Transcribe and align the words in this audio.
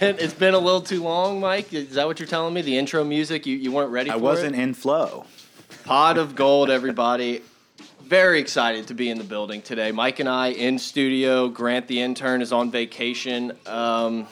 it's 0.00 0.16
been 0.18 0.24
it's 0.24 0.34
been 0.34 0.54
a 0.54 0.58
little 0.58 0.80
too 0.80 1.02
long, 1.02 1.40
Mike. 1.40 1.72
Is 1.72 1.94
that 1.94 2.06
what 2.06 2.18
you're 2.20 2.28
telling 2.28 2.54
me? 2.54 2.62
The 2.62 2.78
intro 2.78 3.04
music, 3.04 3.46
you, 3.46 3.56
you 3.56 3.72
weren't 3.72 3.90
ready 3.90 4.10
I 4.10 4.14
for 4.14 4.20
wasn't 4.20 4.54
it? 4.54 4.60
in 4.60 4.74
flow. 4.74 5.26
Pot 5.84 6.18
of 6.18 6.34
Gold, 6.34 6.70
everybody. 6.70 7.42
Very 8.02 8.40
excited 8.40 8.86
to 8.88 8.94
be 8.94 9.10
in 9.10 9.18
the 9.18 9.24
building 9.24 9.60
today. 9.60 9.92
Mike 9.92 10.18
and 10.20 10.28
I 10.28 10.48
in 10.48 10.78
studio. 10.78 11.48
Grant 11.48 11.88
the 11.88 12.00
intern 12.00 12.40
is 12.42 12.52
on 12.52 12.70
vacation. 12.70 13.52
Um, 13.66 14.26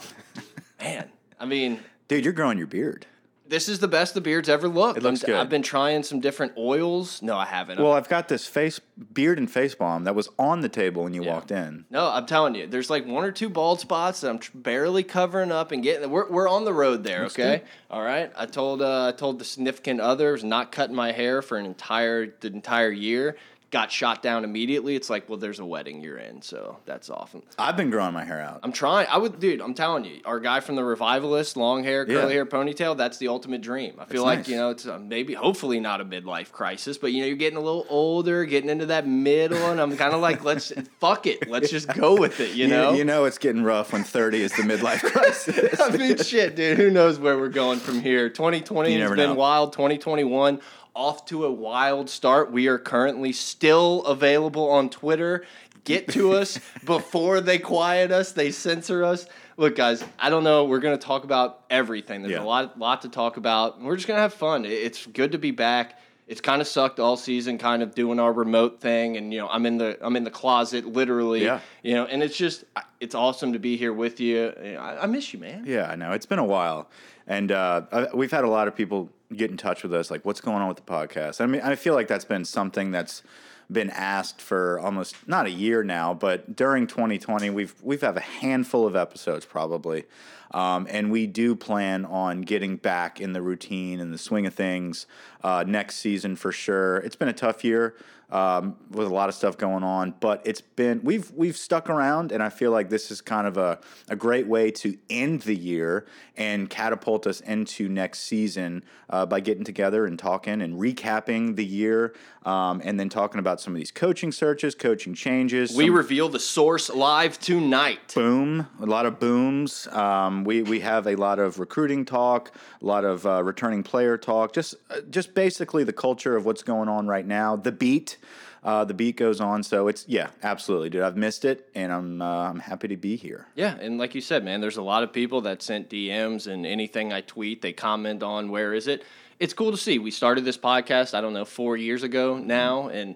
man, 0.80 1.10
I 1.38 1.44
mean, 1.44 1.80
Dude, 2.08 2.24
you're 2.24 2.32
growing 2.32 2.56
your 2.58 2.68
beard. 2.68 3.06
This 3.48 3.68
is 3.68 3.78
the 3.78 3.88
best 3.88 4.14
the 4.14 4.20
beard's 4.20 4.48
ever 4.48 4.68
looked. 4.68 4.98
It 4.98 5.02
looks 5.02 5.22
I'm- 5.22 5.26
good. 5.32 5.40
I've 5.40 5.48
been 5.48 5.62
trying 5.62 6.02
some 6.02 6.20
different 6.20 6.52
oils. 6.58 7.22
No, 7.22 7.36
I 7.36 7.44
haven't. 7.46 7.78
Well, 7.80 7.92
I've 7.92 8.08
got 8.08 8.28
this 8.28 8.46
face 8.46 8.80
beard 9.12 9.38
and 9.38 9.50
face 9.50 9.74
balm 9.74 10.04
that 10.04 10.14
was 10.14 10.28
on 10.38 10.60
the 10.60 10.68
table 10.68 11.04
when 11.04 11.14
you 11.14 11.22
Yeah. 11.24 11.32
walked 11.34 11.50
in. 11.50 11.84
No, 11.90 12.08
I'm 12.10 12.26
telling 12.26 12.54
you, 12.54 12.66
there's 12.66 12.90
like 12.90 13.06
one 13.06 13.24
or 13.24 13.32
two 13.32 13.48
bald 13.48 13.80
spots 13.80 14.20
that 14.22 14.30
I'm 14.30 14.38
tr- 14.38 14.50
barely 14.54 15.02
covering 15.02 15.52
up 15.52 15.72
and 15.72 15.82
getting. 15.82 16.10
We're, 16.10 16.28
we're 16.28 16.48
on 16.48 16.64
the 16.64 16.72
road 16.72 17.04
there, 17.04 17.24
okay? 17.26 17.62
All 17.90 18.02
right. 18.02 18.32
I 18.36 18.46
told 18.46 18.82
uh, 18.82 19.08
I 19.08 19.12
told 19.12 19.38
the 19.38 19.44
significant 19.44 20.00
others 20.00 20.42
not 20.44 20.72
cutting 20.72 20.96
my 20.96 21.12
hair 21.12 21.42
for 21.42 21.56
an 21.58 21.66
entire 21.66 22.26
the 22.40 22.48
entire 22.48 22.90
year. 22.90 23.36
Got 23.72 23.90
shot 23.90 24.22
down 24.22 24.44
immediately. 24.44 24.94
It's 24.94 25.10
like, 25.10 25.28
well, 25.28 25.38
there's 25.38 25.58
a 25.58 25.64
wedding 25.64 26.00
you're 26.00 26.18
in, 26.18 26.40
so 26.40 26.78
that's 26.86 27.10
awesome. 27.10 27.42
I've 27.58 27.76
been 27.76 27.90
growing 27.90 28.14
my 28.14 28.24
hair 28.24 28.40
out. 28.40 28.60
I'm 28.62 28.70
trying. 28.72 29.08
I 29.10 29.18
would, 29.18 29.40
dude. 29.40 29.60
I'm 29.60 29.74
telling 29.74 30.04
you, 30.04 30.20
our 30.24 30.38
guy 30.38 30.60
from 30.60 30.76
the 30.76 30.84
Revivalist, 30.84 31.56
long 31.56 31.82
hair, 31.82 32.06
curly 32.06 32.28
Yeah. 32.28 32.28
hair, 32.28 32.46
ponytail. 32.46 32.96
That's 32.96 33.18
the 33.18 33.26
ultimate 33.26 33.62
dream. 33.62 33.94
I 33.98 34.04
feel 34.04 34.24
That's 34.24 34.24
like 34.24 34.38
nice. 34.38 34.48
you 34.48 34.56
know, 34.56 34.70
it's 34.70 34.86
uh, 34.86 35.00
maybe, 35.00 35.34
hopefully, 35.34 35.80
not 35.80 36.00
a 36.00 36.04
midlife 36.04 36.52
crisis, 36.52 36.96
but 36.96 37.10
you 37.10 37.22
know, 37.22 37.26
you're 37.26 37.34
getting 37.36 37.56
a 37.58 37.60
little 37.60 37.86
older, 37.88 38.44
getting 38.44 38.70
into 38.70 38.86
that 38.86 39.04
middle, 39.04 39.58
and 39.70 39.80
I'm 39.80 39.96
kind 39.96 40.14
of 40.14 40.20
like, 40.20 40.44
let's 40.44 40.72
fuck 41.00 41.26
it, 41.26 41.48
let's 41.48 41.68
just 41.68 41.88
go 41.92 42.14
with 42.16 42.38
it. 42.38 42.52
You 42.54 42.68
know, 42.68 42.92
you 42.92 43.02
know 43.04 43.24
it's 43.24 43.38
getting 43.38 43.64
rough 43.64 43.92
when 43.92 44.04
30 44.04 44.42
is 44.42 44.52
the 44.52 44.62
midlife 44.62 45.00
crisis. 45.12 45.80
I 45.80 45.90
mean, 45.96 46.16
shit, 46.18 46.54
dude. 46.54 46.78
Who 46.78 46.88
knows 46.88 47.18
where 47.18 47.36
we're 47.36 47.48
going 47.48 47.80
from 47.80 48.00
here? 48.00 48.28
2020 48.28 48.96
has 49.00 49.10
been 49.10 49.30
know. 49.30 49.34
wild. 49.34 49.72
2021 49.72 50.60
off 50.96 51.26
to 51.26 51.44
a 51.44 51.52
wild 51.52 52.08
start. 52.10 52.50
We 52.50 52.66
are 52.68 52.78
currently 52.78 53.32
still 53.32 54.02
available 54.04 54.68
on 54.70 54.88
Twitter. 54.88 55.44
Get 55.84 56.08
to 56.08 56.32
us 56.32 56.58
before 56.84 57.40
they 57.40 57.58
quiet 57.58 58.10
us. 58.10 58.32
They 58.32 58.50
censor 58.50 59.04
us. 59.04 59.26
Look, 59.58 59.76
guys. 59.76 60.02
I 60.18 60.30
don't 60.30 60.42
know. 60.44 60.64
We're 60.64 60.80
gonna 60.80 60.96
talk 60.98 61.24
about 61.24 61.62
everything. 61.70 62.22
There's 62.22 62.32
Yeah. 62.32 62.42
a 62.42 62.44
lot, 62.44 62.78
lot 62.78 63.02
to 63.02 63.08
talk 63.08 63.36
about. 63.36 63.80
We're 63.80 63.96
just 63.96 64.08
gonna 64.08 64.20
have 64.20 64.34
fun. 64.34 64.64
It's 64.64 65.06
good 65.06 65.32
to 65.32 65.38
be 65.38 65.50
back. 65.50 66.00
It's 66.26 66.40
kind 66.40 66.60
of 66.60 66.66
sucked 66.66 66.98
all 66.98 67.16
season, 67.16 67.56
kind 67.56 67.84
of 67.84 67.94
doing 67.94 68.18
our 68.18 68.32
remote 68.32 68.80
thing, 68.80 69.16
and 69.16 69.32
you 69.32 69.38
know, 69.38 69.48
I'm 69.48 69.64
in 69.64 69.78
the 69.78 69.96
I'm 70.00 70.16
in 70.16 70.24
the 70.24 70.30
closet, 70.30 70.84
literally. 70.84 71.44
Yeah. 71.44 71.60
You 71.84 71.94
know, 71.94 72.04
and 72.06 72.20
it's 72.22 72.36
just 72.36 72.64
it's 72.98 73.14
awesome 73.14 73.52
to 73.52 73.60
be 73.60 73.76
here 73.76 73.92
with 73.92 74.18
you. 74.18 74.48
I, 74.78 75.04
I 75.04 75.06
miss 75.06 75.32
you, 75.32 75.38
man. 75.38 75.64
Yeah, 75.66 75.88
I 75.88 75.94
know. 75.94 76.10
It's 76.12 76.26
been 76.26 76.40
a 76.40 76.44
while. 76.44 76.90
And 77.28 77.50
uh, 77.52 78.08
we've 78.14 78.30
had 78.30 78.44
a 78.44 78.48
lot 78.48 78.66
of 78.68 78.74
people 78.76 79.08
get 79.34 79.50
in 79.50 79.56
touch 79.56 79.82
with 79.82 79.92
us, 79.92 80.10
like, 80.10 80.24
what's 80.24 80.40
going 80.40 80.62
on 80.62 80.68
with 80.68 80.76
the 80.76 80.82
podcast? 80.82 81.40
I 81.40 81.46
mean, 81.46 81.60
I 81.62 81.74
feel 81.74 81.94
like 81.94 82.08
that's 82.08 82.24
been 82.24 82.44
something 82.44 82.90
that's 82.90 83.22
been 83.70 83.90
asked 83.90 84.40
for 84.40 84.78
almost 84.78 85.16
not 85.26 85.46
a 85.46 85.50
year 85.50 85.82
now, 85.82 86.14
but 86.14 86.54
during 86.54 86.86
2020, 86.86 87.50
we've 87.50 87.74
we've 87.82 88.00
have 88.00 88.16
a 88.16 88.20
handful 88.20 88.86
of 88.86 88.94
episodes 88.94 89.44
probably, 89.44 90.04
um, 90.52 90.86
and 90.88 91.10
we 91.10 91.26
do 91.26 91.56
plan 91.56 92.04
on 92.04 92.42
getting 92.42 92.76
back 92.76 93.20
in 93.20 93.32
the 93.32 93.42
routine 93.42 93.98
and 93.98 94.12
the 94.12 94.18
swing 94.18 94.46
of 94.46 94.54
things 94.54 95.06
uh, 95.42 95.64
next 95.66 95.96
season 95.96 96.36
for 96.36 96.52
sure. 96.52 96.98
It's 96.98 97.16
been 97.16 97.28
a 97.28 97.32
tough 97.32 97.64
year 97.64 97.96
um, 98.30 98.76
with 98.90 99.06
a 99.06 99.14
lot 99.14 99.28
of 99.28 99.34
stuff 99.34 99.56
going 99.56 99.84
on, 99.84 100.14
but 100.20 100.42
it's 100.44 100.60
been 100.60 101.00
we've 101.04 101.30
we've 101.32 101.56
stuck 101.56 101.88
around, 101.88 102.32
and 102.32 102.42
I 102.42 102.48
feel 102.48 102.72
like 102.72 102.88
this 102.88 103.10
is 103.10 103.20
kind 103.20 103.46
of 103.46 103.56
a, 103.56 103.78
a 104.08 104.16
great 104.16 104.46
way 104.46 104.70
to 104.72 104.96
end 105.08 105.42
the 105.42 105.54
year 105.54 106.06
and 106.36 106.68
catapult 106.68 107.26
us 107.26 107.40
into 107.40 107.88
next 107.88 108.20
season 108.20 108.82
uh, 109.08 109.24
by 109.26 109.40
getting 109.40 109.64
together 109.64 110.06
and 110.06 110.18
talking 110.18 110.60
and 110.60 110.74
recapping 110.74 111.56
the 111.56 111.64
year, 111.64 112.14
um, 112.44 112.82
and 112.84 112.98
then 112.98 113.08
talking 113.08 113.38
about 113.38 113.60
some 113.60 113.72
of 113.72 113.78
these 113.78 113.92
coaching 113.92 114.32
searches, 114.32 114.74
coaching 114.74 115.14
changes. 115.14 115.76
We 115.76 115.86
some- 115.86 115.94
reveal 115.94 116.28
the 116.28 116.40
source 116.40 116.90
live 116.90 117.38
tonight. 117.38 118.12
boom, 118.14 118.66
a 118.80 118.86
lot 118.86 119.06
of 119.06 119.20
booms. 119.20 119.86
Um, 119.88 120.42
we 120.44 120.62
we 120.62 120.80
have 120.80 121.06
a 121.06 121.14
lot 121.14 121.38
of 121.38 121.60
recruiting 121.60 122.04
talk, 122.04 122.52
a 122.82 122.84
lot 122.84 123.04
of 123.04 123.24
uh, 123.24 123.42
returning 123.44 123.84
player 123.84 124.18
talk. 124.18 124.52
Just 124.52 124.74
uh, 124.90 125.00
just 125.10 125.34
basically 125.34 125.84
the 125.84 125.92
culture 125.92 126.36
of 126.36 126.44
what's 126.44 126.62
going 126.62 126.88
on 126.88 127.06
right 127.06 127.26
now. 127.26 127.56
The 127.56 127.72
beat, 127.72 128.15
uh, 128.64 128.84
the 128.84 128.94
beat 128.94 129.16
goes 129.16 129.40
on. 129.40 129.62
So 129.62 129.88
it's 129.88 130.04
yeah, 130.08 130.28
absolutely, 130.42 130.90
dude. 130.90 131.02
I've 131.02 131.16
missed 131.16 131.44
it, 131.44 131.68
and 131.74 131.92
I'm 131.92 132.22
uh, 132.22 132.48
I'm 132.50 132.58
happy 132.58 132.88
to 132.88 132.96
be 132.96 133.16
here. 133.16 133.46
Yeah, 133.54 133.76
and 133.80 133.98
like 133.98 134.14
you 134.14 134.20
said, 134.20 134.44
man, 134.44 134.60
there's 134.60 134.76
a 134.76 134.82
lot 134.82 135.02
of 135.02 135.12
people 135.12 135.40
that 135.42 135.62
sent 135.62 135.88
DMs 135.90 136.46
and 136.46 136.66
anything 136.66 137.12
I 137.12 137.20
tweet, 137.20 137.62
they 137.62 137.72
comment 137.72 138.22
on 138.22 138.50
where 138.50 138.74
is 138.74 138.86
it. 138.88 139.04
It's 139.38 139.52
cool 139.52 139.70
to 139.70 139.76
see. 139.76 139.98
We 139.98 140.10
started 140.10 140.44
this 140.44 140.56
podcast, 140.58 141.12
I 141.14 141.20
don't 141.20 141.34
know, 141.34 141.44
four 141.44 141.76
years 141.76 142.02
ago 142.02 142.38
now, 142.38 142.88
and 142.88 143.14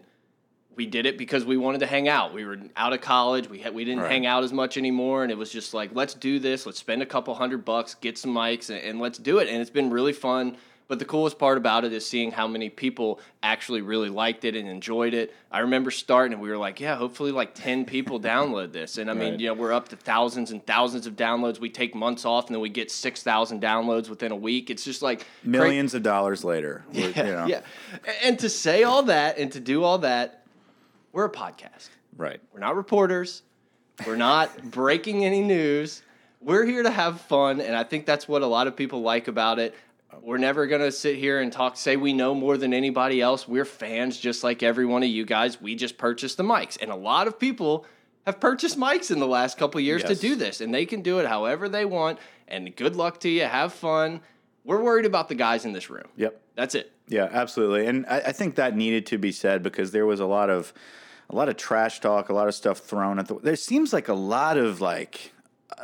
we 0.76 0.86
did 0.86 1.04
it 1.06 1.18
because 1.18 1.44
we 1.44 1.56
wanted 1.56 1.78
to 1.80 1.86
hang 1.86 2.08
out. 2.08 2.32
We 2.32 2.44
were 2.44 2.58
out 2.76 2.92
of 2.92 3.00
college. 3.00 3.48
We 3.50 3.58
had, 3.58 3.74
we 3.74 3.84
didn't 3.84 4.02
Right. 4.02 4.10
hang 4.12 4.26
out 4.26 4.44
as 4.44 4.52
much 4.52 4.76
anymore, 4.76 5.22
and 5.22 5.32
it 5.32 5.38
was 5.38 5.50
just 5.50 5.74
like, 5.74 5.90
let's 5.94 6.14
do 6.14 6.38
this. 6.38 6.64
Let's 6.66 6.78
spend 6.78 7.02
a 7.02 7.06
couple 7.06 7.34
hundred 7.34 7.64
bucks, 7.64 7.94
get 7.94 8.16
some 8.18 8.32
mics, 8.34 8.70
and, 8.70 8.78
and 8.82 9.00
let's 9.00 9.18
do 9.18 9.38
it. 9.38 9.48
And 9.48 9.60
it's 9.60 9.70
been 9.70 9.90
really 9.90 10.12
fun. 10.12 10.56
But 10.90 10.98
the 10.98 11.04
coolest 11.04 11.38
part 11.38 11.56
about 11.56 11.84
it 11.84 11.92
is 11.92 12.04
seeing 12.04 12.32
how 12.32 12.48
many 12.48 12.68
people 12.68 13.20
actually 13.44 13.80
really 13.80 14.08
liked 14.08 14.44
it 14.44 14.56
and 14.56 14.68
enjoyed 14.68 15.14
it. 15.14 15.32
I 15.48 15.60
remember 15.60 15.92
starting, 15.92 16.32
and 16.32 16.42
we 16.42 16.48
were 16.48 16.56
like, 16.58 16.80
yeah, 16.80 16.96
hopefully 16.96 17.30
like 17.30 17.54
ten 17.54 17.84
people 17.84 18.18
download 18.32 18.72
this. 18.72 18.98
And 18.98 19.08
I 19.08 19.14
mean, 19.14 19.30
Right. 19.34 19.40
you 19.40 19.46
know, 19.46 19.54
we're 19.54 19.72
up 19.72 19.88
to 19.90 19.96
thousands 19.96 20.50
and 20.50 20.66
thousands 20.66 21.06
of 21.06 21.14
downloads. 21.14 21.60
We 21.60 21.70
take 21.70 21.94
months 21.94 22.24
off, 22.24 22.46
and 22.48 22.56
then 22.56 22.60
we 22.60 22.70
get 22.70 22.90
six 22.90 23.22
thousand 23.22 23.62
downloads 23.62 24.08
within 24.08 24.32
a 24.32 24.36
week. 24.36 24.68
It's 24.68 24.84
just 24.84 25.00
like 25.00 25.20
cra- 25.20 25.26
Millions 25.50 25.94
of 25.94 26.02
dollars 26.02 26.42
later. 26.42 26.84
yeah, 26.92 27.06
you 27.06 27.22
know. 27.22 27.46
yeah. 27.46 27.60
And 28.24 28.36
to 28.40 28.48
say 28.48 28.82
all 28.82 29.04
that 29.04 29.38
and 29.38 29.52
to 29.52 29.60
do 29.60 29.84
all 29.84 29.98
that, 29.98 30.44
we're 31.12 31.26
a 31.26 31.30
podcast. 31.30 31.88
Right. 32.16 32.40
We're 32.52 32.58
not 32.58 32.74
reporters. 32.74 33.42
We're 34.04 34.16
not 34.16 34.60
breaking 34.72 35.24
any 35.24 35.40
news. 35.40 36.02
We're 36.40 36.64
here 36.64 36.82
to 36.82 36.90
have 36.90 37.20
fun, 37.20 37.60
and 37.60 37.76
I 37.76 37.84
think 37.84 38.06
that's 38.06 38.26
what 38.26 38.42
a 38.42 38.46
lot 38.48 38.66
of 38.66 38.74
people 38.74 39.02
like 39.02 39.28
about 39.28 39.60
it. 39.60 39.72
We're 40.22 40.38
never 40.38 40.66
gonna 40.66 40.92
sit 40.92 41.16
here 41.16 41.40
and 41.40 41.52
talk, 41.52 41.76
say 41.76 41.96
we 41.96 42.12
know 42.12 42.34
more 42.34 42.56
than 42.56 42.74
anybody 42.74 43.20
else. 43.20 43.48
We're 43.48 43.64
fans 43.64 44.18
just 44.18 44.44
like 44.44 44.62
every 44.62 44.86
one 44.86 45.02
of 45.02 45.08
you 45.08 45.24
guys. 45.24 45.60
We 45.60 45.74
just 45.74 45.98
purchased 45.98 46.36
the 46.36 46.42
mics, 46.42 46.76
and 46.80 46.90
a 46.90 46.96
lot 46.96 47.26
of 47.26 47.38
people 47.38 47.86
have 48.26 48.38
purchased 48.38 48.78
mics 48.78 49.10
in 49.10 49.18
the 49.18 49.26
last 49.26 49.58
couple 49.58 49.78
of 49.78 49.84
years 49.84 50.04
to 50.04 50.14
do 50.14 50.36
this, 50.36 50.60
and 50.60 50.74
they 50.74 50.86
can 50.86 51.02
do 51.02 51.18
it 51.18 51.26
however 51.26 51.68
they 51.68 51.84
want. 51.84 52.18
And 52.46 52.74
good 52.76 52.96
luck 52.96 53.20
to 53.20 53.28
you. 53.28 53.44
Have 53.44 53.72
fun. 53.72 54.20
We're 54.64 54.82
worried 54.82 55.06
about 55.06 55.28
the 55.28 55.34
guys 55.34 55.64
in 55.64 55.72
this 55.72 55.88
room. 55.88 56.08
Yep. 56.16 56.40
That's 56.54 56.74
it. 56.74 56.92
Yeah, 57.08 57.28
absolutely, 57.30 57.86
and 57.86 58.06
I, 58.06 58.18
I 58.18 58.32
think 58.32 58.56
that 58.56 58.76
needed 58.76 59.06
to 59.06 59.18
be 59.18 59.32
said 59.32 59.62
because 59.62 59.90
there 59.90 60.06
was 60.06 60.20
a 60.20 60.26
lot 60.26 60.50
of, 60.50 60.72
a 61.28 61.34
lot 61.34 61.48
of 61.48 61.56
trash 61.56 62.00
talk, 62.00 62.28
a 62.28 62.32
lot 62.32 62.46
of 62.46 62.54
stuff 62.54 62.78
thrown 62.78 63.18
at 63.18 63.26
the. 63.26 63.36
There 63.36 63.56
seems 63.56 63.92
like 63.92 64.08
a 64.08 64.14
lot 64.14 64.58
of 64.58 64.80
like, 64.80 65.32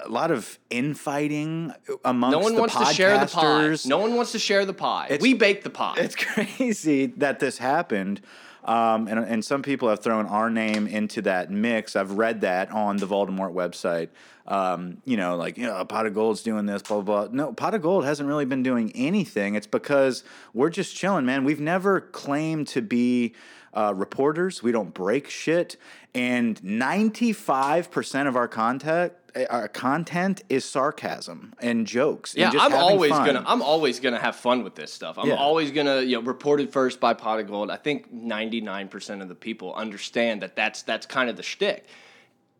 a 0.05 0.09
lot 0.09 0.31
of 0.31 0.59
infighting 0.71 1.73
amongst 2.05 2.33
No 2.33 2.39
one 2.43 2.55
the 2.55 2.61
wants 2.61 2.77
to 2.77 2.85
share 2.87 3.19
the 3.19 3.27
pie. 3.27 3.43
podcasters. 3.43 3.87
No 3.87 3.99
one 3.99 4.15
wants 4.15 4.33
to 4.33 4.39
share 4.39 4.65
the 4.65 4.75
pie. 4.75 5.07
It's- 5.07 5.21
we 5.23 5.35
bake 5.35 5.63
the 5.65 5.71
pie. 5.71 5.95
It's 5.99 6.15
crazy 6.57 7.07
that 7.19 7.39
this 7.41 7.59
happened. 7.59 8.21
Um, 8.65 9.07
and, 9.07 9.21
and 9.21 9.45
some 9.45 9.63
people 9.63 9.89
have 9.89 10.01
thrown 10.01 10.27
our 10.27 10.51
name 10.51 10.89
into 10.89 11.23
that 11.23 11.53
mix. 11.53 11.95
I've 11.95 12.13
read 12.19 12.41
that 12.41 12.73
on 12.73 12.97
the 12.97 13.07
Voldemort 13.07 13.53
website. 13.55 14.09
Um, 14.49 14.99
you 15.05 15.17
know, 15.17 15.37
like, 15.37 15.57
you 15.57 15.67
know, 15.67 15.85
Pot 15.85 16.07
of 16.07 16.15
Gold's 16.15 16.43
doing 16.43 16.67
this, 16.67 16.83
blah, 16.83 17.01
blah, 17.01 17.27
blah. 17.29 17.35
No, 17.35 17.53
Pot 17.53 17.75
of 17.75 17.83
Gold 17.83 18.05
hasn't 18.05 18.29
really 18.29 18.45
been 18.45 18.65
doing 18.65 18.91
anything. 18.97 19.55
It's 19.55 19.69
because 19.69 20.25
we're 20.53 20.71
just 20.71 20.97
chilling, 20.97 21.25
man. 21.27 21.45
We've 21.45 21.61
never 21.61 22.01
claimed 22.01 22.67
to 22.69 22.83
be 22.83 23.35
uh, 23.77 23.93
reporters. 23.95 24.63
We 24.63 24.73
don't 24.73 24.93
break 24.95 25.29
shit. 25.29 25.77
And 26.15 26.59
95% 26.63 28.27
of 28.27 28.37
our 28.37 28.49
content, 28.49 29.13
our 29.51 29.69
content 29.69 30.43
is 30.49 30.65
sarcasm 30.65 31.53
and 31.61 31.87
jokes. 31.87 32.33
and 32.33 32.41
yeah, 32.41 32.51
just 32.51 32.65
I'm 32.65 32.73
always 32.73 33.11
fun. 33.11 33.27
gonna 33.27 33.45
I'm 33.47 33.61
always 33.61 34.01
gonna 34.01 34.19
have 34.19 34.35
fun 34.37 34.65
with 34.65 34.75
this 34.75 34.91
stuff. 34.93 35.19
I'm 35.19 35.29
Yeah. 35.29 35.35
always 35.35 35.71
gonna 35.71 36.01
you 36.01 36.17
know 36.17 36.23
reported 36.23 36.73
first 36.73 37.01
by 37.01 37.13
Pot 37.13 37.41
of 37.41 37.49
Gold. 37.49 37.71
I 37.71 37.77
think 37.77 38.11
99 38.11 38.89
percent 38.89 39.21
of 39.21 39.29
the 39.29 39.35
people 39.35 39.75
understand 39.75 40.41
that 40.41 40.57
that's 40.57 40.83
that's 40.83 41.05
kind 41.05 41.29
of 41.29 41.37
the 41.37 41.43
shtick. 41.43 41.85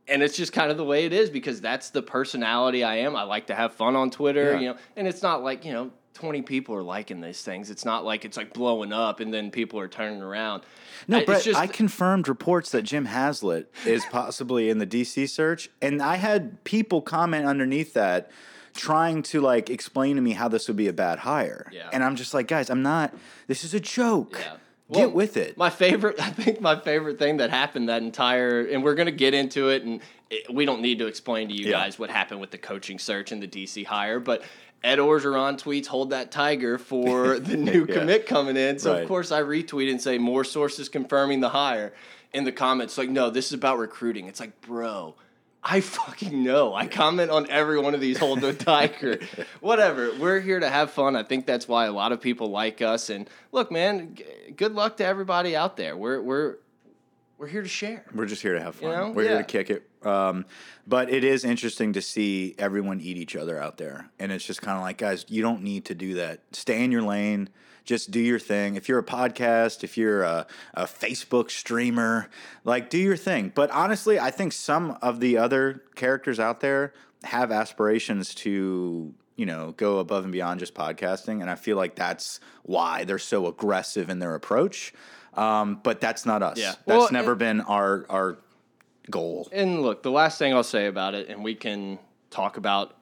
And 0.09 0.23
it's 0.23 0.37
just 0.37 0.53
kind 0.53 0.71
of 0.71 0.77
the 0.77 0.85
way 0.85 1.05
it 1.07 1.13
is 1.15 1.31
because 1.31 1.61
that's 1.63 1.91
the 1.91 2.03
personality 2.03 2.85
I 2.85 2.97
am. 2.99 3.17
I 3.17 3.23
like 3.23 3.47
to 3.49 3.55
have 3.57 3.73
fun 3.73 3.97
on 3.97 4.11
Twitter, 4.11 4.53
Yeah. 4.53 4.61
you 4.61 4.69
know, 4.69 4.77
and 4.97 5.09
it's 5.09 5.21
not 5.23 5.43
like, 5.43 5.65
you 5.65 5.73
know, 5.73 5.91
20 6.17 6.43
people 6.43 6.75
are 6.75 6.83
liking 6.83 7.21
these 7.21 7.43
things. 7.43 7.71
It's 7.71 7.85
not 7.85 8.05
like 8.05 8.25
it's 8.25 8.37
like 8.37 8.53
blowing 8.53 8.93
up 8.93 9.21
and 9.21 9.33
then 9.33 9.51
people 9.51 9.79
are 9.79 9.87
turning 9.89 10.23
around. 10.23 10.63
No, 11.07 11.23
but 11.25 11.43
just- 11.43 11.59
I 11.59 11.67
confirmed 11.67 12.27
reports 12.27 12.71
that 12.73 12.83
Jim 12.83 13.05
Haslett 13.05 13.71
is 13.87 14.05
possibly 14.11 14.69
in 14.71 14.79
the 14.79 14.87
DC 14.87 15.29
search, 15.29 15.71
and 15.81 16.03
I 16.03 16.17
had 16.17 16.65
people 16.65 17.03
comment 17.03 17.47
underneath 17.47 17.93
that 17.95 18.31
trying 18.75 19.23
to 19.23 19.41
like 19.41 19.71
explain 19.71 20.17
to 20.17 20.23
me 20.23 20.33
how 20.33 20.49
this 20.49 20.69
would 20.69 20.77
be 20.77 20.89
a 20.89 20.93
bad 20.93 21.21
hire. 21.21 21.67
Yeah. 21.73 21.89
And 21.93 22.03
I'm 22.03 22.17
just 22.17 22.35
like, 22.35 22.49
guys, 22.49 22.69
I'm 22.71 22.83
not. 22.83 23.15
This 23.47 23.63
is 23.65 23.73
a 23.75 23.81
joke. 23.81 24.39
Yeah. 24.41 24.57
Get 24.93 25.13
with 25.13 25.37
it. 25.37 25.57
My 25.59 25.69
favorite, 25.71 26.15
I 26.21 26.31
think 26.31 26.61
my 26.61 26.79
favorite 26.79 27.19
thing 27.19 27.39
that 27.39 27.51
happened 27.51 27.89
that 27.89 28.03
entire, 28.03 28.61
and 28.67 28.85
we're 28.85 28.95
going 28.95 29.07
to 29.07 29.13
get 29.13 29.35
into 29.35 29.69
it, 29.71 29.83
and 29.83 30.01
it, 30.31 30.53
we 30.53 30.65
don't 30.65 30.81
need 30.81 30.99
to 31.01 31.07
explain 31.07 31.49
to 31.49 31.55
you 31.55 31.67
Yeah. 31.67 31.73
guys 31.73 31.99
what 31.99 32.09
happened 32.11 32.41
with 32.41 32.51
the 32.53 32.59
coaching 32.59 32.99
search 33.01 33.33
and 33.33 33.43
the 33.43 33.49
DC 33.49 33.85
hire, 33.85 34.21
but 34.21 34.43
Ed 34.87 34.99
Orgeron 34.99 35.61
tweets, 35.61 35.87
hold 35.87 36.11
that 36.11 36.31
tiger 36.31 36.79
for 36.79 37.39
the 37.51 37.57
new 37.57 37.85
Yeah. 37.89 37.95
commit 37.99 38.27
coming 38.27 38.57
in. 38.57 38.79
So, 38.79 38.93
Right. 38.93 39.03
of 39.03 39.09
course, 39.09 39.33
I 39.33 39.43
retweet 39.43 39.91
and 39.91 40.01
say, 40.01 40.17
more 40.19 40.45
sources 40.45 40.89
confirming 40.89 41.41
the 41.41 41.51
hire. 41.51 41.93
In 42.33 42.45
the 42.45 42.53
comments, 42.53 42.99
like, 42.99 43.09
no, 43.09 43.31
this 43.31 43.47
is 43.47 43.53
about 43.55 43.79
recruiting. 43.79 44.27
It's 44.29 44.41
like, 44.41 44.61
bro, 44.61 45.15
I 45.65 45.81
fucking 45.81 46.45
know. 46.45 46.75
I 46.75 46.87
comment 46.87 47.31
on 47.31 47.49
every 47.51 47.81
one 47.81 47.95
of 47.95 48.01
these 48.01 48.19
hold 48.19 48.41
the 48.43 48.53
tiger. 48.53 49.19
Whatever. 49.61 50.13
We're 50.19 50.41
here 50.41 50.61
to 50.61 50.69
have 50.69 50.91
fun. 50.91 51.17
I 51.17 51.23
think 51.23 51.47
that's 51.47 51.67
why 51.67 51.87
a 51.87 51.93
lot 51.93 52.13
of 52.13 52.21
people 52.21 52.51
like 52.51 52.83
us. 52.83 53.09
And 53.11 53.29
look, 53.53 53.73
man, 53.73 54.15
g- 54.17 54.25
good 54.55 54.73
luck 54.75 54.99
to 54.99 55.05
everybody 55.07 55.57
out 55.57 55.77
there. 55.77 55.97
We're 55.97 56.21
we're 56.21 56.57
we're 57.39 57.49
here 57.49 57.63
to 57.63 57.69
share. 57.69 58.05
We're 58.15 58.27
just 58.27 58.43
here 58.43 58.55
to 58.55 58.61
have 58.61 58.77
fun. 58.77 58.91
know? 58.91 59.11
We're 59.11 59.25
here 59.25 59.39
to 59.39 59.45
kick 59.45 59.71
it. 59.71 59.89
Um, 60.07 60.47
but 60.87 61.11
it 61.11 61.25
is 61.25 61.45
interesting 61.45 61.93
to 61.95 62.01
see 62.03 62.55
everyone 62.59 63.01
eat 63.01 63.17
each 63.17 63.37
other 63.37 63.59
out 63.59 63.77
there. 63.77 64.09
And 64.19 64.33
it's 64.33 64.45
just 64.45 64.63
kind 64.63 64.77
of 64.77 64.83
like, 64.83 64.99
guys, 64.99 65.27
you 65.29 65.43
don't 65.43 65.63
need 65.63 65.85
to 65.87 65.95
do 65.95 66.15
that. 66.15 66.41
Stay 66.53 66.83
in 66.83 66.91
your 66.93 67.03
lane. 67.03 67.51
Just 67.85 68.11
do 68.11 68.21
your 68.21 68.39
thing. 68.39 68.75
If 68.75 68.89
you're 68.89 68.99
a 68.99 69.05
podcast, 69.05 69.85
if 69.85 69.97
you're 69.97 70.23
a, 70.23 70.47
a 70.75 70.85
Facebook 70.85 71.51
streamer, 71.51 72.29
like 72.65 72.91
do 72.91 72.99
your 72.99 73.17
thing. 73.17 73.53
But 73.55 73.71
honestly, 73.71 74.19
I 74.19 74.31
think 74.31 74.53
some 74.53 74.97
of 75.03 75.21
the 75.21 75.39
other 75.39 75.83
characters 75.95 76.41
out 76.41 76.61
there 76.61 76.95
have 77.23 77.53
aspirations 77.53 78.35
to 78.35 79.15
you 79.37 79.47
know 79.47 79.73
go 79.77 79.99
above 79.99 80.25
and 80.25 80.33
beyond 80.33 80.61
just 80.61 80.75
podcasting 80.75 81.41
and 81.41 81.51
i 81.51 81.55
feel 81.55 81.77
like 81.77 81.95
that's 81.95 82.41
why 82.63 83.05
they're 83.05 83.19
so 83.19 83.47
aggressive 83.47 84.09
in 84.09 84.19
their 84.19 84.35
approach 84.35 84.93
um, 85.37 85.81
but 85.83 86.01
that's 86.01 86.25
not 86.27 86.43
us 86.43 86.59
Yeah. 86.59 86.73
that's 86.87 86.87
Well, 86.87 87.09
never 87.13 87.33
and- 87.33 87.39
been 87.39 87.61
our 87.63 88.07
our 88.09 88.37
goal. 89.11 89.49
And 89.53 89.83
look, 89.83 90.03
the 90.03 90.11
last 90.11 90.39
thing 90.39 90.53
I'll 90.53 90.63
say 90.65 90.87
about 90.87 91.15
it, 91.15 91.29
and 91.29 91.45
we 91.45 91.55
can 91.55 91.99
talk 92.31 92.57
about 92.57 92.95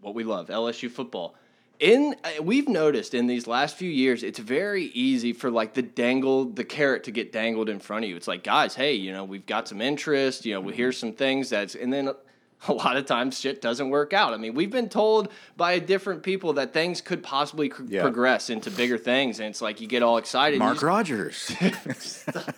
what 0.00 0.14
we 0.14 0.24
love, 0.24 0.48
LSU 0.48 0.90
football. 0.90 1.34
In 1.78 2.14
uh, 2.24 2.42
we've 2.42 2.68
noticed 2.68 3.14
in 3.14 3.26
these 3.26 3.46
last 3.46 3.76
few 3.76 3.90
years, 3.90 4.22
it's 4.22 4.38
very 4.38 4.84
easy 4.86 5.32
for 5.32 5.50
like 5.50 5.74
the 5.74 5.82
dangle, 5.82 6.44
the 6.44 6.64
carrot 6.64 7.04
to 7.04 7.10
get 7.10 7.32
dangled 7.32 7.68
in 7.68 7.78
front 7.78 8.04
of 8.04 8.10
you. 8.10 8.16
It's 8.16 8.28
like, 8.28 8.42
guys, 8.44 8.74
hey, 8.74 8.94
you 8.94 9.12
know, 9.12 9.24
we've 9.24 9.46
got 9.46 9.66
some 9.68 9.80
interest. 9.80 10.44
You 10.46 10.54
know, 10.54 10.60
we 10.60 10.74
hear 10.74 10.92
some 10.92 11.12
things 11.12 11.48
that's, 11.50 11.74
and 11.74 11.90
then 11.92 12.10
a 12.68 12.72
lot 12.72 12.96
of 12.96 13.06
times 13.06 13.38
shit 13.40 13.60
doesn't 13.62 13.90
work 13.90 14.12
out. 14.12 14.32
I 14.32 14.36
mean, 14.36 14.54
we've 14.54 14.70
been 14.70 14.88
told 14.88 15.28
by 15.56 15.78
different 15.78 16.22
people 16.22 16.52
that 16.54 16.72
things 16.72 17.00
could 17.00 17.22
possibly 17.22 17.72
Yeah. 17.86 18.02
progress 18.02 18.50
into 18.50 18.70
bigger 18.70 18.98
things, 18.98 19.40
and 19.40 19.48
it's 19.48 19.62
like 19.62 19.80
you 19.80 19.86
get 19.86 20.02
all 20.02 20.18
excited. 20.18 20.58
Mark 20.58 20.74
just- 20.74 20.82
Rogers. 20.84 21.52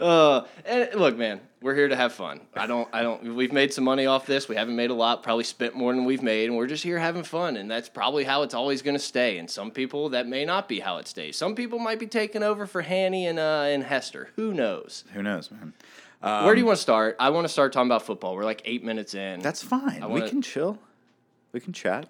Uh, 0.00 0.44
and 0.66 0.92
look, 0.96 1.16
man, 1.16 1.40
we're 1.62 1.74
here 1.74 1.88
to 1.88 1.94
have 1.96 2.12
fun. 2.12 2.40
I 2.54 2.66
don't, 2.66 2.88
I 2.92 3.02
don't. 3.02 3.34
We've 3.36 3.52
made 3.52 3.72
some 3.72 3.84
money 3.84 4.06
off 4.06 4.26
this. 4.26 4.48
We 4.48 4.56
haven't 4.56 4.74
made 4.74 4.90
a 4.90 4.94
lot. 4.94 5.22
Probably 5.22 5.44
spent 5.44 5.74
more 5.76 5.94
than 5.94 6.04
we've 6.04 6.22
made, 6.22 6.46
and 6.48 6.56
we're 6.56 6.66
just 6.66 6.82
here 6.82 6.98
having 6.98 7.22
fun. 7.22 7.56
And 7.56 7.70
that's 7.70 7.88
probably 7.88 8.24
how 8.24 8.42
it's 8.42 8.54
always 8.54 8.82
going 8.82 8.96
to 8.96 9.02
stay. 9.02 9.38
And 9.38 9.48
some 9.48 9.70
people 9.70 10.08
that 10.10 10.26
may 10.26 10.44
not 10.44 10.68
be 10.68 10.80
how 10.80 10.98
it 10.98 11.06
stays. 11.06 11.36
Some 11.36 11.54
people 11.54 11.78
might 11.78 12.00
be 12.00 12.06
taking 12.06 12.42
over 12.42 12.66
for 12.66 12.82
Hanny 12.82 13.26
and 13.26 13.38
uh, 13.38 13.62
and 13.66 13.84
Hester. 13.84 14.30
Who 14.36 14.52
knows? 14.52 15.04
Who 15.12 15.22
knows, 15.22 15.50
man? 15.50 15.72
Where 16.24 16.54
do 16.54 16.60
you 16.60 16.66
want 16.66 16.76
to 16.78 16.82
start? 16.82 17.16
I 17.20 17.30
want 17.30 17.44
to 17.44 17.48
start 17.48 17.72
talking 17.72 17.88
about 17.88 18.02
football. 18.02 18.34
We're 18.34 18.44
like 18.44 18.62
eight 18.64 18.82
minutes 18.84 19.14
in. 19.14 19.40
That's 19.40 19.62
fine. 19.62 20.00
we 20.00 20.06
wanna- 20.06 20.28
can 20.28 20.42
chill. 20.42 20.78
We 21.52 21.60
can 21.60 21.72
chat. 21.72 22.08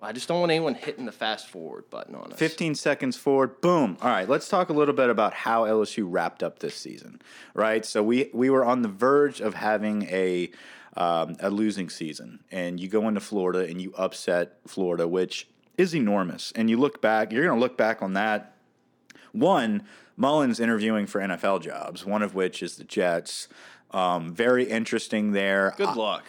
I 0.00 0.12
just 0.12 0.28
don't 0.28 0.40
want 0.40 0.52
anyone 0.52 0.74
hitting 0.74 1.06
the 1.06 1.12
fast 1.12 1.48
forward 1.48 1.88
button 1.90 2.14
on 2.14 2.32
us. 2.32 2.38
15 2.38 2.74
seconds 2.74 3.16
forward, 3.16 3.60
boom. 3.60 3.96
All 4.02 4.10
right, 4.10 4.28
let's 4.28 4.48
talk 4.48 4.68
a 4.68 4.72
little 4.72 4.94
bit 4.94 5.08
about 5.08 5.32
how 5.32 5.64
LSU 5.64 6.06
wrapped 6.06 6.42
up 6.42 6.58
this 6.58 6.76
season, 6.76 7.20
right? 7.54 7.84
So 7.84 8.02
we 8.02 8.30
we 8.32 8.50
were 8.50 8.64
on 8.64 8.82
the 8.82 8.88
verge 8.88 9.40
of 9.40 9.54
having 9.54 10.02
a 10.04 10.50
um, 10.96 11.36
a 11.40 11.50
losing 11.50 11.88
season, 11.88 12.40
and 12.50 12.78
you 12.78 12.88
go 12.88 13.08
into 13.08 13.20
Florida 13.20 13.60
and 13.60 13.80
you 13.80 13.92
upset 13.96 14.58
Florida, 14.66 15.08
which 15.08 15.48
is 15.76 15.94
enormous. 15.94 16.52
And 16.54 16.70
you 16.70 16.76
look 16.76 17.00
back, 17.02 17.32
you're 17.32 17.44
going 17.44 17.56
to 17.58 17.60
look 17.60 17.76
back 17.76 18.02
on 18.02 18.14
that. 18.14 18.54
One, 19.32 19.82
Mullen's 20.16 20.60
interviewing 20.60 21.06
for 21.06 21.20
NFL 21.20 21.62
jobs, 21.62 22.04
one 22.04 22.22
of 22.22 22.34
which 22.34 22.62
is 22.62 22.76
the 22.76 22.84
Jets. 22.84 23.48
Um, 23.90 24.34
very 24.34 24.64
interesting 24.64 25.32
there. 25.32 25.74
Good 25.76 25.96
luck. 25.96 26.24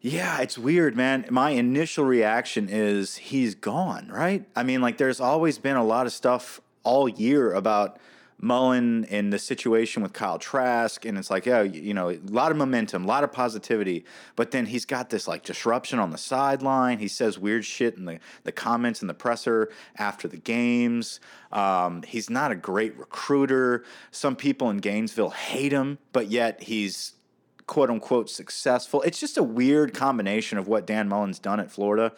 Yeah, 0.00 0.40
it's 0.40 0.58
weird, 0.58 0.96
man. 0.96 1.26
My 1.30 1.50
initial 1.50 2.04
reaction 2.04 2.68
is 2.68 3.16
he's 3.16 3.54
gone, 3.54 4.08
right? 4.08 4.44
I 4.56 4.64
mean, 4.64 4.80
like, 4.80 4.98
there's 4.98 5.20
always 5.20 5.58
been 5.58 5.76
a 5.76 5.84
lot 5.84 6.06
of 6.06 6.12
stuff 6.12 6.60
all 6.82 7.08
year 7.08 7.52
about 7.52 7.98
Mullen 8.44 9.04
and 9.04 9.32
the 9.32 9.38
situation 9.38 10.02
with 10.02 10.12
Kyle 10.12 10.38
Trask, 10.38 11.04
and 11.04 11.16
it's 11.16 11.30
like, 11.30 11.46
yeah, 11.46 11.62
you 11.62 11.94
know, 11.94 12.10
a 12.10 12.18
lot 12.24 12.50
of 12.50 12.56
momentum, 12.56 13.04
a 13.04 13.06
lot 13.06 13.22
of 13.22 13.30
positivity, 13.30 14.04
but 14.34 14.50
then 14.50 14.66
he's 14.66 14.84
got 14.84 15.10
this 15.10 15.28
like 15.28 15.44
disruption 15.44 16.00
on 16.00 16.10
the 16.10 16.18
sideline. 16.18 16.98
He 16.98 17.06
says 17.06 17.38
weird 17.38 17.64
shit 17.64 17.96
in 17.96 18.04
the, 18.04 18.18
the 18.42 18.50
comments 18.50 19.00
in 19.00 19.06
the 19.06 19.14
presser 19.14 19.70
after 19.96 20.26
the 20.26 20.36
games. 20.36 21.20
Um, 21.52 22.02
he's 22.02 22.28
not 22.28 22.50
a 22.50 22.56
great 22.56 22.98
recruiter. 22.98 23.84
Some 24.10 24.34
people 24.34 24.70
in 24.70 24.78
Gainesville 24.78 25.30
hate 25.30 25.72
him, 25.72 25.98
but 26.12 26.28
yet 26.28 26.64
he's 26.64 27.12
quote 27.68 27.90
unquote 27.90 28.28
successful. 28.28 29.02
It's 29.02 29.20
just 29.20 29.38
a 29.38 29.42
weird 29.44 29.94
combination 29.94 30.58
of 30.58 30.66
what 30.66 30.84
Dan 30.84 31.08
Mullen's 31.08 31.38
done 31.38 31.60
at 31.60 31.70
Florida. 31.70 32.12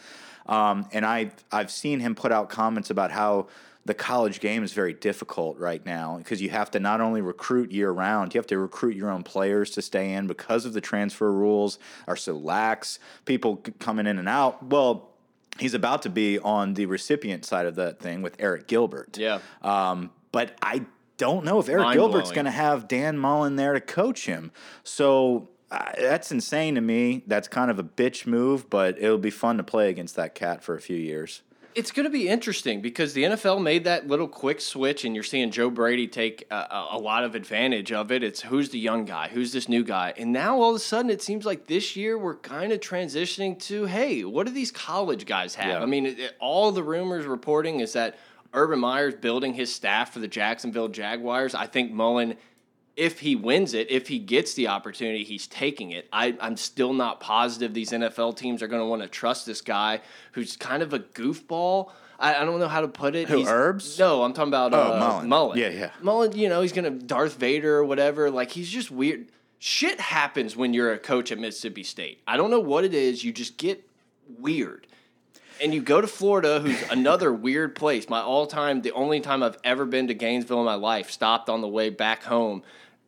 Um, 0.47 0.89
and 0.91 1.05
I 1.05 1.33
I've 1.53 1.71
seen 1.71 2.01
him 2.01 2.15
put 2.15 2.33
out 2.33 2.49
comments 2.49 2.89
about 2.89 3.11
how 3.11 3.49
the 3.87 3.95
college 3.95 4.41
game 4.41 4.65
is 4.65 4.73
very 4.73 4.95
difficult 4.95 5.59
right 5.59 5.85
now 5.85 6.17
because 6.19 6.41
you 6.41 6.51
have 6.51 6.71
to 6.71 6.81
not 6.81 7.01
only 7.01 7.21
recruit 7.21 7.71
year 7.71 7.91
round, 7.91 8.35
you 8.35 8.39
have 8.39 8.47
to 8.47 8.59
recruit 8.59 8.97
your 8.97 9.11
own 9.11 9.23
players 9.23 9.71
to 9.73 9.83
stay 9.83 10.13
in 10.13 10.27
because 10.27 10.65
of 10.65 10.73
the 10.73 10.81
transfer 10.81 11.31
rules 11.31 11.79
are 12.07 12.17
so 12.17 12.35
lax. 12.35 12.99
People 13.27 13.57
coming 13.79 14.07
in 14.07 14.19
and 14.19 14.29
out. 14.29 14.63
Well, 14.63 15.11
he's 15.59 15.75
about 15.75 16.03
to 16.03 16.11
be 16.11 16.39
on 16.39 16.75
the 16.75 16.87
recipient 16.87 17.45
side 17.45 17.67
of 17.67 17.75
that 17.77 18.01
thing 18.01 18.23
with 18.23 18.39
Arik 18.39 18.67
Gilbert. 18.67 19.19
Yeah. 19.19 19.41
Um, 19.63 20.11
but 20.33 20.57
I 20.63 20.87
don't 21.17 21.45
know 21.45 21.61
if 21.61 21.67
Arik 21.67 21.93
Gilbert's 21.93 22.33
going 22.33 22.47
to 22.47 22.51
have 22.51 22.89
Dan 22.89 23.19
Mullen 23.19 23.57
there 23.57 23.75
to 23.75 23.81
coach 23.81 24.27
him. 24.27 24.51
So 24.83 25.51
uh, 25.71 25.93
that's 25.99 26.33
insane 26.33 26.75
to 26.75 26.81
me. 26.81 27.23
That's 27.27 27.49
kind 27.49 27.71
of 27.71 27.79
a 27.79 27.85
bitch 27.85 28.27
move, 28.27 28.69
but 28.71 28.99
it'll 28.99 29.19
be 29.19 29.31
fun 29.31 29.59
to 29.59 29.63
play 29.63 29.91
against 29.91 30.17
that 30.17 30.35
cat 30.35 30.65
for 30.65 30.75
a 30.75 30.81
few 30.81 30.97
years. 30.97 31.43
It's 31.75 31.91
going 31.91 32.05
to 32.05 32.11
be 32.11 32.29
interesting 32.29 32.81
because 32.81 33.15
the 33.15 33.25
NFL 33.25 33.61
made 33.61 33.85
that 33.85 34.07
little 34.07 34.29
quick 34.29 34.61
switch, 34.61 35.05
and 35.05 35.15
you're 35.15 35.25
seeing 35.25 35.51
Joe 35.51 35.71
Brady 35.71 36.07
take 36.07 36.47
a, 36.51 36.87
a, 36.93 36.99
lot 36.99 37.25
of 37.25 37.35
advantage 37.35 37.91
of 37.91 38.13
it. 38.13 38.23
It's 38.23 38.43
who's 38.43 38.71
the 38.71 38.79
young 38.79 39.05
guy, 39.05 39.29
who's 39.29 39.53
this 39.53 39.69
new 39.69 39.83
guy, 39.83 40.15
and 40.17 40.33
now 40.33 40.61
all 40.61 40.71
of 40.71 40.77
a 40.77 40.79
sudden 40.79 41.11
it 41.11 41.21
seems 41.21 41.45
like 41.45 41.67
this 41.67 41.97
year 41.97 42.17
we're 42.17 42.37
kind 42.37 42.73
of 42.73 42.79
transitioning 42.79 43.59
to, 43.65 43.87
hey, 43.87 44.25
what 44.25 44.47
do 44.47 44.53
these 44.53 44.71
college 44.71 45.27
guys 45.27 45.57
have? 45.57 45.67
Yeah. 45.67 45.83
I 45.83 45.87
mean, 45.87 46.07
it, 46.07 46.19
it- 46.19 46.37
all 46.39 46.71
the 46.71 46.83
rumors 46.83 47.27
reporting 47.27 47.81
is 47.81 47.95
that 47.95 48.17
Urban 48.53 48.79
Meyer's 48.79 49.15
building 49.15 49.53
his 49.53 49.75
staff 49.75 50.13
for 50.13 50.21
the 50.21 50.29
Jacksonville 50.29 50.89
Jaguars. 50.89 51.55
I 51.57 51.67
think 51.67 51.91
Mullen 51.91 52.37
if 52.97 53.21
he 53.21 53.35
wins 53.37 53.75
it, 53.75 53.91
if 53.91 54.09
he 54.09 54.19
gets 54.19 54.55
the 54.55 54.69
opportunity, 54.69 55.25
he's 55.25 55.47
taking 55.47 55.91
it. 55.91 56.07
I, 56.13 56.37
I'm 56.41 56.57
still 56.57 56.93
not 56.93 57.21
positive 57.21 57.75
these 57.75 57.91
NFL 57.91 58.37
teams 58.37 58.63
are 58.63 58.69
going 58.69 58.83
to 58.83 58.87
want 58.87 59.03
to 59.03 59.09
trust 59.09 59.47
this 59.47 59.61
guy 59.61 60.01
who's 60.33 60.57
kind 60.57 60.83
of 60.83 60.93
a 60.93 61.01
goofball. 61.01 61.91
I, 62.21 62.37
I 62.37 62.45
don't 62.45 62.61
know 62.61 62.69
how 62.69 62.81
to 62.83 62.89
put 62.89 63.17
it. 63.17 63.29
Who, 63.29 63.39
He's- 63.39 63.49
Herbs? 63.49 63.99
No, 63.99 64.23
I'm 64.23 64.33
talking 64.33 64.49
about 64.51 64.73
Oh, 64.73 64.95
uh, 64.95 64.99
Mullen. 65.01 65.29
Mullen. 65.29 65.59
Yeah, 65.59 65.69
yeah. 65.71 65.91
Mullen, 66.01 66.33
you 66.37 66.49
know, 66.49 66.63
he's 66.63 66.73
going 66.73 66.85
to 66.85 67.05
Darth 67.05 67.37
Vader 67.37 67.77
or 67.79 67.85
whatever. 67.85 68.31
Like, 68.31 68.51
he's 68.53 68.71
just 68.71 68.91
weird. 68.93 69.27
Shit 69.59 69.99
happens 70.01 70.57
when 70.57 70.73
you're 70.75 70.93
a 70.93 70.99
coach 70.99 71.33
at 71.33 71.39
Mississippi 71.39 71.83
State. 71.83 72.21
I 72.29 72.37
don't 72.37 72.51
know 72.51 72.61
what 72.61 72.85
it 72.85 72.95
is. 72.95 73.25
You 73.25 73.33
just 73.33 73.57
get 73.57 73.85
weird 74.39 74.87
and 75.63 75.75
you 75.75 75.81
go 75.81 76.01
to 76.01 76.07
Florida, 76.07 76.61
who's 76.61 76.83
another 76.91 77.33
weird 77.33 77.75
place. 77.75 78.09
My 78.09 78.21
all 78.21 78.47
time, 78.47 78.83
the 78.83 78.93
only 78.93 79.21
time 79.21 79.43
I've 79.43 79.59
ever 79.65 79.85
been 79.85 80.09
to 80.09 80.15
Gainesville 80.15 80.61
in 80.61 80.65
my 80.65 80.75
life, 80.75 81.11
stopped 81.11 81.49
on 81.49 81.61
the 81.61 81.69
way 81.69 81.91
back 81.91 82.25
home 82.25 82.63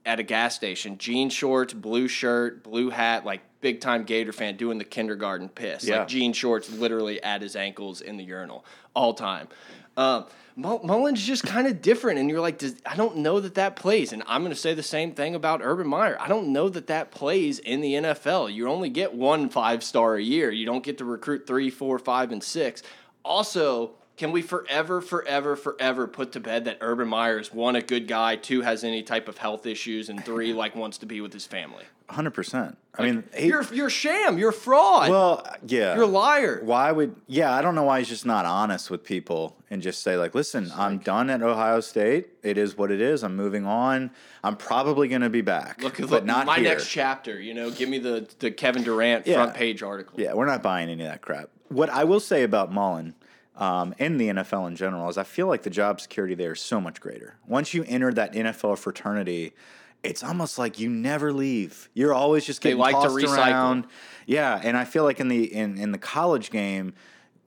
at 0.05 0.21
a 0.21 0.23
gas 0.23 0.55
station. 0.55 0.99
Jean 0.99 1.29
shorts, 1.29 1.75
blue 1.75 2.09
shirt, 2.09 2.63
blue 2.63 2.91
hat, 2.91 3.25
like 3.25 3.43
big 3.61 3.81
time 3.81 4.05
Gator 4.05 4.33
fan 4.33 4.57
doing 4.57 4.79
the 4.79 4.85
kindergarten 4.85 5.49
piss. 5.49 5.85
Yeah. 5.85 5.99
Like 5.99 6.09
jean 6.09 6.33
shorts 6.33 6.71
literally 6.71 7.23
at 7.23 7.43
his 7.43 7.57
ankles 7.57 8.01
in 8.01 8.17
the 8.17 8.25
urinal 8.25 8.65
all 8.95 9.15
time. 9.15 9.49
Uh, 9.97 10.25
Mull- 10.59 10.81
Mullen's 10.83 11.23
just 11.23 11.43
kind 11.43 11.67
of 11.67 11.83
different, 11.83 12.19
and 12.19 12.31
you're 12.31 12.41
like, 12.41 12.63
I 12.87 12.97
don't 12.97 13.19
know 13.19 13.41
that 13.41 13.57
that 13.57 13.77
plays. 13.77 14.13
And 14.15 14.23
I'm 14.27 14.41
going 14.41 14.55
to 14.55 14.59
say 14.59 14.73
the 14.73 14.83
same 14.83 15.13
thing 15.13 15.35
about 15.35 15.61
Urban 15.63 15.87
Meyer. 15.87 16.17
I 16.19 16.29
don't 16.29 16.49
know 16.49 16.71
that 16.71 16.87
that 16.87 17.11
plays 17.11 17.59
in 17.59 17.83
the 17.83 17.93
NFL. 17.93 18.53
You 18.55 18.69
only 18.69 18.89
get 18.89 19.13
one 19.13 19.51
five 19.51 19.85
star 19.85 20.17
a 20.17 20.23
year. 20.23 20.51
You 20.51 20.65
don't 20.65 20.83
get 20.83 20.99
to 20.99 21.05
recruit 21.05 21.47
three, 21.47 21.69
four, 21.69 21.99
five, 21.99 22.33
and 22.33 22.43
six. 22.43 22.83
Also, 23.23 23.93
can 24.17 24.33
we 24.33 24.41
forever, 24.43 25.01
forever, 25.01 25.57
forever 25.57 26.07
put 26.07 26.33
to 26.33 26.41
bed 26.41 26.65
that 26.65 26.79
Urban 26.81 27.09
Meyer 27.09 27.39
is 27.39 27.53
one 27.53 27.77
a 27.77 27.83
good 27.83 28.09
guy, 28.09 28.37
two 28.37 28.63
has 28.63 28.83
any 28.83 29.03
type 29.03 29.29
of 29.29 29.39
health 29.39 29.67
issues, 29.67 30.09
and 30.09 30.25
three 30.25 30.53
like 30.53 30.75
wants 30.75 30.99
to 30.99 31.07
be 31.07 31.21
with 31.21 31.33
his 31.33 31.45
family? 31.47 31.85
Hundred 32.09 32.31
percent. 32.31 32.79
I 32.97 33.03
mean, 33.03 33.25
he, 33.37 33.49
You're 33.49 33.65
you're 33.75 33.89
a 33.89 33.91
sham. 33.91 34.39
You're 34.39 34.51
a 34.51 34.55
fraud. 34.55 35.11
well, 35.11 35.45
yeah, 35.67 35.95
you're 35.95 36.05
a 36.05 36.07
liar. 36.07 36.61
Why 36.63 36.93
would? 36.93 37.17
Yeah, 37.27 37.53
I 37.53 37.61
don't 37.63 37.75
know 37.75 37.83
why 37.83 37.99
he's 37.99 38.09
just 38.09 38.25
not 38.25 38.47
honest 38.47 38.91
with 38.91 39.03
people 39.03 39.57
and 39.71 39.83
just 39.83 40.03
say 40.05 40.17
like, 40.17 40.33
"Listen, 40.35 40.71
I'm 40.77 40.99
done 40.99 41.29
at 41.31 41.43
Ohio 41.43 41.81
State. 41.81 42.29
It 42.45 42.57
is 42.59 42.79
what 42.79 42.93
it 42.93 43.01
is. 43.01 43.25
I'm 43.25 43.35
moving 43.35 43.67
on. 43.67 44.13
I'm 44.45 44.57
probably 44.57 45.09
going 45.09 45.23
to 45.23 45.29
be 45.31 45.41
back, 45.41 45.83
Look, 45.83 45.99
but 45.99 46.09
look, 46.11 46.25
not 46.25 46.47
my 46.47 46.59
here." 46.61 46.69
next 46.69 46.89
chapter. 46.89 47.41
You 47.41 47.55
know, 47.55 47.71
give 47.73 47.89
me 47.89 47.99
the 47.99 48.27
the 48.39 48.53
Kevin 48.53 48.85
Durant 48.85 49.27
Yeah. 49.27 49.35
front 49.43 49.55
page 49.55 49.83
article. 49.83 50.21
Yeah, 50.21 50.35
we're 50.35 50.47
not 50.47 50.63
buying 50.63 50.89
any 50.89 51.03
of 51.05 51.11
that 51.11 51.23
crap. 51.23 51.51
What 51.69 51.91
I 51.91 52.05
will 52.05 52.21
say 52.21 52.45
about 52.45 52.73
Mullen 52.73 53.15
um, 53.57 53.95
and 53.99 54.21
the 54.21 54.29
NFL 54.29 54.69
in 54.69 54.77
general 54.77 55.09
is 55.09 55.17
I 55.19 55.25
feel 55.25 55.47
like 55.47 55.63
the 55.63 55.71
job 55.71 56.01
security 56.01 56.35
there 56.35 56.53
is 56.53 56.61
so 56.61 56.81
much 56.81 57.01
greater. 57.01 57.37
Once 57.47 57.73
you 57.75 57.85
enter 57.89 58.13
that 58.13 58.33
NFL 58.35 58.79
fraternity, 58.79 59.55
it's 60.03 60.23
almost 60.23 60.59
like 60.59 60.79
you 60.79 60.89
never 60.89 61.33
leave. 61.33 61.89
You're 61.95 62.15
always 62.15 62.45
just 62.45 62.63
They 62.63 62.71
getting 62.71 62.81
like 62.81 62.97
to 62.97 63.09
tossed 63.09 63.17
recycle. 63.17 63.47
around. 63.49 63.87
Yeah, 64.27 64.61
and 64.63 64.77
I 64.77 64.85
feel 64.85 65.05
like 65.05 65.21
in 65.21 65.29
the 65.29 65.45
in, 65.53 65.79
in 65.79 65.93
the 65.93 65.99
college 65.99 66.51
game, 66.51 66.95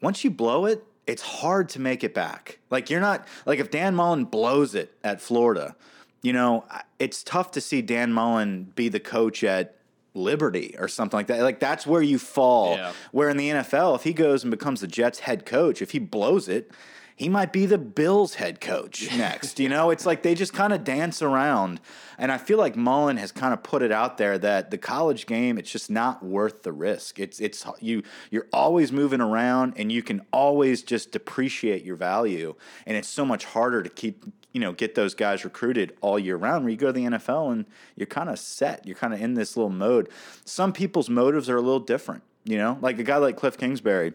once 0.02 0.24
you 0.24 0.32
blow 0.32 0.66
it, 0.66 0.84
it's 1.06 1.22
hard 1.22 1.70
to 1.70 1.82
make 1.82 2.04
it 2.04 2.14
back. 2.14 2.60
Like 2.70 2.90
you're 2.90 3.02
not 3.02 3.28
like 3.46 3.60
if 3.60 3.72
Dan 3.72 3.96
Mullen 3.96 4.26
blows 4.26 4.76
it 4.76 4.94
at 5.04 5.22
Florida, 5.22 5.76
you 6.22 6.34
know, 6.34 6.66
it's 6.98 7.24
tough 7.24 7.52
to 7.52 7.62
see 7.62 7.82
Dan 7.82 8.12
Mullen 8.12 8.72
be 8.76 8.90
the 8.90 9.00
coach 9.00 9.44
at 9.44 9.76
Liberty 10.14 10.76
or 10.78 10.88
something 10.88 11.18
like 11.18 11.28
that. 11.28 11.42
Like 11.42 11.60
that's 11.60 11.86
where 11.86 12.02
you 12.02 12.20
fall. 12.20 12.76
Yeah. 12.76 12.94
Where 13.12 13.30
in 13.30 13.38
the 13.38 13.50
NFL, 13.50 13.96
if 13.96 14.04
he 14.04 14.14
goes 14.14 14.44
and 14.44 14.52
becomes 14.52 14.82
the 14.82 14.88
Jets 14.88 15.20
head 15.20 15.46
coach, 15.46 15.82
if 15.82 15.92
he 15.92 16.00
blows 16.00 16.48
it, 16.48 16.72
he 17.20 17.28
might 17.28 17.52
be 17.52 17.66
the 17.66 17.78
Bills 17.78 18.36
head 18.36 18.62
coach 18.62 19.10
next. 19.18 19.60
You 19.60 19.68
know, 19.68 19.90
it's 19.90 20.06
like 20.06 20.24
they 20.24 20.34
just 20.36 20.54
kind 20.54 20.72
of 20.72 20.86
dance 20.86 21.22
around. 21.22 21.82
And 22.18 22.32
I 22.32 22.38
feel 22.38 22.58
like 22.58 22.78
Mullen 22.78 23.18
has 23.18 23.34
kind 23.34 23.54
of 23.54 23.62
put 23.62 23.82
it 23.82 23.92
out 23.92 24.18
there 24.18 24.38
that 24.38 24.72
the 24.72 24.78
college 24.78 25.26
game, 25.26 25.58
it's 25.58 25.70
just 25.70 25.90
not 25.90 26.24
worth 26.24 26.64
the 26.64 26.72
risk. 26.72 27.20
It's 27.20 27.42
it's 27.42 27.66
you 27.82 28.04
you're 28.32 28.48
always 28.54 28.94
moving 28.94 29.20
around 29.20 29.74
and 29.76 29.92
you 29.92 30.02
can 30.02 30.22
always 30.32 30.82
just 30.82 31.12
depreciate 31.12 31.84
your 31.84 31.98
value. 31.98 32.56
And 32.86 32.96
it's 32.96 33.10
so 33.10 33.26
much 33.26 33.44
harder 33.44 33.84
to 33.84 33.90
keep 33.90 34.24
you 34.54 34.62
know, 34.62 34.72
get 34.72 34.96
those 34.96 35.14
guys 35.14 35.44
recruited 35.44 35.96
all 36.00 36.18
year 36.18 36.38
round. 36.38 36.64
Where 36.64 36.72
you 36.72 36.78
go 36.78 36.88
to 36.88 36.94
the 36.94 37.04
NFL 37.04 37.52
and 37.52 37.66
you're 37.98 38.08
kind 38.08 38.30
of 38.30 38.40
set. 38.40 38.88
You're 38.88 38.96
kind 38.96 39.14
of 39.14 39.22
in 39.22 39.34
this 39.34 39.58
little 39.58 39.70
mode. 39.70 40.08
Some 40.46 40.72
people's 40.72 41.10
motives 41.10 41.50
are 41.50 41.58
a 41.58 41.62
little 41.62 41.82
different. 41.82 42.24
You 42.46 42.58
know, 42.58 42.78
like 42.80 42.98
a 42.98 43.04
guy 43.04 43.18
like 43.18 43.36
Cliff 43.36 43.58
Kingsbury, 43.58 44.14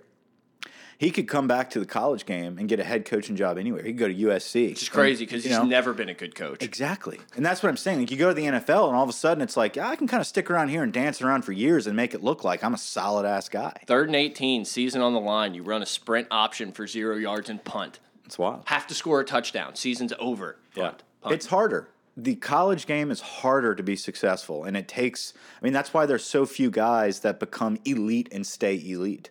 he 0.99 1.11
could 1.11 1.29
come 1.29 1.47
back 1.47 1.71
to 1.71 1.81
the 1.81 1.87
college 1.87 2.27
game 2.27 2.59
and 2.59 2.69
get 2.69 2.81
a 2.81 2.85
head 2.85 3.05
coaching 3.05 3.37
job 3.37 3.59
anywhere. 3.59 3.83
He 3.83 3.91
could 3.93 3.99
go 3.99 4.09
to 4.09 4.15
USC. 4.15 4.71
Which 4.71 4.83
is 4.83 4.89
crazy 4.89 5.25
because 5.25 5.45
he's 5.45 5.53
know? 5.53 5.65
never 5.65 5.93
been 5.93 6.09
a 6.09 6.15
good 6.15 6.35
coach. 6.35 6.63
Exactly. 6.63 7.21
And 7.37 7.45
that's 7.45 7.63
what 7.63 7.69
I'm 7.69 7.77
saying. 7.77 8.01
Like 8.01 8.11
you 8.11 8.17
go 8.17 8.29
to 8.29 8.35
the 8.35 8.45
NFL 8.45 8.89
and 8.89 8.97
all 8.97 9.03
of 9.03 9.09
a 9.09 9.13
sudden 9.13 9.43
it's 9.43 9.57
like, 9.57 9.77
I 9.77 9.97
can 9.97 10.07
kind 10.07 10.21
of 10.21 10.27
stick 10.27 10.51
around 10.51 10.69
here 10.69 10.83
and 10.83 10.93
dance 10.93 11.21
around 11.23 11.43
for 11.43 11.53
years 11.53 11.87
and 11.87 11.97
make 11.97 12.15
it 12.15 12.23
look 12.23 12.45
like 12.45 12.63
I'm 12.63 12.75
a 12.75 12.79
solid 12.79 13.27
ass 13.27 13.49
guy. 13.49 13.75
Third 13.87 14.09
and 14.09 14.17
18, 14.17 14.65
season 14.65 15.03
on 15.03 15.13
the 15.13 15.21
line. 15.21 15.55
You 15.55 15.63
run 15.63 15.83
a 15.83 15.87
sprint 15.87 16.29
option 16.31 16.73
for 16.73 16.87
zero 16.87 17.17
yards 17.17 17.51
and 17.51 17.63
punt. 17.65 18.01
It's 18.25 18.39
wild. 18.39 18.63
Have 18.67 18.87
to 18.87 18.95
score 18.95 19.21
a 19.21 19.25
touchdown. 19.25 19.75
Season's 19.75 20.13
over. 20.19 20.57
Punt. 20.75 21.03
Punt. 21.21 21.35
It's 21.35 21.47
harder. 21.47 21.89
The 22.17 22.37
college 22.37 22.87
game 22.87 23.11
is 23.11 23.21
harder 23.21 23.75
to 23.75 23.83
be 23.83 23.97
successful, 23.97 24.65
and 24.65 24.77
it 24.77 24.87
takes. 24.87 25.35
I 25.61 25.65
mean, 25.65 25.73
that's 25.73 25.93
why 25.93 26.07
there's 26.07 26.25
so 26.25 26.47
few 26.47 26.71
guys 26.71 27.21
that 27.21 27.41
become 27.41 27.79
elite 27.85 28.29
and 28.31 28.47
stay 28.47 28.77
elite. 28.77 29.31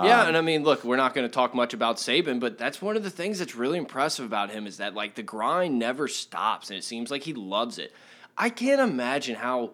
Yeah, 0.00 0.22
um, 0.22 0.28
and 0.28 0.36
I 0.36 0.40
mean, 0.40 0.62
look, 0.62 0.84
we're 0.84 0.96
not 0.96 1.12
going 1.14 1.26
to 1.26 1.32
talk 1.32 1.54
much 1.54 1.74
about 1.74 1.96
Saban, 1.96 2.40
but 2.40 2.56
that's 2.56 2.80
one 2.80 2.96
of 2.96 3.02
the 3.02 3.10
things 3.10 3.38
that's 3.38 3.54
really 3.54 3.76
impressive 3.76 4.24
about 4.24 4.50
him 4.50 4.66
is 4.66 4.78
that 4.78 4.94
like 4.94 5.14
the 5.14 5.22
grind 5.22 5.78
never 5.78 6.08
stops, 6.08 6.70
and 6.70 6.78
it 6.78 6.82
seems 6.84 7.10
like 7.10 7.22
he 7.22 7.34
loves 7.34 7.78
it. 7.78 7.92
I 8.38 8.48
can't 8.48 8.80
imagine 8.80 9.36
how 9.36 9.72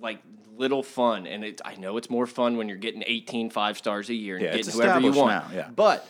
like 0.00 0.18
little 0.56 0.82
fun, 0.82 1.26
and 1.26 1.44
it, 1.44 1.60
I 1.64 1.76
know 1.76 1.96
it's 1.96 2.10
more 2.10 2.26
fun 2.26 2.56
when 2.56 2.68
you're 2.68 2.76
getting 2.76 3.02
18 3.06 3.50
five 3.50 3.78
stars 3.78 4.10
a 4.10 4.14
year 4.14 4.36
and 4.36 4.44
Yeah, 4.44 4.56
getting 4.56 4.72
whoever 4.72 5.00
you 5.00 5.12
want. 5.12 5.30
now, 5.30 5.54
yeah. 5.54 5.70
But 5.74 6.06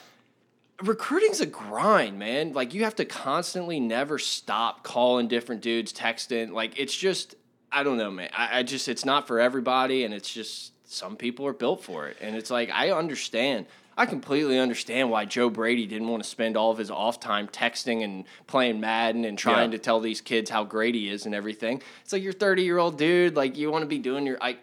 recruiting's 0.82 1.40
a 1.40 1.46
grind, 1.46 2.18
man. 2.18 2.52
Like 2.52 2.74
you 2.74 2.84
have 2.84 2.96
to 2.96 3.04
constantly 3.04 3.80
never 3.80 4.18
stop 4.18 4.82
calling 4.82 5.28
different 5.28 5.62
dudes, 5.62 5.92
texting. 5.92 6.50
Like 6.50 6.78
it's 6.78 6.94
just 6.94 7.36
I 7.70 7.82
don't 7.82 7.98
know, 7.98 8.10
man. 8.10 8.30
I, 8.36 8.58
I 8.58 8.62
just 8.62 8.88
it's 8.88 9.04
not 9.04 9.26
for 9.26 9.40
everybody, 9.40 10.04
and 10.04 10.12
it's 10.12 10.32
just 10.32 10.72
some 10.94 11.16
people 11.16 11.46
are 11.46 11.52
built 11.52 11.82
for 11.82 12.06
it. 12.08 12.16
And 12.20 12.36
it's 12.36 12.50
like 12.50 12.70
I 12.70 12.90
understand. 12.90 13.66
I 13.96 14.06
completely 14.06 14.58
understand 14.58 15.10
why 15.10 15.24
Joe 15.24 15.48
Brady 15.50 15.86
didn't 15.86 16.08
want 16.08 16.22
to 16.24 16.28
spend 16.28 16.56
all 16.56 16.72
of 16.72 16.78
his 16.78 16.90
off 16.90 17.20
time 17.20 17.46
texting 17.46 18.02
and 18.02 18.24
playing 18.48 18.80
Madden 18.80 19.24
and 19.24 19.38
trying 19.38 19.70
Yeah. 19.70 19.76
to 19.76 19.82
tell 19.82 20.00
these 20.00 20.20
kids 20.20 20.50
how 20.50 20.64
great 20.64 20.96
he 20.96 21.08
is 21.08 21.26
and 21.26 21.34
everything. 21.34 21.80
It's 22.02 22.12
like 22.12 22.22
you're 22.22 22.32
30 22.32 22.62
year 22.64 22.78
old 22.78 22.98
dude. 22.98 23.36
Like 23.36 23.56
you 23.56 23.70
want 23.70 23.82
to 23.82 23.88
be 23.88 23.98
doing 23.98 24.26
your 24.26 24.38
I. 24.40 24.56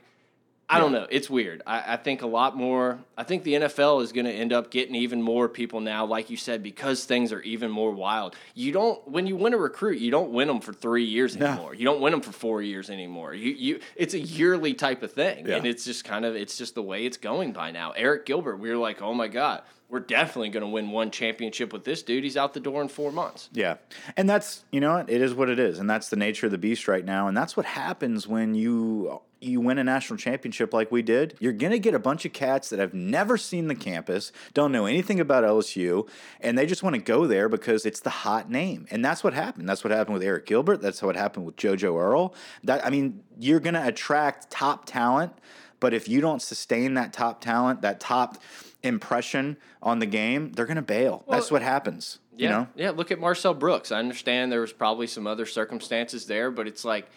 I 0.74 0.80
don't 0.80 0.94
know. 0.94 1.06
It's 1.10 1.30
weird. 1.30 1.62
I, 1.68 1.94
I 1.94 1.98
think 1.98 2.22
a 2.22 2.28
lot 2.28 2.56
more. 2.56 3.00
I 3.18 3.24
think 3.24 3.44
the 3.44 3.54
NFL 3.56 4.02
is 4.04 4.12
going 4.14 4.26
to 4.26 4.32
end 4.32 4.54
up 4.54 4.72
getting 4.72 4.96
even 4.96 5.22
more 5.22 5.50
people 5.50 5.82
now, 5.82 6.06
like 6.06 6.30
you 6.30 6.38
said, 6.38 6.64
because 6.64 7.04
things 7.04 7.34
are 7.34 7.42
even 7.42 7.70
more 7.70 7.92
wild. 7.92 8.36
You 8.56 8.72
don't 8.72 9.06
when 9.08 9.28
you 9.28 9.36
win 9.36 9.54
a 9.54 9.58
recruit, 9.58 10.00
you 10.00 10.12
don't 10.12 10.32
win 10.32 10.48
them 10.48 10.62
for 10.62 10.72
three 10.72 11.04
years 11.04 11.36
No. 11.36 11.46
anymore. 11.48 11.76
You 11.76 11.84
don't 11.84 12.00
win 12.00 12.12
them 12.12 12.22
for 12.22 12.32
four 12.32 12.62
years 12.62 12.90
anymore. 12.90 13.34
You 13.34 13.52
you 13.52 13.80
it's 13.98 14.14
a 14.14 14.20
yearly 14.20 14.74
type 14.74 15.04
of 15.04 15.12
thing, 15.12 15.46
Yeah. 15.48 15.58
and 15.58 15.66
it's 15.68 15.84
just 15.84 16.06
kind 16.06 16.24
of 16.24 16.36
it's 16.36 16.58
just 16.58 16.74
the 16.76 16.82
way 16.84 17.06
it's 17.06 17.18
going 17.18 17.52
by 17.52 17.72
now. 17.72 17.92
Arik 17.98 18.26
Gilbert, 18.26 18.56
we 18.58 18.70
were 18.70 18.78
like, 18.78 19.02
oh 19.02 19.14
my 19.14 19.28
god, 19.28 19.64
we're 19.90 20.00
definitely 20.00 20.50
going 20.50 20.62
to 20.64 20.70
win 20.70 20.90
one 20.92 21.12
championship 21.12 21.74
with 21.74 21.84
this 21.84 22.02
dude. 22.02 22.24
He's 22.24 22.38
out 22.38 22.54
the 22.54 22.62
door 22.62 22.82
in 22.82 22.88
four 22.88 23.12
months. 23.12 23.50
Yeah. 23.52 23.76
And 24.16 24.30
that's, 24.30 24.64
you 24.72 24.80
know, 24.80 24.94
what? 24.94 25.10
it 25.10 25.22
is 25.22 25.34
what 25.34 25.50
it 25.50 25.60
is. 25.60 25.80
And 25.80 25.90
that's 25.90 26.08
the 26.08 26.16
nature 26.16 26.46
of 26.46 26.54
the 26.54 26.58
beast 26.58 26.88
right 26.88 27.04
now. 27.04 27.28
And 27.28 27.36
that's 27.36 27.58
what 27.58 27.66
happens 27.66 28.26
when 28.26 28.56
you 28.56 29.20
you 29.42 29.60
win 29.60 29.80
a 29.80 29.84
national 29.84 30.18
championship 30.18 30.72
like 30.74 30.92
we 30.92 31.02
did. 31.02 31.36
You're 31.40 31.52
going 31.52 31.72
to 31.72 31.80
get 31.80 31.96
a 31.96 32.00
bunch 32.00 32.26
of 32.26 32.32
cats 32.34 32.70
that 32.70 32.80
have 32.80 32.94
never 32.94 33.38
seen 33.38 33.68
the 33.68 33.76
campus, 33.76 34.32
don't 34.54 34.72
know 34.72 34.86
anything 34.86 35.20
about 35.20 35.44
LSU, 35.44 36.08
and 36.40 36.58
they 36.58 36.68
just 36.68 36.84
want 36.84 36.96
to 36.96 37.02
go 37.02 37.26
there 37.26 37.50
because 37.50 37.86
it's 37.86 38.00
the 38.02 38.10
hot 38.12 38.52
name. 38.52 38.86
And 38.92 39.04
that's 39.04 39.24
what 39.24 39.34
happened. 39.34 39.68
That's 39.68 39.84
what 39.84 39.92
happened 39.92 40.14
with 40.14 40.24
Arik 40.24 40.46
Gilbert. 40.46 40.82
That's 40.82 41.02
what 41.02 41.16
happened 41.16 41.48
with 41.48 41.56
JoJo 41.56 42.00
Earl. 42.00 42.36
That 42.64 42.86
I 42.86 42.92
mean, 42.92 43.24
you're 43.40 43.60
going 43.60 43.74
to 43.74 43.86
attract 43.86 44.52
top 44.52 44.86
talent, 44.86 45.34
but 45.80 45.94
if 45.94 46.08
you 46.08 46.22
don't 46.22 46.42
sustain 46.42 46.94
that 46.94 47.12
top 47.12 47.42
talent, 47.42 47.82
that 47.82 48.00
top 48.00 48.38
impression 48.84 49.58
on 49.82 50.00
the 50.00 50.06
game, 50.06 50.52
they're 50.52 50.66
going 50.66 50.76
to 50.76 50.82
bail. 50.82 51.24
that's 51.30 51.52
what 51.52 51.62
happens. 51.62 52.20
Yeah, 52.36 52.44
You 52.44 52.50
know? 52.50 52.68
yeah. 52.76 52.90
Look 52.92 53.12
at 53.12 53.20
Marcel 53.20 53.54
Brooks. 53.54 53.92
I 53.92 54.00
understand 54.00 54.52
there 54.52 54.62
was 54.62 54.74
probably 54.74 55.08
some 55.08 55.28
other 55.28 55.46
circumstances 55.46 56.26
there, 56.28 56.50
but 56.52 56.68
it's 56.68 56.86
like 56.86 57.08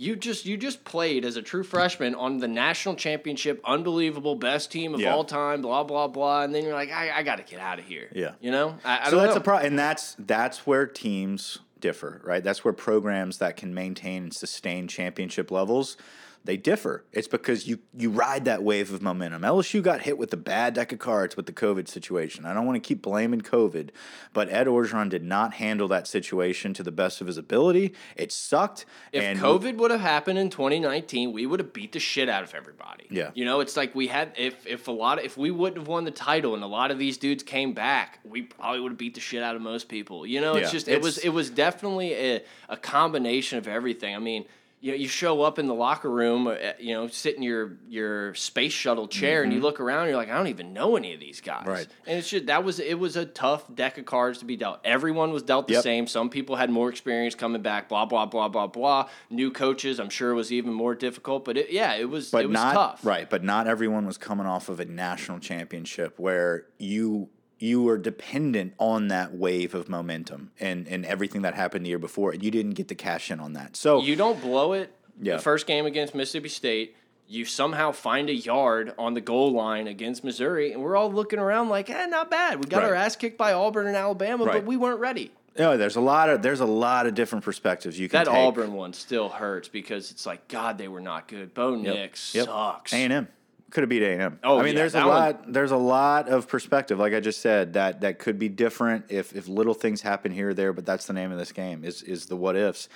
you 0.00 0.16
just 0.16 0.46
you 0.46 0.56
just 0.56 0.82
played 0.84 1.26
as 1.26 1.36
a 1.36 1.42
true 1.42 1.62
freshman 1.62 2.14
on 2.14 2.38
the 2.38 2.48
national 2.48 2.94
championship, 2.94 3.60
unbelievable, 3.66 4.34
best 4.34 4.72
team 4.72 4.94
of 4.94 5.00
Yeah. 5.00 5.12
all 5.14 5.24
time, 5.24 5.60
blah 5.60 5.84
blah 5.84 6.08
blah, 6.08 6.42
and 6.42 6.54
then 6.54 6.64
you're 6.64 6.72
like, 6.72 6.90
I, 6.90 7.18
I 7.18 7.22
got 7.22 7.36
to 7.36 7.42
get 7.42 7.60
out 7.60 7.78
of 7.78 7.84
here. 7.84 8.08
Yeah. 8.14 8.32
you 8.40 8.50
know, 8.50 8.78
I, 8.82 9.06
I 9.06 9.10
so 9.10 9.16
that's 9.16 9.34
know. 9.34 9.40
a 9.40 9.44
problem, 9.44 9.66
and 9.66 9.78
that's 9.78 10.16
that's 10.18 10.66
where 10.66 10.86
teams 10.86 11.58
differ, 11.78 12.20
right? 12.24 12.42
That's 12.42 12.64
where 12.64 12.72
programs 12.72 13.38
that 13.38 13.56
can 13.56 13.74
maintain 13.74 14.24
and 14.24 14.34
sustain 14.34 14.88
championship 14.88 15.50
levels 15.50 15.96
they 16.44 16.56
differ. 16.56 17.04
It's 17.12 17.28
because 17.28 17.66
you 17.68 17.80
you 17.94 18.10
ride 18.10 18.46
that 18.46 18.62
wave 18.62 18.92
of 18.92 19.02
momentum. 19.02 19.42
LSU 19.42 19.82
got 19.82 20.02
hit 20.02 20.16
with 20.16 20.32
a 20.32 20.38
bad 20.38 20.74
deck 20.74 20.92
of 20.92 20.98
cards 20.98 21.36
with 21.36 21.46
the 21.46 21.52
COVID 21.52 21.86
situation. 21.86 22.46
I 22.46 22.54
don't 22.54 22.64
want 22.64 22.76
to 22.76 22.86
keep 22.86 23.02
blaming 23.02 23.42
COVID, 23.42 23.90
but 24.32 24.48
Ed 24.48 24.66
Orgeron 24.66 25.10
did 25.10 25.22
not 25.22 25.54
handle 25.54 25.86
that 25.88 26.06
situation 26.06 26.72
to 26.74 26.82
the 26.82 26.90
best 26.92 27.20
of 27.20 27.26
his 27.26 27.36
ability. 27.36 27.92
It 28.16 28.32
sucked. 28.32 28.86
If 29.12 29.22
and 29.22 29.38
COVID 29.38 29.76
would 29.76 29.90
have 29.90 30.00
happened 30.00 30.38
in 30.38 30.48
2019, 30.48 31.32
we 31.32 31.44
would 31.44 31.60
have 31.60 31.72
beat 31.72 31.92
the 31.92 32.00
shit 32.00 32.28
out 32.28 32.42
of 32.42 32.54
everybody. 32.54 33.06
Yeah. 33.10 33.30
You 33.34 33.44
know, 33.44 33.60
it's 33.60 33.76
like 33.76 33.94
we 33.94 34.06
had 34.06 34.32
if 34.38 34.66
if 34.66 34.88
a 34.88 34.92
lot 34.92 35.18
of 35.18 35.24
if 35.24 35.36
we 35.36 35.50
wouldn't 35.50 35.78
have 35.78 35.88
won 35.88 36.04
the 36.04 36.10
title 36.10 36.54
and 36.54 36.64
a 36.64 36.68
lot 36.68 36.90
of 36.90 36.98
these 36.98 37.18
dudes 37.18 37.42
came 37.42 37.74
back, 37.74 38.20
we 38.24 38.42
probably 38.42 38.80
would 38.80 38.92
have 38.92 38.98
beat 38.98 39.14
the 39.14 39.20
shit 39.20 39.42
out 39.42 39.56
of 39.56 39.62
most 39.62 39.88
people. 39.88 40.26
You 40.26 40.40
know, 40.40 40.54
it's 40.54 40.68
Yeah, 40.68 40.72
just 40.72 40.88
it 40.88 41.02
was 41.02 41.18
it 41.18 41.30
was 41.30 41.50
definitely 41.50 42.14
a, 42.14 42.42
a 42.70 42.76
combination 42.78 43.58
of 43.58 43.68
everything. 43.68 44.16
I 44.16 44.18
mean, 44.18 44.46
you 44.82 44.92
know, 44.92 44.96
you 44.96 45.08
show 45.08 45.42
up 45.42 45.58
in 45.58 45.66
the 45.66 45.74
locker 45.74 46.08
room, 46.10 46.46
uh, 46.46 46.54
you 46.78 46.94
know, 46.94 47.06
sit 47.06 47.36
in 47.36 47.42
your 47.42 47.76
your 47.86 48.34
space 48.34 48.72
shuttle 48.72 49.08
chair, 49.08 49.42
and 49.42 49.52
you 49.52 49.60
look 49.60 49.78
around, 49.78 50.00
and 50.00 50.08
you're 50.08 50.16
like, 50.16 50.30
I 50.30 50.36
don't 50.38 50.46
even 50.46 50.72
know 50.72 50.96
any 50.96 51.12
of 51.12 51.20
these 51.20 51.42
guys. 51.42 51.60
Mm-hmm. 51.60 51.68
Right. 51.70 51.86
And 52.06 52.18
it's 52.18 52.30
just 52.30 52.46
that 52.46 52.64
was 52.64 52.80
it 52.80 52.98
was 52.98 53.16
a 53.16 53.26
tough 53.26 53.64
deck 53.74 53.98
of 53.98 54.06
cards 54.06 54.38
to 54.38 54.46
be 54.46 54.56
dealt. 54.56 54.80
Everyone 54.82 55.32
was 55.32 55.42
dealt 55.42 55.68
the 55.68 55.74
Yep. 55.74 55.82
same. 55.82 56.06
Some 56.06 56.30
people 56.30 56.56
had 56.56 56.70
more 56.70 56.88
experience 56.88 57.34
coming 57.34 57.60
back. 57.60 57.90
Blah 57.90 58.06
blah 58.06 58.24
blah 58.24 58.48
blah 58.48 58.68
blah. 58.68 59.08
New 59.28 59.50
coaches, 59.50 60.00
I'm 60.00 60.08
sure, 60.10 60.30
it 60.30 60.34
was 60.34 60.50
even 60.50 60.72
more 60.72 60.94
difficult. 60.94 61.44
But 61.44 61.58
it, 61.58 61.70
yeah, 61.70 61.94
it 61.96 62.08
was 62.08 62.30
but 62.30 62.44
it 62.44 62.48
was 62.48 62.54
not 62.54 62.72
tough. 62.72 63.04
right. 63.04 63.28
But 63.28 63.44
not 63.44 63.66
everyone 63.66 64.06
was 64.06 64.16
coming 64.16 64.46
off 64.46 64.70
of 64.70 64.80
a 64.80 64.86
national 64.86 65.40
championship 65.40 66.18
where 66.18 66.64
you 66.78 67.28
you 67.60 67.82
were 67.82 67.98
dependent 67.98 68.72
on 68.78 69.08
that 69.08 69.34
wave 69.34 69.74
of 69.74 69.88
momentum 69.88 70.50
and 70.58 70.88
and 70.88 71.04
everything 71.06 71.42
that 71.42 71.54
happened 71.54 71.84
the 71.84 71.90
year 71.90 71.98
before. 71.98 72.32
And 72.32 72.42
you 72.42 72.50
didn't 72.50 72.72
get 72.72 72.88
to 72.88 72.94
cash 72.94 73.30
in 73.30 73.38
on 73.38 73.52
that. 73.52 73.76
So 73.76 74.00
You 74.02 74.16
don't 74.16 74.40
blow 74.40 74.72
it. 74.72 74.92
Yeah. 75.22 75.36
The 75.36 75.42
first 75.42 75.66
game 75.66 75.86
against 75.86 76.14
Mississippi 76.14 76.48
State. 76.48 76.96
You 77.28 77.44
somehow 77.44 77.92
find 77.92 78.28
a 78.28 78.34
yard 78.34 78.92
on 78.98 79.14
the 79.14 79.20
goal 79.20 79.52
line 79.52 79.86
against 79.86 80.24
Missouri, 80.24 80.72
and 80.72 80.82
we're 80.82 80.96
all 80.96 81.12
looking 81.12 81.38
around 81.38 81.68
like, 81.68 81.88
eh, 81.88 82.06
not 82.06 82.28
bad. 82.28 82.58
We 82.58 82.68
got 82.68 82.78
Right. 82.82 82.88
our 82.88 82.94
ass 82.96 83.14
kicked 83.14 83.38
by 83.38 83.52
Auburn 83.52 83.86
and 83.86 83.94
Alabama, 83.94 84.46
Right. 84.46 84.54
but 84.54 84.64
we 84.64 84.76
weren't 84.76 84.98
ready. 84.98 85.30
No, 85.56 85.76
there's 85.76 85.94
a 85.94 86.00
lot 86.00 86.28
of 86.28 86.42
there's 86.42 86.58
a 86.60 86.64
lot 86.66 87.06
of 87.06 87.14
different 87.14 87.44
perspectives 87.44 87.98
you 88.00 88.08
can 88.08 88.18
That 88.24 88.30
take. 88.32 88.34
Auburn 88.34 88.72
one 88.72 88.92
still 88.94 89.28
hurts 89.28 89.68
because 89.68 90.10
it's 90.10 90.26
like, 90.26 90.48
God, 90.48 90.76
they 90.78 90.88
were 90.88 91.00
not 91.00 91.28
good. 91.28 91.54
Bo 91.54 91.76
Nix 91.76 92.18
sucks. 92.20 92.92
A 92.92 92.96
and 92.96 93.12
M 93.12 93.28
could 93.70 93.82
have 93.82 93.88
beat 93.88 94.02
A 94.02 94.12
and 94.12 94.22
M. 94.22 94.38
Oh, 94.44 94.58
I 94.58 94.62
mean, 94.64 94.72
yeah, 94.74 94.80
there's 94.80 94.94
a 94.94 94.98
that 94.98 95.06
one- 95.06 95.16
lot. 95.16 95.52
There's 95.52 95.70
a 95.70 95.76
lot 95.76 96.28
of 96.28 96.48
perspective. 96.48 96.98
Like 96.98 97.14
I 97.14 97.20
just 97.20 97.40
said, 97.40 97.74
that 97.74 98.00
that 98.02 98.18
could 98.18 98.38
be 98.38 98.48
different 98.48 99.06
if 99.08 99.34
if 99.34 99.48
little 99.48 99.74
things 99.74 100.02
happen 100.02 100.32
here 100.32 100.50
or 100.50 100.54
there. 100.54 100.72
But 100.72 100.86
that's 100.86 101.06
the 101.06 101.12
name 101.12 101.32
of 101.32 101.38
this 101.38 101.52
game 101.52 101.84
is 101.84 102.02
is 102.02 102.26
the 102.26 102.36
what 102.36 102.56
ifs. 102.56 102.88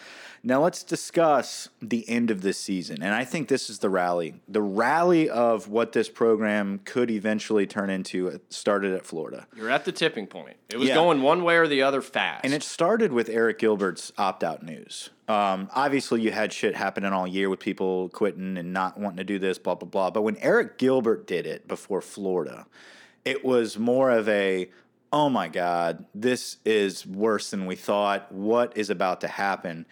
Now 0.47 0.63
let's 0.63 0.83
discuss 0.83 1.71
the 1.81 2.07
end 2.09 2.31
of 2.31 2.43
this 2.43 2.59
season, 2.59 3.03
and 3.03 3.15
I 3.15 3.25
think 3.25 3.49
this 3.49 3.71
is 3.71 3.79
the 3.79 3.89
rally. 3.89 4.35
The 4.47 4.61
rally 4.61 5.31
of 5.31 5.69
what 5.69 5.93
this 5.93 6.11
program 6.11 6.81
could 6.85 7.11
eventually 7.11 7.67
turn 7.67 7.89
into 7.89 8.27
it 8.29 8.53
started 8.53 8.93
at 8.95 9.07
Florida. 9.07 9.47
You're 9.57 9.71
at 9.71 9.87
the 9.87 9.93
tipping 9.93 10.27
point. 10.27 10.57
It 10.69 10.77
was 10.77 10.89
Yeah. 10.89 10.97
going 10.97 11.23
one 11.23 11.45
way 11.45 11.57
or 11.57 11.67
the 11.67 11.81
other 11.83 12.03
fast. 12.03 12.45
And 12.45 12.53
it 12.53 12.63
started 12.63 13.11
with 13.11 13.29
Arik 13.29 13.59
Gilbert's 13.59 14.13
opt 14.19 14.45
out 14.45 14.63
news. 14.63 15.09
Um, 15.27 15.69
obviously, 15.75 16.21
you 16.21 16.31
had 16.33 16.53
shit 16.53 16.75
happening 16.77 17.13
all 17.13 17.27
year 17.27 17.49
with 17.49 17.61
people 17.61 18.11
quitting 18.11 18.59
and 18.59 18.73
not 18.73 18.99
wanting 18.99 19.17
to 19.19 19.25
do 19.25 19.39
this, 19.39 19.59
blah, 19.59 19.75
blah, 19.75 19.89
blah. 19.89 20.11
But 20.11 20.23
when 20.23 20.37
Arik 20.37 20.77
Gilbert 20.77 21.27
did 21.27 21.47
it 21.47 21.67
before 21.67 22.03
Florida, 22.03 22.67
it 23.25 23.43
was 23.45 23.79
more 23.79 24.11
of 24.11 24.29
a, 24.29 24.71
oh 25.13 25.31
my 25.31 25.49
God, 25.49 26.05
this 26.15 26.59
is 26.67 27.07
worse 27.07 27.51
than 27.51 27.65
we 27.65 27.75
thought. 27.77 28.31
What 28.33 28.77
is 28.77 28.91
about 28.91 29.23
to 29.23 29.29
happen? 29.29 29.87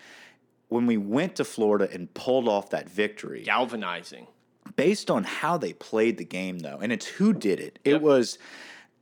When 0.69 0.87
we 0.87 0.99
went 0.99 1.37
to 1.37 1.45
Florida 1.45 1.89
and 1.91 2.13
pulled 2.13 2.47
off 2.49 2.71
that 2.71 2.89
victory, 2.91 3.43
galvanizing. 3.43 4.27
based 4.77 5.11
on 5.11 5.25
how 5.25 5.57
they 5.57 5.73
played 5.73 6.19
the 6.19 6.25
game, 6.25 6.59
though, 6.59 6.79
and 6.83 6.93
it's 6.93 7.07
who 7.07 7.33
did 7.33 7.59
it. 7.61 7.79
It 7.85 7.93
Yep. 7.93 8.03
was 8.03 8.39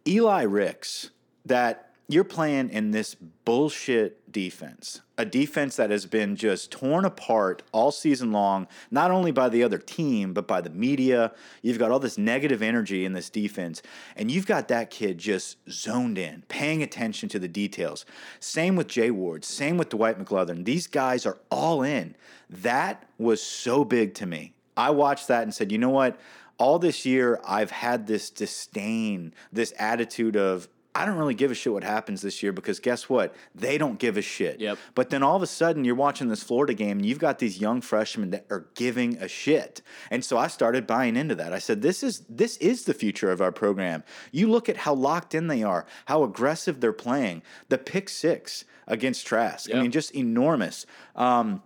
Eli 0.06 0.42
Ricks 0.42 1.10
that 1.44 1.90
you're 2.08 2.24
playing 2.24 2.70
in 2.70 2.90
this 2.90 3.14
bullshit 3.44 4.30
defense, 4.32 5.00
a 5.20 5.24
defense 5.26 5.76
that 5.76 5.90
has 5.90 6.06
been 6.06 6.34
just 6.34 6.70
torn 6.70 7.04
apart 7.04 7.62
all 7.72 7.92
season 7.92 8.32
long, 8.32 8.66
not 8.90 9.10
only 9.10 9.30
by 9.30 9.50
the 9.50 9.62
other 9.62 9.76
team, 9.76 10.32
but 10.32 10.48
by 10.48 10.62
the 10.62 10.70
media. 10.70 11.32
You've 11.60 11.78
got 11.78 11.90
all 11.90 11.98
this 11.98 12.16
negative 12.16 12.62
energy 12.62 13.04
in 13.04 13.12
this 13.12 13.28
defense, 13.28 13.82
and 14.16 14.30
you've 14.30 14.46
got 14.46 14.68
that 14.68 14.88
kid 14.88 15.18
just 15.18 15.58
zoned 15.70 16.16
in, 16.16 16.42
paying 16.48 16.82
attention 16.82 17.28
to 17.28 17.38
the 17.38 17.48
details. 17.48 18.06
Same 18.40 18.76
with 18.76 18.88
Jay 18.88 19.10
Ward, 19.10 19.44
same 19.44 19.76
with 19.76 19.90
Dwight 19.90 20.18
McGlothern. 20.18 20.64
These 20.64 20.86
guys 20.86 21.26
are 21.26 21.36
all 21.50 21.82
in. 21.82 22.16
That 22.48 23.06
was 23.18 23.42
so 23.42 23.84
big 23.84 24.14
to 24.14 24.26
me. 24.26 24.54
I 24.74 24.88
watched 24.88 25.28
that 25.28 25.42
and 25.42 25.52
said, 25.52 25.70
you 25.70 25.76
know 25.76 25.90
what? 25.90 26.18
All 26.56 26.78
this 26.78 27.04
year, 27.04 27.38
I've 27.46 27.70
had 27.70 28.06
this 28.06 28.30
disdain, 28.30 29.34
this 29.52 29.74
attitude 29.78 30.36
of, 30.36 30.68
I 30.92 31.04
don't 31.06 31.16
really 31.16 31.34
give 31.34 31.52
a 31.52 31.54
shit 31.54 31.72
what 31.72 31.84
happens 31.84 32.20
this 32.20 32.42
year 32.42 32.52
because 32.52 32.80
guess 32.80 33.08
what? 33.08 33.34
They 33.54 33.78
don't 33.78 33.98
give 33.98 34.16
a 34.16 34.22
shit. 34.22 34.60
Yep. 34.60 34.78
But 34.94 35.10
then 35.10 35.22
all 35.22 35.36
of 35.36 35.42
a 35.42 35.46
sudden, 35.46 35.84
you're 35.84 35.94
watching 35.94 36.28
this 36.28 36.42
Florida 36.42 36.74
game 36.74 36.98
and 36.98 37.06
you've 37.06 37.20
got 37.20 37.38
these 37.38 37.60
young 37.60 37.80
freshmen 37.80 38.30
that 38.30 38.44
are 38.50 38.66
giving 38.74 39.16
a 39.18 39.28
shit. 39.28 39.82
And 40.10 40.24
so 40.24 40.36
I 40.36 40.48
started 40.48 40.88
buying 40.88 41.16
into 41.16 41.36
that. 41.36 41.52
I 41.52 41.60
said, 41.60 41.82
this 41.82 42.02
is 42.02 42.24
this 42.28 42.56
is 42.56 42.84
the 42.84 42.94
future 42.94 43.30
of 43.30 43.40
our 43.40 43.52
program. 43.52 44.02
You 44.32 44.50
look 44.50 44.68
at 44.68 44.78
how 44.78 44.94
locked 44.94 45.34
in 45.34 45.46
they 45.46 45.62
are, 45.62 45.86
how 46.06 46.24
aggressive 46.24 46.80
they're 46.80 46.92
playing. 46.92 47.42
The 47.68 47.78
pick 47.78 48.08
six 48.08 48.64
against 48.88 49.26
Trask. 49.26 49.72
I 49.72 49.80
mean, 49.80 49.92
just 49.92 50.14
enormous. 50.14 50.86
Um, 51.14 51.62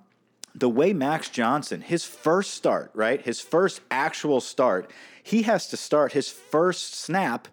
the 0.54 0.68
way 0.68 0.92
Max 0.92 1.28
Johnson, 1.30 1.80
his 1.80 2.04
first 2.04 2.54
start, 2.54 2.90
right? 2.94 3.20
His 3.20 3.40
first 3.40 3.80
actual 3.90 4.40
start, 4.40 4.90
he 5.22 5.42
has 5.42 5.68
to 5.68 5.76
start 5.76 6.12
his 6.12 6.28
first 6.28 6.94
snap 6.94 7.48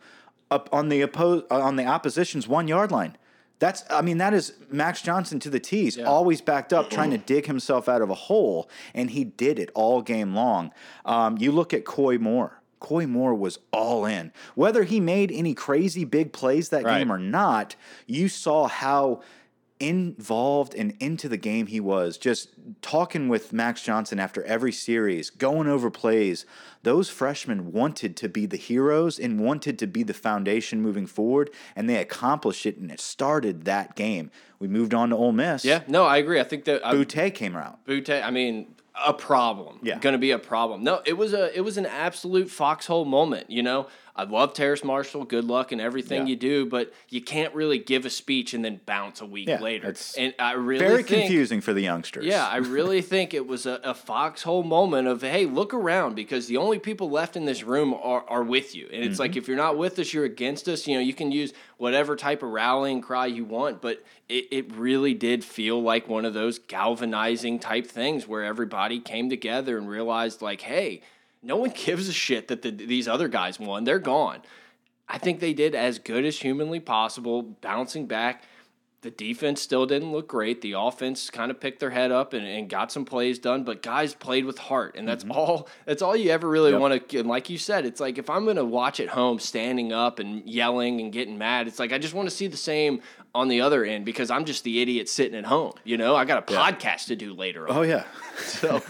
up 0.51 0.69
on 0.71 0.89
the 0.89 1.01
oppo- 1.01 1.45
uh, 1.49 1.59
on 1.61 1.77
the 1.77 1.85
opposition's 1.85 2.47
one 2.47 2.67
yard 2.67 2.91
line. 2.91 3.17
That's 3.59 3.83
I 3.89 4.01
mean 4.01 4.17
that 4.17 4.33
is 4.33 4.53
Max 4.71 5.01
Johnson 5.01 5.39
to 5.41 5.49
the 5.49 5.59
T's, 5.59 5.97
always 5.97 6.41
backed 6.41 6.73
up, 6.73 6.89
trying 6.89 7.11
to 7.11 7.17
dig 7.19 7.45
himself 7.45 7.87
out 7.87 8.01
of 8.01 8.09
a 8.09 8.15
hole, 8.15 8.69
and 8.93 9.11
he 9.11 9.23
did 9.23 9.59
it 9.59 9.69
all 9.75 10.01
game 10.01 10.33
long. 10.35 10.71
Um, 11.05 11.37
you 11.37 11.51
look 11.51 11.73
at 11.73 11.85
Koy 11.85 12.17
Moore. 12.17 12.57
Koy 12.79 13.05
Moore 13.05 13.35
was 13.35 13.59
all 13.71 14.05
in. 14.05 14.31
Whether 14.55 14.83
he 14.83 14.99
made 14.99 15.31
any 15.31 15.53
crazy 15.53 16.03
big 16.05 16.33
plays 16.33 16.69
that 16.69 16.83
Right. 16.83 16.97
game 16.97 17.11
or 17.11 17.19
not, 17.19 17.75
you 18.07 18.27
saw 18.27 18.67
how 18.67 19.21
involved 19.82 20.76
and 20.76 20.96
into 21.00 21.28
the 21.28 21.38
game 21.38 21.67
he 21.67 21.80
was. 21.80 22.17
Just 22.17 22.50
talking 22.82 23.28
with 23.28 23.52
Max 23.52 23.82
Johnson 23.82 24.20
after 24.20 24.44
every 24.44 24.72
series, 24.72 25.30
going 25.30 25.67
over 25.67 25.89
plays. 25.89 26.46
Those 26.84 27.10
freshmen 27.10 27.72
wanted 27.72 28.15
to 28.17 28.30
be 28.30 28.46
the 28.46 28.58
heroes 28.58 29.20
and 29.20 29.39
wanted 29.39 29.78
to 29.80 29.88
be 29.88 30.04
the 30.04 30.13
foundation 30.13 30.82
moving 30.82 31.08
forward, 31.08 31.50
and 31.76 31.89
they 31.89 31.98
accomplished 31.98 32.65
it, 32.65 32.78
and 32.78 32.91
it 32.91 33.00
started 33.00 33.65
that 33.65 33.96
game. 33.96 34.32
We 34.60 34.67
moved 34.67 34.94
on 34.94 35.10
to 35.10 35.15
Ole 35.15 35.32
Miss. 35.32 35.65
Yeah, 35.65 35.82
no, 35.88 36.06
I 36.06 36.17
agree. 36.17 36.39
I 36.39 36.44
think 36.44 36.65
that 36.65 36.86
I, 36.86 36.94
Boutte 36.94 37.34
came 37.34 37.56
out. 37.56 37.86
Boutte, 37.86 38.24
I 38.24 38.32
mean, 38.32 38.76
a 39.06 39.13
problem. 39.13 39.80
Yeah. 39.82 40.00
going 40.00 40.13
to 40.13 40.20
be 40.20 40.32
a 40.32 40.39
problem. 40.39 40.84
No, 40.84 41.02
it 41.06 41.13
was 41.13 41.34
a 41.34 41.56
it 41.56 41.62
was 41.62 41.78
an 41.78 41.86
absolute 41.86 42.50
foxhole 42.50 43.06
moment. 43.06 43.50
You 43.50 43.63
know, 43.63 43.88
I 44.15 44.24
love 44.24 44.54
Terrace 44.54 44.84
Marshall. 44.84 45.24
Good 45.26 45.45
luck 45.45 45.71
in 45.71 45.80
everything 45.80 46.24
Yeah. 46.24 46.32
you 46.32 46.36
do, 46.36 46.65
but 46.65 46.93
you 47.10 47.21
can't 47.21 47.54
really 47.56 47.78
give 47.80 48.06
a 48.06 48.10
speech 48.10 48.54
and 48.54 48.63
then 48.63 48.82
bounce 48.86 49.21
a 49.21 49.26
week 49.26 49.47
Yeah, 49.47 49.60
later. 49.62 49.89
it's 49.89 50.15
And 50.17 50.34
I 50.38 50.54
really 50.54 50.86
Very 50.86 51.04
think, 51.04 51.24
confusing 51.24 51.62
for 51.62 51.74
the 51.74 51.82
youngsters. 51.82 52.26
Yeah, 52.26 52.45
I 52.47 52.58
really 52.78 53.02
think 53.02 53.34
it 53.34 53.47
was 53.47 53.65
a, 53.65 53.80
a 53.84 53.93
foxhole 53.93 54.63
moment 54.63 55.08
of 55.08 55.21
hey, 55.21 55.45
look 55.45 55.74
around 55.74 56.15
because 56.15 56.47
the 56.47 56.58
only 56.58 56.78
people 56.80 57.10
left 57.10 57.36
in 57.38 57.45
this 57.45 57.63
room 57.63 57.93
are, 57.93 58.26
are 58.28 58.43
with 58.43 58.76
you, 58.76 58.88
and 58.91 59.04
it's 59.04 59.13
Mm-hmm. 59.13 59.21
like 59.21 59.36
if 59.38 59.47
you're 59.47 59.58
not 59.58 59.78
with 59.78 59.97
us, 60.00 60.13
you're 60.13 60.26
against 60.26 60.67
us. 60.67 60.88
You 60.88 60.95
know, 60.95 61.02
you 61.02 61.13
can 61.13 61.32
use 61.32 61.54
whatever 61.78 62.15
type 62.15 62.43
of 62.43 62.50
rallying 62.50 63.02
cry 63.02 63.26
you 63.28 63.45
want, 63.45 63.82
but 63.82 64.04
it, 64.30 64.47
it 64.52 64.76
really 64.76 65.13
did 65.13 65.43
feel 65.43 65.82
like 65.82 66.08
one 66.08 66.26
of 66.26 66.34
those 66.34 66.60
galvanizing 66.60 67.60
type 67.60 67.88
things 67.88 68.28
where 68.28 68.43
everybody 68.43 69.00
came 69.00 69.30
together 69.30 69.78
and 69.78 69.88
realized 69.89 70.41
like, 70.41 70.62
hey, 70.62 71.02
no 71.43 71.58
one 71.58 71.71
gives 71.75 72.08
a 72.08 72.13
shit 72.13 72.47
that 72.47 72.62
the, 72.62 72.71
these 72.71 73.08
other 73.08 73.27
guys 73.27 73.60
won. 73.60 73.84
They're 73.84 73.99
gone. 73.99 74.41
I 75.08 75.17
think 75.17 75.39
they 75.39 75.54
did 75.54 75.75
as 75.75 75.99
good 75.99 76.23
as 76.25 76.39
humanly 76.39 76.80
possible, 76.80 77.41
bouncing 77.41 78.06
back. 78.06 78.43
The 79.01 79.12
defense 79.12 79.60
still 79.60 79.88
didn't 79.88 80.12
look 80.12 80.27
great. 80.27 80.62
The 80.62 80.73
offense 80.73 81.32
kind 81.32 81.49
of 81.49 81.60
picked 81.60 81.80
their 81.80 81.89
head 81.89 82.12
up 82.12 82.34
and, 82.34 82.45
and 82.45 82.69
got 82.69 82.91
some 82.91 83.04
plays 83.04 83.39
done, 83.39 83.63
but 83.63 83.82
guys 83.82 84.13
played 84.13 84.45
with 84.45 84.60
heart, 84.60 84.95
and 84.95 85.08
that's 85.08 85.23
mm-hmm. 85.23 85.32
all. 85.32 85.67
That's 85.86 86.04
all 86.04 86.15
you 86.15 86.30
ever 86.30 86.47
really 86.47 86.73
want 86.73 87.10
to. 87.10 87.19
And 87.19 87.27
like 87.27 87.49
you 87.49 87.58
said, 87.58 87.86
it's 87.86 87.99
like 87.99 88.19
if 88.19 88.30
I'm 88.30 88.43
going 88.43 88.58
to 88.58 88.63
watch 88.63 88.99
at 88.99 89.10
home, 89.10 89.39
standing 89.39 89.91
up 89.91 90.19
and 90.19 90.47
yelling 90.47 91.01
and 91.01 91.12
getting 91.12 91.38
mad, 91.38 91.67
it's 91.67 91.80
like 91.80 91.91
I 91.91 91.97
just 91.97 92.13
want 92.13 92.30
to 92.30 92.36
see 92.36 92.45
the 92.45 92.56
same 92.56 93.01
on 93.34 93.48
the 93.48 93.62
other 93.62 93.86
end 93.86 94.04
because 94.06 94.30
I'm 94.30 94.44
just 94.46 94.63
the 94.63 94.82
idiot 94.82 95.08
sitting 95.08 95.38
at 95.38 95.46
home. 95.46 95.74
You 95.84 95.98
know, 95.98 96.15
I 96.15 96.26
got 96.26 96.38
a 96.50 96.54
podcast 96.54 97.06
to 97.08 97.15
do 97.15 97.34
later. 97.34 97.70
on. 97.70 97.78
Oh 97.78 97.82
yeah. 97.82 98.04
So, 98.41 98.82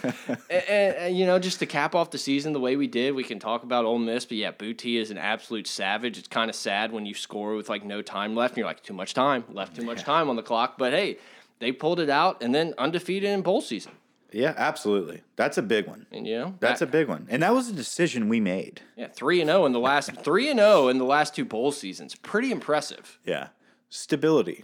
and, 0.50 0.64
and, 0.70 1.18
you 1.18 1.26
know, 1.26 1.38
just 1.38 1.60
to 1.60 1.66
cap 1.66 1.94
off 1.94 2.10
the 2.12 2.18
season 2.18 2.54
the 2.54 2.60
way 2.60 2.78
we 2.78 2.88
did, 2.88 3.14
we 3.16 3.24
can 3.24 3.38
talk 3.38 3.64
about 3.64 3.84
Ole 3.84 4.00
Miss. 4.00 4.24
But 4.24 4.38
yeah, 4.38 4.52
Boutte 4.54 5.00
is 5.02 5.12
an 5.12 5.18
absolute 5.18 5.68
savage. 5.68 6.18
It's 6.18 6.28
kind 6.30 6.50
of 6.50 6.56
sad 6.56 6.94
when 6.94 7.06
you 7.06 7.14
score 7.14 7.56
with 7.56 7.68
like 7.68 7.84
no 7.84 8.02
time 8.02 8.34
left, 8.34 8.52
and 8.54 8.60
you're 8.60 8.66
like, 8.68 8.82
too 8.82 8.94
much 8.94 9.14
time, 9.14 9.44
left 9.50 9.76
too 9.76 9.84
much 9.84 10.04
time 10.04 10.30
on 10.30 10.38
the 10.38 10.42
clock. 10.42 10.78
But 10.78 10.94
hey, 10.94 11.18
they 11.60 11.74
pulled 11.74 12.00
it 12.00 12.10
out, 12.10 12.42
and 12.42 12.56
then 12.56 12.74
undefeated 12.78 13.30
in 13.30 13.42
bowl 13.42 13.60
season. 13.60 13.92
Yeah, 14.32 14.54
absolutely. 14.56 15.22
That's 15.36 15.58
a 15.58 15.62
big 15.62 15.86
one. 15.88 16.06
And 16.14 16.26
you 16.26 16.38
know, 16.40 16.56
That's 16.62 16.82
a 16.82 16.88
big 16.88 17.10
one. 17.10 17.28
And 17.30 17.44
that 17.44 17.54
was 17.54 17.68
a 17.68 17.74
decision 17.74 18.30
we 18.30 18.40
made. 18.40 18.82
yeah 18.96 19.08
three 19.08 19.42
and 19.42 19.50
zero 19.50 19.66
in 19.66 19.74
the 19.74 19.80
last 19.80 20.12
three 20.24 20.50
and 20.50 20.60
zero 20.60 20.88
in 20.88 20.98
the 20.98 21.04
last 21.06 21.36
two 21.36 21.44
bowl 21.44 21.74
seasons. 21.74 22.16
Pretty 22.16 22.52
impressive. 22.52 23.20
Yeah. 23.26 23.48
Stability. 23.94 24.64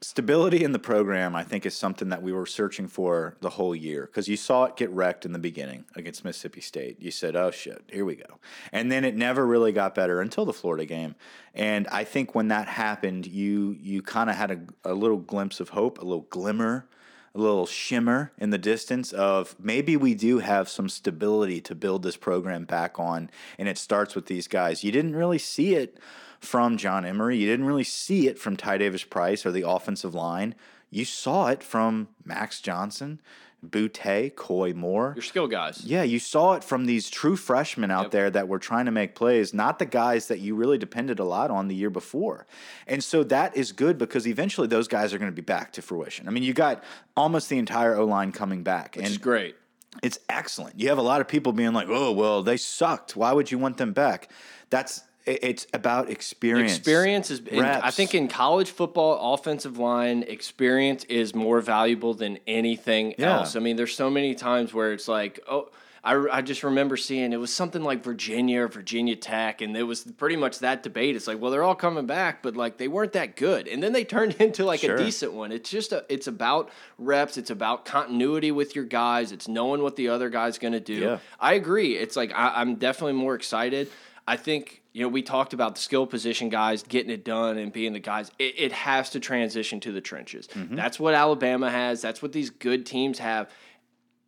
Stability 0.00 0.62
in 0.62 0.70
the 0.70 0.78
program, 0.78 1.34
I 1.34 1.42
think, 1.42 1.66
is 1.66 1.76
something 1.76 2.08
that 2.10 2.22
we 2.22 2.32
were 2.32 2.46
searching 2.46 2.86
for 2.86 3.36
the 3.40 3.50
whole 3.50 3.74
year 3.74 4.06
because 4.06 4.28
you 4.28 4.36
saw 4.36 4.64
it 4.66 4.76
get 4.76 4.90
wrecked 4.90 5.26
in 5.26 5.32
the 5.32 5.40
beginning 5.40 5.86
against 5.96 6.24
Mississippi 6.24 6.60
State. 6.60 7.02
You 7.02 7.10
said, 7.10 7.34
oh 7.34 7.50
shit, 7.50 7.82
here 7.90 8.04
we 8.04 8.14
go. 8.14 8.38
And 8.70 8.90
then 8.90 9.04
it 9.04 9.16
never 9.16 9.44
really 9.44 9.72
got 9.72 9.96
better 9.96 10.20
until 10.20 10.44
the 10.44 10.52
Florida 10.52 10.86
game. 10.86 11.16
And 11.52 11.88
I 11.88 12.04
think 12.04 12.36
when 12.36 12.46
that 12.48 12.68
happened, 12.68 13.26
you 13.26 13.76
you 13.80 14.02
kind 14.02 14.30
of 14.30 14.36
had 14.36 14.52
a, 14.52 14.92
a 14.92 14.94
little 14.94 15.18
glimpse 15.18 15.58
of 15.58 15.70
hope, 15.70 15.98
a 15.98 16.04
little 16.04 16.28
glimmer, 16.30 16.86
a 17.34 17.38
little 17.38 17.66
shimmer 17.66 18.30
in 18.38 18.50
the 18.50 18.58
distance 18.58 19.12
of 19.12 19.56
maybe 19.58 19.96
we 19.96 20.14
do 20.14 20.38
have 20.38 20.68
some 20.68 20.88
stability 20.88 21.60
to 21.62 21.74
build 21.74 22.04
this 22.04 22.16
program 22.16 22.66
back 22.66 23.00
on. 23.00 23.30
And 23.58 23.68
it 23.68 23.78
starts 23.78 24.14
with 24.14 24.26
these 24.26 24.46
guys. 24.46 24.84
You 24.84 24.92
didn't 24.92 25.16
really 25.16 25.38
see 25.38 25.74
it 25.74 25.98
from 26.40 26.76
John 26.76 27.04
Emery. 27.04 27.36
You 27.36 27.46
didn't 27.46 27.66
really 27.66 27.84
see 27.84 28.26
it 28.26 28.38
from 28.38 28.56
Ty 28.56 28.78
Davis 28.78 29.04
Price 29.04 29.44
or 29.46 29.52
the 29.52 29.68
offensive 29.68 30.14
line. 30.14 30.54
You 30.90 31.04
saw 31.04 31.46
it 31.48 31.62
from 31.62 32.08
Max 32.24 32.60
Johnson, 32.60 33.20
Boutte, 33.64 34.34
Koy 34.34 34.72
Moore. 34.72 35.12
Your 35.14 35.22
skill 35.22 35.46
guys. 35.46 35.84
Yeah, 35.84 36.02
you 36.02 36.18
saw 36.18 36.54
it 36.54 36.64
from 36.64 36.86
these 36.86 37.10
true 37.10 37.36
freshmen 37.36 37.90
out 37.90 38.04
Yep. 38.04 38.10
there 38.10 38.30
that 38.30 38.48
were 38.48 38.58
trying 38.58 38.86
to 38.86 38.90
make 38.90 39.14
plays, 39.14 39.52
not 39.52 39.78
the 39.78 39.84
guys 39.86 40.28
that 40.28 40.40
you 40.40 40.54
really 40.54 40.78
depended 40.78 41.18
a 41.18 41.24
lot 41.24 41.50
on 41.50 41.68
the 41.68 41.74
year 41.74 41.90
before. 41.90 42.46
And 42.86 43.04
so 43.04 43.22
that 43.24 43.54
is 43.56 43.70
good 43.72 43.98
because 43.98 44.26
eventually 44.26 44.66
those 44.66 44.88
guys 44.88 45.12
are 45.12 45.18
going 45.18 45.30
to 45.30 45.34
be 45.36 45.42
back 45.42 45.72
to 45.74 45.82
fruition. 45.82 46.26
I 46.26 46.30
mean, 46.30 46.42
you 46.42 46.54
got 46.54 46.82
almost 47.16 47.50
the 47.50 47.58
entire 47.58 47.94
O 47.96 48.04
line 48.06 48.32
coming 48.32 48.62
back. 48.62 48.96
Which 48.96 49.04
and 49.04 49.12
is 49.12 49.18
great. 49.18 49.56
it's 50.02 50.18
excellent. 50.30 50.80
You 50.80 50.88
have 50.88 50.98
a 50.98 51.02
lot 51.02 51.20
of 51.20 51.28
people 51.28 51.52
being 51.52 51.74
like, 51.74 51.88
"Oh, 51.90 52.12
well, 52.12 52.42
they 52.42 52.56
sucked. 52.56 53.14
Why 53.14 53.32
would 53.32 53.50
you 53.52 53.58
want 53.58 53.76
them 53.76 53.92
back?" 53.92 54.30
That's 54.70 55.02
it's 55.26 55.66
about 55.74 56.10
experience. 56.10 56.76
Experience 56.76 57.30
is, 57.30 57.42
I 57.52 57.90
think, 57.90 58.14
in 58.14 58.26
college 58.28 58.70
football, 58.70 59.34
offensive 59.34 59.78
line 59.78 60.22
experience 60.26 61.04
is 61.04 61.34
more 61.34 61.60
valuable 61.60 62.14
than 62.14 62.38
anything 62.46 63.14
Yeah. 63.18 63.38
else. 63.38 63.56
I 63.56 63.60
mean, 63.60 63.76
there's 63.76 63.94
so 63.94 64.10
many 64.10 64.34
times 64.34 64.72
where 64.74 64.92
it's 64.92 65.08
like, 65.08 65.38
oh, 65.48 65.68
I, 66.02 66.14
I 66.32 66.40
just 66.40 66.64
remember 66.64 66.96
seeing 66.96 67.34
it 67.34 67.36
was 67.36 67.52
something 67.52 67.82
like 67.82 68.02
Virginia 68.02 68.62
or 68.62 68.68
Virginia 68.68 69.14
Tech, 69.16 69.60
and 69.60 69.76
it 69.76 69.82
was 69.82 70.04
pretty 70.16 70.36
much 70.36 70.60
that 70.60 70.82
debate. 70.82 71.14
It's 71.14 71.26
like, 71.26 71.38
well, 71.38 71.50
they're 71.50 71.62
all 71.62 71.74
coming 71.74 72.06
back, 72.06 72.42
but 72.42 72.56
like 72.56 72.78
they 72.78 72.88
weren't 72.88 73.12
that 73.12 73.36
good, 73.36 73.68
and 73.68 73.82
then 73.82 73.92
they 73.92 74.04
turned 74.04 74.36
into 74.40 74.64
like 74.64 74.80
Sure. 74.80 74.94
a 74.94 74.98
decent 74.98 75.34
one. 75.34 75.52
It's 75.52 75.68
just 75.68 75.92
a, 75.92 76.06
it's 76.08 76.26
about 76.26 76.70
reps, 76.96 77.36
it's 77.36 77.50
about 77.50 77.84
continuity 77.84 78.50
with 78.50 78.74
your 78.74 78.86
guys, 78.86 79.30
it's 79.30 79.46
knowing 79.46 79.82
what 79.82 79.96
the 79.96 80.08
other 80.08 80.30
guy's 80.30 80.56
going 80.56 80.72
to 80.72 80.80
do. 80.80 80.94
Yeah. 80.94 81.18
I 81.38 81.52
agree. 81.52 81.96
It's 81.98 82.16
like 82.16 82.32
I, 82.34 82.54
I'm 82.56 82.76
definitely 82.76 83.12
more 83.20 83.34
excited. 83.34 83.90
I 84.26 84.38
think 84.38 84.79
you 84.92 85.02
know 85.02 85.08
we 85.08 85.22
talked 85.22 85.52
about 85.52 85.74
the 85.76 85.80
skill 85.80 86.06
position 86.06 86.48
guys 86.48 86.82
getting 86.82 87.10
it 87.10 87.24
done 87.24 87.58
and 87.58 87.72
being 87.72 87.92
the 87.92 88.00
guys. 88.00 88.30
It, 88.38 88.54
it 88.58 88.72
has 88.72 89.10
to 89.10 89.20
transition 89.20 89.80
to 89.80 89.92
the 89.92 90.00
trenches. 90.00 90.48
Mm-hmm. 90.48 90.74
That's 90.74 90.98
what 90.98 91.14
Alabama 91.14 91.70
has. 91.70 92.00
That's 92.00 92.22
what 92.22 92.32
these 92.32 92.50
good 92.50 92.86
teams 92.86 93.18
have. 93.18 93.50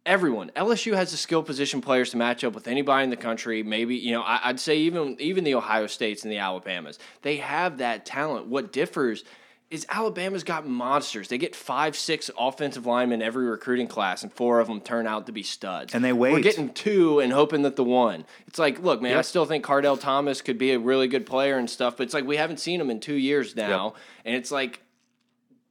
Everyone, 0.05 0.51
LSU 0.57 0.95
has 0.95 1.13
the 1.13 1.17
skill 1.17 1.45
position 1.45 1.81
players 1.81 2.11
to 2.11 2.17
match 2.17 2.43
up 2.43 2.55
with 2.55 2.67
anybody 2.67 3.05
in 3.05 3.11
the 3.11 3.17
country. 3.17 3.63
Maybe 3.63 3.97
you 3.97 4.13
know 4.13 4.23
I, 4.23 4.41
I'd 4.45 4.61
say 4.61 4.79
even 4.79 5.17
even 5.21 5.45
the 5.45 5.55
Ohio 5.55 5.87
States 5.87 6.23
and 6.23 6.33
the 6.33 6.39
Alabamas. 6.39 6.99
They 7.23 7.37
have 7.37 7.79
that 7.79 8.05
talent. 8.05 8.47
What 8.47 8.73
differs 8.73 9.25
is 9.73 9.87
Alabama's 9.89 10.45
got 10.45 10.67
monsters. 10.67 11.29
They 11.29 11.39
get 11.39 11.57
five, 11.57 11.97
six 11.97 12.31
offensive 12.39 12.85
linemen 12.85 13.23
every 13.23 13.47
recruiting 13.47 13.89
class, 13.89 14.23
and 14.23 14.31
four 14.31 14.61
of 14.61 14.69
them 14.69 14.83
turn 14.83 15.07
out 15.07 15.27
to 15.27 15.33
be 15.33 15.43
studs. 15.43 15.95
And 15.95 16.05
they 16.05 16.13
wait. 16.13 16.33
We're 16.35 16.41
getting 16.41 16.75
two 16.75 17.21
and 17.21 17.33
hoping 17.33 17.63
that 17.63 17.77
the 17.77 17.85
one. 17.85 18.27
It's 18.47 18.59
like, 18.59 18.81
look, 18.81 19.01
man, 19.01 19.17
I 19.17 19.23
still 19.23 19.47
think 19.47 19.65
Kardell 19.65 19.99
Thomas 19.99 20.43
could 20.43 20.59
be 20.59 20.73
a 20.73 20.79
really 20.79 21.09
good 21.09 21.25
player 21.25 21.57
and 21.57 21.71
stuff, 21.71 21.97
but 21.97 22.03
it's 22.03 22.13
like 22.13 22.27
we 22.27 22.37
haven't 22.37 22.61
seen 22.61 22.81
him 22.81 22.91
in 22.91 23.01
two 23.01 23.15
years 23.15 23.57
now, 23.57 23.95
and 24.27 24.37
it's 24.37 24.51
like 24.51 24.81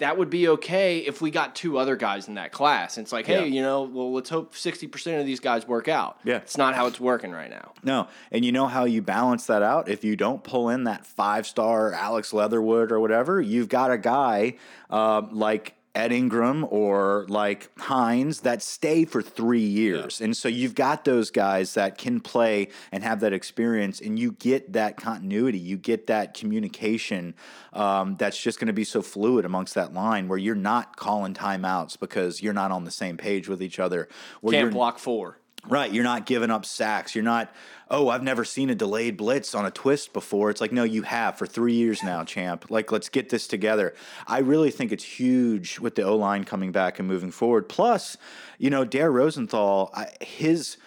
that 0.02 0.18
would 0.18 0.30
be 0.30 0.48
okay 0.50 0.98
if 1.00 1.22
we 1.22 1.32
got 1.32 1.56
two 1.56 1.78
other 1.78 1.96
guys 1.96 2.28
in 2.28 2.34
that 2.36 2.52
class. 2.52 2.98
And 2.98 3.06
it's 3.06 3.12
like, 3.14 3.26
hey, 3.28 3.40
Yeah. 3.42 3.46
you 3.56 3.62
know, 3.62 3.84
well, 3.84 4.12
let's 4.12 4.30
hope 4.30 4.56
sixty 4.56 4.88
percent 4.88 5.20
of 5.20 5.26
these 5.26 5.40
guys 5.40 5.68
work 5.68 5.88
out. 5.88 6.20
Yeah. 6.24 6.38
it's 6.38 6.58
not 6.58 6.76
how 6.76 6.88
it's 6.88 7.00
working 7.00 7.32
right 7.32 7.50
now. 7.50 7.72
No, 7.84 8.08
and 8.32 8.44
you 8.44 8.52
know 8.52 8.68
how 8.68 8.84
you 8.86 9.02
balance 9.02 9.46
that 9.46 9.62
out? 9.64 9.88
If 9.90 10.04
you 10.04 10.16
don't 10.16 10.44
pull 10.44 10.70
in 10.70 10.84
that 10.84 11.06
five 11.06 11.48
star 11.48 11.94
Alex 11.94 12.34
Leatherwood 12.34 12.92
or 12.92 13.00
whatever, 13.00 13.40
you've 13.40 13.70
got 13.70 13.92
a 13.92 13.98
guy 13.98 14.56
uh, 14.90 15.22
like 15.32 15.76
Ed 15.93 16.12
Ingram 16.12 16.65
or 16.69 17.25
like 17.27 17.69
Hines 17.77 18.41
that 18.41 18.62
stay 18.62 19.04
for 19.04 19.21
three 19.21 19.60
years. 19.60 20.21
And 20.21 20.36
so 20.36 20.47
you've 20.47 20.75
got 20.75 21.04
those 21.04 21.32
guys 21.32 21.73
that 21.73 21.97
can 21.97 22.21
play 22.21 22.69
and 22.91 23.04
have 23.04 23.19
that 23.21 23.34
experience, 23.34 23.99
and 23.99 24.17
you 24.17 24.32
get 24.34 24.73
that 24.73 24.95
continuity. 24.97 25.60
You 25.60 25.77
get 25.77 26.08
that 26.08 26.34
communication 26.34 27.36
um, 27.73 28.15
that's 28.17 28.41
just 28.41 28.60
going 28.60 28.67
to 28.67 28.73
be 28.73 28.86
so 28.86 29.01
fluid 29.01 29.43
amongst 29.43 29.75
that 29.75 29.93
line 29.93 30.27
where 30.27 30.38
you're 30.38 30.56
not 30.56 30.95
calling 30.95 31.34
timeouts 31.34 31.99
because 31.99 32.41
you're 32.41 32.54
not 32.54 32.71
on 32.71 32.86
the 32.86 32.91
same 32.91 33.17
page 33.17 33.49
with 33.49 33.62
each 33.62 33.80
other. 33.80 34.08
Where 34.39 34.54
Can't 34.54 34.71
block 34.71 34.97
four. 34.97 35.40
Right, 35.67 35.91
you're 35.91 36.04
not 36.04 36.26
giving 36.26 36.50
up 36.50 36.65
sacks. 36.65 37.13
You're 37.13 37.24
not, 37.24 37.54
oh, 37.89 38.10
I've 38.10 38.24
never 38.24 38.43
seen 38.43 38.71
a 38.71 38.76
delayed 38.76 39.15
blitz 39.15 39.54
on 39.54 39.65
a 39.65 39.71
twist 39.71 40.12
before. 40.12 40.50
It's 40.50 40.60
like, 40.60 40.71
no, 40.71 40.84
you 40.84 41.04
have 41.04 41.38
for 41.38 41.45
three 41.45 41.74
years 41.74 42.02
now, 42.02 42.24
champ. 42.24 42.71
Like, 42.71 42.91
let's 42.91 43.10
get 43.10 43.30
this 43.30 43.47
together. 43.47 43.93
I 44.26 44.39
really 44.39 44.71
think 44.71 44.91
it's 44.91 45.04
huge 45.04 45.80
with 45.80 45.95
the 45.95 46.02
O 46.02 46.15
line 46.15 46.45
coming 46.45 46.71
back 46.71 46.97
and 46.97 47.08
moving 47.08 47.30
forward. 47.30 47.69
Plus, 47.69 48.17
you 48.58 48.71
know, 48.71 48.84
Dare 48.84 49.12
Rosenthal, 49.12 49.93
his 50.19 50.78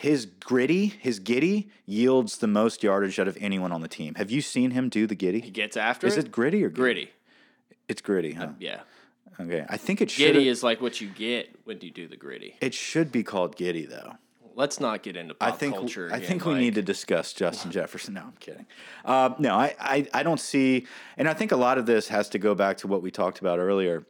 his 0.00 0.26
gritty, 0.26 0.86
his 0.86 1.18
giddy 1.18 1.70
yields 1.86 2.38
the 2.38 2.46
most 2.46 2.82
yardage 2.82 3.18
out 3.18 3.28
of 3.28 3.36
anyone 3.40 3.72
on 3.72 3.80
the 3.80 3.88
team. 3.88 4.14
Have 4.14 4.30
you 4.30 4.40
seen 4.40 4.72
him 4.72 4.88
do 4.88 5.06
the 5.06 5.14
giddy? 5.14 5.40
He 5.40 5.50
gets 5.50 5.76
after 5.76 6.06
Is 6.06 6.16
it 6.16 6.30
gritty 6.30 6.64
or 6.64 6.68
gritty? 6.68 7.10
It's 7.88 8.00
gritty, 8.00 8.32
huh? 8.32 8.44
Uh, 8.44 8.52
yeah, 8.58 8.80
Okay, 9.38 9.64
I 9.68 9.76
think 9.76 10.00
it 10.00 10.10
should. 10.10 10.32
giddy 10.34 10.48
is 10.48 10.62
like 10.62 10.80
what 10.80 11.00
you 11.00 11.08
get 11.08 11.54
when 11.64 11.80
you 11.80 11.90
do 11.90 12.08
the 12.08 12.16
gritty. 12.16 12.56
It 12.60 12.74
should 12.74 13.12
be 13.12 13.22
called 13.22 13.56
giddy 13.56 13.86
though. 13.86 14.14
Let's 14.54 14.80
not 14.80 15.02
get 15.02 15.16
into 15.16 15.34
pop 15.34 15.52
I 15.52 15.56
think 15.56 15.74
culture. 15.74 16.08
I 16.10 16.18
think 16.18 16.46
we 16.46 16.52
Mike. 16.52 16.60
need 16.62 16.74
to 16.76 16.82
discuss 16.82 17.34
Justin 17.34 17.70
Jefferson. 17.78 18.14
No, 18.14 18.22
I'm 18.22 18.34
kidding. 18.40 18.64
Uh, 19.04 19.34
no, 19.38 19.54
I, 19.54 19.74
I 19.78 20.06
I 20.14 20.22
don't 20.22 20.40
see, 20.40 20.86
and 21.18 21.28
I 21.28 21.34
think 21.34 21.52
a 21.52 21.56
lot 21.56 21.76
of 21.76 21.84
this 21.84 22.08
has 22.08 22.30
to 22.30 22.38
go 22.38 22.54
back 22.54 22.78
to 22.78 22.86
what 22.86 23.02
we 23.02 23.10
talked 23.10 23.38
about 23.40 23.58
earlier. 23.58 24.06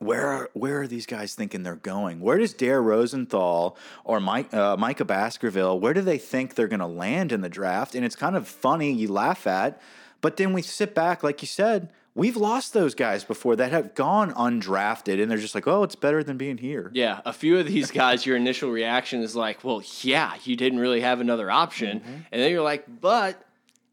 Where 0.00 0.26
are, 0.26 0.50
where 0.54 0.80
are 0.82 0.88
these 0.88 1.06
guys 1.06 1.36
thinking 1.36 1.62
they're 1.62 1.76
going? 1.76 2.18
Where 2.18 2.36
does 2.36 2.52
Dare 2.54 2.82
Rosenthal 2.82 3.76
or 4.02 4.18
Mike 4.18 4.52
uh, 4.52 4.76
Micah 4.76 5.04
Baskerville? 5.04 5.78
Where 5.78 5.94
do 5.94 6.00
they 6.00 6.18
think 6.18 6.56
they're 6.56 6.66
going 6.66 6.80
to 6.80 6.86
land 6.88 7.30
in 7.30 7.40
the 7.40 7.48
draft? 7.48 7.94
And 7.94 8.04
it's 8.04 8.16
kind 8.16 8.34
of 8.34 8.48
funny 8.48 8.92
you 8.92 9.06
laugh 9.06 9.46
at, 9.46 9.80
but 10.20 10.38
then 10.38 10.52
we 10.52 10.62
sit 10.62 10.92
back, 10.92 11.22
like 11.22 11.40
you 11.40 11.46
said, 11.46 11.92
we've 12.14 12.36
lost 12.36 12.72
those 12.74 12.94
guys 12.94 13.24
before 13.24 13.56
that 13.56 13.72
have 13.72 13.94
gone 13.94 14.32
undrafted, 14.34 15.20
and 15.20 15.30
they're 15.30 15.38
just 15.38 15.54
like, 15.54 15.66
oh, 15.66 15.82
it's 15.82 15.94
better 15.96 16.22
than 16.22 16.36
being 16.36 16.58
here. 16.58 16.90
Yeah, 16.94 17.20
a 17.24 17.32
few 17.32 17.58
of 17.58 17.66
these 17.66 17.90
guys, 17.90 18.26
your 18.26 18.36
initial 18.36 18.70
reaction 18.70 19.22
is 19.22 19.34
like, 19.34 19.64
well, 19.64 19.82
yeah, 20.02 20.34
you 20.44 20.56
didn't 20.56 20.78
really 20.78 21.00
have 21.00 21.20
another 21.20 21.50
option. 21.50 22.00
Mm-hmm. 22.00 22.12
And 22.32 22.42
then 22.42 22.50
you're 22.50 22.62
like, 22.62 22.84
but 23.00 23.42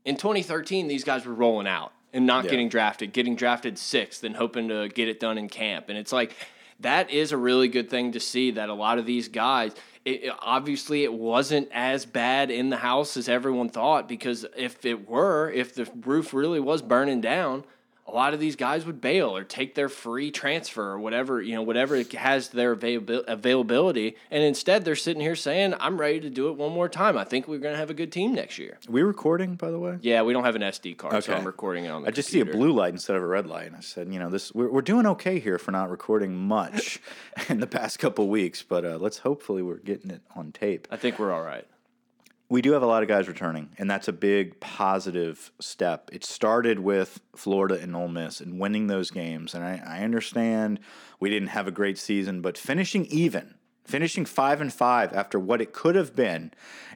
in 0.05 0.15
2013, 0.17 0.87
these 0.87 1.03
guys 1.03 1.25
were 1.25 1.33
rolling 1.33 1.67
out 1.67 1.93
and 2.13 2.25
not 2.25 2.43
Yeah. 2.45 2.51
getting 2.51 2.69
drafted, 2.69 3.13
getting 3.13 3.35
drafted 3.35 3.77
sixth 3.77 4.23
and 4.23 4.35
hoping 4.35 4.67
to 4.69 4.89
get 4.89 5.07
it 5.07 5.19
done 5.19 5.37
in 5.37 5.47
camp. 5.47 5.85
And 5.89 5.97
it's 5.97 6.11
like, 6.11 6.35
that 6.81 7.09
is 7.11 7.31
a 7.31 7.37
really 7.37 7.67
good 7.67 7.89
thing 7.89 8.13
to 8.13 8.19
see 8.19 8.51
that 8.51 8.69
a 8.69 8.73
lot 8.73 8.97
of 8.97 9.05
these 9.05 9.27
guys, 9.27 9.73
it, 10.05 10.23
it- 10.23 10.33
obviously, 10.39 11.03
it 11.03 11.13
wasn't 11.13 11.67
as 11.71 12.05
bad 12.05 12.49
in 12.51 12.69
the 12.69 12.77
house 12.77 13.15
as 13.17 13.29
everyone 13.29 13.69
thought 13.69 14.07
because 14.09 14.45
if 14.57 14.85
it 14.85 15.07
were, 15.07 15.51
if 15.51 15.75
the 15.75 15.87
roof 16.05 16.33
really 16.33 16.59
was 16.59 16.81
burning 16.81 17.21
down, 17.21 17.63
a 18.11 18.15
lot 18.15 18.33
of 18.33 18.39
these 18.39 18.55
guys 18.55 18.85
would 18.85 19.01
bail 19.01 19.35
or 19.35 19.43
take 19.43 19.75
their 19.75 19.89
free 19.89 20.31
transfer 20.31 20.83
or 20.83 20.99
whatever, 20.99 21.41
you 21.41 21.53
know, 21.53 21.61
whatever 21.61 21.95
it 21.95 22.11
has 22.13 22.49
their 22.49 22.71
availability. 22.73 24.15
And 24.31 24.43
instead, 24.43 24.85
they're 24.85 24.95
sitting 24.95 25.21
here 25.21 25.35
saying, 25.35 25.75
I'm 25.79 25.99
ready 25.99 26.19
to 26.21 26.29
do 26.29 26.49
it 26.49 26.57
one 26.57 26.71
more 26.71 26.89
time. 26.89 27.17
I 27.17 27.23
think 27.23 27.47
we're 27.47 27.59
going 27.59 27.73
to 27.73 27.79
have 27.79 27.89
a 27.89 27.93
good 27.93 28.11
team 28.11 28.33
next 28.33 28.57
year. 28.57 28.77
we 28.87 29.01
recording, 29.01 29.55
by 29.55 29.71
the 29.71 29.79
way? 29.79 29.97
Yeah, 30.01 30.23
we 30.23 30.33
don't 30.33 30.43
have 30.43 30.55
an 30.55 30.61
SD 30.61 30.97
card, 30.97 31.23
so 31.23 31.33
I'm 31.33 31.45
recording 31.45 31.85
it 31.85 31.89
on 31.89 32.03
the 32.03 32.07
I 32.07 32.11
just 32.11 32.29
see 32.29 32.39
a 32.39 32.45
blue 32.45 32.71
light 32.71 32.93
instead 32.93 33.15
of 33.15 33.23
a 33.23 33.27
red 33.27 33.47
light. 33.47 33.67
And 33.67 33.75
I 33.75 33.81
said, 33.81 34.11
you 34.11 34.19
know, 34.19 34.29
this 34.29 34.53
we're, 34.53 34.71
we're 34.71 34.81
doing 34.81 35.05
okay 35.07 35.39
here 35.39 35.57
for 35.57 35.71
not 35.71 35.89
recording 35.89 36.35
much 36.35 36.99
in 37.49 37.59
the 37.59 37.67
past 37.67 37.99
couple 37.99 38.27
weeks, 38.27 38.63
but 38.63 38.85
uh, 38.85 38.97
let's 38.97 39.19
hopefully 39.19 39.61
we're 39.61 39.77
getting 39.77 40.11
it 40.11 40.21
on 40.35 40.51
tape. 40.51 40.87
I 40.91 40.97
think 40.97 41.19
we're 41.19 41.31
all 41.31 41.43
right. 41.43 41.65
We 42.51 42.63
do 42.63 42.71
have 42.71 42.81
a 42.81 42.87
lot 42.87 43.03
of 43.03 43.09
guys 43.09 43.27
returning, 43.27 43.69
and 43.77 43.89
that's 43.89 44.07
a 44.07 44.13
big 44.13 44.59
positive 44.59 45.51
step. 45.59 46.09
It 46.11 46.25
started 46.25 46.79
with 46.79 47.21
Florida 47.35 47.79
and 47.79 47.95
Ole 47.95 48.07
Miss 48.07 48.41
and 48.41 48.59
winning 48.59 48.87
those 48.87 49.11
games, 49.11 49.53
and 49.53 49.63
I, 49.63 49.79
I 49.85 49.99
understand 49.99 50.79
we 51.19 51.29
didn't 51.29 51.49
have 51.49 51.67
a 51.67 51.71
great 51.71 51.99
season, 51.99 52.41
but 52.41 52.57
finishing 52.57 53.05
even, 53.05 53.53
finishing 53.85 54.25
five 54.25 54.61
and 54.61 54.73
five 54.73 55.13
after 55.13 55.39
what 55.39 55.61
it 55.61 55.73
could 55.73 55.93
have 55.93 56.15
been, 56.15 56.51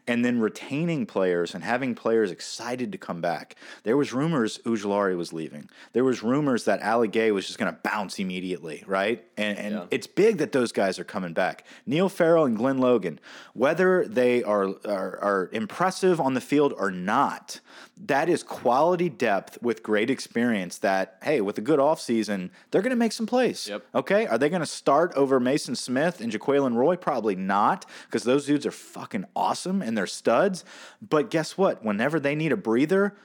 and 0.07 0.23
then 0.25 0.39
retaining 0.39 1.05
players 1.05 1.55
and 1.55 1.63
having 1.63 1.95
players 1.95 2.31
excited 2.31 2.91
to 2.91 2.97
come 2.97 3.21
back. 3.21 3.55
There 3.83 3.95
was 3.95 4.11
rumors 4.13 4.59
Ojulari 4.65 5.15
was 5.15 5.31
leaving. 5.31 5.69
There 5.93 6.03
was 6.03 6.21
rumors 6.21 6.65
that 6.65 6.81
Ali 6.83 7.07
Gaye 7.07 7.31
was 7.31 7.45
just 7.47 7.57
going 7.57 7.73
to 7.73 7.79
bounce 7.83 8.19
immediately, 8.19 8.83
right? 8.85 9.23
And, 9.37 9.57
and 9.57 9.73
Yeah. 9.75 9.85
it's 9.91 10.07
big 10.07 10.37
that 10.39 10.51
those 10.51 10.71
guys 10.71 10.99
are 10.99 11.03
coming 11.03 11.33
back. 11.33 11.65
Neil 11.85 12.09
Farrell 12.09 12.45
and 12.45 12.57
Glenn 12.57 12.77
Logan, 12.79 13.19
whether 13.53 14.05
they 14.05 14.43
are, 14.43 14.69
are 14.85 15.19
are 15.23 15.49
impressive 15.53 16.19
on 16.19 16.33
the 16.33 16.41
field 16.41 16.73
or 16.77 16.91
not, 16.91 17.59
that 17.97 18.27
is 18.27 18.43
quality 18.43 19.07
depth 19.09 19.57
with 19.61 19.83
great 19.83 20.09
experience. 20.09 20.77
That 20.79 21.17
hey, 21.23 21.39
with 21.41 21.57
a 21.57 21.61
good 21.61 21.79
offseason, 21.79 22.49
they're 22.71 22.81
going 22.81 22.89
to 22.91 22.95
make 22.95 23.11
some 23.13 23.25
plays. 23.25 23.67
Yep. 23.69 23.85
Okay, 23.95 24.25
are 24.27 24.37
they 24.37 24.49
going 24.49 24.61
to 24.61 24.65
start 24.65 25.13
over 25.15 25.39
Maason 25.39 25.77
Smith 25.77 26.19
and 26.19 26.31
Jacquelin 26.31 26.75
Roy? 26.75 26.95
Probably 26.95 27.35
not, 27.35 27.85
because 28.05 28.23
those 28.23 28.45
dudes 28.45 28.65
are 28.65 28.71
fucking 28.71 29.25
awesome 29.35 29.81
and 29.81 29.92
they're 29.95 30.07
studs. 30.07 30.63
But 31.01 31.29
guess 31.29 31.57
what? 31.57 31.83
Whenever 31.83 32.19
they 32.19 32.35
need 32.35 32.51
a 32.51 32.57
breather. 32.57 33.15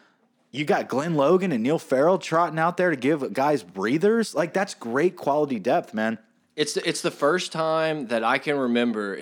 You 0.50 0.64
got 0.64 0.88
Glenn 0.88 1.14
Logan 1.14 1.52
and 1.52 1.62
Neil 1.62 1.78
Farrell 1.78 2.16
trotting 2.18 2.58
out 2.58 2.78
there 2.78 2.88
to 2.90 2.96
give 2.96 3.32
guys 3.34 3.62
breathers. 3.62 4.34
Like 4.34 4.54
that's 4.54 4.72
great 4.74 5.14
quality 5.16 5.58
depth, 5.58 5.92
man. 5.92 6.18
It's 6.56 6.72
the, 6.72 6.88
it's 6.88 7.02
the 7.02 7.10
first 7.10 7.52
time 7.52 8.06
that 8.08 8.24
I 8.24 8.38
can 8.38 8.56
remember, 8.58 9.20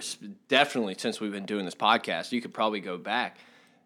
definitely 0.49 0.95
since 0.99 1.21
we've 1.21 1.33
been 1.33 1.45
doing 1.45 1.65
this 1.65 1.75
podcast. 1.75 2.31
You 2.33 2.41
could 2.41 2.55
probably 2.55 2.81
go 2.81 2.97
back 2.97 3.37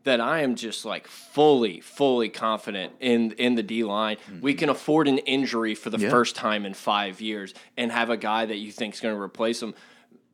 that 0.05 0.21
I 0.21 0.43
am 0.43 0.55
just 0.55 0.85
like 0.85 1.07
fully, 1.09 1.81
fully 1.81 2.29
confident 2.29 2.93
in 3.01 3.33
in 3.33 3.55
the 3.55 3.63
D 3.63 3.85
line. 3.85 4.17
Mm-hmm. 4.19 4.41
We 4.43 4.55
can 4.55 4.69
afford 4.69 5.09
an 5.09 5.19
injury 5.19 5.75
for 5.75 5.89
the 5.91 5.99
Yeah. 5.99 6.11
first 6.11 6.37
time 6.37 6.65
in 6.67 6.75
five 6.75 7.21
years 7.23 7.55
and 7.77 7.91
have 7.91 8.11
a 8.11 8.17
guy 8.19 8.45
that 8.45 8.57
you 8.57 8.71
think 8.71 8.95
is 8.95 9.01
going 9.01 9.15
to 9.17 9.21
replace 9.21 9.63
him. 9.63 9.75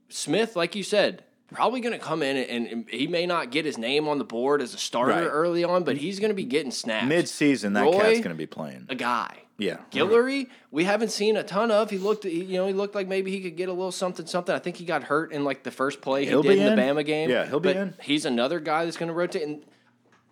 Smith, 0.09 0.57
like 0.57 0.75
you 0.77 0.83
said, 0.83 1.25
probably 1.55 1.81
going 1.81 1.93
to 1.93 1.99
come 2.05 2.23
in 2.23 2.37
and, 2.37 2.67
and 2.67 2.89
he 2.91 3.07
may 3.07 3.27
not 3.27 3.51
get 3.51 3.65
his 3.65 3.79
name 3.79 4.09
on 4.09 4.19
the 4.19 4.25
board 4.25 4.61
as 4.61 4.75
a 4.75 4.79
starter 4.79 5.13
Right. 5.13 5.27
early 5.27 5.65
on, 5.65 5.85
but 5.85 5.97
he's 5.97 6.19
going 6.21 6.31
to 6.31 6.35
be 6.35 6.45
getting 6.45 6.71
snaps. 6.71 7.07
Mid 7.07 7.29
season, 7.29 7.73
that 7.75 7.83
Roy- 7.83 7.93
cat's 7.93 8.19
going 8.19 8.31
to 8.31 8.35
be 8.35 8.47
playing. 8.47 8.87
a 8.89 8.95
guy. 8.95 9.43
Yeah. 9.59 9.79
Guillory, 9.91 10.49
we 10.71 10.85
haven't 10.85 11.11
seen 11.13 11.37
a 11.37 11.43
ton 11.43 11.71
of. 11.71 11.89
He 11.89 11.97
looked, 11.99 12.25
he- 12.25 12.45
you 12.45 12.59
know, 12.59 12.67
he 12.67 12.73
looked 12.75 12.95
like 12.95 13.09
maybe 13.09 13.31
he 13.31 13.41
could 13.41 13.57
get 13.57 13.69
a 13.71 13.73
little 13.73 13.91
something, 13.93 14.27
something. 14.27 14.55
I 14.55 14.59
think 14.59 14.77
he 14.77 14.85
got 14.85 15.05
hurt 15.05 15.33
in 15.33 15.45
like 15.45 15.63
the 15.63 15.71
first 15.71 16.01
play 16.03 16.25
he 16.25 16.31
He'll 16.31 16.43
did 16.43 16.57
be 16.57 16.61
in 16.61 16.77
the. 16.77 16.83
Bama 16.83 17.05
game. 17.07 17.31
Yeah, 17.31 17.47
he'll 17.47 17.61
be 17.61 17.71
in. 17.71 17.95
He's 18.03 18.25
another 18.27 18.61
guy 18.61 18.85
that's 18.85 18.99
going 18.99 19.09
to 19.09 19.15
rotate. 19.15 19.43
And 19.45 19.63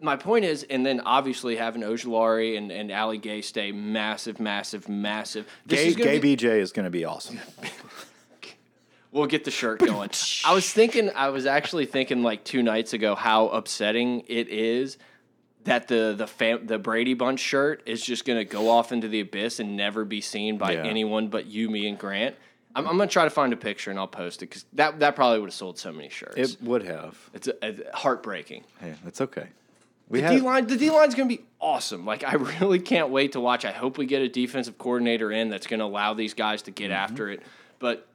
my 0.00 0.16
point 0.16 0.44
is, 0.44 0.64
and 0.64 0.85
then 0.85 1.00
obviously 1.00 1.57
having 1.57 1.81
Ojulari 1.81 2.59
and 2.59 2.70
and 2.70 2.92
Ali 2.92 3.16
Gaye 3.16 3.40
stay 3.40 3.72
massive, 3.72 4.40
massive, 4.40 4.90
massive. 4.90 5.46
This 5.64 5.81
Gay, 5.81 5.87
is 5.87 5.96
Gay 5.96 6.18
be- 6.18 6.37
BJ 6.37 6.59
is 6.59 6.72
going 6.72 6.85
to 6.85 6.90
be 6.90 7.07
awesome. 7.07 7.38
We'll 9.14 9.27
get 9.27 9.44
the 9.44 9.53
shirt 9.53 9.79
going. 9.79 10.11
I 10.44 10.53
was 10.53 10.70
thinking, 10.72 11.09
I 11.14 11.29
was 11.29 11.46
actually 11.46 11.87
thinking 11.87 12.24
like 12.24 12.42
two 12.42 12.64
nights 12.64 12.94
ago 12.94 13.14
how 13.14 13.46
upsetting 13.46 14.24
it 14.27 14.48
is 14.48 14.98
that 15.62 15.87
the 15.87 16.16
the 16.18 16.27
fam- 16.27 16.66
the 16.66 16.81
Brady 16.81 17.14
Bunch 17.14 17.38
shirt 17.38 17.85
is 17.87 18.05
just 18.05 18.24
going 18.24 18.40
to 18.40 18.44
go 18.44 18.68
off 18.68 18.90
into 18.90 19.07
the 19.07 19.20
abyss 19.20 19.61
and 19.61 19.77
never 19.77 20.05
be 20.05 20.20
seen 20.20 20.59
by 20.59 20.72
Yeah. 20.72 20.83
anyone 20.83 21.29
but 21.29 21.46
you, 21.46 21.70
me, 21.70 21.87
and 21.88 21.96
Grant. 21.96 22.35
I'm, 22.74 22.88
I'm 22.88 22.96
gonna 22.98 23.07
try 23.09 23.22
to 23.22 23.31
find 23.31 23.53
a 23.53 23.57
picture 23.57 23.90
and 23.90 24.00
I'll 24.00 24.09
post 24.09 24.42
it 24.42 24.50
because 24.50 24.64
that 24.72 24.98
that 24.98 25.14
probably 25.14 25.38
would 25.38 25.50
have 25.50 25.55
sold 25.55 25.79
so 25.79 25.92
many 25.92 26.09
shirts. 26.09 26.37
It 26.37 26.57
would 26.61 26.83
have. 26.83 27.16
it's 27.33 27.48
a, 27.62 27.77
heartbreaking. 27.94 28.64
Hey, 28.81 28.94
that's 29.05 29.20
okay. 29.20 29.46
We 30.09 30.20
The 30.20 30.27
have, 30.27 30.35
D 30.35 30.40
line, 30.40 30.66
the 30.66 30.77
D 30.77 30.90
line's 30.90 31.14
gonna 31.14 31.29
be 31.29 31.44
awesome. 31.61 32.05
Like 32.05 32.24
I 32.24 32.35
really 32.61 32.81
can't 32.81 33.11
wait 33.11 33.31
to 33.33 33.40
watch. 33.40 33.64
I 33.64 33.70
hope 33.70 33.96
we 33.96 34.07
get 34.07 34.22
a 34.22 34.29
defensive 34.29 34.77
coordinator 34.77 35.31
in 35.31 35.50
that's 35.50 35.68
gonna 35.68 35.85
allow 35.85 36.14
these 36.14 36.35
guys 36.35 36.62
to 36.62 36.72
get 36.72 36.87
mm-hmm. 36.87 36.94
after 36.94 37.31
it. 37.31 37.44
But 37.79 38.09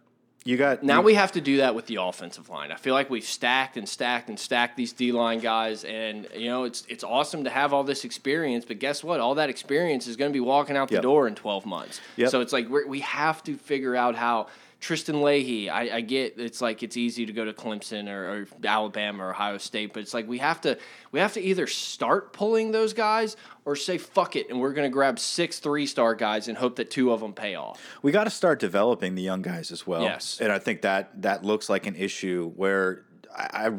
you 0.45 0.57
got 0.57 0.83
now 0.83 0.99
you- 0.99 1.05
we 1.05 1.13
have 1.15 1.31
to 1.33 1.41
do 1.41 1.57
that 1.57 1.75
with 1.75 1.85
the 1.87 1.97
offensive 1.97 2.49
line. 2.49 2.71
I 2.71 2.75
feel 2.75 2.93
like 2.93 3.09
we've 3.09 3.23
stacked 3.25 3.75
and 3.77 3.87
stacked 3.87 4.29
and 4.29 4.39
stacked 4.39 4.77
these 4.77 4.93
D 4.93 5.11
line 5.11 5.39
guys, 5.39 5.83
and 5.83 6.27
you 6.35 6.47
know 6.47 6.63
it's 6.63 6.83
it's 6.87 7.03
awesome 7.03 7.43
to 7.43 7.49
have 7.49 7.73
all 7.73 7.83
this 7.83 8.05
experience. 8.05 8.65
But 8.65 8.79
guess 8.79 9.03
what? 9.03 9.19
All 9.19 9.35
that 9.35 9.49
experience 9.49 10.07
is 10.07 10.15
going 10.15 10.31
to 10.31 10.33
be 10.33 10.39
walking 10.39 10.77
out 10.77 10.87
the 10.87 10.95
Yep. 10.95 11.03
door 11.03 11.27
in 11.27 11.35
twelve 11.35 11.65
months. 11.65 11.99
Yep. 12.17 12.29
So 12.29 12.41
it's 12.41 12.53
like 12.53 12.67
we're, 12.69 12.87
we 12.87 13.01
have 13.01 13.43
to 13.43 13.55
figure 13.57 13.95
out 13.95 14.15
how. 14.15 14.47
Tristan 14.79 15.21
Leigh, 15.21 15.67
I, 15.67 15.97
I 15.97 16.01
get 16.01 16.35
it's 16.37 16.61
like 16.61 16.83
it's 16.83 16.95
easy 16.95 17.25
to 17.25 17.33
go 17.33 17.43
to 17.43 17.51
Clemson 17.51 18.07
or, 18.09 18.41
or 18.41 18.47
Alabama 18.63 19.25
or 19.25 19.31
Ohio 19.31 19.57
State, 19.57 19.93
but 19.93 20.01
it's 20.01 20.13
like 20.13 20.27
we 20.27 20.37
have 20.37 20.61
to 20.61 20.77
we 21.11 21.19
have 21.19 21.33
to 21.33 21.41
either 21.41 21.67
start 21.67 22.31
pulling 22.31 22.71
those 22.71 22.93
guys 22.93 23.35
or 23.65 23.75
say 23.75 23.97
fuck 23.97 24.37
it 24.37 24.49
and 24.49 24.59
we're 24.59 24.71
going 24.71 24.89
to 24.89 24.93
grab 24.93 25.19
six 25.19 25.59
three 25.59 25.85
star 25.85 26.15
guys 26.15 26.47
and 26.47 26.57
hope 26.57 26.77
that 26.77 26.89
two 26.89 27.11
of 27.11 27.19
them 27.19 27.33
pay 27.33 27.55
off. 27.55 27.81
we 28.01 28.11
got 28.11 28.23
to 28.23 28.29
start 28.29 28.59
developing 28.59 29.15
the 29.15 29.21
young 29.21 29.41
guys 29.41 29.71
as 29.71 29.85
well. 29.85 30.01
Yes. 30.01 30.39
and 30.39 30.51
I 30.51 30.59
think 30.59 30.81
that 30.83 31.21
that 31.23 31.43
looks 31.43 31.69
like 31.69 31.85
an 31.85 31.95
issue 31.95 32.51
where 32.55 33.03
I 33.35 33.67
I, 33.67 33.71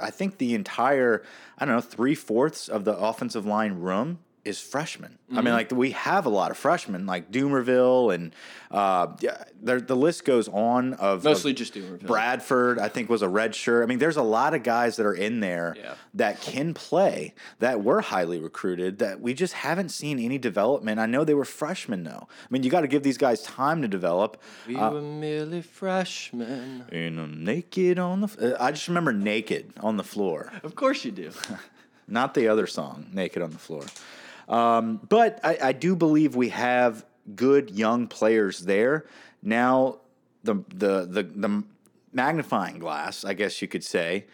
I 0.00 0.10
think 0.10 0.38
the 0.38 0.54
entire 0.54 1.22
I 1.58 1.66
don't 1.66 1.74
know 1.74 1.80
three 1.82 2.14
fourths 2.14 2.68
of 2.68 2.84
the 2.84 2.96
offensive 2.96 3.44
line 3.44 3.74
room 3.74 4.20
is 4.46 4.60
freshmen. 4.60 5.18
I 5.30 5.34
Mm-hmm. 5.34 5.44
mean, 5.44 5.54
like 5.54 5.70
we 5.72 5.90
have 5.90 6.24
a 6.26 6.28
lot 6.28 6.50
of 6.52 6.56
freshmen, 6.56 7.04
like 7.04 7.32
Dumervil, 7.32 8.14
and 8.14 8.32
uh, 8.70 9.08
yeah, 9.20 9.42
the 9.60 9.96
list 9.96 10.24
goes 10.24 10.48
on 10.48 10.94
of 10.94 11.24
Mostly 11.24 11.50
of 11.50 11.56
just 11.56 11.74
Dumervil. 11.74 12.06
Bradford, 12.06 12.78
I 12.78 12.88
think, 12.88 13.08
was 13.10 13.22
a 13.22 13.28
red 13.28 13.54
shirt. 13.54 13.82
I 13.82 13.86
mean, 13.86 13.98
there's 13.98 14.16
a 14.16 14.22
lot 14.22 14.54
of 14.54 14.62
guys 14.62 14.96
that 14.96 15.06
are 15.06 15.14
in 15.14 15.40
there 15.40 15.74
Yeah. 15.78 15.94
that 16.14 16.40
can 16.40 16.74
play 16.74 17.34
that 17.58 17.82
were 17.82 18.00
highly 18.00 18.38
recruited 18.38 18.98
that 19.00 19.20
we 19.20 19.34
just 19.34 19.52
haven't 19.54 19.88
seen 19.90 20.18
any 20.20 20.38
development. 20.38 21.00
I 21.00 21.06
know 21.06 21.24
they 21.24 21.34
were 21.34 21.44
freshmen 21.44 22.04
though. 22.04 22.28
I 22.28 22.46
mean, 22.50 22.62
you 22.62 22.70
got 22.70 22.82
to 22.82 22.88
give 22.88 23.02
these 23.02 23.18
guys 23.18 23.42
time 23.42 23.82
to 23.82 23.88
develop. 23.88 24.40
We 24.68 24.76
were 24.76 25.00
merely 25.02 25.62
freshmen. 25.62 26.84
And 26.92 27.18
I'm 27.18 27.44
naked 27.44 27.98
on 27.98 28.20
the. 28.20 28.26
F- 28.28 28.40
uh, 28.40 28.56
I 28.60 28.70
just 28.70 28.86
remember 28.88 29.12
naked 29.12 29.72
on 29.80 29.96
the 29.96 30.04
floor, 30.04 30.52
Of 30.62 30.74
course 30.76 31.04
you 31.04 31.10
do. 31.10 31.30
not 32.08 32.34
the 32.34 32.46
other 32.48 32.66
song, 32.68 33.06
naked 33.12 33.42
on 33.42 33.50
the 33.50 33.58
floor. 33.58 33.82
Um, 34.48 35.00
but 35.08 35.40
I, 35.42 35.58
I 35.62 35.72
do 35.72 35.96
believe 35.96 36.36
we 36.36 36.50
have 36.50 37.04
good 37.34 37.70
young 37.70 38.06
players 38.06 38.60
there. 38.60 39.06
Now, 39.42 39.98
the 40.44 40.56
the 40.68 41.06
the 41.06 41.22
the 41.22 41.64
magnifying 42.12 42.78
glass, 42.78 43.24
I 43.24 43.34
guess 43.34 43.60
you 43.60 43.68
could 43.68 43.84
say, 43.84 44.26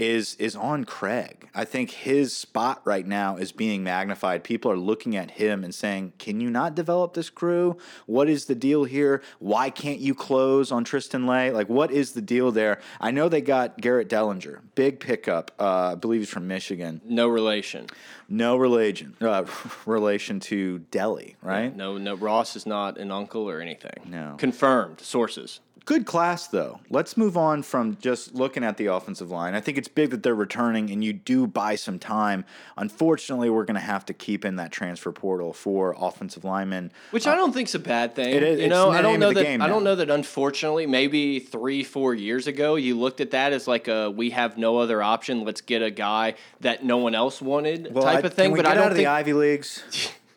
is 0.00 0.34
is 0.36 0.56
on 0.56 0.84
Cregg. 0.84 1.44
I 1.54 1.64
think 1.64 1.90
his 1.90 2.34
spot 2.34 2.80
right 2.84 3.06
now 3.06 3.36
is 3.36 3.52
being 3.52 3.84
magnified. 3.84 4.42
People 4.42 4.70
are 4.70 4.76
looking 4.76 5.14
at 5.14 5.32
him 5.32 5.62
and 5.62 5.74
saying, 5.74 6.14
"Can 6.18 6.40
you 6.40 6.48
not 6.48 6.74
develop 6.74 7.12
this 7.12 7.28
crew? 7.28 7.76
What 8.06 8.28
is 8.28 8.46
the 8.46 8.54
deal 8.54 8.84
here? 8.84 9.22
Why 9.38 9.68
can't 9.68 9.98
you 10.00 10.14
close 10.14 10.72
on 10.72 10.84
Tristan 10.84 11.26
Leigh? 11.26 11.50
Like, 11.50 11.68
what 11.68 11.90
is 11.90 12.12
the 12.12 12.22
deal 12.22 12.50
there?" 12.50 12.80
I 13.00 13.10
know 13.10 13.28
they 13.28 13.42
got 13.42 13.78
Garrett 13.80 14.08
Dellinger, 14.08 14.60
big 14.74 15.00
pickup. 15.00 15.52
Uh, 15.58 15.92
I 15.92 15.94
believe 15.96 16.22
he's 16.22 16.30
from 16.30 16.48
Michigan. 16.48 17.02
No 17.04 17.28
relation. 17.28 17.86
No 18.28 18.56
relation 18.56 19.16
uh, 19.20 19.44
relation 19.86 20.40
to 20.40 20.78
Delhi, 20.90 21.36
right? 21.42 21.76
No, 21.76 21.98
no. 21.98 22.14
Ross 22.14 22.56
is 22.56 22.64
not 22.64 22.96
an 22.96 23.10
uncle 23.10 23.48
or 23.48 23.60
anything. 23.60 24.04
No. 24.06 24.36
Confirmed 24.38 25.00
sources. 25.00 25.60
Good 25.86 26.06
class, 26.06 26.46
though. 26.46 26.80
Let's 26.90 27.16
move 27.16 27.36
on 27.36 27.62
from 27.62 27.96
just 28.00 28.34
looking 28.34 28.62
at 28.62 28.76
the 28.76 28.86
offensive 28.86 29.30
line. 29.30 29.54
I 29.54 29.60
think 29.60 29.76
it's 29.78 29.88
big 29.88 30.10
that 30.10 30.22
they're 30.22 30.34
returning 30.34 30.90
and 30.90 31.02
you 31.02 31.12
do 31.12 31.46
buy 31.46 31.74
some 31.74 31.98
time. 31.98 32.44
Unfortunately, 32.76 33.50
we're 33.50 33.64
going 33.64 33.74
to 33.74 33.80
have 33.80 34.04
to 34.06 34.14
keep 34.14 34.44
in 34.44 34.56
that 34.56 34.70
transfer 34.72 35.10
portal 35.10 35.52
for 35.52 35.94
offensive 35.98 36.44
linemen. 36.44 36.92
Which 37.10 37.26
uh, 37.26 37.30
I 37.32 37.34
don't 37.34 37.52
think's 37.52 37.74
a 37.74 37.78
bad 37.78 38.14
thing. 38.14 38.34
It 38.34 38.42
is- 38.42 38.60
You 38.60 38.68
know, 38.68 38.90
I 38.90 39.02
don't 39.02 39.18
know 39.20 39.32
that. 39.32 39.60
I 39.60 39.66
don't 39.66 39.82
know 39.84 39.96
that. 39.96 40.10
Unfortunately, 40.10 40.86
maybe 40.86 41.40
three, 41.40 41.82
four 41.82 42.14
years 42.14 42.46
ago, 42.46 42.76
you 42.76 42.98
looked 42.98 43.20
at 43.20 43.32
that 43.32 43.52
as 43.52 43.66
like 43.66 43.88
a 43.88 44.10
we 44.10 44.30
have 44.30 44.56
no 44.58 44.78
other 44.78 45.02
option. 45.02 45.44
Let's 45.44 45.60
get 45.60 45.82
a 45.82 45.90
guy 45.90 46.34
that 46.60 46.84
no 46.84 46.98
one 46.98 47.14
else 47.14 47.40
wanted 47.42 47.92
Well, 47.92 48.04
type 48.04 48.24
I- 48.24 48.26
of 48.28 48.34
thing. 48.34 48.54
But 48.54 48.66
I 48.66 48.74
don't 48.74 48.84
out 48.84 48.90
of 48.92 48.96
think 48.96 49.06
the 49.06 49.10
Ivy 49.10 49.32
Leagues? 49.32 49.82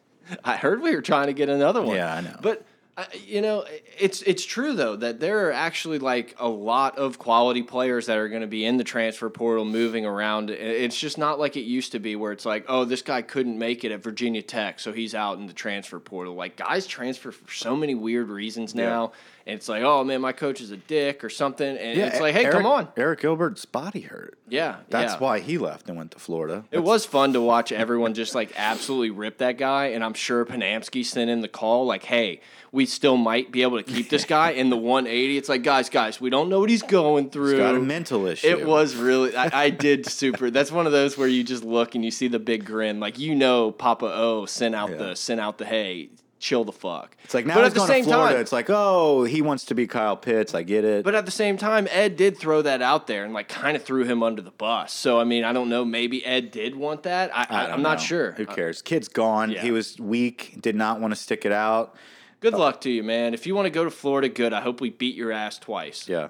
I 0.44 0.56
heard 0.56 0.82
we 0.82 0.96
were 0.96 1.02
trying 1.02 1.28
to 1.28 1.34
get 1.34 1.50
another 1.50 1.82
one. 1.82 1.98
Yeah, 1.98 2.14
I 2.16 2.22
know. 2.22 2.38
But 2.42 2.66
uh, 2.96 3.06
you 3.26 3.42
know, 3.42 3.66
it's 3.98 4.22
it's 4.22 4.46
true 4.46 4.76
though 4.76 4.96
that 4.96 5.20
there 5.20 5.48
are 5.48 5.52
actually 5.52 5.98
like 5.98 6.36
a 6.38 6.48
lot 6.48 6.96
of 7.00 7.18
quality 7.18 7.64
players 7.64 8.06
that 8.06 8.20
are 8.20 8.30
going 8.30 8.42
to 8.42 8.48
be 8.48 8.66
in 8.66 8.78
the 8.78 8.84
transfer 8.84 9.32
portal, 9.32 9.66
moving 9.66 10.06
around. 10.06 10.52
It's 10.52 11.00
just 11.00 11.18
not 11.18 11.40
like 11.40 11.58
it 11.58 11.62
used 11.62 11.94
to 11.94 12.00
be, 12.00 12.16
where 12.16 12.32
it's 12.32 12.46
like, 12.46 12.66
oh, 12.68 12.86
this 12.86 13.02
guy 13.02 13.24
couldn't 13.24 13.58
make 13.58 13.84
it 13.84 13.92
at 13.92 14.04
Virginia 14.04 14.44
Tech, 14.44 14.80
so 14.80 14.94
he's 14.94 15.16
out 15.16 15.40
in 15.40 15.48
the 15.48 15.54
transfer 15.54 16.00
portal. 16.00 16.36
Like 16.36 16.56
guys 16.56 16.86
transfer 16.86 17.32
for 17.32 17.52
so 17.52 17.76
many 17.76 17.96
weird 17.96 18.30
reasons 18.30 18.76
now, 18.76 19.14
and 19.46 19.56
it's 19.56 19.68
like, 19.68 19.84
oh 19.84 20.04
man, 20.04 20.22
my 20.22 20.32
coach 20.32 20.62
is 20.62 20.72
a 20.72 20.78
dick 20.78 21.24
or 21.24 21.30
something, 21.30 21.78
and 21.78 22.00
it's 22.00 22.20
like, 22.20 22.34
hey, 22.34 22.46
Arik, 22.46 22.52
come 22.52 22.66
on, 22.66 22.88
Arik 22.96 23.20
Gilbert's 23.20 23.66
body 23.66 24.02
hurt. 24.02 24.38
yeah, 24.48 24.78
That's 24.90 25.14
yeah. 25.14 25.20
why 25.20 25.40
he 25.40 25.58
left 25.58 25.88
and 25.90 25.98
went 25.98 26.12
to 26.12 26.20
Florida. 26.20 26.64
It 26.72 26.80
was 26.84 27.06
fun 27.06 27.34
to 27.34 27.42
watch 27.42 27.72
everyone 27.72 28.14
just 28.14 28.36
like 28.36 28.52
absolutely 28.56 29.10
rip 29.10 29.40
that 29.40 29.58
guy, 29.58 29.88
and 29.88 30.04
I'm 30.04 30.14
sure 30.14 30.46
Panamsky 30.46 31.04
sent 31.06 31.30
in 31.30 31.42
the 31.42 31.48
call 31.50 31.86
like, 31.86 32.04
"Hey, 32.04 32.40
we 32.72 32.86
still 32.86 33.18
might 33.18 33.52
be 33.52 33.62
able 33.64 33.78
to 33.78 33.84
keep 33.84 34.10
this 34.10 34.26
guy 34.26 34.52
in 34.52 34.70
the 34.70 34.78
180." 34.78 35.38
It's 35.38 35.50
like, 35.50 35.64
guys, 35.64 35.90
guys, 35.90 36.22
we 36.22 36.30
don't 36.30 36.50
know 36.50 36.60
what 36.62 36.70
he's 36.70 36.82
going 36.82 37.30
through. 37.30 37.50
He's 37.52 37.60
got 37.60 37.76
a 37.76 37.80
mental 37.80 38.26
issue. 38.28 38.48
It 38.48 38.66
was 38.66 38.96
really, 38.96 39.36
I, 39.36 39.50
I 39.66 39.70
did 39.70 40.06
super. 40.06 40.50
That's 40.52 40.72
one 40.72 40.86
of 40.86 40.92
those 40.92 41.18
where 41.18 41.28
you 41.28 41.44
just 41.44 41.64
look 41.64 41.96
and 41.96 42.06
you 42.06 42.12
see 42.12 42.28
the 42.30 42.40
big 42.40 42.66
grin, 42.66 43.00
like 43.00 43.20
you 43.20 43.36
know, 43.36 43.72
Papa 43.72 44.06
O 44.14 44.46
sent 44.46 44.74
out 44.76 44.92
Yeah. 44.92 44.98
the 44.98 45.16
sent 45.16 45.40
out 45.42 45.58
the 45.58 45.66
hey, 45.66 46.10
chill 46.44 46.66
the 46.66 46.74
fuck. 46.74 47.16
It's 47.24 47.34
like 47.34 47.46
now 47.46 47.56
but 47.56 47.64
he's 47.64 47.70
at 47.70 47.76
the 47.76 47.88
same 47.88 48.04
to 48.04 48.10
Florida. 48.10 48.34
time, 48.36 48.42
It's 48.42 48.52
like, 48.52 48.70
oh, 48.70 49.24
he 49.24 49.42
wants 49.42 49.66
to 49.66 49.76
be 49.76 49.88
Kyle 49.88 50.18
Pitts. 50.18 50.54
I 50.54 50.64
get 50.64 50.84
it. 50.84 51.06
but 51.06 51.16
at 51.16 51.26
the 51.26 51.32
same 51.32 51.58
time, 51.58 51.88
Ed 51.90 52.18
did 52.18 52.38
throw 52.38 52.62
that 52.62 52.82
out 52.82 53.08
there 53.08 53.24
and 53.24 53.34
like 53.34 53.48
kind 53.48 53.78
of 53.78 53.84
threw 53.84 54.04
him 54.04 54.22
under 54.22 54.42
the 54.42 54.52
bus. 54.52 54.92
So 54.92 55.20
I 55.20 55.24
mean, 55.24 55.46
I 55.46 55.54
don't 55.54 55.70
know. 55.70 55.86
Maybe 55.86 56.24
Ed 56.26 56.52
did 56.52 56.76
want 56.76 57.04
that. 57.04 57.36
I, 57.36 57.46
I 57.50 57.72
I'm 57.72 57.82
not 57.82 58.02
sure. 58.02 58.34
Who 58.34 58.44
uh, 58.44 58.54
cares? 58.54 58.82
Kid's 58.82 59.08
gone. 59.08 59.52
yeah. 59.52 59.62
He 59.62 59.72
was 59.72 59.98
weak. 60.00 60.58
Did 60.62 60.76
not 60.76 61.00
want 61.00 61.14
to 61.14 61.20
stick 61.20 61.46
it 61.46 61.54
out. 61.54 61.96
Good 62.42 62.54
luck 62.54 62.82
to 62.82 62.92
you, 62.92 63.04
man. 63.04 63.34
If 63.34 63.48
you 63.48 63.56
want 63.56 63.68
to 63.68 63.70
go 63.70 63.86
to 63.86 63.92
Florida, 63.92 64.28
good. 64.28 64.52
I 64.52 64.60
hope 64.60 64.82
we 64.82 64.90
beat 64.90 65.16
your 65.16 65.32
ass 65.32 65.58
twice. 65.58 66.10
Yeah. 66.10 66.28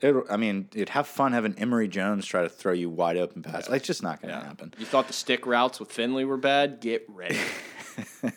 It, 0.00 0.16
I 0.30 0.38
mean, 0.38 0.70
you'd 0.72 0.88
have 0.88 1.06
fun 1.06 1.34
having 1.34 1.54
Emory 1.58 1.86
Jones 1.86 2.24
try 2.24 2.42
to 2.42 2.48
throw 2.48 2.72
you 2.72 2.88
wide 2.88 3.18
open 3.18 3.42
pass. 3.42 3.68
It's 3.68 3.86
just 3.86 4.02
not 4.02 4.22
going 4.22 4.32
to 4.32 4.40
happen. 4.40 4.72
You 4.78 4.86
thought 4.86 5.06
the 5.08 5.12
stick 5.12 5.44
routes 5.44 5.78
with 5.78 5.92
Finley 5.92 6.24
were 6.24 6.38
bad? 6.38 6.80
Get 6.80 7.04
ready. 7.06 7.36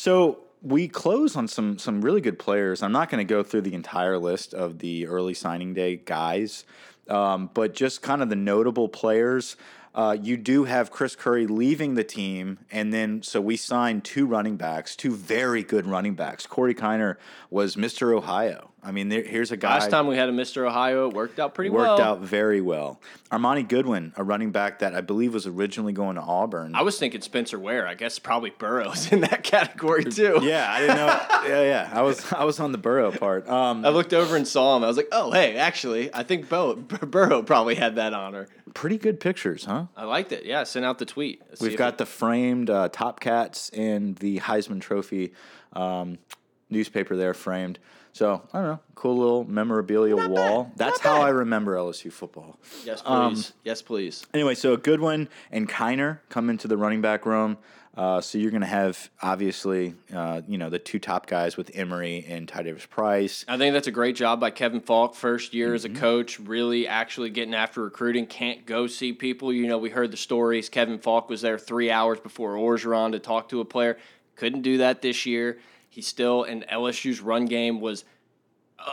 So 0.00 0.38
we 0.62 0.88
close 0.88 1.36
on 1.36 1.48
some 1.48 1.78
some 1.78 2.02
really 2.02 2.20
good 2.20 2.38
players. 2.38 2.82
I'm 2.82 2.92
not 2.92 3.10
going 3.10 3.26
to 3.26 3.30
go 3.30 3.42
through 3.42 3.62
the 3.62 3.74
entire 3.74 4.18
list 4.18 4.54
of 4.54 4.78
the 4.78 5.06
early 5.06 5.34
signing 5.34 5.74
day 5.74 5.96
guys, 5.96 6.64
um, 7.08 7.50
but 7.54 7.74
just 7.74 8.02
kind 8.02 8.22
of 8.22 8.28
the 8.28 8.36
notable 8.36 8.88
players. 8.88 9.56
Uh, 9.92 10.16
you 10.20 10.36
do 10.36 10.64
have 10.64 10.90
Chris 10.90 11.16
Curry 11.16 11.48
leaving 11.48 11.94
the 11.94 12.04
team, 12.04 12.58
and 12.70 12.92
then 12.92 13.22
so 13.22 13.40
we 13.40 13.56
signed 13.56 14.04
two 14.04 14.26
running 14.26 14.56
backs, 14.56 14.94
two 14.94 15.14
very 15.14 15.64
good 15.64 15.86
running 15.86 16.14
backs. 16.14 16.46
Corey 16.46 16.74
Kiner 16.74 17.16
was 17.50 17.74
Mr. 17.74 18.14
Ohio. 18.16 18.69
I 18.82 18.92
mean, 18.92 19.10
there, 19.10 19.22
here's 19.22 19.52
a 19.52 19.56
guy. 19.58 19.74
Last 19.74 19.90
time 19.90 20.06
we 20.06 20.16
had 20.16 20.28
a 20.30 20.32
Mr. 20.32 20.66
Ohio, 20.66 21.08
it 21.08 21.14
worked 21.14 21.38
out 21.38 21.54
pretty 21.54 21.68
worked 21.70 21.82
well. 21.82 21.96
Worked 21.98 22.06
out 22.06 22.20
very 22.20 22.62
well. 22.62 22.98
Armoni 23.30 23.68
Goodwin, 23.68 24.12
a 24.16 24.24
running 24.24 24.52
back 24.52 24.78
that 24.78 24.94
I 24.94 25.02
believe 25.02 25.34
was 25.34 25.46
originally 25.46 25.92
going 25.92 26.16
to 26.16 26.22
Auburn. 26.22 26.74
I 26.74 26.80
was 26.82 26.98
thinking 26.98 27.20
Spencer 27.20 27.58
Ware. 27.58 27.86
I 27.86 27.94
guess 27.94 28.18
probably 28.18 28.50
Burrow's 28.50 29.12
in 29.12 29.20
that 29.20 29.42
category 29.44 30.04
too. 30.04 30.38
yeah, 30.42 30.66
I 30.72 30.80
didn't 30.80 30.96
know. 30.96 31.06
yeah, 31.46 31.62
yeah, 31.62 31.90
I 31.92 32.02
was 32.02 32.32
I 32.32 32.44
was 32.44 32.58
on 32.58 32.72
the 32.72 32.78
Burrow 32.78 33.12
part. 33.12 33.46
Um, 33.48 33.84
I 33.84 33.90
looked 33.90 34.14
over 34.14 34.34
and 34.34 34.48
saw 34.48 34.76
him. 34.76 34.84
I 34.84 34.86
was 34.86 34.96
like, 34.96 35.08
oh, 35.12 35.30
hey, 35.30 35.56
actually, 35.56 36.12
I 36.14 36.22
think 36.22 36.48
Bo- 36.48 36.74
Burrow 36.76 37.42
probably 37.42 37.74
had 37.74 37.96
that 37.96 38.14
honor. 38.14 38.48
Pretty 38.72 38.96
good 38.98 39.20
pictures, 39.20 39.64
huh? 39.66 39.86
I 39.96 40.04
liked 40.04 40.32
it. 40.32 40.44
Yeah, 40.46 40.64
send 40.64 40.84
out 40.86 40.98
the 40.98 41.04
tweet. 41.06 41.42
Let's 41.48 41.60
We've 41.60 41.76
got 41.76 41.94
it- 41.94 41.98
the 41.98 42.06
framed 42.06 42.70
uh, 42.70 42.88
Top 42.88 43.20
Cats 43.20 43.68
and 43.70 44.16
the 44.16 44.38
Heisman 44.38 44.80
Trophy 44.80 45.32
um, 45.74 46.18
newspaper 46.70 47.14
there 47.16 47.34
framed. 47.34 47.78
So 48.12 48.42
I 48.52 48.58
don't 48.58 48.66
know, 48.68 48.80
cool 48.94 49.16
little 49.18 49.44
memorabilia 49.44 50.16
wall. 50.28 50.72
That's 50.76 51.00
how 51.00 51.20
I 51.22 51.28
remember 51.28 51.76
LSU 51.76 52.12
football. 52.12 52.58
yes, 52.84 53.02
please. 53.02 53.06
um, 53.06 53.44
yes, 53.64 53.82
please. 53.82 54.26
Anyway, 54.34 54.54
so 54.54 54.76
Goodwin 54.76 55.28
and 55.52 55.68
Kiner 55.68 56.18
come 56.28 56.50
into 56.50 56.66
the 56.68 56.76
running 56.76 57.00
back 57.00 57.24
room. 57.24 57.56
Uh, 57.96 58.20
so 58.20 58.38
you're 58.38 58.52
going 58.52 58.60
to 58.62 58.66
have 58.66 59.10
obviously, 59.20 59.94
uh, 60.14 60.40
you 60.48 60.56
know, 60.58 60.70
the 60.70 60.78
two 60.78 60.98
top 60.98 61.26
guys 61.26 61.56
with 61.56 61.70
Emery 61.74 62.24
and 62.28 62.46
Ty 62.48 62.62
Davis 62.62 62.86
Price. 62.86 63.44
I 63.48 63.58
think 63.58 63.72
that's 63.74 63.88
a 63.88 63.92
great 63.92 64.14
job 64.16 64.38
by 64.40 64.50
Kevin 64.50 64.80
Faulk. 64.80 65.14
First 65.16 65.54
year 65.54 65.74
as 65.74 65.84
a 65.84 65.88
Mm-hmm. 65.88 65.98
coach, 65.98 66.38
really 66.40 66.86
actually 66.86 67.30
getting 67.30 67.52
after 67.54 67.82
recruiting. 67.82 68.26
Can't 68.26 68.64
go 68.64 68.86
see 68.86 69.12
people. 69.12 69.52
You 69.52 69.66
know, 69.66 69.76
we 69.78 69.90
heard 69.90 70.12
the 70.12 70.16
stories. 70.16 70.68
Kevin 70.68 70.98
Faulk 70.98 71.28
was 71.28 71.42
there 71.42 71.58
three 71.58 71.90
hours 71.90 72.20
before 72.20 72.54
Orgeron 72.54 73.12
to 73.12 73.18
talk 73.18 73.48
to 73.50 73.60
a 73.60 73.64
player. 73.64 73.98
Couldn't 74.36 74.62
do 74.62 74.78
that 74.78 75.02
this 75.02 75.26
year. 75.26 75.58
He 75.90 76.00
still, 76.02 76.44
and 76.44 76.64
LSU's 76.68 77.20
run 77.20 77.44
game 77.46 77.80
was 77.80 78.04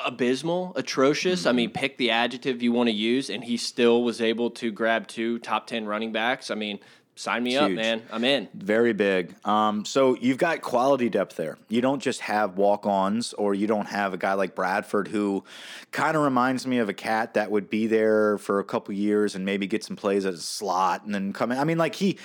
abysmal, 0.05 0.73
atrocious. 0.75 1.45
I 1.45 1.49
Mm-hmm. 1.49 1.55
mean, 1.55 1.69
pick 1.71 1.97
the 1.97 2.11
adjective 2.11 2.61
you 2.61 2.71
want 2.71 2.87
to 2.89 2.93
use, 2.93 3.29
and 3.29 3.43
he 3.43 3.55
still 3.57 4.03
was 4.03 4.19
able 4.21 4.49
to 4.51 4.71
grab 4.71 5.07
two 5.07 5.39
top 5.39 5.67
10 5.67 5.85
running 5.85 6.11
backs. 6.11 6.51
I 6.51 6.55
mean, 6.55 6.79
sign 7.15 7.43
me 7.43 7.55
up, 7.55 7.71
man. 7.71 8.01
I'm 8.11 8.23
in. 8.23 8.49
Very 8.53 8.93
big. 8.93 9.33
Um, 9.45 9.85
so 9.85 10.15
you've 10.17 10.37
got 10.37 10.61
quality 10.61 11.07
depth 11.09 11.35
there. 11.37 11.57
You 11.69 11.81
don't 11.81 12.01
just 12.01 12.21
have 12.21 12.57
walk 12.57 12.85
ons, 12.85 13.33
or 13.33 13.53
you 13.53 13.67
don't 13.67 13.87
have 13.87 14.13
a 14.13 14.17
guy 14.17 14.33
like 14.33 14.55
Bradford 14.55 15.07
who 15.07 15.43
kind 15.91 16.17
of 16.17 16.23
reminds 16.23 16.67
me 16.67 16.79
of 16.79 16.89
a 16.89 16.93
cat 16.93 17.35
that 17.35 17.49
would 17.51 17.69
be 17.69 17.87
there 17.87 18.37
for 18.39 18.59
a 18.59 18.63
couple 18.63 18.93
years 18.93 19.35
and 19.35 19.45
maybe 19.45 19.67
get 19.67 19.83
some 19.83 19.95
plays 19.95 20.25
as 20.25 20.39
a 20.39 20.43
slot 20.43 21.05
and 21.05 21.13
then 21.15 21.31
come 21.31 21.51
in. 21.51 21.59
I 21.59 21.63
mean, 21.63 21.77
like 21.77 21.95
he, 21.95 22.17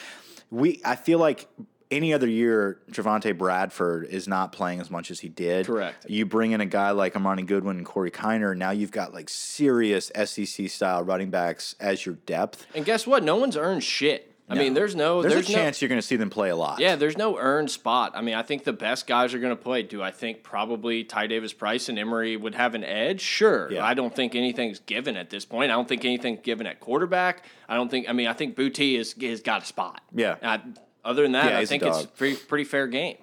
we, 0.50 0.80
I 0.85 0.96
feel 0.96 1.18
like. 1.18 1.46
Any 1.92 2.14
other 2.14 2.26
year, 2.26 2.81
Javante 2.90 3.37
Bradford 3.37 4.07
is 4.07 4.26
not 4.26 4.50
playing 4.50 4.81
as 4.81 4.90
much 4.90 5.11
as 5.11 5.20
he 5.20 5.28
did. 5.28 5.66
Correct. 5.66 6.07
You 6.09 6.24
bring 6.26 6.52
in 6.52 6.61
a 6.61 6.66
guy 6.66 6.90
like 6.90 7.12
Armoni 7.12 7.46
Goodwin 7.46 7.76
and 7.76 7.87
Corey 7.87 8.11
Kiner. 8.11 8.57
Now 8.57 8.70
you've 8.70 8.90
got 8.90 9.12
like 9.12 9.28
serious 9.28 10.11
SEC 10.24 10.70
style 10.70 11.05
running 11.05 11.31
backs 11.31 11.76
as 11.78 12.07
your 12.07 12.14
depth. 12.14 12.66
And 12.74 12.85
guess 12.85 13.07
what? 13.07 13.22
No 13.22 13.37
one's 13.37 13.57
earned 13.57 13.85
shit. 13.85 14.33
I 14.48 14.55
mean, 14.55 14.74
there's 14.74 14.94
no, 14.94 15.22
There's, 15.22 15.35
there's, 15.35 15.48
a 15.48 15.52
no, 15.52 15.59
chance 15.59 15.81
you're 15.81 15.88
going 15.88 16.00
to 16.00 16.07
see 16.07 16.16
them 16.16 16.28
play 16.28 16.50
a 16.50 16.57
lot. 16.57 16.78
Yeah, 16.78 16.96
there's 16.96 17.16
no 17.16 17.38
earned 17.38 17.70
spot. 17.70 18.12
I 18.14 18.20
mean, 18.20 18.35
I 18.35 18.42
think 18.42 18.64
the 18.64 18.72
best 18.72 19.07
guys 19.07 19.33
are 19.35 19.38
going 19.38 19.57
to 19.57 19.62
play. 19.62 19.83
Do 19.83 20.02
I 20.02 20.11
think 20.11 20.42
probably 20.42 21.05
Ty 21.05 21.28
Davis 21.28 21.52
Price 21.52 21.88
and 21.88 21.98
Emery 21.98 22.37
would 22.37 22.55
have 22.55 22.74
an 22.74 22.85
edge? 22.85 23.20
Sure. 23.20 23.72
Yeah. 23.72 23.85
I 23.85 23.94
don't 23.94 24.14
think 24.14 24.35
anything's 24.35 24.81
given 24.81 25.16
at 25.16 25.31
this 25.31 25.44
point. 25.44 25.70
I 25.70 25.74
don't 25.74 25.88
think 25.88 26.05
anything's 26.05 26.40
given 26.42 26.66
at 26.66 26.81
quarterback. 26.81 27.44
I 27.68 27.76
don't 27.76 27.90
think. 27.90 28.09
I 28.09 28.12
mean, 28.12 28.26
I 28.26 28.35
think 28.35 28.57
Boutte 28.57 28.98
is 28.98 29.14
has 29.22 29.40
got 29.40 29.62
a 29.62 29.66
spot. 29.66 30.02
Yeah. 30.12 30.37
I, 30.42 30.61
other 31.04 31.22
than 31.22 31.32
that, 31.32 31.52
Yeah, 31.52 31.58
I 31.58 31.64
think 31.64 31.82
it's 31.82 32.06
pretty 32.06 32.36
pretty 32.36 32.64
fair 32.64 32.86
game. 32.86 33.16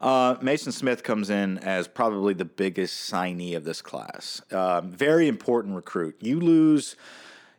Uh, 0.00 0.34
Maason 0.36 0.72
Smith 0.72 1.02
comes 1.02 1.30
in 1.30 1.58
as 1.58 1.88
probably 1.88 2.34
the 2.34 2.44
biggest 2.44 3.10
signee 3.10 3.56
of 3.56 3.64
this 3.64 3.80
class. 3.80 4.42
Um, 4.52 4.90
very 4.90 5.26
important 5.26 5.74
recruit. 5.74 6.16
You 6.20 6.38
lose, 6.38 6.96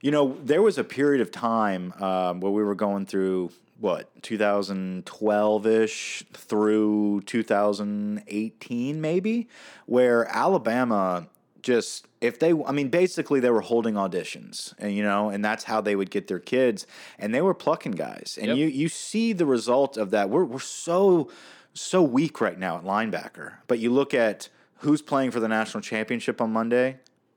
you 0.02 0.12
know, 0.12 0.38
there 0.44 0.62
was 0.62 0.78
a 0.78 0.84
period 0.84 1.22
of 1.22 1.32
time 1.32 1.94
um, 2.00 2.40
where 2.40 2.52
we 2.52 2.64
were 2.64 2.76
going 2.76 3.08
through 3.08 3.52
what 3.80 4.10
2012 4.24 5.66
ish 5.68 6.24
through 6.34 7.22
2018 7.22 9.02
maybe, 9.02 9.48
where 9.86 10.26
Alabama 10.28 11.28
just 11.68 12.08
if 12.22 12.40
they 12.40 12.52
i 12.66 12.72
mean 12.72 12.88
basically 12.88 13.40
they 13.42 13.50
were 13.50 13.66
holding 13.74 13.96
auditions 13.96 14.74
and 14.80 14.96
you 14.96 15.04
know 15.04 15.30
and 15.30 15.44
that's 15.44 15.66
how 15.66 15.80
they 15.82 15.96
would 16.00 16.10
get 16.10 16.28
their 16.28 16.40
kids 16.40 16.88
and 17.20 17.34
they 17.36 17.42
were 17.42 17.54
plucking 17.54 17.92
guys. 17.92 18.38
And 18.40 18.48
Yep. 18.48 18.58
you 18.58 18.66
you 18.82 18.88
see 18.88 19.34
the 19.34 19.46
result 19.46 19.98
of 19.98 20.08
that. 20.12 20.30
We're 20.30 20.46
we're 20.46 20.60
so 20.88 21.30
so 21.74 22.02
weak 22.02 22.40
right 22.40 22.58
now 22.58 22.78
at 22.78 22.84
linebacker. 22.86 23.48
But 23.68 23.80
you 23.80 23.90
look 23.92 24.14
at 24.14 24.48
who's 24.78 25.02
playing 25.02 25.32
for 25.32 25.42
the 25.42 25.48
national 25.50 25.82
championship 25.82 26.40
on 26.40 26.50
monday 26.54 26.88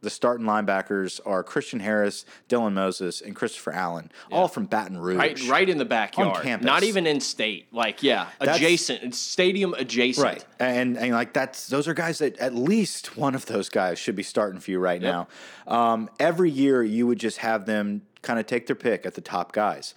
the 0.03 0.11
starting 0.11 0.47
linebackers 0.47 1.21
are 1.27 1.43
Christian 1.43 1.81
Harris, 1.81 2.25
Dylan 2.49 2.73
Moses, 2.73 3.21
and 3.21 3.37
Christopher 3.37 3.73
Allen, 3.73 4.11
all 4.33 4.49
from 4.49 4.67
Baton 4.67 4.99
Rouge. 4.99 5.19
Right, 5.19 5.49
right 5.49 5.69
in 5.69 5.79
the 5.79 5.85
backyard. 5.85 6.43
campus. 6.43 6.65
Not 6.65 6.83
even 6.83 7.07
in 7.07 7.21
state. 7.21 7.67
Like, 7.73 8.03
yeah, 8.03 8.29
That's- 8.39 8.57
adjacent. 8.57 9.15
Stadium 9.15 9.75
adjacent. 9.75 10.25
Right. 10.25 10.45
And 10.59 10.97
and 10.97 11.13
like 11.13 11.33
that's 11.33 11.67
those 11.69 11.89
are 11.89 11.95
guys 11.95 12.19
that 12.19 12.39
at 12.39 12.55
least 12.55 13.17
one 13.17 13.35
of 13.35 13.47
those 13.47 13.69
guys 13.69 13.99
should 13.99 14.17
be 14.17 14.23
starting 14.23 14.61
for 14.61 14.71
you 14.71 14.79
right 14.79 15.01
now. 15.01 15.29
Um, 15.67 16.09
every 16.19 16.51
year 16.51 16.83
you 16.83 17.07
would 17.07 17.19
just 17.19 17.39
have 17.39 17.67
them 17.67 18.03
kind 18.23 18.39
of 18.39 18.47
take 18.47 18.67
their 18.67 18.77
pick 18.77 19.07
at 19.07 19.15
the 19.15 19.21
top 19.21 19.53
guys. 19.53 19.95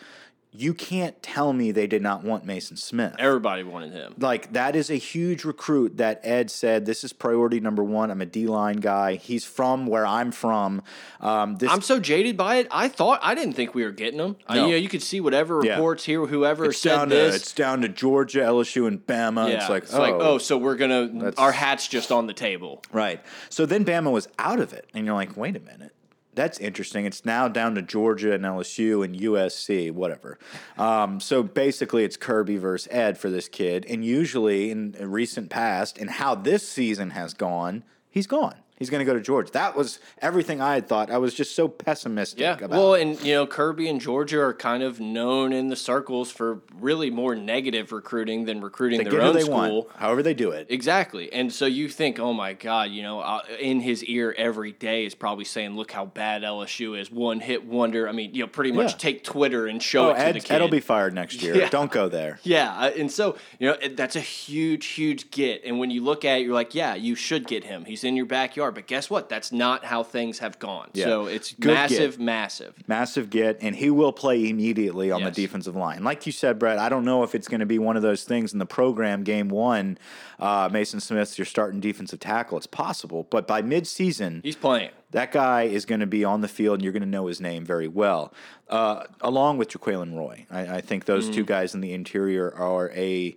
You 0.56 0.74
can't 0.76 1.22
tell 1.24 1.52
me 1.52 1.72
they 1.72 1.88
did 1.88 2.02
not 2.04 2.24
want 2.24 2.46
Maason 2.46 2.78
Smith. 2.78 3.16
Everybody 3.18 3.64
wanted 3.64 3.92
him. 3.92 4.14
Like 4.20 4.54
that 4.54 4.76
is 4.76 4.92
a 4.92 4.96
huge 4.96 5.44
recruit 5.46 5.98
that 5.98 6.20
Ed 6.24 6.52
said 6.52 6.86
this 6.86 7.04
is 7.04 7.12
priority 7.12 7.60
number 7.60 7.84
one. 7.84 8.12
I'm 8.12 8.22
a 8.22 8.26
D 8.26 8.46
line 8.46 8.78
guy. 8.78 9.16
He's 9.16 9.44
from 9.46 9.88
where 9.88 10.06
I'm 10.06 10.32
from. 10.32 10.84
Um, 11.20 11.56
this 11.56 11.72
I'm 11.72 11.82
so 11.82 12.00
jaded 12.00 12.38
by 12.38 12.58
it. 12.58 12.68
I 12.70 12.88
thought 12.88 13.20
I 13.24 13.34
didn't 13.34 13.54
think 13.54 13.74
we 13.74 13.84
were 13.84 13.92
getting 13.92 14.20
them. 14.20 14.36
Uh, 14.48 14.56
No. 14.56 14.66
you 14.68 14.72
know, 14.74 14.78
you 14.78 14.90
could 14.90 15.02
see 15.02 15.20
whatever 15.20 15.62
Yeah. 15.64 15.74
reports 15.74 16.04
here, 16.04 16.26
whoever 16.26 16.66
it's 16.66 16.80
said 16.80 16.96
down 16.98 17.10
to 17.10 17.16
this. 17.16 17.36
it's 17.38 17.54
down 17.54 17.82
to 17.82 17.90
Georgia, 17.90 18.42
LSU, 18.42 18.86
and 18.88 19.06
Bama. 19.06 19.50
yeah, 19.50 19.56
It's 19.56 19.70
like 19.70 20.14
oh, 20.14 20.20
oh, 20.34 20.38
so 20.38 20.58
we're 20.58 20.76
gonna 20.76 21.34
our 21.38 21.52
hats 21.52 21.88
just 21.88 22.12
on 22.12 22.28
the 22.28 22.34
table. 22.34 22.84
Right. 22.92 23.22
So 23.50 23.66
then 23.66 23.86
Bama 23.86 24.12
was 24.12 24.28
out 24.38 24.60
of 24.60 24.74
it, 24.74 24.88
and 24.94 25.06
you're 25.06 25.16
like, 25.16 25.36
wait 25.36 25.56
a 25.56 25.60
minute. 25.60 25.93
That's 26.36 26.60
interesting. 26.60 27.06
It's 27.06 27.26
now 27.26 27.48
down 27.48 27.76
to 27.76 27.82
Georgia 27.82 28.34
and 28.34 28.44
LSU 28.44 29.06
and 29.06 29.16
USC, 29.16 29.92
whatever. 29.92 30.40
Um, 30.78 31.20
so 31.20 31.44
basically, 31.44 32.04
it's 32.04 32.18
Kirby 32.18 32.58
versus 32.58 32.88
Ed 32.92 33.18
for 33.18 33.30
this 33.30 33.48
kid. 33.48 33.86
And 33.88 34.04
usually, 34.04 34.72
in 34.72 34.96
recent 35.00 35.50
past, 35.50 35.98
and 35.98 36.10
how 36.10 36.36
this 36.36 36.68
season 36.68 37.12
has 37.12 37.34
gone, 37.34 37.84
he's 38.10 38.28
gone. 38.28 38.56
He's 38.78 38.90
going 38.90 39.00
to 39.00 39.06
go 39.06 39.14
to 39.14 39.22
Georgia. 39.22 39.52
That 39.54 39.76
was 39.76 40.00
everything 40.22 40.60
I 40.62 40.74
had 40.74 40.88
thought. 40.88 41.10
I 41.12 41.18
was 41.18 41.34
just 41.34 41.56
so 41.56 41.68
pessimistic 41.68 42.40
Yeah. 42.40 42.54
about. 42.56 42.72
Well, 42.72 42.96
and 42.96 43.22
you 43.22 43.34
know, 43.34 43.46
Kirby 43.48 43.88
and 43.88 44.02
Georgia 44.02 44.42
are 44.42 44.54
kind 44.54 44.82
of 44.84 45.00
known 45.00 45.54
in 45.54 45.68
the 45.70 45.76
circles 45.76 46.32
for 46.32 46.62
really 46.80 47.10
more 47.10 47.36
negative 47.36 47.92
recruiting 47.92 48.46
than 48.46 48.62
recruiting 48.62 49.04
they 49.04 49.10
their 49.10 49.22
own 49.22 49.36
they 49.36 49.42
school. 49.42 49.54
want, 49.86 49.88
however 49.98 50.24
they 50.24 50.34
do 50.34 50.52
it. 50.52 50.68
Exactly. 50.70 51.32
And 51.32 51.54
so 51.54 51.66
you 51.66 51.88
think, 51.88 52.20
oh 52.20 52.34
my 52.34 52.54
God, 52.54 52.90
you 52.92 53.04
know, 53.04 53.20
uh, 53.20 53.42
in 53.60 53.80
his 53.80 54.04
ear 54.06 54.34
every 54.38 54.72
day 54.72 55.06
is 55.06 55.14
probably 55.16 55.46
saying, 55.46 55.76
look 55.76 55.92
how 55.92 56.06
bad 56.06 56.42
LSU 56.42 57.00
is. 57.00 57.12
One 57.12 57.40
hit 57.40 57.66
wonder. 57.66 58.10
I 58.10 58.12
mean, 58.12 58.34
you 58.34 58.42
know, 58.42 58.48
pretty 58.48 58.72
much 58.72 58.92
Yeah. 58.94 58.98
take 58.98 59.24
Twitter 59.24 59.68
and 59.68 59.82
show 59.82 60.08
Oh, 60.08 60.12
it 60.12 60.16
to 60.16 60.20
Ed, 60.20 60.32
the 60.36 60.40
kid. 60.40 60.52
Ed'll 60.56 60.68
be 60.68 60.80
fired 60.80 61.14
next 61.14 61.42
year. 61.44 61.56
Yeah. 61.56 61.70
Don't 61.70 61.92
go 61.92 62.10
there. 62.10 62.40
Yeah, 62.54 62.72
uh, 62.74 62.92
and 62.98 63.12
so 63.12 63.38
you 63.60 63.68
know 63.70 63.78
that's 63.96 64.16
a 64.16 64.20
huge, 64.20 64.88
huge 64.88 65.32
get. 65.32 65.64
And 65.64 65.80
when 65.80 65.90
you 65.92 66.04
look 66.04 66.26
at 66.26 66.40
it, 66.40 66.46
you're 66.46 66.54
like, 66.54 66.76
yeah, 66.76 66.94
you 66.96 67.16
should 67.16 67.48
get 67.48 67.64
him. 67.64 67.86
He's 67.86 68.04
in 68.04 68.16
your 68.16 68.26
backyard. 68.26 68.63
But 68.72 68.88
guess 68.88 69.10
what? 69.10 69.30
That's 69.30 69.52
not 69.52 69.86
how 69.86 70.04
things 70.04 70.40
have 70.40 70.60
gone. 70.60 70.90
Yeah. 70.94 71.06
So 71.06 71.26
it's 71.28 71.52
Good 71.54 71.68
get. 71.68 71.74
massive, 71.74 72.20
massive. 72.20 72.74
Massive 72.88 73.30
get, 73.30 73.58
and 73.62 73.76
he 73.76 73.90
will 73.90 74.12
play 74.14 74.50
immediately 74.50 75.12
on 75.12 75.22
Yes. 75.22 75.36
the 75.36 75.42
defensive 75.42 75.76
line. 75.76 76.04
Like 76.04 76.26
you 76.26 76.32
said, 76.32 76.60
Brett, 76.60 76.78
I 76.80 76.90
don't 76.90 77.06
know 77.06 77.24
if 77.24 77.36
it's 77.36 77.48
going 77.48 77.60
to 77.60 77.66
be 77.66 77.80
one 77.80 77.96
of 77.98 78.02
those 78.04 78.24
things 78.24 78.54
in 78.54 78.60
the 78.60 78.66
program 78.66 79.24
game 79.24 79.50
one. 79.50 79.98
Uh, 80.40 80.70
Maason 80.70 81.02
Smith's 81.02 81.38
your 81.38 81.46
starting 81.46 81.80
defensive 81.80 82.20
tackle. 82.20 82.58
It's 82.58 82.68
possible, 82.68 83.28
but 83.30 83.48
by 83.48 83.62
midseason, 83.62 84.42
He's 84.44 84.56
playing. 84.56 84.92
that 85.12 85.32
guy 85.32 85.64
is 85.64 85.86
going 85.86 86.02
to 86.02 86.08
be 86.08 86.24
on 86.24 86.42
the 86.42 86.48
field, 86.48 86.76
and 86.76 86.84
you're 86.84 86.94
going 86.94 87.04
to 87.04 87.08
know 87.10 87.28
his 87.28 87.40
name 87.40 87.66
very 87.66 87.88
well, 87.88 88.34
uh, 88.70 89.04
along 89.22 89.58
with 89.58 89.70
Jacquelin 89.70 90.16
Roy. 90.18 90.46
I, 90.52 90.78
I 90.78 90.82
think 90.82 91.06
those 91.06 91.30
Mm. 91.30 91.34
two 91.34 91.46
guys 91.46 91.74
in 91.74 91.82
the 91.82 91.94
interior 91.94 92.54
are 92.54 92.90
a 92.92 93.36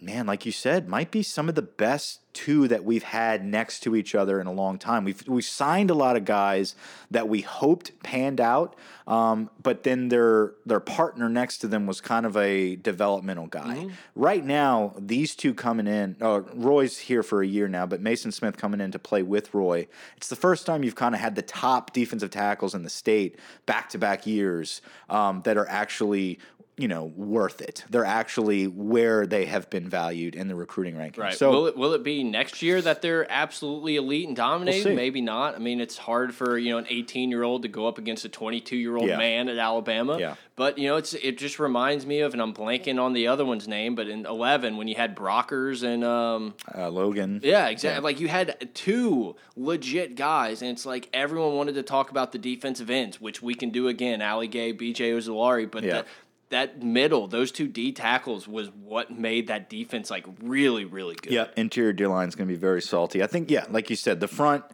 man, 0.00 0.26
like 0.26 0.44
you 0.44 0.52
said, 0.52 0.88
might 0.88 1.10
be 1.10 1.22
some 1.22 1.48
of 1.48 1.54
the 1.54 1.62
best 1.62 2.20
two 2.36 2.68
that 2.68 2.84
we've 2.84 3.02
had 3.02 3.42
next 3.42 3.80
to 3.80 3.96
each 3.96 4.14
other 4.14 4.38
in 4.40 4.46
a 4.46 4.52
long 4.52 4.78
time. 4.78 5.04
We've 5.04 5.26
we 5.26 5.40
signed 5.40 5.90
a 5.90 5.94
lot 5.94 6.16
of 6.16 6.26
guys 6.26 6.74
that 7.10 7.28
we 7.28 7.40
hoped 7.40 7.98
panned 8.02 8.42
out, 8.42 8.76
um, 9.06 9.48
but 9.62 9.84
then 9.84 10.08
their 10.08 10.52
their 10.66 10.80
partner 10.80 11.30
next 11.30 11.58
to 11.58 11.68
them 11.68 11.86
was 11.86 12.02
kind 12.02 12.26
of 12.26 12.36
a 12.36 12.76
developmental 12.76 13.46
guy. 13.46 13.88
Right 14.14 14.44
now, 14.44 14.94
these 14.98 15.34
two 15.34 15.54
coming 15.54 15.86
in, 15.86 16.16
uh, 16.20 16.42
Roy's 16.52 16.98
here 16.98 17.22
for 17.22 17.40
a 17.40 17.46
year 17.46 17.68
now, 17.68 17.86
but 17.86 18.02
Maason 18.02 18.32
Smith 18.32 18.58
coming 18.58 18.82
in 18.82 18.92
to 18.92 18.98
play 18.98 19.22
with 19.22 19.54
Roy. 19.54 19.88
It's 20.18 20.28
the 20.28 20.36
first 20.36 20.66
time 20.66 20.82
you've 20.82 20.94
kind 20.94 21.14
of 21.14 21.22
had 21.22 21.36
the 21.36 21.42
top 21.42 21.94
defensive 21.94 22.30
tackles 22.30 22.74
in 22.74 22.82
the 22.82 22.90
state 22.90 23.38
back 23.64 23.88
to 23.90 23.98
back 23.98 24.26
years 24.26 24.82
um, 25.08 25.40
that 25.42 25.56
are 25.56 25.68
actually 25.68 26.38
you 26.78 26.88
know, 26.88 27.04
worth 27.16 27.62
it. 27.62 27.84
They're 27.88 28.04
actually 28.04 28.66
where 28.66 29.26
they 29.26 29.46
have 29.46 29.70
been 29.70 29.88
valued 29.88 30.34
in 30.34 30.46
the 30.48 30.54
recruiting 30.54 30.94
rankings. 30.94 31.18
Right. 31.18 31.34
So 31.34 31.50
will 31.50 31.66
it 31.68 31.76
will 31.76 31.92
it 31.94 32.02
be 32.02 32.22
next 32.22 32.60
year 32.60 32.82
that 32.82 33.00
they're 33.00 33.26
absolutely 33.32 33.96
elite 33.96 34.26
and 34.28 34.36
dominating? 34.36 34.82
see. 34.82 34.94
Maybe 34.94 35.22
not. 35.22 35.54
I 35.54 35.58
mean, 35.58 35.80
it's 35.80 35.96
hard 35.96 36.34
for 36.34 36.58
you 36.58 36.70
know 36.72 36.78
an 36.78 36.86
18 36.90 37.30
year 37.30 37.42
old 37.44 37.62
to 37.62 37.68
go 37.68 37.88
up 37.88 37.96
against 37.96 38.24
a 38.26 38.28
22 38.28 38.76
year 38.76 38.94
old 38.96 39.08
Yeah. 39.08 39.16
man 39.16 39.48
at 39.48 39.56
Alabama. 39.56 40.18
Yeah. 40.18 40.34
But 40.54 40.76
you 40.78 40.88
know, 40.88 40.96
it's 40.96 41.14
it 41.14 41.38
just 41.38 41.58
reminds 41.58 42.04
me 42.06 42.20
of, 42.20 42.32
and 42.34 42.42
I'm 42.42 42.52
blanking 42.54 43.00
on 43.00 43.12
the 43.14 43.26
other 43.28 43.44
one's 43.46 43.66
name, 43.68 43.94
but 43.94 44.08
in 44.08 44.26
11 44.26 44.76
when 44.76 44.86
you 44.88 44.94
had 44.96 45.16
Brockers 45.16 45.82
and 45.82 46.04
um 46.04 46.54
uh, 46.74 46.90
Logan. 46.90 47.40
yeah 47.42 47.68
exactly 47.68 48.02
like 48.02 48.20
you 48.20 48.28
had 48.28 48.68
two 48.74 49.34
legit 49.56 50.14
guys, 50.14 50.60
and 50.62 50.70
it's 50.72 50.84
like 50.84 51.08
everyone 51.14 51.54
wanted 51.56 51.74
to 51.76 51.82
talk 51.82 52.10
about 52.10 52.32
the 52.32 52.38
defensive 52.38 52.90
ends, 52.90 53.18
which 53.20 53.40
we 53.40 53.54
can 53.54 53.70
do 53.70 53.88
again, 53.88 54.20
Ali 54.20 54.48
Gaye, 54.48 54.72
B.J. 54.72 55.12
Ojulari, 55.12 55.70
but 55.70 55.82
Yeah. 55.82 56.02
the, 56.02 56.04
that 56.50 56.82
middle, 56.82 57.26
those 57.26 57.50
two 57.50 57.66
D 57.66 57.92
tackles, 57.92 58.46
was 58.46 58.68
what 58.68 59.10
made 59.10 59.48
that 59.48 59.68
defense 59.68 60.10
like 60.10 60.24
really, 60.40 60.84
really 60.84 61.16
good. 61.16 61.32
Yeah, 61.32 61.46
interior 61.56 61.92
D 61.92 62.06
line 62.06 62.28
is 62.28 62.34
going 62.34 62.48
to 62.48 62.54
be 62.54 62.58
very 62.58 62.82
salty. 62.82 63.22
I 63.22 63.26
think, 63.26 63.50
yeah, 63.50 63.66
like 63.68 63.90
you 63.90 63.96
said, 63.96 64.20
the 64.20 64.28
front, 64.28 64.64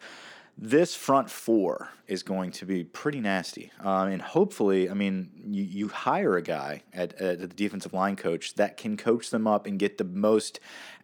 this 0.59 0.95
front 0.95 1.31
four 1.31 1.89
is 2.07 2.23
going 2.23 2.51
to 2.53 2.67
be 2.67 2.85
pretty 2.85 3.21
nasty. 3.21 3.73
Um, 3.81 4.09
and 4.09 4.21
hopefully, 4.21 4.91
I 4.91 4.95
mean, 4.95 5.31
you, 5.47 5.63
you 5.63 5.89
hire 5.89 6.37
a 6.37 6.43
guy 6.43 6.83
at, 6.93 7.15
at 7.15 7.41
the 7.41 7.49
defensive 7.49 7.95
line 7.95 8.17
coach 8.17 8.55
that 8.57 8.77
can 8.77 8.99
coach 8.99 9.31
them 9.31 9.47
up 9.47 9.67
and 9.67 9.79
get 9.79 9.97
the 9.97 10.05
most 10.05 10.61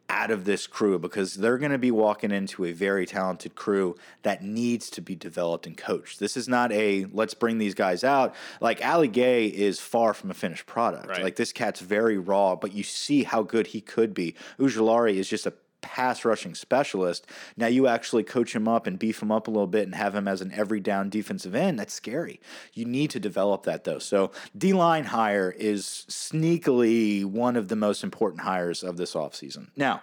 out 0.08 0.30
of 0.30 0.44
this 0.44 0.66
crew 0.66 0.98
because 0.98 1.34
they're 1.34 1.58
going 1.58 1.72
to 1.72 1.78
be 1.78 1.90
walking 1.90 2.30
into 2.30 2.64
a 2.64 2.72
very 2.72 3.04
talented 3.06 3.54
crew 3.54 3.96
that 4.22 4.42
needs 4.42 4.88
to 4.90 5.00
be 5.00 5.14
developed 5.14 5.66
and 5.66 5.76
coached. 5.76 6.18
This 6.18 6.36
is 6.36 6.48
not 6.48 6.72
a 6.72 7.06
let's 7.12 7.34
bring 7.34 7.58
these 7.58 7.74
guys 7.74 8.04
out. 8.04 8.34
Like 8.60 8.84
Ali 8.84 9.08
Gaye 9.08 9.46
is 9.46 9.80
far 9.80 10.14
from 10.14 10.30
a 10.30 10.34
finished 10.34 10.66
product. 10.66 11.08
Right. 11.08 11.22
Like 11.22 11.36
this 11.36 11.52
cat's 11.52 11.80
very 11.80 12.18
raw, 12.18 12.56
but 12.56 12.72
you 12.72 12.82
see 12.82 13.24
how 13.24 13.42
good 13.42 13.68
he 13.68 13.80
could 13.80 14.14
be. 14.14 14.34
Ojulari 14.58 15.14
is 15.14 15.28
just 15.28 15.46
a 15.46 15.52
pass 15.80 16.24
rushing 16.24 16.54
specialist. 16.54 17.26
Now 17.56 17.66
you 17.66 17.86
actually 17.86 18.24
coach 18.24 18.54
him 18.54 18.68
up 18.68 18.86
and 18.86 18.98
beef 18.98 19.22
him 19.22 19.30
up 19.30 19.48
a 19.48 19.50
little 19.50 19.66
bit 19.66 19.84
and 19.84 19.94
have 19.94 20.14
him 20.14 20.28
as 20.28 20.40
an 20.40 20.52
every 20.52 20.80
down 20.80 21.08
defensive 21.08 21.54
end. 21.54 21.78
That's 21.78 21.94
scary. 21.94 22.40
You 22.72 22.84
need 22.84 23.10
to 23.10 23.20
develop 23.20 23.64
that 23.64 23.84
though. 23.84 23.98
So 23.98 24.32
D 24.56 24.72
line 24.72 25.04
hire 25.04 25.54
is 25.56 26.04
sneakily 26.08 27.24
one 27.24 27.56
of 27.56 27.68
the 27.68 27.76
most 27.76 28.02
important 28.02 28.42
hires 28.42 28.82
of 28.82 28.96
this 28.96 29.14
offseason. 29.14 29.68
Now, 29.76 30.02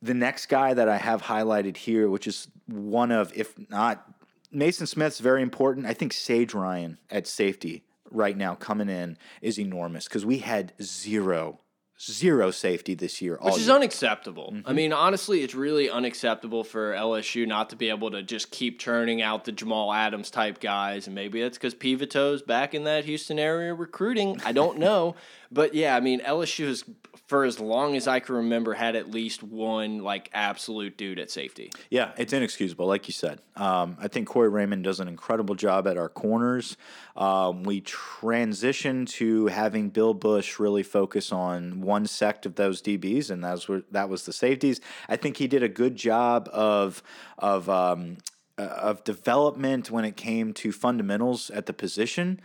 the 0.00 0.14
next 0.14 0.46
guy 0.46 0.74
that 0.74 0.88
I 0.88 0.96
have 0.96 1.22
highlighted 1.22 1.76
here, 1.76 2.08
which 2.08 2.26
is 2.26 2.48
one 2.66 3.10
of, 3.10 3.32
if 3.34 3.54
not, 3.68 4.08
Maason 4.54 4.86
Smith's 4.86 5.18
very 5.18 5.42
important. 5.42 5.86
I 5.86 5.92
think 5.92 6.12
Sage 6.12 6.54
Ryan 6.54 6.98
at 7.10 7.26
safety 7.26 7.84
right 8.10 8.36
now 8.36 8.54
coming 8.54 8.88
in 8.88 9.18
is 9.42 9.58
enormous 9.58 10.04
because 10.04 10.24
we 10.24 10.38
had 10.38 10.72
zero, 10.80 11.60
zero 12.00 12.50
safety 12.50 12.94
this 12.94 13.20
year. 13.20 13.38
Which 13.40 13.56
is 13.56 13.66
year. 13.66 13.76
unacceptable. 13.76 14.52
Mm-hmm. 14.54 14.68
I 14.68 14.72
mean, 14.72 14.92
honestly, 14.92 15.42
it's 15.42 15.54
really 15.54 15.90
unacceptable 15.90 16.64
for 16.64 16.92
LSU 16.92 17.46
not 17.46 17.70
to 17.70 17.76
be 17.76 17.88
able 17.88 18.10
to 18.12 18.22
just 18.22 18.50
keep 18.50 18.78
churning 18.78 19.20
out 19.22 19.44
the 19.44 19.52
Jamal 19.52 19.92
Adams 19.92 20.30
type 20.30 20.60
guys. 20.60 21.06
And 21.06 21.14
maybe 21.14 21.42
that's 21.42 21.58
because 21.58 21.74
Pivato's 21.74 22.42
back 22.42 22.74
in 22.74 22.84
that 22.84 23.04
Houston 23.04 23.38
area 23.38 23.74
recruiting. 23.74 24.40
I 24.44 24.52
don't 24.52 24.78
know. 24.88 25.16
but 25.50 25.74
yeah, 25.74 25.96
I 25.96 26.00
mean, 26.00 26.20
LSU 26.20 26.68
has, 26.68 26.84
for 27.26 27.44
as 27.44 27.58
long 27.58 27.96
as 27.96 28.06
I 28.06 28.20
can 28.20 28.36
remember, 28.36 28.74
had 28.74 28.94
at 28.96 29.10
least 29.10 29.42
one 29.42 29.98
like 29.98 30.30
absolute 30.32 30.96
dude 30.96 31.18
at 31.18 31.30
safety. 31.30 31.70
Yeah, 31.90 32.12
it's 32.16 32.32
inexcusable, 32.32 32.86
like 32.86 33.08
you 33.08 33.12
said. 33.12 33.40
Um, 33.56 33.96
I 34.00 34.08
think 34.08 34.28
Corey 34.28 34.48
Raymond 34.48 34.84
does 34.84 35.00
an 35.00 35.08
incredible 35.08 35.54
job 35.56 35.88
at 35.88 35.98
our 35.98 36.08
corners. 36.08 36.76
Um, 37.16 37.64
we 37.64 37.80
transition 37.80 39.04
to 39.06 39.46
having 39.48 39.90
Bill 39.90 40.14
Busch 40.14 40.58
really 40.60 40.82
focus 40.84 41.32
on 41.32 41.80
one 41.88 42.06
sect 42.06 42.46
of 42.46 42.54
those 42.54 42.80
DBs, 42.82 43.30
and 43.30 43.42
that 43.42 43.66
was 43.68 43.82
that 43.90 44.08
was 44.08 44.24
the 44.24 44.32
safeties. 44.32 44.80
I 45.08 45.16
think 45.16 45.38
he 45.38 45.48
did 45.48 45.62
a 45.62 45.68
good 45.68 45.96
job 45.96 46.48
of 46.52 47.02
of 47.38 47.68
um, 47.68 48.18
uh, 48.58 48.62
of 48.62 49.04
development 49.04 49.90
when 49.90 50.04
it 50.04 50.16
came 50.16 50.52
to 50.54 50.70
fundamentals 50.70 51.50
at 51.50 51.66
the 51.66 51.72
position. 51.72 52.40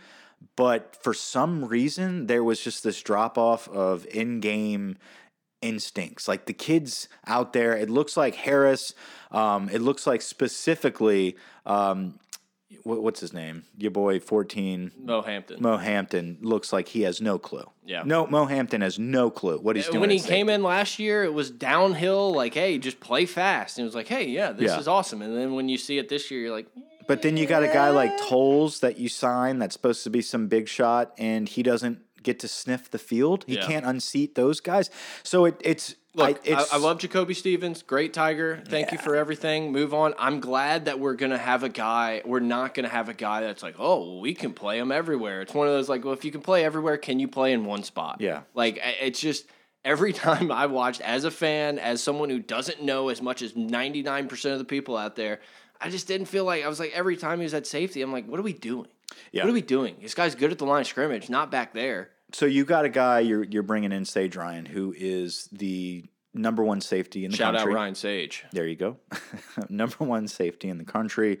But 0.56 0.96
for 1.02 1.14
some 1.14 1.64
reason, 1.64 2.26
there 2.26 2.44
was 2.44 2.60
just 2.60 2.82
this 2.82 3.02
drop 3.02 3.38
off 3.38 3.68
of 3.68 4.06
in 4.06 4.40
game 4.40 4.96
instincts. 5.64 6.28
Like 6.28 6.44
the 6.44 6.52
kids 6.52 7.08
out 7.26 7.52
there, 7.52 7.74
it 7.76 7.88
looks 7.88 8.16
like 8.16 8.34
Harris. 8.34 8.94
Um, 9.30 9.68
it 9.70 9.80
looks 9.80 10.06
like 10.06 10.22
specifically, 10.22 11.36
um, 11.64 12.18
what, 12.82 13.02
what's 13.02 13.20
his 13.20 13.32
name? 13.32 13.64
Your 13.78 13.90
boy, 13.90 14.20
fourteen. 14.20 14.90
Mo 14.98 15.22
Hampton. 15.22 15.60
Mo 15.62 15.76
Hampton 15.76 16.38
looks 16.40 16.72
like 16.72 16.88
he 16.88 17.02
has 17.02 17.20
no 17.20 17.38
clue. 17.38 17.68
Yeah. 17.84 18.02
No, 18.04 18.26
Mo 18.26 18.46
Hampton 18.46 18.80
has 18.80 18.98
no 18.98 19.30
clue 19.30 19.58
what 19.58 19.76
he's 19.76 19.86
doing. 19.86 20.00
when 20.00 20.10
at 20.10 20.14
he 20.14 20.18
safety. 20.18 20.34
came 20.34 20.48
in 20.48 20.62
last 20.62 20.98
year, 20.98 21.22
it 21.24 21.32
was 21.34 21.50
downhill. 21.50 22.32
Like, 22.34 22.54
hey, 22.54 22.78
just 22.78 23.00
play 23.00 23.26
fast. 23.26 23.78
And 23.78 23.84
it 23.84 23.88
was 23.88 23.94
like, 23.94 24.08
hey, 24.08 24.24
yeah, 24.28 24.52
this 24.52 24.70
Yeah. 24.72 24.78
is 24.78 24.88
awesome. 24.88 25.22
And 25.22 25.36
then 25.36 25.54
when 25.54 25.68
you 25.68 25.76
see 25.78 25.98
it 25.98 26.08
this 26.08 26.30
year, 26.30 26.40
you're 26.40 26.52
like, 26.54 26.66
But 27.06 27.20
then 27.22 27.36
you 27.36 27.46
got 27.46 27.62
a 27.62 27.68
guy 27.68 27.90
like 27.90 28.16
Toles 28.28 28.80
that 28.80 28.98
you 28.98 29.08
sign 29.10 29.58
that's 29.58 29.74
supposed 29.74 30.02
to 30.04 30.10
be 30.10 30.22
some 30.22 30.48
big 30.48 30.66
shot, 30.68 31.12
and 31.18 31.48
he 31.48 31.62
doesn't 31.62 31.98
get 32.22 32.40
to 32.40 32.48
sniff 32.48 32.90
the 32.90 32.98
field. 32.98 33.44
He 33.46 33.56
Yeah. 33.56 33.66
can't 33.66 33.84
unseat 33.84 34.34
those 34.34 34.60
guys. 34.60 34.88
So 35.22 35.44
it, 35.44 35.56
it's 35.60 35.96
Look, 36.14 36.48
I, 36.48 36.52
I, 36.52 36.66
I 36.72 36.76
love 36.78 36.98
Jacoby 36.98 37.34
Stevens. 37.34 37.82
Great 37.82 38.14
Tiger. 38.14 38.62
Thank 38.68 38.92
you 38.92 38.98
for 38.98 39.16
everything. 39.16 39.72
Move 39.72 39.92
on. 39.92 40.14
I'm 40.18 40.40
glad 40.40 40.84
that 40.84 41.00
we're 41.00 41.14
gonna 41.14 41.38
have 41.38 41.64
a 41.64 41.68
guy. 41.68 42.22
We're 42.24 42.40
not 42.40 42.74
gonna 42.74 42.88
have 42.88 43.08
a 43.08 43.14
guy 43.14 43.40
that's 43.40 43.62
like, 43.62 43.74
oh, 43.78 44.00
well, 44.00 44.20
we 44.20 44.34
can 44.34 44.52
play 44.52 44.78
him 44.78 44.92
everywhere. 44.92 45.42
It's 45.42 45.52
one 45.52 45.66
of 45.66 45.72
those 45.72 45.88
like, 45.88 46.04
well, 46.04 46.14
if 46.14 46.24
you 46.24 46.30
can 46.30 46.40
play 46.40 46.64
everywhere, 46.64 46.96
can 46.96 47.18
you 47.18 47.26
play 47.26 47.52
in 47.52 47.64
one 47.64 47.82
spot? 47.82 48.20
Yeah. 48.20 48.42
Like 48.54 48.78
it's 48.82 49.20
just 49.20 49.46
every 49.84 50.12
time 50.24 50.52
I 50.52 50.66
watched 50.66 51.00
as 51.00 51.24
a 51.24 51.30
fan, 51.30 51.78
as 51.78 52.02
someone 52.02 52.30
who 52.30 52.38
doesn't 52.38 52.82
know 52.82 53.08
as 53.08 53.20
much 53.20 53.42
as 53.42 53.56
99 53.56 54.28
percent 54.28 54.52
of 54.52 54.58
the 54.60 54.64
people 54.64 54.96
out 54.96 55.16
there, 55.16 55.40
I 55.80 55.90
just 55.90 56.06
didn't 56.06 56.26
feel 56.26 56.44
like 56.44 56.64
I 56.64 56.68
was 56.68 56.78
like 56.78 56.92
every 56.94 57.16
time 57.16 57.38
he 57.38 57.44
was 57.44 57.54
at 57.54 57.66
safety, 57.66 58.02
I'm 58.02 58.12
like, 58.12 58.26
what 58.28 58.38
are 58.38 58.44
we 58.44 58.52
doing? 58.52 58.86
Yeah. 59.32 59.42
What 59.42 59.50
are 59.50 59.54
we 59.54 59.62
doing? 59.62 59.96
This 60.00 60.14
guy's 60.14 60.34
good 60.34 60.52
at 60.52 60.58
the 60.58 60.64
line 60.64 60.82
of 60.82 60.86
scrimmage, 60.86 61.28
not 61.28 61.50
back 61.50 61.74
there. 61.74 62.10
So 62.34 62.46
you 62.46 62.64
got 62.64 62.84
a 62.84 62.88
guy 62.88 63.20
you're 63.20 63.44
you're 63.44 63.62
bringing 63.62 63.92
in 63.92 64.04
Sage 64.04 64.34
Ryan, 64.34 64.66
who 64.66 64.92
is 64.96 65.48
the 65.52 66.04
number 66.34 66.64
one 66.64 66.80
safety 66.80 67.24
in 67.24 67.30
the 67.30 67.36
Shout 67.36 67.54
country. 67.54 67.72
Shout 67.72 67.78
out 67.78 67.80
Ryan 67.80 67.94
Sage. 67.94 68.44
There 68.50 68.66
you 68.66 68.74
go, 68.74 68.96
number 69.68 69.96
one 69.98 70.26
safety 70.26 70.68
in 70.68 70.78
the 70.78 70.84
country. 70.84 71.38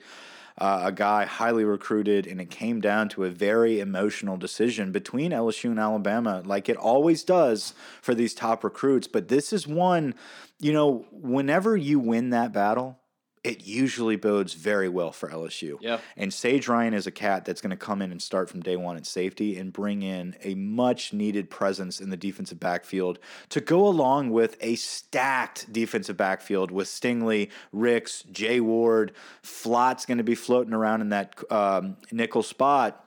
Uh, 0.56 0.82
a 0.84 0.92
guy 0.92 1.24
highly 1.24 1.64
recruited, 1.64 2.28
and 2.28 2.40
it 2.40 2.48
came 2.48 2.80
down 2.80 3.08
to 3.08 3.24
a 3.24 3.30
very 3.30 3.80
emotional 3.80 4.36
decision 4.36 4.92
between 4.92 5.32
LSU 5.32 5.64
and 5.64 5.80
Alabama, 5.80 6.42
like 6.44 6.68
it 6.68 6.76
always 6.76 7.24
does 7.24 7.74
for 8.00 8.14
these 8.14 8.34
top 8.34 8.62
recruits. 8.62 9.08
But 9.08 9.26
this 9.26 9.52
is 9.52 9.66
one, 9.66 10.14
you 10.60 10.72
know, 10.72 11.06
whenever 11.10 11.76
you 11.76 11.98
win 11.98 12.30
that 12.30 12.52
battle, 12.52 13.00
it 13.44 13.66
usually 13.66 14.16
bodes 14.16 14.54
very 14.54 14.88
well 14.88 15.12
for 15.12 15.28
LSU. 15.28 15.76
Yeah. 15.80 15.98
And 16.16 16.32
Sage 16.32 16.66
Ryan 16.66 16.94
is 16.94 17.06
a 17.06 17.10
cat 17.10 17.44
that's 17.44 17.60
going 17.60 17.70
to 17.70 17.76
come 17.76 18.00
in 18.00 18.10
and 18.10 18.20
start 18.20 18.48
from 18.48 18.60
day 18.62 18.74
one 18.76 18.96
at 18.96 19.04
safety 19.04 19.58
and 19.58 19.70
bring 19.70 20.02
in 20.02 20.34
a 20.42 20.54
much 20.54 21.12
needed 21.12 21.50
presence 21.50 22.00
in 22.00 22.08
the 22.08 22.16
defensive 22.16 22.58
backfield 22.58 23.18
to 23.50 23.60
go 23.60 23.86
along 23.86 24.30
with 24.30 24.56
a 24.62 24.76
stacked 24.76 25.70
defensive 25.70 26.16
backfield 26.16 26.70
with 26.70 26.88
Stingley, 26.88 27.50
Ricks, 27.70 28.22
Jay 28.32 28.60
Ward. 28.60 29.12
Flott's 29.42 30.06
going 30.06 30.18
to 30.18 30.24
be 30.24 30.34
floating 30.34 30.72
around 30.72 31.02
in 31.02 31.10
that 31.10 31.34
um, 31.52 31.98
nickel 32.10 32.42
spot. 32.42 33.04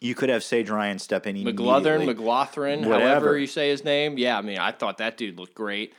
You 0.00 0.14
could 0.16 0.28
have 0.28 0.42
Sage 0.42 0.70
Ryan 0.70 0.98
step 0.98 1.26
in 1.26 1.42
McLaughlin. 1.44 2.04
McLaughlin, 2.06 2.88
Whatever. 2.88 3.08
however 3.08 3.38
you 3.38 3.46
say 3.46 3.68
his 3.68 3.84
name. 3.84 4.18
Yeah, 4.18 4.38
I 4.38 4.42
mean, 4.42 4.58
I 4.58 4.72
thought 4.72 4.98
that 4.98 5.16
dude 5.16 5.38
looked 5.38 5.54
great. 5.54 5.92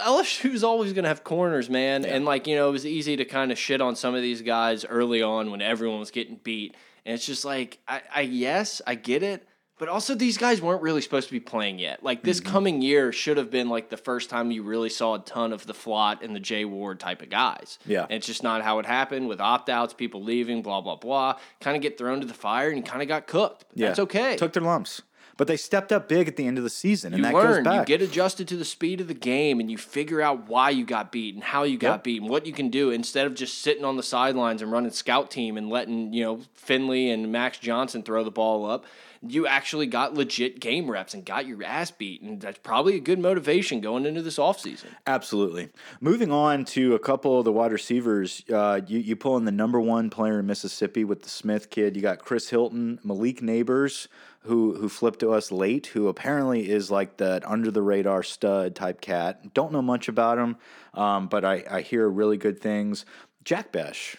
LSU's 0.00 0.64
always 0.64 0.92
going 0.92 1.04
to 1.04 1.08
have 1.08 1.24
corners, 1.24 1.68
man. 1.70 2.04
And, 2.04 2.24
like, 2.24 2.46
you 2.46 2.56
know, 2.56 2.68
it 2.68 2.72
was 2.72 2.86
easy 2.86 3.16
to 3.16 3.24
kind 3.24 3.52
of 3.52 3.58
shit 3.58 3.80
on 3.80 3.96
some 3.96 4.14
of 4.14 4.22
these 4.22 4.42
guys 4.42 4.84
early 4.84 5.22
on 5.22 5.50
when 5.50 5.60
everyone 5.62 6.00
was 6.00 6.10
getting 6.10 6.36
beat. 6.42 6.74
And 7.06 7.14
it's 7.14 7.26
just 7.26 7.44
like, 7.44 7.78
I, 7.86 8.02
I 8.14 8.20
yes, 8.22 8.80
I 8.86 8.94
get 8.94 9.22
it. 9.22 9.46
But 9.76 9.88
also, 9.88 10.14
these 10.14 10.38
guys 10.38 10.62
weren't 10.62 10.82
really 10.82 11.00
supposed 11.00 11.26
to 11.26 11.32
be 11.32 11.40
playing 11.40 11.80
yet. 11.80 12.02
Like, 12.04 12.22
this 12.22 12.38
Mm-hmm. 12.40 12.52
coming 12.52 12.80
year 12.82 13.10
should 13.10 13.36
have 13.38 13.50
been 13.50 13.68
like 13.68 13.90
the 13.90 13.96
first 13.96 14.30
time 14.30 14.52
you 14.52 14.62
really 14.62 14.88
saw 14.88 15.16
a 15.16 15.18
ton 15.18 15.52
of 15.52 15.66
the 15.66 15.72
Flott 15.74 16.22
and 16.22 16.34
the 16.34 16.38
Jay 16.40 16.64
Ward 16.64 17.00
type 17.00 17.22
of 17.22 17.28
guys. 17.28 17.80
Yeah. 17.84 18.02
And 18.04 18.12
it's 18.12 18.26
just 18.28 18.44
not 18.44 18.62
how 18.62 18.78
it 18.78 18.86
happened 18.86 19.26
with 19.28 19.40
opt 19.40 19.68
outs, 19.68 19.92
people 19.92 20.22
leaving, 20.22 20.62
blah, 20.62 20.80
blah, 20.80 20.94
blah. 20.94 21.38
Kind 21.60 21.76
of 21.76 21.82
get 21.82 21.98
thrown 21.98 22.20
to 22.20 22.26
the 22.26 22.32
fire 22.34 22.70
and 22.70 22.86
kind 22.86 23.02
of 23.02 23.08
got 23.08 23.26
cooked. 23.26 23.64
But 23.70 23.78
Yeah. 23.78 23.86
That's 23.88 23.98
okay. 23.98 24.36
Took 24.36 24.52
their 24.52 24.62
lumps. 24.62 25.02
But 25.36 25.48
they 25.48 25.56
stepped 25.56 25.90
up 25.92 26.08
big 26.08 26.28
at 26.28 26.36
the 26.36 26.46
end 26.46 26.58
of 26.58 26.64
the 26.64 26.70
season, 26.70 27.12
and 27.12 27.18
you 27.18 27.24
that 27.24 27.34
learn, 27.34 27.46
goes 27.46 27.56
you 27.58 27.64
back. 27.64 27.86
get 27.86 28.00
adjusted 28.02 28.46
to 28.48 28.56
the 28.56 28.64
speed 28.64 29.00
of 29.00 29.08
the 29.08 29.14
game, 29.14 29.58
and 29.58 29.70
you 29.70 29.76
figure 29.76 30.20
out 30.20 30.48
why 30.48 30.70
you 30.70 30.84
got 30.84 31.10
beat 31.10 31.34
and 31.34 31.42
how 31.42 31.64
you 31.64 31.76
got 31.76 31.94
Yep. 31.94 32.04
beat 32.04 32.20
and 32.22 32.30
what 32.30 32.46
you 32.46 32.52
can 32.52 32.68
do 32.70 32.90
instead 32.90 33.26
of 33.26 33.34
just 33.34 33.58
sitting 33.58 33.84
on 33.84 33.96
the 33.96 34.02
sidelines 34.02 34.62
and 34.62 34.70
running 34.70 34.92
scout 34.92 35.30
team 35.30 35.56
and 35.56 35.68
letting 35.70 36.12
you 36.12 36.22
know 36.24 36.40
Finley 36.54 37.10
and 37.10 37.32
Max 37.32 37.58
Johnson 37.58 38.02
throw 38.02 38.22
the 38.22 38.30
ball 38.30 38.64
up. 38.64 38.84
You 39.26 39.46
actually 39.46 39.86
got 39.86 40.12
legit 40.12 40.60
game 40.60 40.90
reps 40.90 41.14
and 41.14 41.24
got 41.24 41.46
your 41.46 41.64
ass 41.64 41.90
beat, 41.90 42.20
and 42.20 42.38
that's 42.42 42.58
probably 42.58 42.94
a 42.96 43.00
good 43.00 43.18
motivation 43.18 43.80
going 43.80 44.04
into 44.04 44.20
this 44.20 44.36
offseason. 44.36 44.88
Absolutely. 45.06 45.70
Moving 45.98 46.30
on 46.30 46.66
to 46.66 46.94
a 46.94 46.98
couple 46.98 47.38
of 47.38 47.46
the 47.46 47.52
wide 47.52 47.72
receivers, 47.72 48.42
uh, 48.52 48.82
you, 48.86 48.98
you 48.98 49.16
pull 49.16 49.38
in 49.38 49.46
the 49.46 49.50
number 49.52 49.80
one 49.80 50.10
player 50.10 50.40
in 50.40 50.46
Mississippi 50.46 51.04
with 51.04 51.22
the 51.22 51.30
Smith 51.30 51.70
kid. 51.70 51.96
You 51.96 52.02
got 52.02 52.18
Chris 52.18 52.50
Hilton, 52.50 53.00
Malik 53.02 53.40
Nabers, 53.40 54.08
who 54.44 54.74
who 54.74 54.88
flipped 54.88 55.20
to 55.20 55.32
us 55.32 55.50
late, 55.50 55.86
who 55.88 56.08
apparently 56.08 56.68
is 56.70 56.90
like 56.90 57.16
that 57.18 57.46
under 57.48 57.70
the 57.70 57.82
radar 57.82 58.22
stud 58.22 58.74
type 58.74 59.00
cat. 59.00 59.54
Don't 59.54 59.72
know 59.72 59.82
much 59.82 60.08
about 60.08 60.38
him, 60.38 60.56
um, 60.94 61.28
but 61.28 61.44
I, 61.44 61.64
I 61.70 61.80
hear 61.80 62.08
really 62.08 62.36
good 62.36 62.60
things. 62.60 63.04
Jack 63.44 63.72
Bech, 63.72 64.16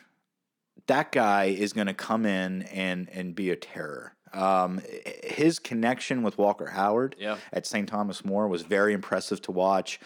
that 0.87 1.11
guy 1.11 1.45
is 1.45 1.73
going 1.73 1.87
to 1.87 1.93
come 1.93 2.25
in 2.25 2.63
and 2.63 3.09
and 3.11 3.35
be 3.35 3.49
a 3.51 3.55
terror. 3.55 4.13
Um, 4.33 4.81
his 5.23 5.59
connection 5.59 6.21
with 6.21 6.37
Walker 6.37 6.65
Howard 6.67 7.15
Yeah. 7.17 7.37
at 7.53 7.65
St. 7.65 7.87
Thomas 7.87 8.25
More 8.25 8.49
was 8.49 8.63
very 8.63 8.93
impressive 8.93 9.41
to 9.43 9.51
watch. 9.53 9.97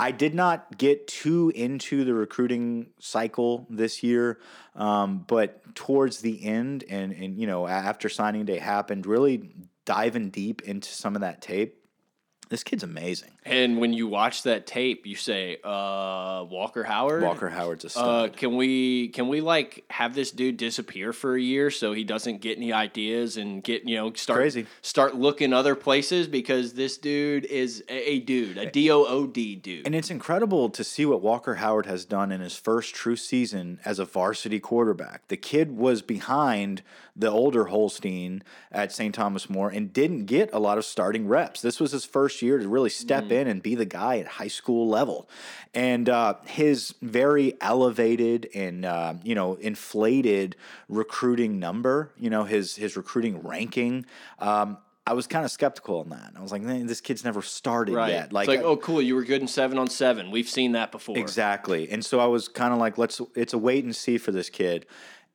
I 0.00 0.12
did 0.12 0.34
not 0.34 0.78
get 0.78 1.06
too 1.06 1.52
into 1.54 2.04
the 2.06 2.14
recruiting 2.14 2.86
cycle 2.98 3.66
this 3.68 4.02
year, 4.02 4.40
um, 4.74 5.26
but 5.26 5.74
towards 5.74 6.20
the 6.20 6.42
end 6.42 6.84
and 6.88 7.12
and 7.12 7.38
you 7.38 7.46
know 7.46 7.66
after 7.66 8.08
signing 8.08 8.46
day 8.46 8.58
happened, 8.58 9.04
really 9.04 9.50
diving 9.84 10.30
deep 10.30 10.62
into 10.62 10.88
some 10.88 11.16
of 11.16 11.20
that 11.20 11.42
tape. 11.42 11.79
This 12.50 12.64
kid's 12.64 12.82
amazing. 12.82 13.30
And 13.44 13.78
when 13.78 13.92
you 13.92 14.08
watch 14.08 14.42
that 14.42 14.66
tape, 14.66 15.06
you 15.06 15.14
say, 15.14 15.58
uh, 15.62 16.44
Walker 16.50 16.82
Howard? 16.82 17.22
Walker 17.22 17.48
Howard's 17.48 17.84
a 17.84 17.86
Uh, 17.86 17.90
stud. 17.90 18.36
can 18.36 18.56
we 18.56 19.08
can 19.08 19.28
we 19.28 19.40
like 19.40 19.84
have 19.88 20.16
this 20.16 20.32
dude 20.32 20.56
disappear 20.56 21.12
for 21.12 21.36
a 21.36 21.40
year 21.40 21.70
so 21.70 21.92
he 21.92 22.02
doesn't 22.02 22.40
get 22.40 22.56
any 22.58 22.72
ideas 22.72 23.36
and 23.36 23.62
get 23.62 23.84
you 23.88 23.94
know 23.96 24.12
start 24.14 24.40
Crazy. 24.40 24.66
start 24.82 25.14
looking 25.14 25.52
other 25.52 25.76
places 25.76 26.26
because 26.26 26.72
this 26.74 26.98
dude 26.98 27.44
is 27.44 27.84
a, 27.88 28.10
a 28.14 28.18
dude 28.18 28.58
a 28.58 28.68
D 28.68 28.90
O 28.90 29.04
O 29.04 29.28
D 29.28 29.54
dude. 29.54 29.86
And 29.86 29.94
it's 29.94 30.10
incredible 30.10 30.70
to 30.70 30.82
see 30.82 31.06
what 31.06 31.22
Walker 31.22 31.54
Howard 31.56 31.86
has 31.86 32.04
done 32.04 32.32
in 32.32 32.40
his 32.40 32.56
first 32.56 32.96
true 32.96 33.16
season 33.16 33.78
as 33.84 34.00
a 34.00 34.04
varsity 34.04 34.58
quarterback. 34.58 35.28
The 35.28 35.36
kid 35.36 35.76
was 35.76 36.02
behind 36.02 36.82
the 37.14 37.30
older 37.30 37.66
Holstein 37.66 38.42
at 38.72 38.92
St. 38.92 39.14
Thomas 39.14 39.48
More 39.48 39.68
and 39.68 39.92
didn't 39.92 40.24
get 40.26 40.50
a 40.52 40.58
lot 40.58 40.78
of 40.78 40.84
starting 40.84 41.28
reps. 41.28 41.60
This 41.60 41.78
was 41.78 41.92
his 41.92 42.04
first 42.04 42.39
year 42.42 42.58
to 42.58 42.68
really 42.68 42.90
step 42.90 43.30
in 43.30 43.46
and 43.46 43.62
be 43.62 43.74
the 43.74 43.84
guy 43.84 44.18
at 44.18 44.26
high 44.26 44.48
school 44.48 44.88
level. 44.88 45.28
And 45.74 46.08
uh, 46.08 46.34
his 46.46 46.94
very 47.00 47.56
elevated 47.60 48.48
and 48.54 48.84
uh, 48.84 49.14
you 49.22 49.34
know 49.34 49.54
inflated 49.54 50.56
recruiting 50.88 51.58
number, 51.58 52.12
you 52.18 52.30
know 52.30 52.44
his 52.44 52.76
his 52.76 52.96
recruiting 52.96 53.42
ranking. 53.42 54.06
Um, 54.38 54.78
I 55.06 55.12
was 55.12 55.26
kind 55.26 55.44
of 55.44 55.50
skeptical 55.50 56.00
on 56.00 56.10
that. 56.10 56.34
I 56.36 56.40
was 56.40 56.52
like, 56.52 56.62
"Man, 56.62 56.86
this 56.86 57.00
kid's 57.00 57.24
never 57.24 57.42
started 57.42 57.94
right. 57.94 58.10
yet. 58.10 58.26
it's 58.26 58.32
like, 58.32 58.60
oh, 58.60 58.76
cool, 58.76 59.00
you 59.02 59.14
were 59.14 59.24
good 59.24 59.40
in 59.40 59.48
seven 59.48 59.78
on 59.78 59.88
seven. 59.88 60.30
We've 60.30 60.48
seen 60.48 60.72
that 60.72 60.92
before. 60.92 61.18
Exactly. 61.18 61.90
And 61.90 62.04
so 62.04 62.20
I 62.20 62.26
was 62.26 62.48
kind 62.48 62.72
of 62.72 62.78
like, 62.78 62.98
let's, 62.98 63.20
it's 63.34 63.52
a 63.52 63.58
wait 63.58 63.82
and 63.82 63.96
see 63.96 64.18
for 64.18 64.30
this 64.30 64.50
kid. 64.50 64.86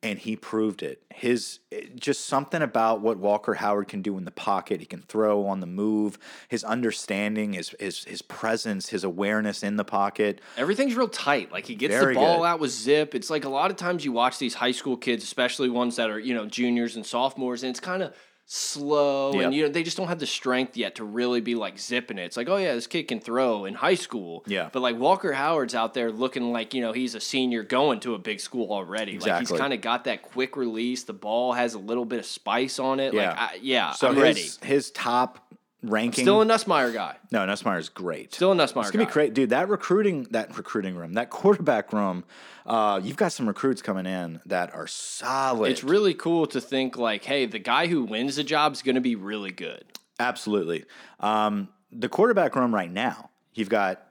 And 0.02 0.18
he 0.18 0.36
proved 0.36 0.82
it. 0.82 1.02
His 1.12 1.58
just 1.96 2.26
something 2.26 2.62
about 2.62 3.00
what 3.00 3.16
Walker 3.18 3.54
Howard 3.54 3.88
can 3.88 4.02
do 4.02 4.18
in 4.18 4.24
the 4.24 4.30
pocket. 4.30 4.78
He 4.80 4.86
can 4.86 5.02
throw 5.02 5.46
on 5.46 5.60
the 5.60 5.66
move. 5.66 6.18
His 6.48 6.62
understanding, 6.62 7.54
his 7.54 7.74
his 7.80 8.04
his 8.04 8.22
presence, 8.22 8.90
his 8.90 9.04
awareness 9.04 9.62
in 9.62 9.76
the 9.76 9.84
pocket. 9.84 10.40
Everything's 10.56 10.94
real 10.94 11.08
tight. 11.08 11.50
Like 11.50 11.66
he 11.66 11.74
gets 11.74 11.94
Very 11.94 12.14
the 12.14 12.20
ball 12.20 12.38
good. 12.38 12.44
out 12.44 12.60
with 12.60 12.70
zip. 12.70 13.14
It's 13.14 13.30
like 13.30 13.44
a 13.44 13.48
lot 13.48 13.70
of 13.70 13.76
times 13.76 14.04
you 14.04 14.12
watch 14.12 14.38
these 14.38 14.54
high 14.54 14.72
school 14.72 14.96
kids, 14.96 15.24
especially 15.24 15.70
ones 15.70 15.96
that 15.96 16.10
are 16.10 16.20
you 16.20 16.34
know 16.34 16.46
juniors 16.46 16.94
and 16.96 17.04
sophomores, 17.04 17.62
and 17.62 17.70
it's 17.70 17.80
kind 17.80 18.02
of 18.02 18.14
slow 18.48 19.32
Yep. 19.34 19.44
and 19.44 19.54
you 19.54 19.62
know 19.64 19.68
they 19.68 19.82
just 19.82 19.96
don't 19.96 20.06
have 20.06 20.20
the 20.20 20.26
strength 20.26 20.76
yet 20.76 20.94
to 20.94 21.04
really 21.04 21.40
be 21.40 21.54
like 21.56 21.78
zipping 21.78 22.16
it. 22.18 22.22
It's 22.24 22.36
like 22.36 22.48
oh 22.48 22.56
yeah, 22.56 22.74
this 22.74 22.86
kid 22.86 23.08
can 23.08 23.20
throw 23.20 23.64
in 23.64 23.74
high 23.74 23.96
school. 23.96 24.44
Yeah. 24.46 24.68
But 24.72 24.80
like 24.82 24.96
Walker 24.96 25.32
Howard's 25.32 25.74
out 25.74 25.94
there 25.94 26.12
looking 26.12 26.52
like 26.52 26.72
you 26.72 26.80
know 26.80 26.92
he's 26.92 27.14
a 27.16 27.20
senior 27.20 27.64
going 27.64 28.00
to 28.00 28.14
a 28.14 28.18
big 28.18 28.38
school 28.40 28.70
already. 28.72 29.12
Like 29.12 29.16
Exactly. 29.26 29.54
he's 29.54 29.60
kind 29.60 29.72
of 29.72 29.80
got 29.80 30.04
that 30.04 30.22
quick 30.22 30.56
release. 30.56 31.02
The 31.04 31.12
ball 31.12 31.52
has 31.54 31.74
a 31.74 31.78
little 31.78 32.04
bit 32.04 32.20
of 32.20 32.26
spice 32.26 32.78
on 32.78 33.00
it. 33.00 33.12
Yeah. 33.12 33.30
Like 33.30 33.38
I, 33.38 33.58
yeah, 33.60 33.90
So 33.92 34.08
I'm 34.08 34.14
his, 34.14 34.22
ready. 34.22 34.46
His 34.62 34.90
top 34.92 35.45
ranking. 35.88 36.24
Still 36.24 36.42
a 36.42 36.44
Nussmeier 36.44 36.92
guy. 36.92 37.16
no, 37.30 37.40
Nussmeier's 37.40 37.88
great. 37.88 38.34
Still 38.34 38.52
a 38.52 38.54
Nussmeier 38.54 38.82
It's 38.82 38.90
gonna 38.90 39.04
guy. 39.04 39.10
be 39.10 39.12
great, 39.12 39.34
dude. 39.34 39.50
That 39.50 39.68
recruiting, 39.68 40.24
that 40.30 40.56
recruiting 40.56 40.96
room, 40.96 41.14
that 41.14 41.30
quarterback 41.30 41.92
room. 41.92 42.24
Uh, 42.64 43.00
you've 43.02 43.16
got 43.16 43.32
some 43.32 43.46
recruits 43.46 43.80
coming 43.82 44.06
in 44.06 44.40
that 44.46 44.74
are 44.74 44.86
solid. 44.86 45.70
It's 45.70 45.84
really 45.84 46.14
cool 46.14 46.46
to 46.48 46.60
think 46.60 46.96
like, 46.96 47.24
hey, 47.24 47.46
the 47.46 47.58
guy 47.60 47.86
who 47.86 48.02
wins 48.04 48.36
the 48.36 48.44
job 48.44 48.72
is 48.72 48.82
going 48.82 48.96
to 48.96 49.00
be 49.00 49.14
really 49.14 49.52
good. 49.52 49.84
Absolutely. 50.18 50.84
Um, 51.20 51.68
the 51.92 52.08
quarterback 52.08 52.56
room 52.56 52.74
right 52.74 52.90
now, 52.90 53.30
you've 53.54 53.68
got 53.68 54.02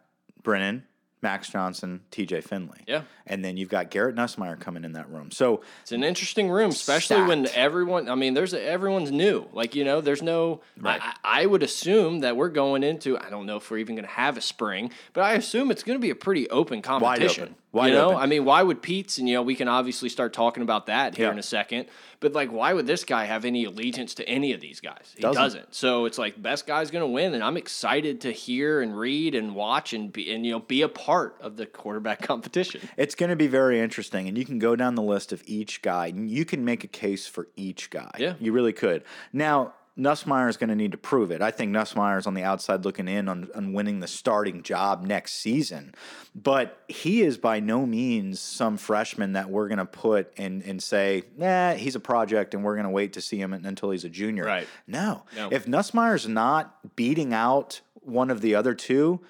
Brennan, 0.44 0.84
Max 1.26 1.50
Johnson, 1.50 2.02
TJ 2.12 2.44
Finley. 2.44 2.84
Yeah. 2.86 3.02
And 3.26 3.44
then 3.44 3.58
you've 3.58 3.70
got 3.70 3.90
Garrett 3.90 4.16
Nussmeier 4.16 4.60
coming 4.60 4.86
in 4.86 4.94
that 4.94 5.10
room. 5.10 5.32
So 5.32 5.62
It's 5.82 5.92
an 5.92 6.04
interesting 6.04 6.52
room, 6.52 6.70
especially 6.70 7.24
when 7.24 7.48
everyone. 7.56 8.08
I 8.08 8.14
mean, 8.14 8.36
there's 8.36 8.54
a, 8.54 8.64
everyone's 8.64 9.12
new. 9.12 9.48
Like 9.52 9.74
you 9.74 9.84
know, 9.84 10.02
there's 10.02 10.22
no. 10.22 10.62
Right. 10.80 11.02
I, 11.02 11.42
I 11.42 11.46
would 11.48 11.64
assume 11.64 12.20
that 12.20 12.38
we're 12.38 12.50
going 12.50 12.84
into. 12.84 13.18
I 13.18 13.32
don't 13.32 13.48
know 13.48 13.58
if 13.58 13.72
we're 13.72 13.80
even 13.80 13.96
going 13.96 14.06
to 14.06 14.12
have 14.12 14.38
a 14.38 14.42
spring, 14.42 14.92
but 15.14 15.24
I 15.24 15.34
assume 15.34 15.72
it's 15.72 15.82
going 15.82 15.98
to 15.98 16.02
be 16.02 16.12
a 16.12 16.16
pretty 16.16 16.48
open 16.52 16.84
competition. 16.84 17.44
open. 17.46 17.56
Wide 17.76 17.88
you 17.90 17.94
know, 17.94 18.06
open. 18.12 18.18
I 18.22 18.26
mean, 18.26 18.46
why 18.46 18.64
would 18.64 18.82
Peetz 18.82 19.20
and 19.20 19.28
you 19.30 19.36
know 19.36 19.42
we 19.44 19.54
can 19.56 19.68
obviously 19.68 20.10
start 20.10 20.34
talking 20.34 20.64
about 20.64 20.86
that 20.88 21.16
here 21.16 21.26
Yeah. 21.28 21.32
in 21.34 21.40
a 21.40 21.44
second. 21.44 21.88
But 22.22 22.34
like, 22.34 22.50
why 22.52 22.74
would 22.74 22.88
this 22.88 23.04
guy 23.04 23.26
have 23.26 23.44
any 23.46 23.66
allegiance 23.66 24.14
to 24.16 24.28
any 24.28 24.54
of 24.54 24.62
these 24.62 24.80
guys? 24.80 25.14
He 25.16 25.22
Doesn't. 25.22 25.42
doesn't. 25.44 25.76
So 25.76 26.06
it's 26.06 26.18
like 26.18 26.42
best 26.42 26.66
guy's 26.66 26.90
going 26.90 27.04
to 27.04 27.08
win, 27.08 27.34
and 27.36 27.44
I'm 27.44 27.58
excited 27.58 28.22
to 28.22 28.32
hear 28.32 28.82
and 28.82 28.98
read 28.98 29.36
and 29.36 29.54
watch 29.54 29.94
and 29.94 30.12
be 30.12 30.34
and 30.34 30.46
you 30.46 30.54
know 30.54 30.60
be 30.62 30.82
a 30.82 30.90
part 30.90 31.36
of 31.42 31.58
the 31.58 31.66
quarterback 31.66 32.22
competition. 32.32 32.82
it's 32.98 33.14
going 33.16 33.30
to 33.30 33.36
be 33.36 33.48
very 33.48 33.80
interesting. 33.80 34.28
And 34.28 34.38
you 34.38 34.46
can 34.46 34.58
go 34.58 34.76
down 34.76 34.96
the 34.96 35.02
list 35.04 35.32
of 35.34 35.44
each 35.46 35.82
guy 35.82 36.08
and 36.08 36.30
you 36.30 36.46
can 36.46 36.64
make 36.66 36.84
a 36.84 36.88
case 36.88 37.28
for 37.28 37.48
each 37.56 37.90
guy. 37.90 38.12
Yeah. 38.18 38.36
You 38.40 38.54
really 38.54 38.74
could. 38.74 39.04
Now, 39.34 39.74
Nussmeier 39.98 40.50
is 40.50 40.58
going 40.58 40.70
to 40.70 40.76
need 40.76 40.92
to 40.92 40.98
prove 40.98 41.32
it. 41.32 41.42
I 41.42 41.52
think 41.52 41.72
Nussmeier 41.74 42.18
is 42.20 42.28
on 42.28 42.34
the 42.34 42.44
outside 42.44 42.84
looking 42.84 43.08
in 43.08 43.30
on, 43.30 43.48
on 43.56 43.72
winning 43.72 44.02
the 44.02 44.08
starting 44.08 44.62
job 44.62 45.04
next 45.06 45.36
season. 45.36 45.96
But 46.36 46.78
he 46.90 47.22
is 47.22 47.38
by 47.38 47.62
no 47.62 47.86
means 47.86 48.42
some 48.42 48.76
freshman 48.76 49.34
that 49.34 49.50
we're 49.50 49.70
going 49.70 49.78
to 49.78 49.86
put 49.86 50.34
and, 50.38 50.62
and 50.64 50.84
say, 50.84 51.24
nah, 51.38 51.74
he's 51.76 51.96
a 51.96 52.02
project 52.02 52.54
and 52.54 52.64
we're 52.64 52.76
going 52.76 52.84
to 52.86 52.90
wait 52.90 53.14
to 53.14 53.22
see 53.22 53.38
him 53.38 53.54
until 53.54 53.90
he's 53.92 54.04
a 54.04 54.10
junior. 54.10 54.44
Right. 54.44 54.68
No. 54.86 55.24
No. 55.34 55.48
If 55.50 55.66
Nussmeier's 55.66 56.28
not 56.28 56.96
beating 56.98 57.34
out 57.34 57.80
one 58.02 58.30
of 58.30 58.42
the 58.42 58.54
other 58.56 58.74
two, 58.74 59.22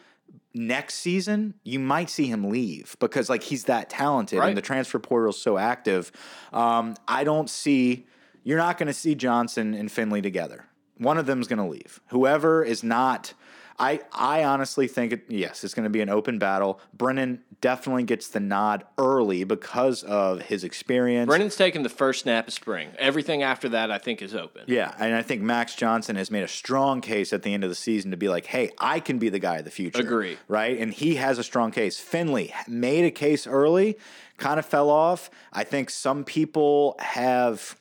next 0.57 0.95
season 0.95 1.53
you 1.65 1.77
might 1.77 2.09
see 2.09 2.27
him 2.27 2.49
leave 2.49 2.95
because 3.01 3.29
like 3.29 3.43
he's 3.43 3.65
that 3.65 3.89
talented 3.89 4.39
Right. 4.39 4.47
and 4.47 4.57
the 4.57 4.61
transfer 4.61 4.97
portal 4.99 5.31
is 5.31 5.37
so 5.41 5.57
active. 5.57 6.11
Um, 6.53 6.95
I 7.07 7.23
don't 7.25 7.49
see 7.49 8.07
you're 8.45 8.57
not 8.57 8.77
going 8.77 8.87
to 8.87 8.93
see 8.93 9.15
Johnson 9.15 9.73
and 9.73 9.91
Finley 9.91 10.21
together. 10.21 10.65
One 10.97 11.17
of 11.17 11.25
them's 11.25 11.49
going 11.49 11.59
to 11.59 11.65
leave. 11.65 11.99
Whoever 12.07 12.63
is 12.63 12.81
not. 12.81 13.33
I, 13.77 13.99
I 14.13 14.45
honestly 14.45 14.87
think 14.87 15.11
it, 15.11 15.25
yes, 15.27 15.65
it's 15.65 15.73
going 15.73 15.83
to 15.83 15.89
be 15.89 15.99
an 15.99 16.07
open 16.07 16.39
battle. 16.39 16.79
Brennan 16.93 17.41
definitely 17.59 18.03
gets 18.03 18.29
the 18.29 18.39
nod 18.39 18.85
early 18.97 19.43
because 19.43 20.03
of 20.03 20.43
his 20.43 20.63
experience. 20.63 21.27
Brennan's 21.27 21.57
taken 21.57 21.83
the 21.83 21.89
first 21.89 22.21
snap 22.21 22.47
of 22.47 22.53
spring. 22.53 22.91
Everything 22.97 23.43
after 23.43 23.67
that, 23.69 23.91
I 23.91 23.97
think, 23.97 24.21
is 24.21 24.33
open. 24.33 24.63
Yeah, 24.67 24.93
and 24.97 25.13
I 25.13 25.21
think 25.23 25.41
Max 25.41 25.75
Johnson 25.75 26.15
has 26.15 26.31
made 26.31 26.43
a 26.43 26.47
strong 26.47 27.01
case 27.01 27.33
at 27.33 27.43
the 27.43 27.53
end 27.53 27.65
of 27.65 27.69
the 27.69 27.75
season 27.75 28.11
to 28.11 28.17
be 28.17 28.29
like, 28.29 28.45
"Hey, 28.45 28.69
I 28.79 29.01
can 29.01 29.17
be 29.17 29.27
the 29.27 29.39
guy 29.39 29.57
of 29.57 29.65
the 29.65 29.71
future." 29.71 29.99
Agree. 29.99 30.37
Right, 30.47 30.79
and 30.79 30.93
he 30.93 31.15
has 31.15 31.37
a 31.37 31.43
strong 31.43 31.71
case. 31.71 31.99
Finley 31.99 32.53
made 32.69 33.03
a 33.03 33.11
case 33.11 33.45
early, 33.45 33.97
kind 34.37 34.57
of 34.57 34.65
fell 34.65 34.89
off. 34.89 35.29
I 35.51 35.65
think 35.65 35.89
some 35.89 36.23
people 36.23 36.95
have 36.99 37.75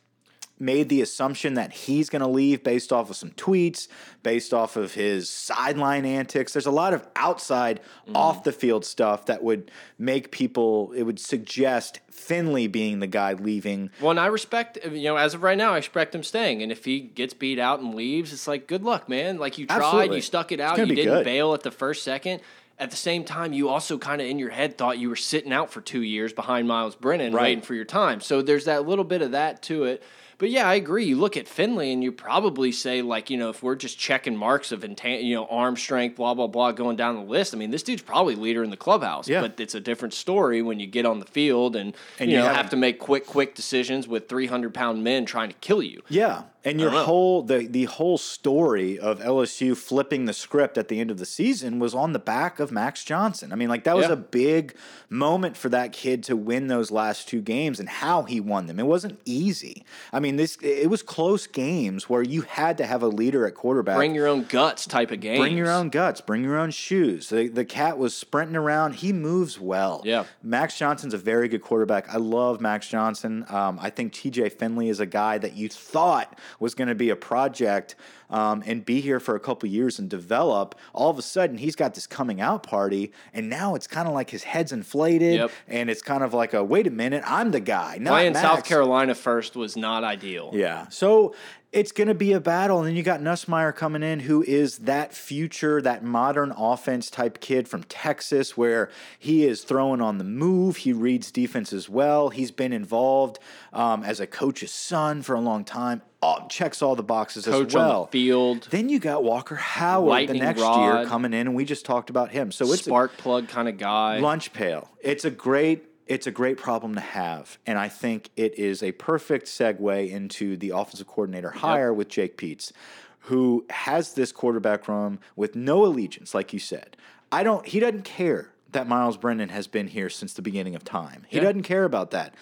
made 0.58 0.88
the 0.88 1.02
assumption 1.02 1.54
that 1.54 1.72
he's 1.72 2.08
going 2.08 2.22
to 2.22 2.28
leave 2.28 2.62
based 2.62 2.92
off 2.92 3.10
of 3.10 3.16
some 3.16 3.30
tweets, 3.32 3.88
based 4.22 4.54
off 4.54 4.76
of 4.76 4.94
his 4.94 5.28
sideline 5.28 6.04
antics. 6.06 6.52
There's 6.52 6.66
a 6.66 6.70
lot 6.70 6.94
of 6.94 7.06
outside, 7.16 7.80
mm-hmm. 8.04 8.16
off 8.16 8.44
the 8.44 8.52
field 8.52 8.84
stuff 8.84 9.26
that 9.26 9.42
would 9.42 9.70
make 9.98 10.30
people. 10.30 10.92
It 10.92 11.02
would 11.02 11.18
suggest 11.18 12.00
Finley 12.08 12.68
being 12.68 13.00
the 13.00 13.08
guy 13.08 13.32
leaving. 13.32 13.90
Well, 14.00 14.12
and 14.12 14.20
I 14.20 14.26
respect, 14.26 14.78
you 14.84 15.04
know, 15.04 15.16
as 15.16 15.34
of 15.34 15.42
right 15.42 15.58
now, 15.58 15.74
I 15.74 15.78
expect 15.78 16.14
him 16.14 16.22
staying. 16.22 16.62
And 16.62 16.70
if 16.70 16.84
he 16.84 17.00
gets 17.00 17.34
beat 17.34 17.58
out 17.58 17.80
and 17.80 17.94
leaves, 17.94 18.32
it's 18.32 18.46
like, 18.46 18.68
good 18.68 18.84
luck, 18.84 19.08
man. 19.08 19.38
Like, 19.38 19.58
you 19.58 19.66
tried, 19.66 19.82
Absolutely. 19.82 20.16
you 20.16 20.22
stuck 20.22 20.52
it 20.52 20.60
out, 20.60 20.78
you 20.78 20.86
didn't 20.86 21.04
good. 21.04 21.24
bail 21.24 21.52
at 21.54 21.62
the 21.62 21.72
first 21.72 22.04
second. 22.04 22.40
At 22.76 22.90
the 22.90 22.96
same 22.96 23.24
time, 23.24 23.52
you 23.52 23.68
also 23.68 23.98
kind 23.98 24.20
of 24.20 24.26
in 24.26 24.38
your 24.38 24.50
head 24.50 24.76
thought 24.78 24.98
you 24.98 25.08
were 25.08 25.16
sitting 25.16 25.52
out 25.52 25.70
for 25.70 25.80
two 25.80 26.02
years 26.02 26.32
behind 26.32 26.66
Myles 26.66 26.96
Brennan, 26.96 27.32
Right. 27.32 27.42
waiting 27.42 27.62
for 27.62 27.74
your 27.74 27.84
time. 27.84 28.20
So 28.20 28.42
there's 28.42 28.64
that 28.64 28.86
little 28.86 29.04
bit 29.04 29.22
of 29.22 29.32
that 29.32 29.62
to 29.64 29.84
it. 29.84 30.02
But 30.38 30.50
yeah, 30.50 30.68
I 30.68 30.74
agree. 30.74 31.04
You 31.04 31.16
look 31.16 31.36
at 31.36 31.46
Finley 31.48 31.92
and 31.92 32.02
you 32.02 32.10
probably 32.12 32.72
say, 32.72 33.02
like, 33.02 33.30
you 33.30 33.36
know, 33.36 33.50
if 33.50 33.62
we're 33.62 33.76
just 33.76 33.98
checking 33.98 34.36
marks 34.36 34.72
of, 34.72 34.80
intan- 34.82 35.22
you 35.24 35.34
know, 35.34 35.46
arm 35.46 35.76
strength, 35.76 36.16
blah, 36.16 36.34
blah, 36.34 36.46
blah, 36.46 36.72
going 36.72 36.96
down 36.96 37.14
the 37.16 37.22
list, 37.22 37.54
I 37.54 37.58
mean, 37.58 37.70
this 37.70 37.82
dude's 37.82 38.02
probably 38.02 38.34
leader 38.34 38.62
in 38.64 38.70
the 38.70 38.76
clubhouse. 38.76 39.28
Yeah. 39.28 39.40
But 39.40 39.60
it's 39.60 39.74
a 39.74 39.80
different 39.80 40.14
story 40.14 40.62
when 40.62 40.80
you 40.80 40.86
get 40.86 41.06
on 41.06 41.20
the 41.20 41.26
field 41.26 41.76
and, 41.76 41.94
And 42.18 42.30
you, 42.30 42.36
you 42.36 42.42
know, 42.42 42.48
have- 42.48 42.56
have 42.56 42.70
to 42.70 42.76
make 42.76 42.98
quick, 42.98 43.26
quick 43.26 43.54
decisions 43.54 44.08
with 44.08 44.28
300 44.28 44.72
pound 44.74 45.04
men 45.04 45.24
trying 45.26 45.48
to 45.50 45.56
kill 45.60 45.82
you. 45.82 46.02
Yeah, 46.08 46.42
and 46.64 46.80
your 46.80 46.90
whole 46.90 47.42
the 47.42 47.66
the 47.66 47.84
whole 47.84 48.18
story 48.18 48.98
of 48.98 49.20
LSU 49.20 49.76
flipping 49.76 50.24
the 50.24 50.32
script 50.32 50.76
at 50.76 50.88
the 50.88 51.00
end 51.00 51.10
of 51.10 51.18
the 51.18 51.26
season 51.26 51.78
was 51.78 51.94
on 51.94 52.12
the 52.12 52.18
back 52.18 52.58
of 52.58 52.72
Max 52.72 53.04
Johnson. 53.04 53.52
I 53.52 53.56
mean, 53.56 53.68
like 53.68 53.84
that 53.84 53.96
was 53.96 54.06
Yeah. 54.06 54.12
a 54.14 54.16
big 54.16 54.74
moment 55.08 55.56
for 55.56 55.68
that 55.68 55.92
kid 55.92 56.24
to 56.24 56.36
win 56.36 56.66
those 56.66 56.90
last 56.90 57.28
two 57.28 57.40
games 57.40 57.78
and 57.78 57.88
how 57.88 58.22
he 58.24 58.40
won 58.40 58.66
them. 58.66 58.80
It 58.80 58.86
wasn't 58.86 59.20
easy. 59.24 59.84
I 60.12 60.18
mean, 60.20 60.24
mean, 60.24 60.36
this 60.36 60.56
it 60.62 60.88
was 60.88 61.02
close 61.02 61.46
games 61.46 62.08
where 62.08 62.22
you 62.22 62.42
had 62.42 62.78
to 62.78 62.86
have 62.86 63.02
a 63.02 63.08
leader 63.08 63.46
at 63.46 63.54
quarterback. 63.54 63.96
Bring 63.96 64.14
your 64.14 64.26
own 64.26 64.44
guts 64.44 64.86
type 64.86 65.10
of 65.10 65.20
game. 65.20 65.38
Bring 65.38 65.56
your 65.56 65.70
own 65.70 65.90
guts. 65.90 66.20
Bring 66.20 66.42
your 66.42 66.56
own 66.56 66.70
shoes. 66.70 67.28
The, 67.28 67.48
the 67.48 67.64
cat 67.64 67.98
was 67.98 68.16
sprinting 68.16 68.56
around. 68.56 68.94
He 68.96 69.12
moves 69.12 69.60
well. 69.60 70.00
Yeah. 70.04 70.24
Max 70.42 70.78
Johnson's 70.78 71.14
a 71.14 71.18
very 71.18 71.48
good 71.48 71.62
quarterback. 71.62 72.12
I 72.12 72.16
love 72.16 72.60
Max 72.60 72.88
Johnson. 72.88 73.44
Um, 73.48 73.78
I 73.80 73.90
think 73.90 74.12
TJ 74.14 74.52
Finley 74.52 74.88
is 74.88 74.98
a 75.00 75.06
guy 75.06 75.38
that 75.38 75.54
you 75.56 75.68
thought 75.68 76.38
was 76.60 76.74
going 76.74 76.88
to 76.88 76.94
be 76.94 77.10
a 77.10 77.16
project 77.16 77.94
um, 78.30 78.62
and 78.66 78.84
be 78.84 79.00
here 79.00 79.20
for 79.20 79.34
a 79.36 79.40
couple 79.40 79.68
years 79.68 79.98
and 79.98 80.08
develop. 80.08 80.74
All 80.92 81.10
of 81.10 81.18
a 81.18 81.22
sudden, 81.22 81.58
he's 81.58 81.76
got 81.76 81.94
this 81.94 82.06
coming 82.06 82.40
out 82.40 82.62
party, 82.62 83.12
and 83.32 83.48
now 83.48 83.74
it's 83.74 83.86
kind 83.86 84.08
of 84.08 84.14
like 84.14 84.30
his 84.30 84.42
head's 84.44 84.72
inflated, 84.72 85.34
Yep. 85.34 85.50
and 85.68 85.90
it's 85.90 86.02
kind 86.02 86.22
of 86.24 86.34
like 86.34 86.54
a 86.54 86.64
wait 86.64 86.86
a 86.86 86.90
minute, 86.90 87.22
I'm 87.26 87.50
the 87.50 87.60
guy. 87.60 87.98
Not 88.00 88.10
Playing 88.10 88.32
Max. 88.32 88.42
South 88.46 88.64
Carolina 88.64 89.14
first 89.14 89.56
was 89.56 89.76
not 89.76 90.04
ideal. 90.04 90.50
Yeah. 90.52 90.88
So 90.88 91.34
it's 91.72 91.90
going 91.90 92.06
to 92.06 92.14
be 92.14 92.32
a 92.32 92.38
battle. 92.40 92.78
And 92.78 92.86
then 92.86 92.94
you 92.94 93.02
got 93.02 93.20
Nussmeier 93.20 93.74
coming 93.74 94.02
in, 94.04 94.20
who 94.20 94.42
is 94.44 94.78
that 94.78 95.12
future, 95.12 95.82
that 95.82 96.04
modern 96.04 96.52
offense 96.56 97.10
type 97.10 97.40
kid 97.40 97.66
from 97.68 97.82
Texas, 97.84 98.56
where 98.56 98.90
he 99.18 99.44
is 99.44 99.64
throwing 99.64 100.00
on 100.00 100.18
the 100.18 100.24
move. 100.24 100.76
He 100.78 100.92
reads 100.92 101.32
defense 101.32 101.72
as 101.72 101.88
well. 101.88 102.28
He's 102.28 102.52
been 102.52 102.72
involved 102.72 103.40
um, 103.72 104.04
as 104.04 104.20
a 104.20 104.26
coach's 104.26 104.70
son 104.70 105.22
for 105.22 105.34
a 105.34 105.40
long 105.40 105.64
time. 105.64 106.02
All, 106.24 106.48
checks 106.48 106.80
all 106.82 106.96
the 106.96 107.02
boxes 107.02 107.44
Coach 107.44 107.68
as 107.68 107.74
well. 107.74 108.04
the 108.06 108.10
field, 108.12 108.66
Then 108.70 108.88
you 108.88 108.98
got 108.98 109.22
Walker 109.22 109.56
Howard 109.56 110.28
the 110.28 110.34
next 110.34 110.60
rod. 110.62 111.00
year 111.00 111.06
coming 111.06 111.32
in, 111.34 111.46
and 111.48 111.54
we 111.54 111.64
just 111.64 111.84
talked 111.84 112.08
about 112.10 112.30
him. 112.30 112.50
So 112.50 112.64
it's 112.72 112.80
a 112.82 112.84
spark 112.84 113.16
plug 113.18 113.48
kind 113.48 113.68
of 113.68 113.76
guy. 113.78 114.18
lunch 114.18 114.52
pail. 114.52 114.88
It's 115.02 115.24
a 115.24 115.30
great 115.30 115.84
it's 116.06 116.26
a 116.26 116.30
great 116.30 116.58
problem 116.58 116.94
to 116.96 117.00
have, 117.00 117.58
and 117.66 117.78
I 117.78 117.88
think 117.88 118.28
it 118.36 118.58
is 118.58 118.82
a 118.82 118.92
perfect 118.92 119.46
segue 119.46 120.10
into 120.10 120.54
the 120.56 120.70
offensive 120.70 121.06
coordinator 121.06 121.50
hire 121.50 121.94
with 121.94 122.08
Jake 122.08 122.36
Peetz, 122.36 122.72
who 123.20 123.64
has 123.70 124.12
this 124.12 124.30
quarterback 124.30 124.86
room 124.86 125.18
with 125.34 125.56
no 125.56 125.84
allegiance, 125.86 126.34
like 126.34 126.52
you 126.52 126.58
said. 126.58 126.96
I 127.32 127.42
don't. 127.42 127.66
He 127.66 127.80
doesn't 127.80 128.04
care 128.04 128.50
that 128.72 128.86
Myles 128.86 129.16
Brennan 129.16 129.48
has 129.50 129.66
been 129.66 129.86
here 129.86 130.10
since 130.10 130.34
the 130.34 130.42
beginning 130.42 130.74
of 130.74 130.84
time. 130.84 131.24
He 131.28 131.36
Yeah. 131.38 131.44
doesn't 131.44 131.62
care 131.62 131.84
about 131.84 132.10
that. 132.10 132.34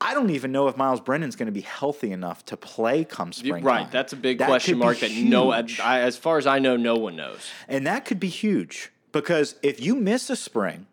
I 0.00 0.14
don't 0.14 0.30
even 0.30 0.50
know 0.50 0.68
if 0.68 0.76
Myles 0.76 1.00
Brennan's 1.00 1.36
going 1.36 1.46
to 1.46 1.52
be 1.52 1.60
healthy 1.60 2.10
enough 2.10 2.44
to 2.46 2.56
play 2.56 3.04
come 3.04 3.32
spring. 3.32 3.62
Right, 3.62 3.90
that's 3.90 4.12
a 4.12 4.16
big 4.16 4.38
That 4.38 4.46
question 4.46 4.78
mark 4.78 5.00
that 5.00 5.12
no, 5.12 5.50
I, 5.52 6.00
as 6.00 6.16
far 6.16 6.38
as 6.38 6.46
I 6.46 6.58
know, 6.58 6.76
no 6.76 6.96
one 6.96 7.16
knows. 7.16 7.50
And 7.68 7.86
that 7.86 8.06
could 8.06 8.18
be 8.18 8.28
huge 8.28 8.90
because 9.12 9.56
if 9.62 9.80
you 9.80 9.94
miss 9.94 10.30
a 10.30 10.36
spring 10.36 10.86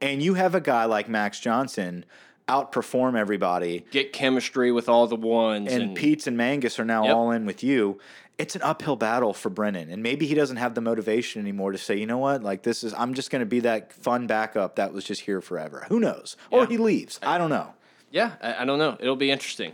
and 0.00 0.22
you 0.22 0.34
have 0.34 0.54
a 0.54 0.60
guy 0.60 0.86
like 0.86 1.08
Max 1.08 1.40
Johnson 1.40 2.06
outperform 2.48 3.18
everybody 3.18 3.84
Get 3.90 4.14
chemistry 4.14 4.72
with 4.72 4.88
all 4.88 5.06
the 5.06 5.16
ones, 5.16 5.70
and, 5.70 5.82
and, 5.82 5.96
Peetz 5.96 6.26
and 6.26 6.36
Mangas 6.36 6.78
are 6.78 6.84
now 6.84 7.04
Yep. 7.04 7.14
all 7.14 7.30
in 7.32 7.44
with 7.44 7.62
you, 7.62 7.98
it's 8.38 8.56
an 8.56 8.62
uphill 8.62 8.96
battle 8.96 9.34
for 9.34 9.50
Brennan. 9.50 9.90
And 9.90 10.02
maybe 10.02 10.26
he 10.26 10.34
doesn't 10.34 10.56
have 10.56 10.74
the 10.74 10.80
motivation 10.80 11.42
anymore 11.42 11.72
to 11.72 11.78
say, 11.78 11.96
you 11.96 12.06
know 12.06 12.18
what, 12.18 12.42
like 12.42 12.62
this 12.62 12.82
is, 12.82 12.94
I'm 12.94 13.12
just 13.12 13.30
going 13.30 13.40
to 13.40 13.46
be 13.46 13.60
that 13.60 13.92
fun 13.92 14.26
backup 14.26 14.76
that 14.76 14.94
was 14.94 15.04
just 15.04 15.22
here 15.22 15.42
forever. 15.42 15.84
Who 15.90 16.00
knows? 16.00 16.36
Or 16.50 16.64
he 16.64 16.78
leaves. 16.78 17.20
I 17.22 17.36
don't 17.36 17.50
know. 17.50 17.74
Yeah, 18.10 18.32
I, 18.42 18.62
I 18.62 18.64
don't 18.64 18.78
know. 18.78 18.96
It'll 19.00 19.16
be 19.16 19.30
interesting. 19.30 19.72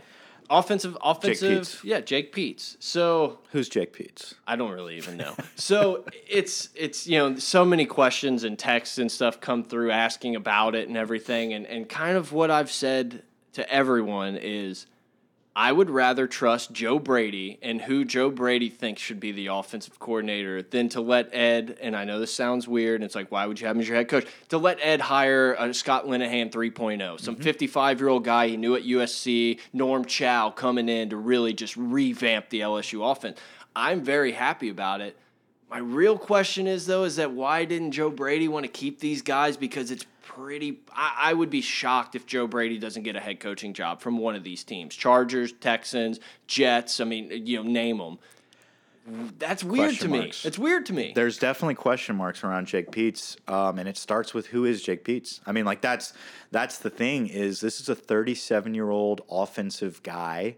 Offensive, 0.49 0.95
offensive, 1.03 1.63
Peetz. 1.63 1.83
yeah, 1.83 2.01
Jake 2.01 2.33
Peetz. 2.35 2.77
So 2.79 3.39
Who's 3.51 3.67
Jake 3.67 3.97
Peetz? 3.97 4.35
I 4.45 4.55
don't 4.55 4.71
really 4.71 4.95
even 4.97 5.17
know. 5.17 5.33
So 5.55 6.05
it's 6.29 6.69
it's 6.75 7.07
you 7.07 7.17
know 7.17 7.37
so 7.37 7.65
many 7.65 7.85
questions 7.85 8.43
and 8.43 8.59
texts 8.59 8.99
and 8.99 9.11
stuff 9.11 9.41
come 9.41 9.63
through 9.63 9.89
asking 9.89 10.35
about 10.35 10.75
it 10.75 10.87
and 10.87 10.97
everything 10.97 11.53
and 11.53 11.65
and 11.65 11.89
kind 11.89 12.15
of 12.15 12.31
what 12.31 12.51
I've 12.51 12.71
said 12.71 13.23
to 13.53 13.67
everyone 13.71 14.37
is 14.37 14.85
I 15.57 15.71
would 15.71 15.89
rather 15.89 16.27
trust 16.27 16.73
Joe 16.73 16.99
Brady 16.99 17.57
and 17.61 17.79
who 17.79 18.03
Joe 18.03 18.29
Brady 18.29 18.69
thinks 18.69 19.01
should 19.01 19.21
be 19.21 19.31
the 19.31 19.47
offensive 19.47 19.99
coordinator 19.99 20.61
than 20.61 20.89
to 20.89 20.99
let 20.99 21.33
Ed 21.33 21.77
and 21.81 21.95
I 21.95 22.03
know 22.03 22.19
this 22.19 22.33
sounds 22.33 22.67
weird 22.67 22.95
and 22.95 23.05
it's 23.05 23.15
like 23.15 23.31
why 23.31 23.45
would 23.45 23.61
you 23.61 23.67
have 23.67 23.77
him 23.77 23.81
as 23.81 23.87
your 23.87 23.95
head 23.95 24.09
coach? 24.09 24.27
To 24.49 24.57
let 24.57 24.79
Ed 24.81 24.99
hire 24.99 25.53
a 25.53 25.73
Scott 25.73 26.07
Linehan 26.07 26.51
3.0 26.51 27.19
some 27.21 27.35
mm-hmm. 27.35 27.43
55 27.43 27.99
year 28.01 28.09
old 28.09 28.25
guy 28.25 28.49
he 28.49 28.57
knew 28.57 28.75
at 28.75 28.83
USC 28.83 29.59
Norm 29.71 30.03
Chow 30.03 30.49
coming 30.49 30.89
in 30.89 31.11
to 31.11 31.15
really 31.17 31.53
just 31.53 31.77
revamp 31.77 32.49
the 32.49 32.59
LSU 32.59 33.09
offense. 33.09 33.39
I'm 33.73 34.03
very 34.03 34.33
happy 34.33 34.67
about 34.67 34.99
it. 34.99 35.17
My 35.69 35.77
real 35.77 36.17
question 36.17 36.67
is 36.67 36.85
though, 36.85 37.05
is 37.05 37.15
that 37.15 37.31
why 37.31 37.63
didn't 37.63 37.91
Joe 37.91 38.09
Brady 38.09 38.49
want 38.49 38.65
to 38.65 38.71
keep 38.71 38.99
these 38.99 39.21
guys? 39.21 39.55
Because 39.55 39.89
it's 39.89 40.05
pretty. 40.25 40.81
I, 40.91 41.29
I 41.29 41.33
would 41.33 41.49
be 41.49 41.61
shocked 41.61 42.15
if 42.15 42.25
Joe 42.25 42.47
Brady 42.47 42.77
doesn't 42.77 43.03
get 43.03 43.15
a 43.15 43.19
head 43.19 43.39
coaching 43.39 43.73
job 43.73 44.01
from 44.01 44.17
one 44.17 44.35
of 44.35 44.43
these 44.43 44.63
teams: 44.63 44.95
Chargers, 44.95 45.53
Texans, 45.53 46.19
Jets. 46.47 46.99
I 46.99 47.05
mean, 47.05 47.45
you 47.45 47.63
know, 47.63 47.69
name 47.69 47.99
them. 47.99 48.17
That's 49.37 49.63
weird 49.63 49.89
Question 49.89 50.11
to 50.11 50.19
me. 50.19 50.31
It's 50.43 50.57
weird 50.57 50.87
to 50.87 50.93
me. 50.93 51.13
There's 51.13 51.37
definitely 51.37 51.75
question 51.75 52.15
marks 52.15 52.43
around 52.43 52.65
Jake 52.65 52.89
Peetz, 52.89 53.37
um, 53.47 53.77
and 53.77 53.87
it 53.87 53.97
starts 53.97 54.33
with 54.33 54.47
who 54.47 54.65
is 54.65 54.81
Jake 54.81 55.05
Peetz. 55.05 55.41
I 55.45 55.51
mean, 55.51 55.63
like 55.63 55.81
that's 55.81 56.13
that's 56.51 56.79
the 56.79 56.89
thing 56.89 57.27
is 57.27 57.61
this 57.61 57.79
is 57.79 57.87
a 57.87 57.95
37 57.95 58.73
year 58.73 58.89
old 58.89 59.21
offensive 59.29 60.01
guy 60.01 60.55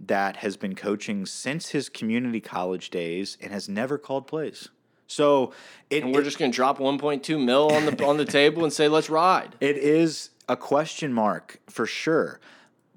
that 0.00 0.36
has 0.36 0.56
been 0.56 0.74
coaching 0.74 1.26
since 1.26 1.68
his 1.68 1.90
community 1.90 2.40
college 2.40 2.88
days 2.88 3.36
and 3.42 3.52
has 3.52 3.68
never 3.68 3.98
called 3.98 4.26
plays. 4.26 4.70
So 5.10 5.52
it, 5.90 6.04
and 6.04 6.14
we're 6.14 6.20
it- 6.20 6.24
just 6.24 6.38
going 6.38 6.50
to 6.52 6.54
drop 6.56 6.78
1.2 6.78 7.44
mil 7.44 7.70
on 7.72 7.86
the 7.86 8.04
on 8.04 8.16
the 8.16 8.24
table 8.24 8.62
and 8.62 8.72
say 8.72 8.88
let's 8.88 9.10
ride. 9.10 9.56
it 9.60 9.76
is 9.76 10.30
a 10.48 10.56
question 10.56 11.12
mark 11.12 11.58
for 11.68 11.86
sure. 11.86 12.40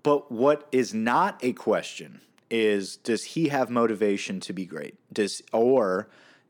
But 0.04 0.32
what 0.32 0.68
is 0.72 0.94
not 0.94 1.40
a 1.42 1.54
question 1.54 2.22
is 2.50 2.98
does 2.98 3.24
he 3.24 3.48
have 3.48 3.70
motivation 3.70 4.40
to 4.42 4.54
be 4.54 4.66
great? 4.66 4.96
Does 5.12 5.42
or 5.52 6.08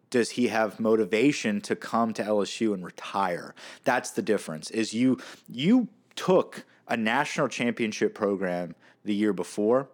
does 0.09 0.31
he 0.31 0.47
have 0.49 0.79
motivation 0.79 1.61
to 1.61 1.75
come 1.75 2.13
to 2.13 2.23
LSU 2.23 2.73
and 2.73 2.83
retire? 2.83 3.55
That's 3.83 4.11
the 4.11 4.21
difference. 4.21 4.69
Is 4.69 4.93
you 4.93 5.19
you 5.47 5.87
took 6.15 6.65
a 6.87 6.97
national 6.97 7.47
championship 7.47 8.13
program 8.13 8.75
the 9.05 9.15
year 9.15 9.33
before 9.33 9.87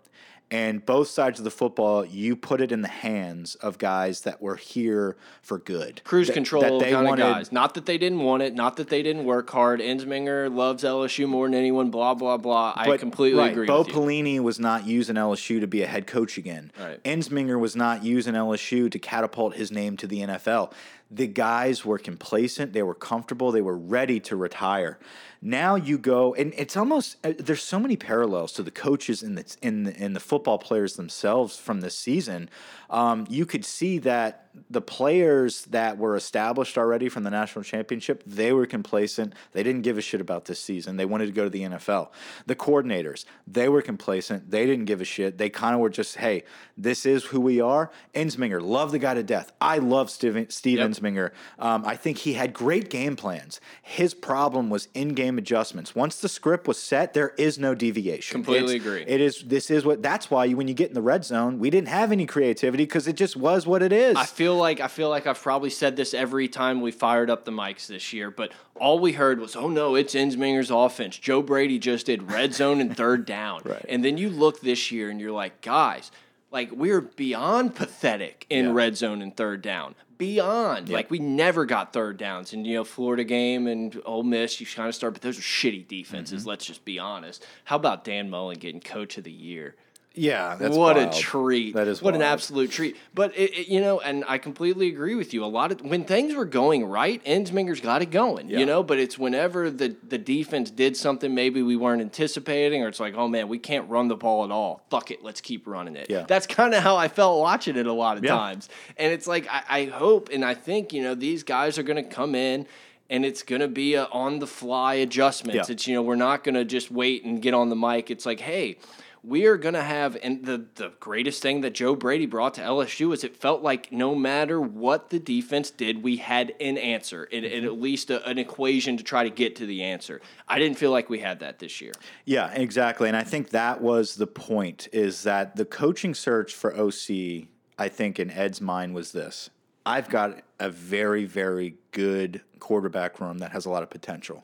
and 0.51 0.85
both 0.85 1.07
sides 1.07 1.39
of 1.39 1.45
the 1.45 1.51
football, 1.51 2.03
you 2.03 2.35
put 2.35 2.59
it 2.61 2.71
in 2.71 2.81
the 2.81 2.87
hands 2.87 3.55
of 3.55 3.77
guys 3.77 4.21
that 4.21 4.41
were 4.41 4.55
here 4.55 5.15
for 5.41 5.59
good. 5.59 6.01
Cruise 6.03 6.27
That- 6.27 6.33
control 6.33 6.63
that 6.63 6.79
they 6.85 6.91
kind 6.91 7.05
of 7.05 7.09
wanted- 7.09 7.21
guys. 7.21 7.51
Not 7.51 7.75
that 7.75 7.85
they 7.85 7.97
didn't 7.97 8.19
want 8.19 8.41
it. 8.43 8.55
Not 8.55 8.77
that 8.77 8.89
they 8.89 9.03
didn't 9.03 9.25
work 9.25 9.49
hard. 9.51 9.79
Ensminger 9.79 10.53
loves 10.53 10.83
LSU 10.83 11.27
more 11.27 11.45
than 11.47 11.53
anyone. 11.53 11.91
Blah 11.91 12.15
blah 12.15 12.37
blah. 12.37 12.73
I 12.75 12.97
completely 12.97 13.39
right, 13.39 13.51
agree 13.51 13.67
Bo 13.67 13.79
with 13.79 13.89
you. 13.89 13.93
Pelini 13.93 14.39
was 14.39 14.59
not 14.59 14.87
using 14.87 15.15
LSU 15.17 15.59
to 15.59 15.67
be 15.67 15.83
a 15.83 15.87
head 15.87 16.07
coach 16.07 16.37
again. 16.37 16.71
Right. 16.79 17.03
Ensminger 17.03 17.59
was 17.59 17.75
not 17.75 18.03
using 18.03 18.33
LSU 18.35 18.89
to 18.89 18.99
catapult 18.99 19.55
his 19.55 19.71
name 19.71 19.97
to 19.97 20.07
the 20.07 20.21
NFL. 20.21 20.71
The 21.11 21.27
guys 21.27 21.83
were 21.83 21.97
complacent. 21.97 22.73
They 22.73 22.83
were 22.83 22.93
comfortable. 22.93 23.51
They 23.51 23.61
were 23.61 23.77
ready 23.77 24.19
to 24.21 24.35
retire. 24.35 24.99
Now 25.41 25.75
you 25.75 25.97
go, 25.97 26.35
and 26.35 26.53
it's 26.55 26.77
almost 26.77 27.17
uh, 27.23 27.33
there's 27.37 27.63
so 27.63 27.79
many 27.79 27.95
parallels 27.95 28.51
to 28.53 28.63
the 28.63 28.71
coaches 28.71 29.23
in 29.23 29.35
the 29.35 29.55
in 29.61 29.83
the, 29.83 29.95
in 29.95 30.13
the 30.13 30.19
football 30.19 30.59
players 30.59 30.95
themselves 30.95 31.57
from 31.57 31.81
this 31.81 31.95
season. 31.95 32.49
Um, 32.89 33.25
you 33.29 33.45
could 33.45 33.65
see 33.65 33.99
that 33.99 34.45
the 34.69 34.81
players 34.81 35.65
that 35.65 35.97
were 35.97 36.15
established 36.15 36.77
already 36.77 37.07
from 37.07 37.23
the 37.23 37.29
national 37.29 37.63
championship, 37.63 38.23
they 38.25 38.51
were 38.51 38.65
complacent. 38.65 39.33
They 39.53 39.61
didn't 39.63 39.83
give 39.83 39.97
a 39.97 40.01
shit 40.01 40.19
about 40.19 40.45
this 40.45 40.59
season. 40.59 40.97
They 40.97 41.05
wanted 41.05 41.27
to 41.27 41.31
go 41.31 41.43
to 41.43 41.49
the 41.49 41.61
NFL. 41.61 42.09
The 42.47 42.55
coordinators, 42.55 43.25
they 43.47 43.69
were 43.69 43.81
complacent. 43.83 44.49
They 44.49 44.65
didn't 44.65 44.85
give 44.85 45.01
a 45.01 45.05
shit. 45.05 45.37
They 45.37 45.49
kind 45.49 45.75
of 45.75 45.81
were 45.81 45.89
just, 45.89 46.17
hey, 46.17 46.43
this 46.75 47.05
is 47.05 47.25
who 47.25 47.39
we 47.39 47.61
are. 47.61 47.91
Ensminger, 48.15 48.59
love 48.61 48.91
the 48.91 48.99
guy 48.99 49.13
to 49.13 49.23
death. 49.23 49.51
I 49.61 49.77
love 49.77 50.09
Steve, 50.09 50.47
Steve 50.49 50.79
Yep. 50.79 50.89
Ensminger. 50.89 51.31
Um, 51.59 51.85
I 51.85 51.95
think 51.95 52.17
he 52.17 52.33
had 52.33 52.51
great 52.53 52.89
game 52.89 53.15
plans. 53.15 53.61
His 53.83 54.13
problem 54.15 54.69
was 54.71 54.87
in-game 54.95 55.37
adjustments. 55.37 55.93
Once 55.95 56.19
the 56.19 56.29
script 56.29 56.67
was 56.67 56.81
set, 56.81 57.13
there 57.13 57.29
is 57.37 57.59
no 57.59 57.75
deviation. 57.75 58.33
Completely 58.33 58.75
It's- 58.77 58.85
agree. 58.87 59.03
It 59.07 59.21
is. 59.21 59.43
This 59.43 59.69
is 59.69 59.85
what. 59.85 60.01
That's 60.01 60.31
why 60.31 60.49
when 60.53 60.67
you 60.67 60.73
get 60.73 60.89
in 60.89 60.95
the 60.95 61.01
red 61.01 61.23
zone, 61.23 61.59
we 61.59 61.69
didn't 61.69 61.89
have 61.89 62.11
any 62.11 62.25
creativity 62.25 62.78
because 62.85 63.07
it 63.07 63.15
just 63.15 63.35
was 63.35 63.65
what 63.67 63.81
it 63.83 63.91
is. 63.91 64.15
I 64.15 64.25
feel 64.25 64.55
like 64.55 64.79
I 64.79 64.87
feel 64.87 65.09
like 65.09 65.27
I've 65.27 65.41
probably 65.41 65.69
said 65.69 65.95
this 65.95 66.13
every 66.13 66.47
time 66.47 66.81
we 66.81 66.91
fired 66.91 67.29
up 67.29 67.45
the 67.45 67.51
mics 67.51 67.87
this 67.87 68.11
year, 68.13 68.29
but 68.31 68.51
all 68.75 68.99
we 68.99 69.13
heard 69.13 69.39
was, 69.39 69.55
"Oh 69.55 69.67
no, 69.69 69.95
it's 69.95 70.15
Ensminger's 70.15 70.71
offense." 70.71 71.17
Joe 71.17 71.41
Brady 71.41 71.79
just 71.79 72.05
did 72.07 72.31
red 72.31 72.53
zone 72.53 72.81
and 72.81 72.95
third 72.95 73.25
down, 73.25 73.61
Right. 73.65 73.85
and 73.89 74.03
then 74.03 74.17
you 74.17 74.29
look 74.29 74.61
this 74.61 74.91
year 74.91 75.09
and 75.09 75.19
you're 75.21 75.31
like, 75.31 75.61
guys, 75.61 76.11
like 76.51 76.71
we're 76.71 77.01
beyond 77.01 77.75
pathetic 77.75 78.45
in 78.49 78.65
Yeah. 78.67 78.71
red 78.73 78.97
zone 78.97 79.21
and 79.21 79.35
third 79.35 79.61
down. 79.61 79.95
Beyond, 80.17 80.89
like 80.89 81.09
we 81.09 81.17
never 81.19 81.65
got 81.65 81.93
third 81.93 82.17
downs, 82.17 82.51
and 82.51 82.67
you 82.67 82.73
know 82.75 82.83
Florida 82.83 83.23
game 83.23 83.67
and 83.67 84.01
Ole 84.05 84.23
Miss, 84.23 84.59
you 84.59 84.67
kind 84.67 84.89
of 84.89 84.93
start, 84.93 85.13
but 85.13 85.21
those 85.21 85.39
are 85.39 85.41
shitty 85.41 85.87
defenses. 85.87 86.41
Mm-hmm. 86.41 86.49
Let's 86.49 86.65
just 86.65 86.83
be 86.83 86.99
honest. 86.99 87.45
How 87.63 87.77
about 87.77 88.03
Dan 88.03 88.29
Mullen 88.29 88.57
getting 88.59 88.81
Coach 88.81 89.17
of 89.17 89.23
the 89.23 89.31
Year? 89.31 89.75
Yeah, 90.19 90.55
that's 90.55 90.75
what 90.75 90.97
wild. 90.97 91.13
a 91.13 91.17
treat! 91.17 91.73
That 91.75 91.87
is 91.87 92.01
what 92.01 92.13
an 92.15 92.21
absolute 92.21 92.71
treat. 92.71 92.97
But 93.13 93.37
it, 93.37 93.57
it- 93.57 93.67
you 93.69 93.79
know, 93.81 93.99
and 93.99 94.25
I 94.27 94.37
completely 94.37 94.87
agree 94.89 95.15
with 95.15 95.33
you. 95.33 95.43
A 95.43 95.47
lot 95.47 95.71
of 95.71 95.81
when 95.81 96.03
things 96.03 96.35
were 96.35 96.45
going 96.45 96.85
right, 96.85 97.23
Ensminger's 97.23 97.79
got 97.81 98.01
it 98.01 98.11
going. 98.11 98.49
Yeah. 98.49 98.59
You 98.59 98.65
know, 98.65 98.83
but 98.83 98.99
it's 98.99 99.17
whenever 99.17 99.69
the 99.71 99.95
the 100.07 100.17
defense 100.17 100.71
did 100.71 100.97
something 100.97 101.33
maybe 101.33 101.61
we 101.61 101.75
weren't 101.75 102.01
anticipating, 102.01 102.83
or 102.83 102.87
it's 102.87 102.99
like, 102.99 103.15
oh 103.15 103.27
man, 103.27 103.47
we 103.47 103.59
can't 103.59 103.89
run 103.89 104.07
the 104.07 104.15
ball 104.15 104.43
at 104.43 104.51
all. 104.51 104.85
Fuck 104.89 105.11
it, 105.11 105.23
let's 105.23 105.41
keep 105.41 105.65
running 105.67 105.95
it. 105.95 106.07
Yeah. 106.09 106.25
That's 106.27 106.47
kind 106.47 106.73
of 106.73 106.83
how 106.83 106.97
I 106.97 107.07
felt 107.07 107.39
watching 107.39 107.75
it 107.77 107.87
a 107.87 107.93
lot 107.93 108.17
of 108.17 108.23
Yeah. 108.23 108.35
times. 108.35 108.69
And 108.97 109.13
it's 109.13 109.27
like 109.27 109.47
I, 109.49 109.63
I 109.69 109.85
hope 109.85 110.29
and 110.33 110.43
I 110.43 110.53
think 110.53 110.91
you 110.93 111.01
know 111.03 111.15
these 111.15 111.43
guys 111.43 111.77
are 111.77 111.83
going 111.83 112.03
to 112.03 112.09
come 112.09 112.35
in. 112.35 112.67
And 113.11 113.25
it's 113.25 113.41
gonna 113.41 113.67
be 113.67 113.95
a 113.95 114.03
on 114.05 114.37
the 114.37 114.45
fly 114.45 114.93
adjustments. 114.93 115.67
Yeah. 115.67 115.73
It's 115.73 115.87
you 115.87 115.95
know 115.95 116.03
we're 116.03 116.13
not 116.15 116.43
gonna 116.43 116.63
just 116.63 116.91
wait 116.91 117.23
and 117.25 117.41
get 117.41 117.55
on 117.55 117.69
the 117.69 117.75
mic. 117.75 118.11
It's 118.11 118.23
like, 118.23 118.39
hey, 118.39 118.77
we 119.23 119.45
are 119.45 119.57
going 119.57 119.73
to 119.73 119.83
have 119.83 120.17
and 120.23 120.45
the 120.45 120.65
the 120.75 120.93
greatest 120.99 121.41
thing 121.41 121.61
that 121.61 121.73
Joe 121.73 121.95
Brady 121.95 122.25
brought 122.25 122.53
to 122.55 122.61
LSU 122.61 123.13
is 123.13 123.23
it 123.23 123.35
felt 123.35 123.61
like 123.61 123.91
no 123.91 124.15
matter 124.15 124.59
what 124.61 125.09
the 125.09 125.19
defense 125.19 125.71
did, 125.71 126.03
we 126.03 126.17
had 126.17 126.53
an 126.59 126.77
answer, 126.77 127.27
and, 127.31 127.45
and 127.45 127.65
at 127.65 127.79
least 127.79 128.09
a, 128.09 128.25
an 128.27 128.37
equation 128.37 128.97
to 128.97 129.03
try 129.03 129.23
to 129.23 129.29
get 129.29 129.55
to 129.57 129.65
the 129.65 129.83
answer. 129.83 130.21
I 130.47 130.59
didn't 130.59 130.77
feel 130.77 130.91
like 130.91 131.09
we 131.09 131.19
had 131.19 131.39
that 131.39 131.59
this 131.59 131.81
year. 131.81 131.93
Yeah, 132.25 132.51
exactly. 132.51 133.07
And 133.07 133.17
I 133.17 133.23
think 133.23 133.49
that 133.49 133.81
was 133.81 134.15
the 134.15 134.27
point 134.27 134.87
is 134.93 135.23
that 135.23 135.55
the 135.55 135.65
coaching 135.65 136.13
search 136.13 136.53
for 136.53 136.75
OC, 136.75 137.47
I 137.77 137.89
think 137.89 138.19
in 138.19 138.31
Ed's 138.31 138.61
mind 138.61 138.95
was 138.95 139.11
this. 139.11 139.49
I've 139.85 140.09
got 140.09 140.41
a 140.59 140.69
very, 140.69 141.25
very 141.25 141.75
good 141.91 142.41
quarterback 142.59 143.19
room 143.19 143.39
that 143.39 143.51
has 143.51 143.65
a 143.65 143.69
lot 143.69 143.83
of 143.83 143.89
potential. 143.89 144.43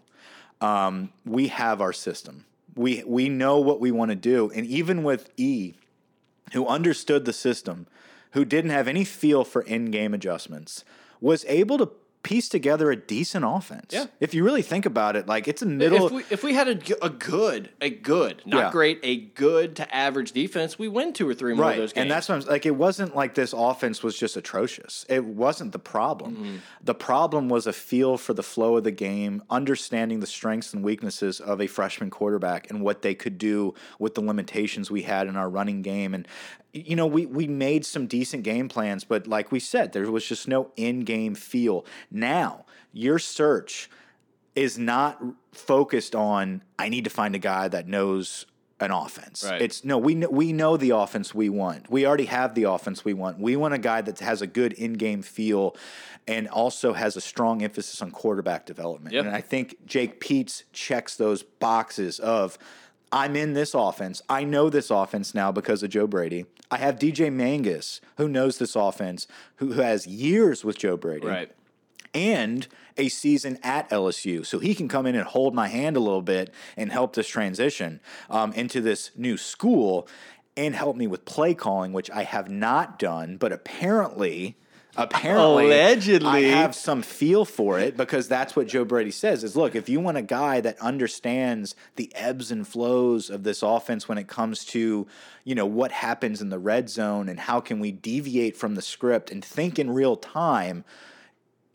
Um, 0.62 1.12
we 1.26 1.50
have 1.50 1.82
our 1.82 1.94
system. 1.94 2.46
We 2.76 3.04
we 3.06 3.30
know 3.30 3.60
what 3.60 3.80
we 3.80 3.92
want 3.92 4.10
to 4.12 4.16
do. 4.16 4.52
And 4.54 4.66
even 4.66 5.04
with 5.04 5.30
E, 5.38 5.76
who 6.54 6.68
understood 6.68 7.26
the 7.26 7.34
system, 7.34 7.88
who 8.32 8.46
didn't 8.46 8.72
have 8.72 8.88
any 8.88 9.06
feel 9.06 9.44
for 9.44 9.62
in-game 9.62 10.14
adjustments, 10.14 10.84
was 11.22 11.46
able 11.48 11.78
to 11.78 11.90
piece 12.26 12.50
together 12.50 12.90
a 12.90 12.96
decent 12.96 13.46
offense. 13.48 13.92
Yeah. 13.92 14.08
If 14.20 14.34
you 14.34 14.44
really 14.44 14.64
think 14.64 14.88
about 14.88 15.16
it, 15.16 15.28
like 15.28 15.48
it's 15.48 15.62
a 15.62 15.68
middle 15.68 16.08
If 16.08 16.12
we, 16.12 16.24
if 16.32 16.44
we 16.44 16.54
had 16.56 16.68
a 16.68 16.74
good, 16.74 17.70
a 17.80 17.90
good, 17.92 18.42
not 18.48 18.58
Yeah. 18.58 18.72
great, 18.72 19.00
a 19.04 19.18
good 19.18 19.76
to 19.76 19.96
average 19.96 20.32
defense, 20.32 20.80
we 20.80 20.88
win 20.88 21.14
two 21.14 21.30
or 21.30 21.36
three 21.36 21.54
more 21.54 21.70
of 21.70 21.78
those 21.78 21.94
games. 21.94 22.02
And 22.02 22.12
that's 22.12 22.28
what 22.28 22.42
I'm 22.42 22.50
like. 22.50 22.66
It 22.66 22.76
wasn't 22.76 23.16
like 23.16 23.36
this 23.36 23.54
offense 23.54 24.02
was 24.02 24.18
just 24.18 24.36
atrocious. 24.36 25.06
It 25.08 25.24
wasn't 25.24 25.72
the 25.72 25.80
problem. 25.80 26.36
Mm-hmm. 26.36 26.56
The 26.84 26.96
problem 26.96 27.48
was 27.48 27.68
a 27.68 27.74
feel 27.74 28.18
for 28.18 28.34
the 28.34 28.44
flow 28.44 28.76
of 28.76 28.84
the 28.84 28.92
game, 28.92 29.44
understanding 29.52 30.20
the 30.20 30.28
strengths 30.28 30.74
and 30.74 30.84
weaknesses 30.84 31.40
of 31.40 31.62
a 31.62 31.68
freshman 31.68 32.10
quarterback 32.10 32.72
and 32.72 32.82
what 32.82 33.04
they 33.04 33.14
could 33.14 33.38
do 33.38 33.76
with 34.00 34.16
the 34.16 34.22
limitations 34.22 34.90
we 34.90 35.04
had 35.04 35.28
in 35.28 35.36
our 35.36 35.48
running 35.48 35.84
game. 35.84 36.16
And 36.16 36.28
you 36.74 36.98
know, 36.98 37.08
we 37.08 37.26
we 37.26 37.48
made 37.48 37.86
some 37.86 38.06
decent 38.06 38.44
game 38.44 38.68
plans, 38.68 39.06
but 39.06 39.28
like 39.28 39.50
we 39.50 39.62
said, 39.62 39.94
there 39.94 40.12
was 40.12 40.26
just 40.26 40.46
no 40.46 40.72
in-game 40.76 41.34
feel. 41.34 41.86
Now, 42.16 42.66
your 42.93 43.20
search 43.20 43.89
is 44.55 44.78
not 44.78 45.22
focused 45.51 46.16
on 46.16 46.63
I 46.80 46.89
need 46.89 47.03
to 47.03 47.09
find 47.09 47.36
a 47.36 47.39
guy 47.39 47.68
that 47.68 47.88
knows 47.88 48.45
an 48.80 48.91
offense. 48.91 49.45
Right. 49.47 49.61
It's 49.61 49.84
no, 49.84 49.97
we 49.97 50.16
know, 50.16 50.30
we 50.30 50.53
know 50.53 50.78
the 50.78 50.91
offense 50.91 51.34
we 51.34 51.49
want. 51.49 51.89
We 51.89 52.05
already 52.05 52.26
have 52.26 52.55
the 52.55 52.63
offense 52.63 53.05
we 53.05 53.13
want. 53.13 53.39
We 53.39 53.55
want 53.55 53.74
a 53.74 53.78
guy 53.78 54.01
that 54.01 54.20
has 54.20 54.41
a 54.41 54.47
good 54.47 54.74
in-game 54.74 55.22
feel 55.22 55.76
and 56.28 56.47
also 56.47 56.93
has 56.93 57.16
a 57.16 57.22
strong 57.22 57.63
emphasis 57.63 58.01
on 58.01 58.11
quarterback 58.11 58.66
development. 58.66 59.13
Yep. 59.13 59.26
And 59.26 59.36
I 59.36 59.41
think 59.41 59.86
Jake 59.86 60.20
Peetz 60.20 60.63
checks 60.74 61.16
those 61.16 61.43
boxes 61.43 62.20
of 62.20 62.57
I'm 63.11 63.36
in 63.36 63.53
this 63.53 63.74
offense. 63.74 64.22
I 64.28 64.43
know 64.43 64.70
this 64.70 64.89
offense 64.89 65.34
now 65.34 65.51
because 65.51 65.84
of 65.84 65.89
Joe 65.89 66.07
Brady. 66.07 66.45
I 66.72 66.78
have 66.78 66.97
DJ 66.97 67.32
Mangas 67.32 68.01
who 68.18 68.28
knows 68.28 68.57
this 68.57 68.76
offense, 68.76 69.28
who, 69.57 69.74
who 69.74 69.82
has 69.82 70.07
years 70.07 70.66
with 70.66 70.78
Joe 70.78 70.97
Brady 70.97 71.28
right. 71.28 71.51
And 72.16 72.68
a 72.97 73.09
season 73.09 73.59
at 73.61 73.89
LSU. 73.89 74.45
So 74.45 74.59
he 74.59 74.74
can 74.74 74.88
come 74.88 75.05
in 75.05 75.16
and 75.16 75.26
hold 75.26 75.53
my 75.53 75.68
hand 75.68 75.97
a 75.97 75.99
little 75.99 76.22
bit 76.22 76.51
and 76.78 76.91
help 76.91 77.13
this 77.13 77.28
transition 77.28 77.99
um, 78.30 78.53
into 78.53 78.82
this 78.82 79.11
new 79.16 79.38
school 79.38 80.07
and 80.57 80.74
help 80.74 80.95
me 80.95 81.05
with 81.05 81.26
play 81.26 81.53
calling, 81.53 81.91
which 81.91 82.09
I 82.09 82.24
have 82.24 82.49
not 82.49 82.97
done, 82.97 83.38
but 83.38 83.51
apparently. 83.51 84.55
Apparently, 84.97 85.66
Allegedly. 85.66 86.30
I 86.30 86.39
have 86.43 86.74
some 86.74 87.01
feel 87.01 87.43
for 87.43 87.78
it 87.78 87.97
because 87.97 88.30
that's 88.30 88.55
what 88.55 88.68
Joe 88.68 88.86
Brady 88.86 89.11
says. 89.11 89.43
Is 89.43 89.53
look, 89.53 89.76
if 89.76 89.89
you 89.89 89.99
want 89.99 90.16
a 90.16 90.22
guy 90.22 90.61
that 90.61 90.80
understands 90.80 91.76
the 91.97 92.09
ebbs 92.16 92.49
and 92.49 92.66
flows 92.66 93.30
of 93.30 93.43
this 93.43 93.61
offense 93.61 94.07
when 94.07 94.18
it 94.18 94.30
comes 94.30 94.63
to, 94.68 95.05
you 95.43 95.53
know, 95.53 95.66
what 95.66 95.91
happens 95.91 96.41
in 96.41 96.47
the 96.47 96.57
red 96.57 96.89
zone 96.89 97.28
and 97.28 97.41
how 97.41 97.59
can 97.59 97.82
we 97.82 97.91
deviate 97.91 98.55
from 98.55 98.76
the 98.76 98.82
script 98.82 99.32
and 99.32 99.43
think 99.43 99.78
in 99.78 99.91
real 99.91 100.16
time, 100.16 100.86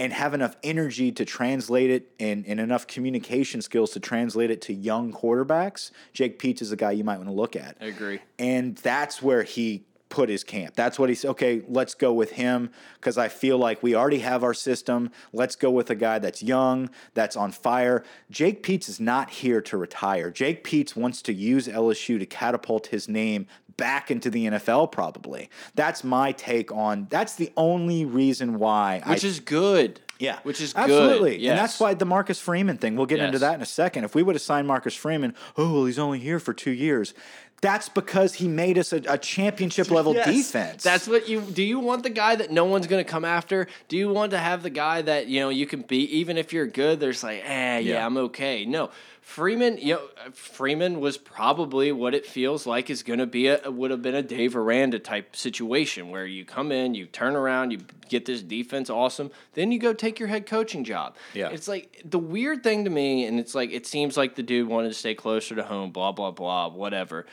and 0.01 0.15
have 0.15 0.33
enough 0.33 0.57
energy 0.63 1.13
to 1.13 1.27
translate 1.27 1.91
it 1.91 2.11
and, 2.19 2.47
and 2.47 2.59
enough 2.59 2.87
communication 2.87 3.61
skills 3.61 3.91
to 3.91 4.01
translate 4.01 4.51
it 4.51 4.63
to 4.63 4.73
young 4.73 5.13
quarterbacks, 5.13 5.91
Jake 6.15 6.39
Peetz 6.39 6.63
is 6.63 6.73
a 6.73 6.77
guy 6.77 6.91
you 6.91 7.05
might 7.05 7.19
want 7.19 7.29
to 7.29 7.35
look 7.35 7.55
at. 7.55 7.77
I 7.83 7.85
agree. 7.85 8.21
And 8.39 8.77
that's 8.77 9.21
where 9.21 9.43
he 9.43 9.85
put 10.09 10.31
his 10.31 10.43
camp. 10.43 10.75
That's 10.75 10.99
what 10.99 11.11
he 11.11 11.15
said. 11.15 11.33
Okay, 11.33 11.63
let's 11.69 11.93
go 11.95 12.15
with 12.15 12.33
him 12.33 12.71
because 12.95 13.19
I 13.19 13.29
feel 13.29 13.59
like 13.59 13.83
we 13.83 13.95
already 13.95 14.21
have 14.21 14.43
our 14.43 14.55
system. 14.55 15.11
Let's 15.35 15.55
go 15.55 15.71
with 15.71 15.91
a 15.91 15.95
guy 15.95 16.19
that's 16.19 16.43
young, 16.43 16.89
that's 17.13 17.37
on 17.37 17.53
fire. 17.53 18.03
Jake 18.31 18.63
Peetz 18.63 18.89
is 18.89 19.01
not 19.01 19.29
here 19.29 19.61
to 19.61 19.77
retire. 19.77 20.31
Jake 20.31 20.65
Peetz 20.65 20.97
wants 20.97 21.21
to 21.23 21.35
use 21.35 21.69
LSU 21.69 22.19
to 22.19 22.27
catapult 22.27 22.87
his 22.87 23.07
name 23.07 23.47
back 23.81 24.11
into 24.11 24.31
the 24.31 24.47
NFL, 24.47 24.93
probably. 24.93 25.51
That's 25.75 26.05
my 26.05 26.31
take 26.33 26.71
on 26.71 27.09
that's 27.11 27.35
the 27.35 27.51
only 27.57 28.05
reason 28.05 28.59
why 28.61 29.03
Which 29.07 29.25
I 29.25 29.29
is 29.29 29.41
good. 29.41 30.01
yeah, 30.21 30.39
Which 30.45 30.61
is 30.61 30.73
absolutely, 30.77 31.39
good. 31.39 31.49
and 31.49 31.59
that's 31.59 31.81
why 31.81 31.95
the 31.95 32.05
Marcus 32.05 32.39
Freeman 32.39 32.77
thing. 32.77 32.95
We'll 32.95 33.07
get 33.07 33.19
into 33.21 33.39
that 33.41 33.55
in 33.55 33.63
a 33.63 33.67
second. 33.67 34.05
If 34.05 34.15
we 34.15 34.23
would 34.23 34.35
have 34.37 34.43
signed 34.43 34.69
Marcus 34.69 34.95
Freeman, 34.95 35.35
oh 35.57 35.73
well, 35.73 35.85
he's 35.87 35.99
only 35.99 36.19
here 36.21 36.39
for 36.39 36.53
two 36.55 36.71
years. 36.71 37.15
That's 37.63 37.91
because 37.91 38.35
he 38.37 38.49
made 38.49 38.79
us 38.79 38.91
a, 38.95 39.03
a 39.07 39.19
championship 39.19 39.91
level 39.91 40.15
Yes. 40.21 40.27
defense. 40.35 40.83
That's 40.83 41.07
what 41.07 41.29
you 41.29 41.43
do. 41.43 41.63
You 41.63 41.79
want 41.79 42.05
the 42.05 42.09
guy 42.11 42.35
that 42.37 42.51
no 42.51 42.65
one's 42.65 42.87
going 42.87 43.05
to 43.05 43.11
come 43.11 43.23
after? 43.25 43.67
Do 43.89 43.99
you 43.99 44.09
want 44.09 44.31
to 44.31 44.39
have 44.39 44.63
the 44.63 44.71
guy 44.71 45.03
that 45.03 45.27
you 45.27 45.41
know 45.41 45.51
you 45.51 45.67
can 45.67 45.83
beat 45.83 46.09
even 46.09 46.39
if 46.39 46.55
you're 46.55 46.67
good? 46.67 47.01
There's 47.01 47.23
like, 47.23 47.43
eh, 47.45 47.79
yeah, 47.81 47.81
Yeah. 47.81 48.07
I'm 48.07 48.17
okay. 48.17 48.65
No, 48.65 48.89
Freeman. 49.21 49.79
You 49.79 49.95
know, 49.95 50.09
Freeman 50.33 50.99
was 51.01 51.17
probably 51.17 51.93
what 51.93 52.15
it 52.15 52.27
feels 52.27 52.67
like 52.67 52.91
is 52.91 53.03
going 53.03 53.19
to 53.21 53.27
be 53.27 53.47
a 53.49 53.71
would 53.71 53.91
have 53.91 54.03
been 54.03 54.15
a 54.15 54.23
Dave 54.23 54.57
Aranda 54.57 54.99
type 54.99 55.37
situation 55.37 56.11
where 56.11 56.27
you 56.27 56.45
come 56.45 56.73
in, 56.73 56.95
you 56.95 57.07
turn 57.07 57.37
around, 57.37 57.71
you 57.71 57.79
get 58.09 58.25
this 58.27 58.43
defense 58.43 58.91
awesome, 58.91 59.31
then 59.55 59.71
you 59.71 59.79
go 59.79 59.93
take 59.93 60.19
your 60.19 60.29
head 60.29 60.47
coaching 60.47 60.83
job. 60.85 61.15
Yeah. 61.35 61.49
it's 61.51 61.69
like 61.69 62.03
the 62.05 62.19
weird 62.19 62.63
thing 62.65 62.85
to 62.85 62.91
me, 62.91 63.25
and 63.27 63.39
it's 63.39 63.55
like 63.55 63.71
it 63.73 63.87
seems 63.87 64.17
like 64.17 64.35
the 64.35 64.43
dude 64.43 64.69
wanted 64.69 64.89
to 64.89 64.95
stay 64.95 65.15
closer 65.15 65.55
to 65.55 65.63
home, 65.63 65.91
blah 65.93 66.13
blah 66.13 66.31
blah, 66.33 66.69
whatever. 66.69 67.27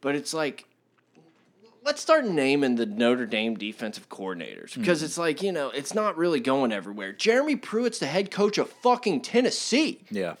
But 0.00 0.14
it's 0.16 0.34
like 0.34 0.66
let's 1.84 2.00
start 2.00 2.24
naming 2.24 2.76
the 2.76 2.86
Notre 2.86 3.26
Dame 3.26 3.54
defensive 3.56 4.08
coordinators 4.08 4.74
because 4.74 4.98
Mm-hmm. 4.98 5.04
it's 5.04 5.18
like, 5.18 5.42
you 5.42 5.52
know, 5.52 5.68
it's 5.68 5.92
not 5.94 6.16
really 6.16 6.40
going 6.40 6.72
everywhere. 6.72 7.12
Jeremy 7.12 7.56
Pruitt's 7.56 7.98
the 7.98 8.06
head 8.06 8.30
coach 8.30 8.56
of 8.56 8.70
fucking 8.70 9.20
Tennessee. 9.20 10.00
yeah, 10.10 10.36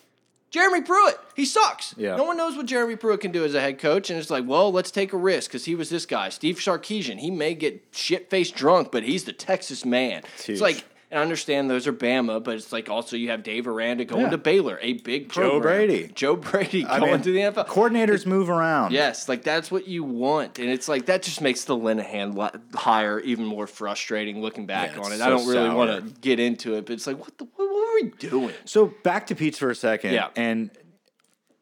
Jeremy 0.54 0.82
Pruitt, 0.82 1.18
he 1.34 1.46
sucks. 1.46 1.96
Yeah. 1.98 2.14
No 2.14 2.22
one 2.22 2.36
knows 2.36 2.56
what 2.56 2.66
Jeremy 2.66 2.94
Pruitt 2.94 3.20
can 3.20 3.32
do 3.32 3.44
as 3.44 3.56
a 3.56 3.60
head 3.60 3.80
coach. 3.80 4.08
And 4.08 4.20
it's 4.20 4.30
like, 4.30 4.46
well, 4.46 4.70
let's 4.70 4.92
take 4.92 5.12
a 5.12 5.16
risk 5.16 5.50
because 5.50 5.64
he 5.64 5.74
was 5.74 5.90
this 5.90 6.06
guy. 6.06 6.28
Steve 6.28 6.58
Sarkisian, 6.58 7.18
he 7.18 7.32
may 7.32 7.54
get 7.54 7.82
shit 7.90 8.30
faced 8.30 8.54
drunk, 8.54 8.92
but 8.92 9.02
he's 9.02 9.24
the 9.24 9.32
Texas 9.32 9.84
man. 9.84 10.22
It's, 10.36 10.44
huge. 10.44 10.60
like, 10.60 10.84
and 11.14 11.20
I 11.20 11.22
understand 11.22 11.70
those 11.70 11.86
are 11.86 11.92
Bama, 11.92 12.42
but 12.42 12.56
it's 12.56 12.72
like 12.72 12.88
also 12.90 13.16
you 13.16 13.30
have 13.30 13.42
Dave 13.42 13.66
Aranda 13.68 14.04
going 14.04 14.22
Yeah. 14.22 14.30
to 14.30 14.38
Baylor, 14.38 14.78
a 14.82 14.94
big 14.94 15.30
Joe. 15.30 15.60
Brady. 15.60 16.10
Joe 16.14 16.34
Brady 16.36 16.84
I 16.84 16.98
going 16.98 17.12
mean, 17.12 17.22
to 17.22 17.32
the 17.32 17.38
NFL. 17.38 17.66
Coordinators 17.68 18.26
move 18.26 18.50
around. 18.50 18.92
Yes, 18.92 19.28
like 19.28 19.44
that's 19.44 19.70
what 19.70 19.86
you 19.86 20.02
want, 20.02 20.58
and 20.58 20.68
it's 20.68 20.88
like 20.88 21.06
that 21.06 21.22
just 21.22 21.40
makes 21.40 21.64
the 21.64 21.76
Linehan 21.76 22.36
li- 22.36 22.60
hire 22.74 23.20
even 23.20 23.44
more 23.44 23.66
frustrating. 23.66 24.42
Looking 24.42 24.66
back 24.66 24.92
Yeah, 24.96 25.02
on 25.02 25.12
it's 25.12 25.20
it, 25.20 25.24
I 25.24 25.28
don't 25.30 25.46
really 25.46 25.70
want 25.70 25.90
to 26.04 26.20
get 26.20 26.40
into 26.40 26.74
it, 26.74 26.86
but 26.86 26.94
it's 26.94 27.06
like, 27.06 27.18
what 27.18 27.38
the 27.38 27.44
what, 27.44 27.70
what 27.70 27.88
are 27.88 28.04
we 28.04 28.10
doing? 28.18 28.54
So 28.64 28.92
back 29.04 29.28
to 29.28 29.34
Peetz 29.36 29.56
for 29.56 29.70
a 29.70 29.74
second. 29.76 30.14
Yeah. 30.14 30.30
And 30.34 30.70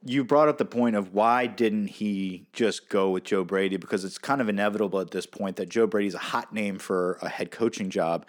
you 0.05 0.25
brought 0.25 0.49
up 0.49 0.59
the 0.59 0.65
point 0.65 0.97
of 0.97 1.15
why 1.15 1.47
didn't 1.47 1.87
he 1.87 2.47
just 2.53 2.89
go 2.89 3.11
with 3.11 3.23
Joe 3.23 3.45
Brady? 3.45 3.77
Because 3.77 4.05
it's 4.05 4.19
kind 4.19 4.41
of 4.41 4.49
inevitable 4.49 4.99
at 5.01 5.13
this 5.13 5.27
point 5.27 5.57
that 5.57 5.69
Joe 5.69 5.87
Brady's 5.87 6.15
a 6.15 6.19
hot 6.19 6.53
name 6.53 6.79
for 6.79 7.19
a 7.23 7.29
head 7.29 7.51
coaching 7.53 7.89
job. 7.89 8.27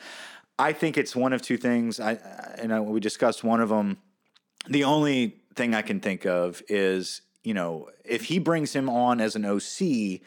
I 0.59 0.73
think 0.73 0.97
it's 0.97 1.15
one 1.15 1.33
of 1.33 1.41
two 1.41 1.57
things. 1.57 1.99
I 1.99 2.13
and 2.57 2.73
I, 2.73 2.79
we 2.79 2.99
discussed 2.99 3.43
one 3.43 3.59
of 3.59 3.69
them. 3.69 3.97
The 4.67 4.83
only 4.83 5.41
thing 5.55 5.73
I 5.75 5.81
can 5.81 5.99
think 5.99 6.25
of 6.25 6.61
is 6.69 7.21
you 7.43 7.53
know 7.53 7.89
if 8.05 8.25
he 8.25 8.39
brings 8.39 8.73
him 8.73 8.89
on 8.89 9.19
as 9.21 9.35
an 9.35 9.45
OC 9.45 10.21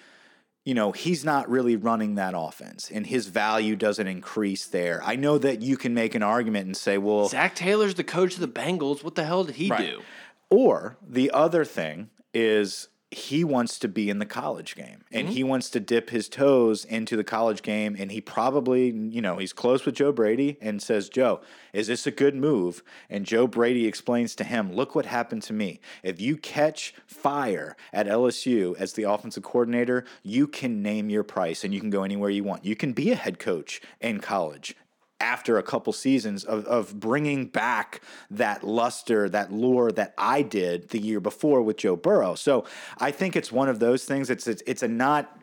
you 0.64 0.74
know, 0.74 0.90
he's 0.90 1.24
not 1.24 1.48
really 1.48 1.76
running 1.76 2.16
that 2.16 2.34
offense 2.36 2.90
and 2.90 3.06
his 3.06 3.28
value 3.28 3.76
doesn't 3.76 4.08
increase 4.08 4.66
there. 4.66 5.00
I 5.04 5.14
know 5.14 5.38
that 5.38 5.62
you 5.62 5.76
can 5.76 5.94
make 5.94 6.16
an 6.16 6.24
argument 6.24 6.66
and 6.66 6.76
say, 6.76 6.98
well, 6.98 7.28
Zac 7.28 7.54
Taylor's 7.54 7.94
the 7.94 8.02
coach 8.02 8.34
of 8.34 8.40
the 8.40 8.48
Bengals. 8.48 9.04
What 9.04 9.14
the 9.14 9.24
hell 9.24 9.44
did 9.44 9.54
he 9.54 9.70
Right. 9.70 9.86
do? 9.86 10.02
or 10.50 10.96
the 11.06 11.30
other 11.30 11.64
thing 11.64 12.10
is 12.34 12.88
he 13.12 13.44
wants 13.44 13.78
to 13.78 13.86
be 13.86 14.10
in 14.10 14.18
the 14.18 14.26
college 14.26 14.74
game 14.74 15.04
and 15.12 15.28
mm-hmm. 15.28 15.36
he 15.36 15.44
wants 15.44 15.70
to 15.70 15.78
dip 15.78 16.10
his 16.10 16.28
toes 16.28 16.84
into 16.84 17.16
the 17.16 17.22
college 17.22 17.62
game 17.62 17.94
and 17.96 18.10
he 18.10 18.20
probably 18.20 18.90
you 18.90 19.22
know 19.22 19.36
he's 19.36 19.52
close 19.52 19.86
with 19.86 19.94
joe 19.94 20.10
brady 20.10 20.58
and 20.60 20.82
says 20.82 21.08
joe 21.08 21.40
is 21.72 21.86
this 21.88 22.06
a 22.06 22.10
good 22.10 22.34
move? 22.34 22.82
And 23.08 23.24
joe 23.24 23.46
brady 23.46 23.86
explains 23.86 24.34
to 24.36 24.44
him 24.44 24.72
look 24.72 24.94
what 24.94 25.06
happened 25.06 25.42
to 25.44 25.52
me. 25.52 25.78
If 26.02 26.20
you 26.20 26.36
catch 26.36 26.94
fire 27.06 27.76
at 27.92 28.06
lsu 28.06 28.76
as 28.76 28.94
the 28.94 29.04
offensive 29.04 29.44
coordinator 29.44 30.04
you 30.24 30.48
can 30.48 30.82
name 30.82 31.08
your 31.08 31.22
price 31.22 31.62
and 31.62 31.72
you 31.72 31.80
can 31.80 31.90
go 31.90 32.02
anywhere 32.02 32.30
you 32.30 32.42
want. 32.42 32.64
You 32.64 32.74
can 32.74 32.92
be 32.92 33.12
a 33.12 33.16
head 33.16 33.38
coach 33.38 33.80
in 34.00 34.18
college 34.20 34.74
after 35.20 35.58
a 35.58 35.62
couple 35.62 35.92
seasons 35.92 36.44
of, 36.44 36.64
of 36.66 36.98
bringing 36.98 37.46
back 37.46 38.02
that 38.30 38.62
luster, 38.62 39.28
that 39.28 39.52
lure 39.52 39.90
that 39.92 40.14
I 40.18 40.42
did 40.42 40.90
the 40.90 40.98
year 41.00 41.20
before 41.20 41.62
with 41.62 41.78
Joe 41.78 41.96
Burrow. 41.96 42.34
So 42.34 42.64
I 42.98 43.10
think 43.10 43.36
it's 43.36 43.50
one 43.50 43.68
of 43.68 43.78
those 43.78 44.04
things. 44.04 44.30
It's 44.30 44.46
it's, 44.46 44.62
it's 44.66 44.82
a 44.82 44.88
not. 44.88 45.38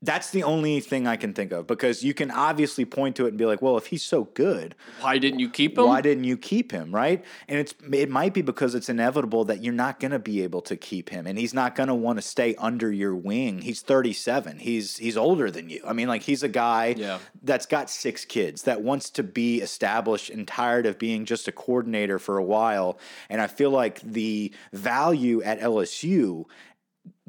That's 0.00 0.30
the 0.30 0.44
only 0.44 0.78
thing 0.78 1.08
I 1.08 1.16
can 1.16 1.34
think 1.34 1.50
of 1.50 1.66
because 1.66 2.04
you 2.04 2.14
can 2.14 2.30
obviously 2.30 2.84
point 2.84 3.16
to 3.16 3.24
it 3.26 3.30
and 3.30 3.36
be 3.38 3.44
like, 3.46 3.60
well, 3.60 3.76
if 3.76 3.86
he's 3.86 4.04
so 4.04 4.24
good, 4.34 4.76
Why 5.00 5.18
didn't 5.18 5.40
you 5.40 5.50
keep 5.50 5.76
him? 5.76 5.86
why 5.86 6.00
didn't 6.00 6.22
you 6.22 6.36
keep 6.36 6.70
him, 6.70 6.94
right? 6.94 7.24
And 7.48 7.58
it's 7.58 7.74
it 7.92 8.08
might 8.08 8.32
be 8.32 8.40
because 8.42 8.76
it's 8.76 8.88
inevitable 8.88 9.44
that 9.46 9.64
you're 9.64 9.74
not 9.74 9.98
going 9.98 10.12
to 10.12 10.20
be 10.20 10.42
able 10.42 10.62
to 10.62 10.76
keep 10.76 11.10
him 11.10 11.26
and 11.26 11.36
he's 11.36 11.52
not 11.52 11.74
going 11.74 11.88
to 11.88 11.96
want 11.96 12.16
to 12.18 12.22
stay 12.22 12.54
under 12.56 12.92
your 12.92 13.16
wing. 13.16 13.60
He's 13.62 13.80
37. 13.80 14.58
He's 14.60 14.98
he's 14.98 15.16
older 15.16 15.50
than 15.50 15.68
you. 15.68 15.82
I 15.84 15.92
mean, 15.94 16.06
like 16.06 16.22
he's 16.22 16.44
a 16.44 16.48
guy 16.48 16.94
Yeah. 16.96 17.18
that's 17.42 17.66
got 17.66 17.90
six 17.90 18.24
kids 18.24 18.62
that 18.62 18.82
wants 18.82 19.10
to 19.10 19.24
be 19.24 19.60
established 19.60 20.30
and 20.30 20.46
tired 20.46 20.86
of 20.86 20.98
being 21.00 21.24
just 21.24 21.48
a 21.48 21.52
coordinator 21.52 22.20
for 22.20 22.38
a 22.38 22.44
while. 22.44 22.98
And 23.28 23.40
I 23.40 23.48
feel 23.48 23.70
like 23.70 24.00
the 24.02 24.52
value 24.72 25.42
at 25.42 25.58
LSU 25.58 26.44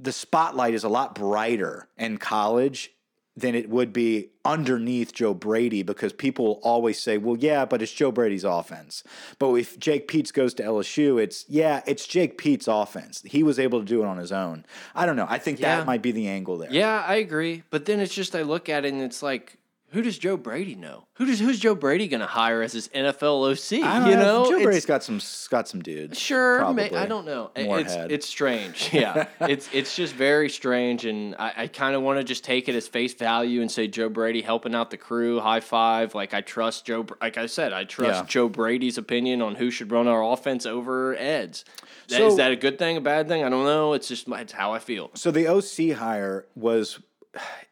the 0.02 0.12
spotlight 0.12 0.74
is 0.74 0.84
a 0.84 0.90
lot 0.90 1.16
brighter 1.16 1.88
in 1.98 2.18
college 2.18 2.92
than 3.36 3.56
it 3.56 3.70
would 3.70 3.94
be 3.94 4.30
underneath 4.44 5.14
Joe 5.14 5.34
Brady 5.34 5.82
because 5.82 6.12
people 6.12 6.60
always 6.62 7.00
say, 7.00 7.18
well, 7.18 7.38
yeah, 7.38 7.64
but 7.64 7.82
it's 7.82 7.92
Joe 7.94 8.12
Brady's 8.12 8.44
offense. 8.44 9.02
But 9.38 9.54
if 9.54 9.80
Jake 9.80 10.10
Peetz 10.10 10.34
goes 10.34 10.54
to 10.56 10.64
LSU, 10.64 11.22
it's, 11.22 11.46
yeah, 11.48 11.82
it's 11.86 12.06
Jake 12.06 12.38
Peetz' 12.38 12.68
offense. 12.68 13.22
He 13.26 13.42
was 13.44 13.58
able 13.58 13.80
to 13.80 13.86
do 13.86 14.02
it 14.04 14.06
on 14.08 14.18
his 14.18 14.34
own. 14.34 14.66
I 14.94 15.06
don't 15.06 15.16
know. 15.16 15.28
I 15.30 15.38
think 15.38 15.60
Yeah. 15.60 15.78
that 15.78 15.86
might 15.86 16.02
be 16.02 16.12
the 16.12 16.28
angle 16.28 16.58
there. 16.58 16.72
Yeah, 16.72 17.02
I 17.08 17.16
agree. 17.16 17.64
But 17.70 17.86
then 17.86 18.02
it's 18.02 18.14
just 18.14 18.36
I 18.36 18.42
look 18.42 18.68
at 18.68 18.84
it 18.84 18.92
and 18.92 19.02
it's 19.02 19.24
like, 19.24 19.56
who 19.92 20.02
does 20.02 20.18
Joe 20.18 20.38
Brady 20.38 20.76
know? 20.76 21.06
Who 21.16 21.26
does 21.26 21.40
who's 21.40 21.60
Joe 21.60 21.76
Brady 21.76 22.08
going 22.08 22.22
to 22.22 22.26
hire 22.28 22.62
as 22.62 22.74
his 22.74 22.88
NFL 22.90 23.52
OC? 23.52 23.84
I 23.84 24.00
don't 24.00 24.10
you 24.10 24.16
know, 24.16 24.46
Joe 24.50 24.64
Brady's 24.64 24.86
got 24.86 25.04
some 25.04 25.20
got 25.50 25.68
some 25.68 25.82
dudes. 25.82 26.18
Sure, 26.20 26.72
may, 26.74 26.90
I 26.92 27.06
don't 27.06 27.26
know. 27.26 27.52
More 27.58 27.80
It's 27.80 27.94
head. 27.94 28.12
it's 28.12 28.28
strange. 28.28 28.90
Yeah, 29.00 29.28
it's 29.42 29.70
it's 29.74 29.96
just 29.96 30.14
very 30.14 30.50
strange, 30.50 31.06
and 31.06 31.36
I, 31.38 31.54
I 31.58 31.68
kind 31.68 31.96
of 31.96 32.02
want 32.02 32.20
to 32.20 32.24
just 32.24 32.44
take 32.44 32.70
it 32.70 32.76
as 32.76 32.88
face 32.88 33.14
value 33.14 33.62
and 33.62 33.72
say 33.72 33.88
Joe 33.88 34.10
Brady 34.10 34.42
helping 34.42 34.74
out 34.76 34.92
the 34.92 34.98
crew, 34.98 35.40
high 35.40 35.60
five. 35.60 36.16
Like 36.16 36.34
I 36.34 36.42
trust 36.42 36.86
Joe. 36.86 37.06
Like 37.22 37.38
I 37.38 37.46
said, 37.48 37.74
I 37.74 37.84
trust 37.84 38.22
Yeah. 38.22 38.28
Joe 38.28 38.50
Brady's 38.50 38.98
opinion 38.98 39.42
on 39.42 39.56
who 39.56 39.72
should 39.72 39.92
run 39.92 40.08
our 40.08 40.24
offense 40.24 40.66
over 40.66 41.16
Ed's. 41.16 41.66
That, 42.10 42.18
So- 42.18 42.28
is 42.28 42.36
that 42.38 42.52
a 42.52 42.56
good 42.56 42.78
thing, 42.80 42.98
a 42.98 43.02
bad 43.02 43.28
thing? 43.28 43.44
I 43.44 43.50
don't 43.50 43.66
know. 43.66 43.94
It's 43.94 44.08
just 44.08 44.28
it's 44.28 44.54
how 44.54 44.74
I 44.74 44.80
feel. 44.80 45.12
So 45.16 45.32
the 45.32 45.48
OC 45.48 45.98
hire 45.98 46.46
was, 46.56 47.00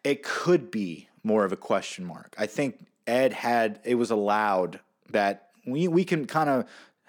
it 0.04 0.24
could 0.24 0.70
be 0.72 1.07
more 1.28 1.46
of 1.46 1.52
a 1.52 1.58
question 1.58 2.06
mark. 2.06 2.34
I 2.38 2.48
think 2.48 2.88
Ed 3.06 3.34
had 3.34 3.80
it 3.84 3.96
was 3.96 4.10
allowed 4.10 4.80
that 5.12 5.50
we 5.66 5.88
we 5.88 6.04
can 6.04 6.26
kind 6.26 6.50
of 6.50 6.66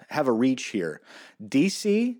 have 0.09 0.27
a 0.27 0.31
reach 0.31 0.65
here. 0.65 1.01
DC, 1.43 2.17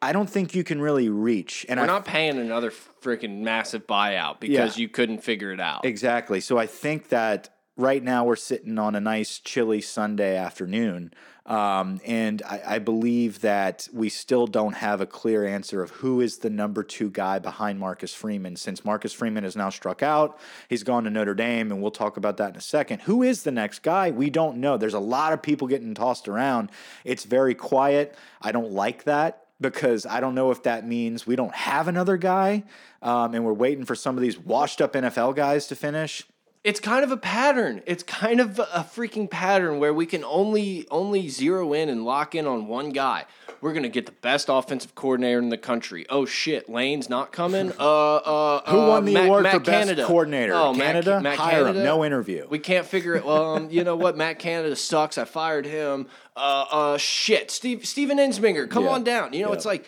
I 0.00 0.12
don't 0.12 0.30
think 0.30 0.54
you 0.54 0.64
can 0.64 0.80
really 0.80 1.08
reach, 1.08 1.66
and 1.68 1.78
We're 1.78 1.84
I 1.84 1.86
not 1.88 2.04
paying 2.06 2.38
another 2.38 2.70
freaking 2.70 3.40
massive 3.40 3.86
buyout 3.86 4.40
because 4.40 4.76
Yeah. 4.78 4.82
you 4.82 4.88
couldn't 4.88 5.22
figure 5.22 5.52
it 5.52 5.60
out. 5.60 5.84
Exactly. 5.84 6.40
So 6.40 6.56
I 6.56 6.66
think 6.66 7.08
that 7.08 7.50
right 7.80 8.02
now 8.02 8.24
we're 8.24 8.36
sitting 8.36 8.78
on 8.78 8.94
a 8.94 9.00
nice 9.00 9.38
chilly 9.38 9.80
Sunday 9.80 10.36
afternoon. 10.36 11.12
Um, 11.46 12.00
and 12.06 12.42
I, 12.42 12.62
I 12.66 12.78
believe 12.78 13.40
that 13.40 13.88
we 13.92 14.08
still 14.08 14.46
don't 14.46 14.74
have 14.74 15.00
a 15.00 15.06
clear 15.06 15.44
answer 15.44 15.82
of 15.82 15.90
who 15.90 16.20
is 16.20 16.38
the 16.38 16.50
number 16.50 16.84
two 16.84 17.10
guy 17.10 17.40
behind 17.40 17.80
Marcus 17.80 18.14
Freeman. 18.14 18.54
Since 18.54 18.84
Marcus 18.84 19.12
Freeman 19.12 19.42
has 19.42 19.56
now 19.56 19.70
struck 19.70 20.02
out, 20.02 20.38
he's 20.68 20.84
gone 20.84 21.04
to 21.04 21.10
Notre 21.10 21.34
Dame, 21.34 21.72
and 21.72 21.82
we'll 21.82 21.90
talk 21.90 22.16
about 22.16 22.36
that 22.36 22.50
in 22.50 22.56
a 22.56 22.60
second. 22.60 23.00
Who 23.02 23.22
is 23.22 23.42
the 23.42 23.50
next 23.50 23.80
guy? 23.82 24.10
We 24.12 24.30
don't 24.30 24.58
know. 24.58 24.76
There's 24.76 24.94
a 24.94 25.00
lot 25.00 25.32
of 25.32 25.42
people 25.42 25.66
getting 25.66 25.94
tossed 25.94 26.28
around. 26.28 26.70
It's 27.04 27.24
very 27.24 27.54
quiet. 27.54 28.14
I 28.40 28.52
don't 28.52 28.70
like 28.70 29.04
that 29.04 29.46
because 29.60 30.06
I 30.06 30.20
don't 30.20 30.34
know 30.34 30.52
if 30.52 30.62
that 30.62 30.86
means 30.86 31.26
we 31.26 31.36
don't 31.36 31.54
have 31.54 31.88
another 31.88 32.16
guy 32.16 32.64
um, 33.02 33.34
and 33.34 33.44
we're 33.44 33.52
waiting 33.52 33.84
for 33.84 33.94
some 33.94 34.16
of 34.16 34.22
these 34.22 34.38
washed 34.38 34.80
up 34.80 34.92
NFL 34.92 35.34
guys 35.34 35.66
to 35.68 35.74
finish. 35.74 36.24
It's 36.62 36.78
kind 36.78 37.04
of 37.04 37.10
a 37.10 37.16
pattern. 37.16 37.82
It's 37.86 38.02
kind 38.02 38.38
of 38.38 38.58
a 38.58 38.86
freaking 38.94 39.30
pattern 39.30 39.78
where 39.78 39.94
we 39.94 40.04
can 40.04 40.22
only 40.24 40.86
only 40.90 41.28
zero 41.30 41.72
in 41.72 41.88
and 41.88 42.04
lock 42.04 42.34
in 42.34 42.46
on 42.46 42.66
one 42.66 42.90
guy. 42.90 43.24
We're 43.62 43.72
gonna 43.72 43.88
get 43.88 44.04
the 44.04 44.12
best 44.12 44.48
offensive 44.50 44.94
coordinator 44.94 45.38
in 45.38 45.48
the 45.48 45.56
country. 45.56 46.04
Oh 46.10 46.26
shit, 46.26 46.68
Lane's 46.68 47.08
not 47.08 47.32
coming. 47.32 47.72
Uh, 47.80 48.16
uh, 48.16 48.70
Who 48.70 48.78
uh, 48.78 48.88
won 48.88 49.04
the 49.06 49.14
Matt- 49.14 49.24
award 49.26 49.42
Matt 49.44 49.52
for 49.54 49.60
best 49.60 49.70
Canada. 49.88 50.04
coordinator? 50.06 50.52
Oh, 50.54 50.74
Canada? 50.74 51.20
Matt 51.22 51.38
Hire 51.38 51.60
him. 51.60 51.66
Canada? 51.68 51.84
No 51.84 52.04
interview. 52.04 52.46
We 52.50 52.58
can't 52.58 52.86
figure 52.86 53.14
it. 53.14 53.24
Well, 53.24 53.54
um, 53.56 53.70
you 53.70 53.82
know 53.82 53.96
what? 53.96 54.18
Matt 54.18 54.38
Canada 54.38 54.76
sucks. 54.76 55.16
I 55.16 55.24
fired 55.24 55.64
him. 55.64 56.08
Uh, 56.36 56.64
uh, 56.70 56.98
shit. 56.98 57.50
Steve 57.50 57.86
Steven 57.86 58.18
Ensminger, 58.18 58.68
come 58.68 58.84
Yeah. 58.84 58.90
on 58.90 59.04
down. 59.04 59.32
You 59.32 59.42
know, 59.44 59.48
Yeah. 59.48 59.54
it's 59.54 59.64
like 59.64 59.86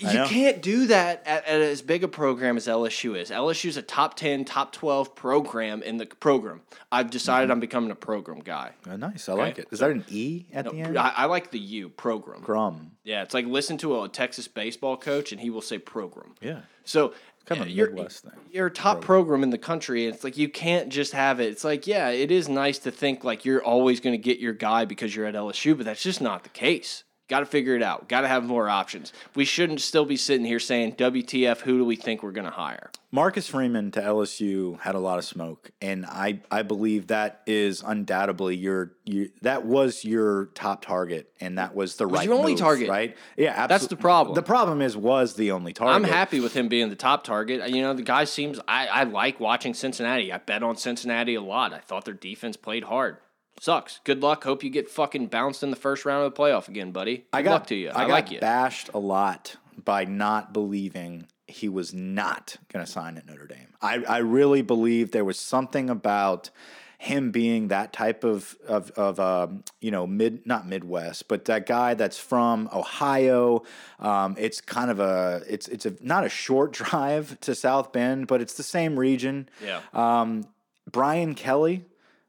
you 0.00 0.24
can't 0.24 0.62
do 0.62 0.86
that 0.88 1.22
at, 1.26 1.44
at 1.46 1.60
as 1.60 1.82
big 1.82 2.04
a 2.04 2.08
program 2.08 2.56
as 2.56 2.66
LSU 2.66 3.16
is. 3.16 3.30
LSU 3.30 3.66
is 3.66 3.76
a 3.76 3.82
top 3.82 4.14
10, 4.16 4.44
top 4.44 4.72
12 4.72 5.14
program 5.14 5.82
in 5.82 5.96
the 5.98 6.06
program. 6.06 6.62
I've 6.90 7.10
decided 7.10 7.46
Mm-hmm. 7.46 7.52
I'm 7.52 7.60
becoming 7.60 7.90
a 7.90 7.96
program 7.96 8.40
guy. 8.40 8.72
Oh, 8.88 8.96
nice. 8.96 9.28
I 9.28 9.34
like 9.34 9.58
it. 9.58 9.68
Is 9.70 9.80
that 9.80 9.90
an 9.90 10.04
E 10.08 10.46
at 10.52 10.64
the 10.64 10.72
end? 10.76 10.98
I, 10.98 11.12
I 11.16 11.24
like 11.26 11.50
the 11.50 11.58
U, 11.58 11.88
program. 11.88 12.42
Grum. 12.42 12.92
Yeah, 13.04 13.22
it's 13.22 13.34
like 13.34 13.46
listen 13.46 13.78
to 13.78 14.02
a 14.02 14.08
Texas 14.08 14.48
baseball 14.48 14.96
coach 14.96 15.32
and 15.32 15.40
he 15.40 15.50
will 15.50 15.62
say 15.62 15.78
program. 15.78 16.34
Yeah. 16.40 16.60
So 16.84 17.14
Kind 17.46 17.62
of 17.62 17.66
a 17.68 17.70
you're, 17.70 17.90
Midwest 17.90 18.24
thing. 18.24 18.32
You're 18.52 18.66
a 18.66 18.70
top 18.70 19.00
program 19.00 19.42
in 19.42 19.50
the 19.50 19.58
country. 19.58 20.06
It's 20.06 20.22
like 20.22 20.36
you 20.36 20.48
can't 20.48 20.88
just 20.88 21.12
have 21.12 21.40
it. 21.40 21.48
It's 21.48 21.64
like, 21.64 21.86
yeah, 21.86 22.10
it 22.10 22.30
is 22.30 22.48
nice 22.48 22.78
to 22.80 22.90
think 22.90 23.24
like 23.24 23.44
you're 23.44 23.62
always 23.62 23.98
going 23.98 24.12
to 24.12 24.22
get 24.22 24.38
your 24.38 24.52
guy 24.52 24.84
because 24.84 25.16
you're 25.16 25.26
at 25.26 25.34
LSU, 25.34 25.76
but 25.76 25.86
that's 25.86 26.02
just 26.02 26.20
not 26.20 26.44
the 26.44 26.50
case. 26.50 27.02
Got 27.30 27.40
to 27.40 27.46
figure 27.46 27.76
it 27.76 27.82
out. 27.82 28.08
Got 28.08 28.22
to 28.22 28.28
have 28.28 28.42
more 28.42 28.68
options. 28.68 29.12
We 29.36 29.44
shouldn't 29.44 29.80
still 29.80 30.04
be 30.04 30.16
sitting 30.16 30.44
here 30.44 30.58
saying, 30.58 30.96
WTF, 30.96 31.60
who 31.60 31.78
do 31.78 31.84
we 31.84 31.94
think 31.94 32.24
we're 32.24 32.32
going 32.32 32.44
to 32.44 32.50
hire? 32.50 32.90
Marcus 33.12 33.46
Freeman 33.46 33.92
to 33.92 34.00
LSU 34.00 34.80
had 34.80 34.96
a 34.96 34.98
lot 34.98 35.18
of 35.18 35.24
smoke, 35.24 35.70
and 35.80 36.04
I, 36.06 36.40
I 36.50 36.62
believe 36.62 37.06
that 37.06 37.42
is 37.46 37.84
undoubtedly 37.86 38.56
your, 38.56 38.94
you 39.04 39.30
that 39.42 39.64
was 39.64 40.04
your 40.04 40.46
top 40.54 40.84
target, 40.84 41.32
and 41.40 41.56
that 41.58 41.72
was 41.72 41.94
the 41.96 42.06
right 42.08 42.24
your 42.24 42.34
only 42.34 42.52
move, 42.52 42.60
target. 42.60 42.88
right? 42.88 43.16
Yeah, 43.36 43.50
absolutely. 43.50 43.68
That's 43.68 43.86
the 43.86 43.96
problem. 43.96 44.34
The 44.34 44.42
problem 44.42 44.82
is 44.82 44.96
was 44.96 45.34
the 45.34 45.52
only 45.52 45.72
target. 45.72 45.94
I'm 45.94 46.04
happy 46.04 46.40
with 46.40 46.54
him 46.54 46.68
being 46.68 46.88
the 46.88 46.96
top 46.96 47.22
target. 47.22 47.68
You 47.70 47.82
know, 47.82 47.94
the 47.94 48.02
guy 48.02 48.24
seems, 48.24 48.58
I, 48.66 48.88
I 48.88 49.02
like 49.04 49.38
watching 49.38 49.72
Cincinnati. 49.74 50.32
I 50.32 50.38
bet 50.38 50.64
on 50.64 50.76
Cincinnati 50.76 51.36
a 51.36 51.42
lot. 51.42 51.72
I 51.72 51.78
thought 51.78 52.04
their 52.04 52.14
defense 52.14 52.56
played 52.56 52.84
hard. 52.84 53.18
Sucks. 53.60 54.00
Good 54.04 54.22
luck. 54.22 54.42
Hope 54.44 54.64
you 54.64 54.70
get 54.70 54.88
fucking 54.88 55.26
bounced 55.26 55.62
in 55.62 55.68
the 55.68 55.76
first 55.76 56.06
round 56.06 56.24
of 56.24 56.34
the 56.34 56.42
playoff 56.42 56.66
again, 56.66 56.92
buddy. 56.92 57.18
Good 57.18 57.24
I 57.34 57.42
got, 57.42 57.50
luck 57.50 57.66
to 57.66 57.74
you. 57.74 57.90
I, 57.90 58.04
I, 58.04 58.06
got 58.06 58.10
like 58.10 58.30
you. 58.30 58.40
bashed 58.40 58.88
a 58.94 58.98
lot 58.98 59.56
by 59.84 60.06
not 60.06 60.54
believing 60.54 61.26
he 61.46 61.68
was 61.68 61.92
not 61.92 62.56
going 62.72 62.82
to 62.82 62.90
sign 62.90 63.18
at 63.18 63.26
Notre 63.26 63.46
Dame. 63.46 63.74
I, 63.82 64.02
I 64.08 64.18
really 64.18 64.62
believe 64.62 65.10
there 65.10 65.26
was 65.26 65.38
something 65.38 65.90
about 65.90 66.48
him 66.96 67.32
being 67.32 67.68
that 67.68 67.92
type 67.92 68.24
of 68.24 68.56
of, 68.66 68.90
of 68.92 69.20
um, 69.20 69.62
you 69.82 69.90
know 69.90 70.06
mid 70.06 70.46
not 70.46 70.66
Midwest, 70.66 71.28
but 71.28 71.44
that 71.44 71.66
guy 71.66 71.92
that's 71.92 72.18
from 72.18 72.66
Ohio. 72.72 73.62
Um, 73.98 74.36
it's 74.38 74.62
kind 74.62 74.90
of 74.90 75.00
a 75.00 75.42
it's 75.46 75.68
it's 75.68 75.84
a 75.84 75.94
not 76.00 76.24
a 76.24 76.30
short 76.30 76.72
drive 76.74 77.38
to 77.40 77.54
South 77.54 77.92
Bend, 77.92 78.26
but 78.26 78.40
it's 78.40 78.54
the 78.54 78.62
same 78.62 78.98
region. 78.98 79.50
Yeah. 79.62 79.82
Um, 79.92 80.46
Brian 80.90 81.34
Kelly, 81.34 81.84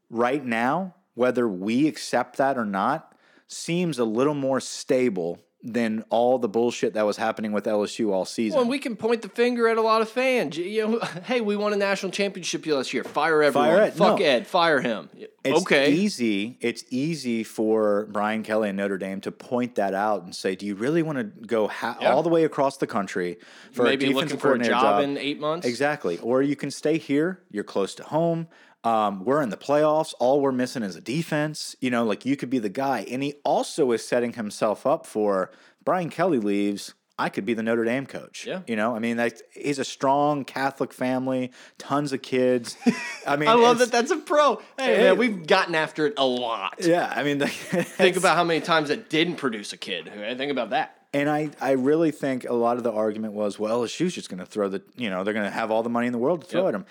right 0.09 0.43
now, 0.43 0.93
whether 1.21 1.47
we 1.47 1.87
accept 1.87 2.37
that 2.37 2.57
or 2.57 2.65
not, 2.65 3.13
seems 3.45 3.99
a 3.99 4.05
little 4.05 4.33
more 4.33 4.59
stable 4.59 5.37
than 5.63 6.03
all 6.09 6.39
the 6.39 6.49
bullshit 6.49 6.95
that 6.95 7.05
was 7.05 7.17
happening 7.17 7.51
with 7.51 7.65
LSU 7.65 8.11
all 8.11 8.25
season. 8.25 8.55
Well, 8.55 8.61
and 8.63 8.69
we 8.71 8.79
can 8.79 8.95
point 8.95 9.21
the 9.21 9.29
finger 9.29 9.67
at 9.67 9.77
a 9.77 9.81
lot 9.83 10.01
of 10.01 10.09
fans. 10.09 10.57
You 10.57 10.87
know, 10.87 10.99
hey, 11.25 11.39
we 11.41 11.55
won 11.55 11.73
a 11.73 11.75
national 11.75 12.11
championship 12.11 12.65
last 12.65 12.91
year. 12.91 13.03
Fire 13.03 13.43
everyone. 13.43 13.69
Fire 13.69 13.79
Ed. 13.81 13.93
Fuck 13.93 14.17
No. 14.17 14.25
Ed. 14.25 14.47
Fire 14.47 14.81
him. 14.81 15.09
it's 15.43 15.61
okay. 15.61 15.91
easy. 15.91 16.57
It's 16.59 16.83
easy 16.89 17.43
for 17.43 18.07
Brian 18.11 18.41
Kelly 18.41 18.69
and 18.69 18.77
Notre 18.79 18.97
Dame 18.97 19.21
to 19.21 19.31
point 19.31 19.75
that 19.75 19.93
out 19.93 20.23
and 20.23 20.35
say, 20.35 20.55
"Do 20.55 20.65
you 20.65 20.73
really 20.73 21.03
want 21.03 21.19
to 21.19 21.25
go 21.45 21.67
ha- 21.67 21.97
all 22.01 22.23
the 22.23 22.29
way 22.29 22.43
across 22.45 22.77
the 22.77 22.87
country 22.87 23.37
for 23.71 23.83
Maybe 23.83 24.05
a 24.05 24.07
looking 24.07 24.29
defensive 24.29 24.41
for 24.41 24.47
a 24.47 24.57
coordinator 24.57 24.73
job 24.73 25.03
in 25.03 25.15
eight 25.19 25.39
months. 25.39 25.67
Exactly. 25.67 26.17
Or 26.17 26.41
you 26.41 26.55
can 26.55 26.71
stay 26.71 26.97
here. 26.97 27.41
You're 27.51 27.63
close 27.63 27.93
to 27.95 28.03
home. 28.03 28.47
Um, 28.83 29.23
we're 29.25 29.41
in 29.41 29.49
the 29.49 29.57
playoffs. 29.57 30.13
All 30.19 30.41
we're 30.41 30.51
missing 30.51 30.83
is 30.83 30.95
a 30.95 31.01
defense. 31.01 31.75
You 31.81 31.91
know, 31.91 32.03
like 32.03 32.25
you 32.25 32.35
could 32.35 32.49
be 32.49 32.59
the 32.59 32.69
guy. 32.69 33.05
And 33.09 33.21
he 33.21 33.35
also 33.43 33.91
is 33.91 34.05
setting 34.05 34.33
himself 34.33 34.85
up 34.87 35.05
for 35.05 35.51
Brian 35.83 36.09
Kelly 36.09 36.39
leaves. 36.39 36.93
I 37.19 37.29
could 37.29 37.45
be 37.45 37.53
the 37.53 37.61
Notre 37.61 37.85
Dame 37.85 38.07
coach. 38.07 38.47
Yeah. 38.47 38.61
You 38.65 38.75
know, 38.75 38.95
I 38.95 38.99
mean, 38.99 39.17
like, 39.17 39.39
he's 39.53 39.77
a 39.77 39.83
strong 39.85 40.43
Catholic 40.43 40.91
family, 40.91 41.51
tons 41.77 42.13
of 42.13 42.23
kids. 42.23 42.75
I 43.27 43.35
mean, 43.35 43.47
I 43.47 43.53
love 43.53 43.77
that 43.77 43.91
that's 43.91 44.09
a 44.09 44.17
pro. 44.17 44.55
Hey, 44.79 44.95
Hey. 44.95 44.97
man, 45.03 45.17
we've 45.17 45.45
gotten 45.45 45.75
after 45.75 46.07
it 46.07 46.15
a 46.17 46.25
lot. 46.25 46.77
Yeah, 46.79 47.13
I 47.15 47.21
mean, 47.21 47.39
Think 47.45 48.17
about 48.17 48.35
how 48.37 48.43
many 48.43 48.59
times 48.61 48.89
it 48.89 49.07
didn't 49.11 49.35
produce 49.35 49.71
a 49.71 49.77
kid. 49.77 50.09
Think 50.35 50.51
about 50.51 50.71
that. 50.71 50.97
And 51.13 51.29
I, 51.29 51.51
I 51.59 51.71
really 51.71 52.09
think 52.09 52.45
a 52.45 52.53
lot 52.53 52.77
of 52.77 52.83
the 52.83 52.91
argument 52.91 53.33
was, 53.33 53.59
well, 53.59 53.81
LSU's 53.81 54.15
just 54.15 54.29
going 54.29 54.39
to 54.39 54.45
throw 54.45 54.69
the, 54.69 54.81
you 54.95 55.11
know, 55.11 55.23
they're 55.23 55.33
going 55.35 55.45
to 55.45 55.51
have 55.51 55.69
all 55.69 55.83
the 55.83 55.89
money 55.89 56.07
in 56.07 56.13
the 56.13 56.19
world 56.19 56.41
to 56.41 56.47
throw 56.47 56.61
Yep. 56.65 56.69
at 56.69 56.75
him. 56.75 56.85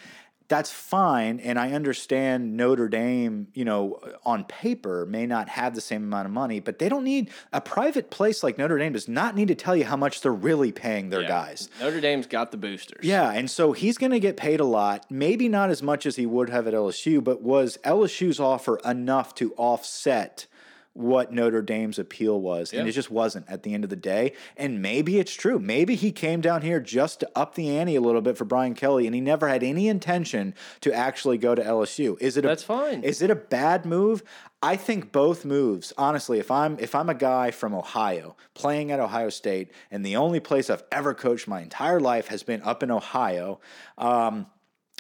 That's 0.51 0.71
fine. 0.73 1.39
And 1.41 1.59
I 1.61 1.71
understand 1.73 2.57
Notre 2.57 2.89
Dame, 2.89 3.47
you 3.55 3.65
know, 3.65 4.01
on 4.27 4.43
paper 4.45 5.07
may 5.07 5.25
not 5.25 5.49
have 5.49 5.77
the 5.77 5.81
same 5.81 6.03
amount 6.03 6.27
of 6.27 6.33
money, 6.33 6.59
but 6.59 6.81
they 6.81 6.89
don't 6.89 7.05
need 7.05 7.31
a 7.53 7.61
private 7.61 8.11
place 8.11 8.43
like 8.43 8.59
Notre 8.59 8.77
Dame 8.77 8.93
does 8.93 9.07
not 9.09 9.37
need 9.37 9.47
to 9.49 9.55
tell 9.55 9.77
you 9.77 9.85
how 9.85 9.97
much 9.97 10.21
they're 10.23 10.33
really 10.33 10.73
paying 10.73 11.09
their 11.11 11.23
Yeah. 11.23 11.29
guys. 11.29 11.69
Notre 11.81 12.01
Dame's 12.01 12.27
got 12.27 12.51
the 12.51 12.57
boosters. 12.57 13.05
Yeah, 13.05 13.31
and 13.31 13.49
so 13.49 13.71
he's 13.71 13.97
going 13.97 14.11
to 14.11 14.19
get 14.19 14.37
paid 14.37 14.59
a 14.59 14.65
lot, 14.65 15.07
maybe 15.09 15.49
not 15.49 15.71
as 15.71 15.85
much 15.85 16.05
as 16.05 16.17
he 16.17 16.27
would 16.27 16.51
have 16.51 16.67
at 16.67 16.75
LSU, 16.75 17.23
but 17.23 17.41
was 17.43 17.79
LSU's 17.85 18.41
offer 18.41 18.79
enough 18.85 19.35
to 19.37 19.55
offset 19.57 20.47
what 20.93 21.33
Notre 21.33 21.63
Dame's 21.63 21.99
appeal 21.99 22.41
was? 22.41 22.73
And 22.73 22.89
it 22.89 22.93
just 22.93 23.11
wasn't 23.11 23.49
at 23.49 23.63
the 23.63 23.75
end 23.75 23.85
of 23.85 23.91
the 23.91 23.97
day. 23.97 24.33
And 24.57 24.83
maybe 24.83 25.19
it's 25.19 25.35
true. 25.35 25.59
Maybe 25.59 25.95
he 25.95 26.11
came 26.11 26.41
down 26.41 26.63
here 26.63 26.81
just 26.81 27.21
to 27.21 27.31
up 27.37 27.55
the 27.55 27.77
ante 27.77 27.95
a 27.95 28.01
little 28.01 28.21
bit 28.21 28.37
for 28.37 28.45
Brian 28.45 28.75
Kelly, 28.75 29.07
and 29.07 29.15
he 29.15 29.21
never 29.21 29.49
had 29.49 29.63
any 29.63 29.89
intention 29.89 30.55
to 30.81 30.93
actually 30.93 31.39
go 31.39 31.55
to 31.55 31.63
LSU. 31.63 32.21
Is 32.21 32.37
it 32.37 32.45
a, 32.45 32.49
That's 32.49 32.65
fine. 32.65 33.03
Is 33.03 33.23
it 33.23 33.31
a 33.31 33.37
bad 33.37 33.87
move? 33.87 34.23
I 34.63 34.77
think 34.77 35.13
both 35.13 35.45
moves. 35.45 35.93
Honestly, 35.97 36.39
if 36.39 36.51
I'm 36.51 36.79
if 36.79 36.95
I'm 36.95 37.09
a 37.09 37.15
guy 37.15 37.51
from 37.51 37.75
Ohio 37.75 38.37
playing 38.55 38.91
at 38.91 39.01
Ohio 39.01 39.31
State, 39.31 39.73
and 39.91 40.05
the 40.05 40.17
only 40.17 40.41
place 40.41 40.69
I've 40.69 40.85
ever 40.93 41.15
coached 41.15 41.49
my 41.49 41.63
entire 41.63 42.01
life 42.01 42.29
has 42.29 42.43
been 42.43 42.63
up 42.63 42.83
in 42.83 42.91
Ohio, 42.91 43.61
um, 43.97 44.47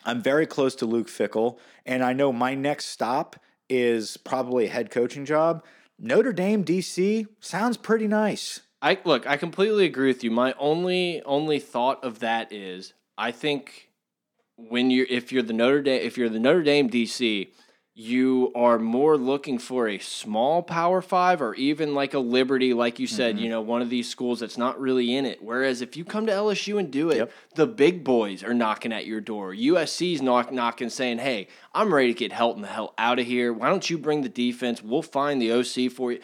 I'm 0.04 0.22
very 0.22 0.46
close 0.46 0.74
to 0.76 0.86
Luke 0.86 1.08
Fickell, 1.08 1.58
and 1.84 2.02
I 2.02 2.12
know 2.12 2.32
my 2.32 2.54
next 2.54 2.86
stop 2.86 3.36
is 3.68 4.16
probably 4.16 4.66
a 4.66 4.70
head 4.70 4.90
coaching 4.90 5.24
job. 5.24 5.62
Notre 6.02 6.32
Dame, 6.32 6.64
DC 6.64 7.26
sounds 7.40 7.76
pretty 7.76 8.08
nice. 8.08 8.60
I 8.80 8.98
look, 9.04 9.26
I 9.26 9.36
completely 9.36 9.84
agree 9.84 10.08
with 10.08 10.24
you. 10.24 10.30
My 10.30 10.54
only 10.58 11.20
only 11.24 11.58
thought 11.58 12.02
of 12.02 12.20
that 12.20 12.50
is 12.50 12.94
I 13.18 13.32
think 13.32 13.90
when 14.56 14.90
you're 14.90 15.06
if 15.10 15.30
you're 15.30 15.42
the 15.42 15.52
Notre 15.52 15.82
Dame 15.82 16.00
if 16.00 16.16
you're 16.16 16.30
the 16.30 16.40
Notre 16.40 16.62
Dame 16.62 16.88
DC, 16.88 17.48
you 17.94 18.52
are 18.54 18.78
more 18.78 19.16
looking 19.18 19.58
for 19.58 19.88
a 19.88 19.98
small 19.98 20.62
power 20.62 21.02
five 21.02 21.42
or 21.42 21.54
even 21.56 21.92
like 21.94 22.14
a 22.14 22.18
Liberty, 22.20 22.72
like 22.72 22.98
you 22.98 23.06
said, 23.06 23.34
Mm-hmm. 23.34 23.44
you 23.44 23.50
know, 23.50 23.60
one 23.60 23.82
of 23.82 23.90
these 23.90 24.08
schools 24.08 24.40
that's 24.40 24.56
not 24.56 24.80
really 24.80 25.14
in 25.16 25.26
it. 25.26 25.42
Whereas 25.42 25.82
if 25.82 25.96
you 25.96 26.04
come 26.04 26.24
to 26.26 26.32
LSU 26.32 26.78
and 26.78 26.90
do 26.90 27.10
it, 27.10 27.16
Yep. 27.16 27.32
the 27.56 27.66
big 27.66 28.04
boys 28.04 28.42
are 28.44 28.54
knocking 28.54 28.92
at 28.92 29.06
your 29.06 29.20
door. 29.20 29.52
USC's 29.52 30.22
knock 30.22 30.52
knocking 30.52 30.88
saying, 30.88 31.18
Hey, 31.18 31.48
I'm 31.74 31.92
ready 31.92 32.14
to 32.14 32.18
get 32.18 32.32
Helton 32.32 32.60
the 32.62 32.68
hell 32.68 32.94
out 32.96 33.18
of 33.18 33.26
here. 33.26 33.52
Why 33.52 33.68
don't 33.68 33.90
you 33.90 33.98
bring 33.98 34.22
the 34.22 34.28
defense? 34.28 34.82
We'll 34.82 35.02
find 35.02 35.42
the 35.42 35.52
OC 35.52 35.90
for 35.90 36.12
you. 36.12 36.20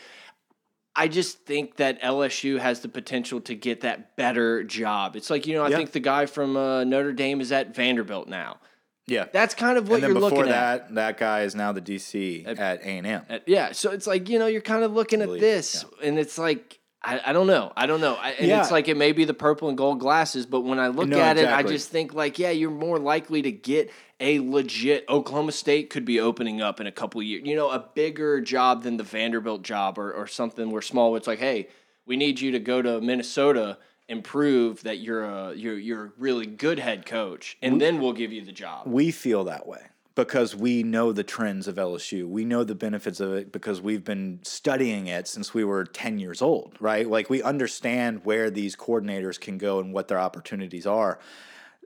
I 0.95 1.09
just 1.09 1.41
think 1.45 1.77
that 1.77 2.01
LSU 2.01 2.59
has 2.59 2.81
the 2.81 2.89
potential 2.89 3.41
to 3.43 3.55
get 3.55 3.83
that 3.83 4.17
better 4.17 4.65
job. 4.65 5.15
It's 5.15 5.29
like, 5.29 5.47
you 5.47 5.55
know, 5.55 5.63
I 5.63 5.69
Yeah. 5.69 5.77
think 5.77 5.93
the 5.93 6.01
guy 6.01 6.25
from 6.27 6.57
uh, 6.57 6.85
Notre 6.85 7.13
Dame 7.13 7.41
is 7.43 7.53
at 7.53 7.75
Vanderbilt 7.75 8.29
now. 8.29 8.59
Yeah. 9.07 9.27
That's 9.33 9.55
kind 9.55 9.79
of 9.79 9.89
what 9.89 9.97
and 9.97 10.03
then 10.05 10.11
you're 10.11 10.21
before 10.21 10.39
looking 10.39 10.53
at. 10.53 10.89
Before 10.89 10.95
that, 10.95 10.95
that 10.95 11.19
guy 11.19 11.43
is 11.43 11.55
now 11.55 11.73
the 11.73 11.81
DC 11.81 12.47
at 12.59 12.81
A 12.81 12.85
and 12.85 13.07
M. 13.07 13.23
At- 13.29 13.49
Yeah. 13.49 13.73
So 13.73 13.91
it's 13.93 14.07
like, 14.07 14.29
you 14.29 14.39
know, 14.39 14.47
you're 14.47 14.61
kind 14.61 14.83
of 14.83 14.93
looking 14.93 15.21
at 15.23 15.27
Believe, 15.27 15.41
this 15.41 15.85
and 16.03 16.19
it's 16.19 16.39
like, 16.39 16.81
I, 17.03 17.21
I 17.27 17.33
don't 17.33 17.47
know. 17.47 17.73
I 17.77 17.87
don't 17.87 18.01
know. 18.01 18.15
I, 18.17 18.31
and 18.33 18.49
Yeah. 18.49 18.61
it's 18.63 18.73
like 18.73 18.89
it 18.89 18.97
may 18.97 19.13
be 19.13 19.25
the 19.25 19.35
purple 19.35 19.69
and 19.69 19.79
gold 19.79 20.01
glasses, 20.01 20.45
but 20.45 20.63
when 20.63 20.81
I 20.81 20.89
look 20.89 21.07
No, 21.09 21.21
at 21.21 21.39
it. 21.39 21.47
I 21.49 21.63
just 21.63 21.89
think 21.91 22.15
like, 22.15 22.39
yeah, 22.41 22.51
you're 22.51 22.71
more 22.71 22.99
likely 22.99 23.43
to 23.43 23.53
get 23.53 23.93
a 24.19 24.41
legit 24.41 25.05
Oklahoma 25.09 25.53
State 25.53 25.91
could 25.91 26.05
be 26.05 26.19
opening 26.19 26.61
up 26.61 26.81
in 26.81 26.87
a 26.89 26.93
couple 26.93 27.23
years. 27.23 27.43
You 27.47 27.55
know, 27.55 27.71
a 27.71 27.79
bigger 27.95 28.41
job 28.41 28.83
than 28.83 28.97
the 28.97 29.05
Vanderbilt 29.05 29.63
job 29.63 29.99
or, 29.99 30.13
or 30.13 30.27
something 30.27 30.71
where 30.71 30.83
small. 30.83 31.15
It's 31.15 31.29
like, 31.29 31.39
hey, 31.39 31.69
we 32.07 32.17
need 32.17 32.41
you 32.41 32.51
to 32.53 32.59
go 32.59 32.83
to 32.83 33.01
Minnesota 33.01 33.79
and 34.09 34.23
prove 34.23 34.83
that 34.85 34.99
you're 34.99 35.25
a 35.25 35.55
you're 35.55 35.79
you're 35.79 36.05
a 36.07 36.13
really 36.19 36.47
good 36.47 36.79
head 36.79 37.07
coach, 37.07 37.57
and 37.63 37.81
then 37.81 38.01
we'll 38.01 38.13
give 38.13 38.33
you 38.33 38.45
the 38.45 38.53
job. 38.53 38.87
we 38.87 39.11
feel 39.11 39.45
that 39.45 39.67
way 39.67 39.87
because 40.17 40.57
we 40.57 40.83
know 40.83 41.13
the 41.13 41.23
trends 41.23 41.69
of 41.69 41.77
LSU. 41.77 42.27
We 42.27 42.45
know 42.45 42.65
the 42.65 42.75
benefits 42.75 43.21
of 43.21 43.35
it 43.35 43.53
because 43.53 43.81
we've 43.83 44.03
been 44.03 44.41
studying 44.43 45.07
it 45.07 45.29
since 45.29 45.53
we 45.53 45.63
were 45.63 45.85
10 45.85 46.19
years 46.19 46.41
old, 46.41 46.75
right? 46.81 47.09
Like 47.09 47.29
we 47.29 47.43
understand 47.43 48.25
where 48.25 48.51
these 48.51 48.75
coordinators 48.75 49.39
can 49.39 49.59
go 49.59 49.79
and 49.79 49.93
what 49.93 50.09
their 50.09 50.19
opportunities 50.19 50.87
are. 50.87 51.19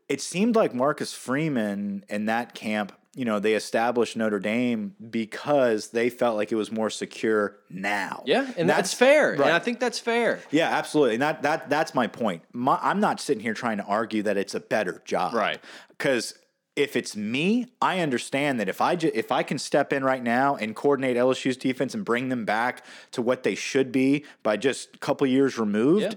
It 0.09 0.21
seemed 0.21 0.55
like 0.55 0.73
Marcus 0.75 1.12
Freeman 1.12 2.05
in 2.09 2.27
that 2.27 2.55
camp, 2.55 2.93
you 3.14 3.24
know, 3.24 3.40
they 3.40 3.54
established 3.54 4.16
Notre 4.16 4.38
Dame 4.38 4.94
because 5.11 5.88
they 5.88 6.11
felt 6.11 6.36
like 6.36 6.52
it 6.52 6.54
was 6.56 6.70
more 6.70 6.90
secure 6.90 7.56
now. 7.68 8.22
Yeah, 8.24 8.50
and 8.56 8.68
that's, 8.68 8.94
fair, 8.94 9.30
right. 9.30 9.40
and 9.40 9.50
I 9.50 9.58
think 9.58 9.80
that's 9.80 9.98
fair. 9.98 10.40
Yeah, 10.50 10.68
absolutely. 10.68 11.14
And 11.14 11.22
that 11.22 11.42
that 11.42 11.68
that's 11.68 11.94
my 11.94 12.06
point. 12.06 12.42
My, 12.52 12.78
I'm 12.80 13.00
not 13.00 13.20
sitting 13.20 13.42
here 13.42 13.54
trying 13.54 13.78
to 13.78 13.84
argue 13.84 14.22
that 14.22 14.36
it's 14.36 14.54
a 14.54 14.61
better 14.61 15.02
job. 15.04 15.34
Right. 15.34 15.58
Because 15.88 16.34
if 16.76 16.94
it's 16.94 17.16
me, 17.16 17.66
I 17.82 17.98
understand 17.98 18.61
that 18.61 18.68
if 18.68 18.80
I 18.80 18.94
ju- 18.94 19.11
if 19.12 19.32
I 19.32 19.42
can 19.42 19.58
step 19.58 19.92
in 19.92 20.04
right 20.04 20.22
now 20.22 20.54
and 20.54 20.74
coordinate 20.76 21.16
LSU's 21.16 21.56
defense 21.56 21.94
and 21.94 22.04
bring 22.04 22.28
them 22.28 22.44
back 22.44 22.84
to 23.11 23.22
what 23.22 23.42
they 23.42 23.56
should 23.56 23.90
be 23.90 24.24
by 24.44 24.56
just 24.56 24.94
a 24.94 24.98
couple 24.98 25.26
years 25.26 25.58
removed, 25.58 26.02
Yeah. 26.04 26.12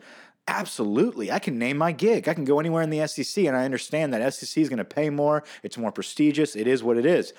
Absolutely. 0.47 1.31
I 1.31 1.39
can 1.39 1.57
name 1.57 1.77
my 1.77 1.91
gig. 1.91 2.27
I 2.27 2.33
can 2.33 2.45
go 2.45 2.59
anywhere 2.59 2.81
in 2.81 2.89
the 2.89 3.05
SEC 3.07 3.45
and 3.45 3.55
I 3.55 3.65
understand 3.65 4.13
that 4.13 4.33
SEC 4.33 4.61
is 4.61 4.69
going 4.69 4.77
to 4.77 4.85
pay 4.85 5.09
more. 5.09 5.43
It's 5.61 5.77
more 5.77 5.91
prestigious. 5.91 6.55
It 6.55 6.67
is 6.67 6.83
what 6.83 6.97
it 6.97 7.05
is. 7.05 7.33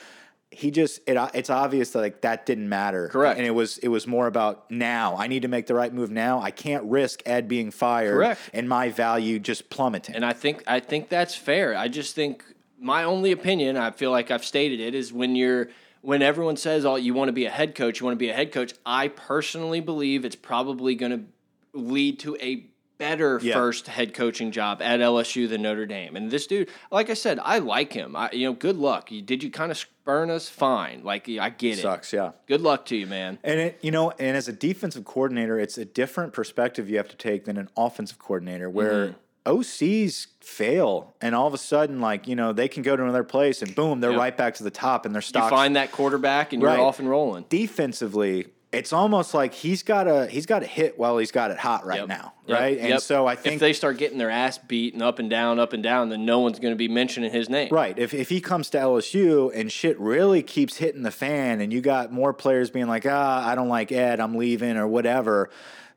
He 0.50 0.70
just 0.70 1.00
it, 1.08 1.16
uh, 1.16 1.30
it's 1.34 1.50
obvious 1.50 1.90
that 1.90 1.98
like 2.00 2.20
that 2.20 2.46
didn't 2.46 2.68
matter. 2.68 3.08
Correct. 3.08 3.38
And 3.38 3.46
it 3.46 3.50
was 3.50 3.78
it 3.78 3.88
was 3.88 4.06
more 4.06 4.28
about 4.28 4.70
now. 4.70 5.16
I 5.16 5.26
need 5.26 5.42
to 5.42 5.48
make 5.48 5.66
the 5.66 5.74
right 5.74 5.92
move 5.92 6.10
now. 6.12 6.40
I 6.40 6.52
can't 6.52 6.84
risk 6.84 7.22
Ed 7.26 7.48
being 7.48 7.72
fired 7.72 8.12
Correct. 8.12 8.40
and 8.52 8.68
my 8.68 8.90
value 8.90 9.40
just 9.40 9.68
plummeting. 9.68 10.14
And 10.14 10.24
I 10.24 10.32
think 10.32 10.62
I 10.66 10.78
think 10.78 11.08
that's 11.08 11.34
fair. 11.34 11.76
I 11.76 11.88
just 11.88 12.14
think 12.14 12.44
my 12.78 13.02
only 13.02 13.32
opinion, 13.32 13.76
I 13.76 13.90
feel 13.90 14.12
like 14.12 14.30
I've 14.30 14.44
stated 14.44 14.78
it, 14.78 14.94
is 14.94 15.12
when 15.12 15.34
you're 15.34 15.70
when 16.02 16.22
everyone 16.22 16.56
says 16.56 16.84
oh 16.84 16.96
you 16.96 17.14
want 17.14 17.28
to 17.28 17.32
be 17.32 17.46
a 17.46 17.50
head 17.50 17.74
coach, 17.74 17.98
you 17.98 18.06
want 18.06 18.14
to 18.14 18.18
be 18.18 18.28
a 18.28 18.34
head 18.34 18.52
coach, 18.52 18.74
I 18.86 19.08
personally 19.08 19.80
believe 19.80 20.24
it's 20.24 20.36
probably 20.36 20.94
going 20.94 21.12
to 21.12 21.24
lead 21.72 22.20
to 22.20 22.36
a 22.40 22.66
better 22.98 23.40
Yeah. 23.42 23.54
first 23.54 23.88
head 23.88 24.14
coaching 24.14 24.50
job 24.50 24.80
at 24.82 25.00
LSU 25.00 25.48
than 25.48 25.62
Notre 25.62 25.86
Dame. 25.86 26.16
And 26.16 26.30
this 26.30 26.46
dude, 26.46 26.68
like 26.90 27.10
I 27.10 27.14
said, 27.14 27.38
I 27.42 27.58
like 27.58 27.92
him. 27.92 28.14
I, 28.16 28.30
you 28.32 28.46
know, 28.46 28.52
good 28.52 28.76
luck. 28.76 29.10
You, 29.10 29.20
did 29.22 29.42
you 29.42 29.50
kind 29.50 29.70
of 29.70 29.78
spurn 29.78 30.30
us? 30.30 30.48
Fine. 30.48 31.02
Like 31.04 31.28
I 31.28 31.50
get 31.50 31.78
it. 31.78 31.82
Sucks, 31.82 32.12
yeah. 32.12 32.32
Good 32.46 32.60
luck 32.60 32.84
to 32.86 32.96
you, 32.96 33.06
man. 33.06 33.38
And 33.42 33.58
it, 33.60 33.78
you 33.82 33.90
know, 33.90 34.10
and 34.12 34.36
as 34.36 34.48
a 34.48 34.52
defensive 34.52 35.04
coordinator, 35.04 35.58
it's 35.58 35.76
a 35.78 35.84
different 35.84 36.32
perspective 36.32 36.88
you 36.88 36.96
have 36.98 37.08
to 37.08 37.16
take 37.16 37.44
than 37.46 37.56
an 37.56 37.68
offensive 37.76 38.18
coordinator, 38.18 38.70
where 38.70 38.92
Mm-hmm. 39.08 39.18
OCs 39.46 40.28
fail, 40.40 41.14
and 41.20 41.34
all 41.34 41.46
of 41.46 41.52
a 41.52 41.58
sudden, 41.58 42.00
like 42.00 42.26
you 42.26 42.34
know, 42.34 42.54
they 42.54 42.66
can 42.66 42.82
go 42.82 42.96
to 42.96 43.02
another 43.02 43.22
place, 43.24 43.60
and 43.60 43.74
boom, 43.74 44.00
they're 44.00 44.12
Yep. 44.12 44.18
right 44.18 44.36
back 44.38 44.54
to 44.54 44.62
the 44.64 44.70
top, 44.70 45.04
and 45.04 45.14
their 45.14 45.20
You 45.20 45.26
stock. 45.26 45.50
find 45.50 45.76
that 45.76 45.92
quarterback 45.92 46.54
and 46.54 46.62
you're 46.62 46.70
off 46.70 46.98
and 46.98 47.10
rolling. 47.10 47.44
defensively, 47.50 48.46
it's 48.74 48.92
almost 48.92 49.34
like 49.34 49.54
he's 49.54 49.82
got 49.82 50.04
to 50.04 50.26
he's 50.26 50.46
got 50.46 50.58
to 50.60 50.66
hit 50.66 50.98
while 50.98 51.16
he's 51.18 51.30
got 51.30 51.50
it 51.50 51.58
hot 51.58 51.86
right 51.86 52.00
Yep. 52.00 52.08
now, 52.08 52.32
Yep. 52.46 52.58
right? 52.60 52.78
And 52.78 52.88
Yep. 52.90 53.00
so 53.00 53.26
I 53.26 53.34
think 53.36 53.54
if 53.54 53.60
they 53.60 53.72
start 53.72 53.96
getting 53.98 54.18
their 54.18 54.30
ass 54.30 54.58
beaten 54.58 55.00
up 55.02 55.18
and 55.18 55.30
down, 55.30 55.58
up 55.58 55.72
and 55.72 55.82
down, 55.82 56.08
then 56.08 56.24
no 56.24 56.40
one's 56.40 56.58
going 56.58 56.72
to 56.72 56.76
be 56.78 56.88
mentioning 56.88 57.32
his 57.32 57.48
name. 57.48 57.68
Right. 57.70 57.98
If 57.98 58.12
if 58.14 58.28
he 58.28 58.40
comes 58.40 58.70
to 58.70 58.78
LSU 58.78 59.50
and 59.54 59.70
shit 59.72 59.98
really 60.00 60.42
keeps 60.42 60.76
hitting 60.76 61.02
the 61.02 61.10
fan 61.10 61.60
and 61.60 61.72
you 61.72 61.80
got 61.80 62.12
more 62.12 62.32
players 62.32 62.70
being 62.70 62.88
like, 62.88 63.06
ah, 63.08 63.48
I 63.48 63.54
don't 63.54 63.68
like 63.68 63.92
Ed, 63.92 64.20
I'm 64.20 64.34
leaving 64.36 64.76
or 64.76 64.86
whatever, 64.86 65.50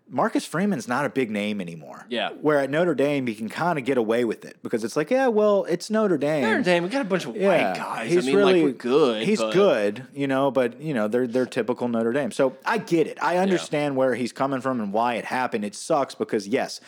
Marcus 0.09 0.45
Freeman's 0.45 0.87
not 0.87 1.03
a 1.05 1.09
big 1.09 1.29
name 1.29 1.59
anymore. 1.59 2.05
Yeah. 2.09 2.29
Where 2.41 2.59
at 2.59 2.69
Notre 2.69 2.95
Dame 2.95 3.27
he 3.27 3.35
can 3.35 3.49
kind 3.49 3.77
of 3.77 3.85
get 3.85 3.97
away 3.97 4.23
with 4.23 4.45
it 4.45 4.57
because 4.63 4.83
it's 4.83 4.95
like, 4.95 5.11
yeah, 5.11 5.27
well, 5.27 5.65
it's 5.65 5.89
Notre 5.89 6.17
Dame. 6.17 6.43
Notre 6.43 6.63
Dame, 6.63 6.83
we 6.83 6.89
got 6.89 7.01
a 7.01 7.05
bunch 7.05 7.25
of 7.25 7.35
Yeah, 7.35 7.47
white 7.71 7.75
guys. 7.77 8.09
he's 8.11 8.23
I 8.23 8.27
mean, 8.27 8.35
really 8.37 8.53
like 8.53 8.63
we're 8.63 8.71
good. 8.77 9.23
He's 9.23 9.39
but- 9.39 9.53
good, 9.53 10.07
you 10.13 10.27
know, 10.27 10.49
but 10.51 10.79
you 10.81 10.93
know 10.93 11.07
they're 11.07 11.27
they're 11.27 11.45
typical 11.45 11.87
Notre 11.87 12.13
Dame. 12.13 12.31
So 12.31 12.55
I 12.65 12.77
get 12.77 13.07
it. 13.07 13.17
I 13.21 13.37
understand 13.37 13.95
where 13.97 14.15
he's 14.15 14.31
coming 14.31 14.61
from 14.61 14.79
and 14.79 14.93
why 14.93 15.15
it 15.15 15.25
happened. 15.25 15.65
It 15.65 15.75
sucks 15.75 16.15
because 16.15 16.47
yes, 16.47 16.79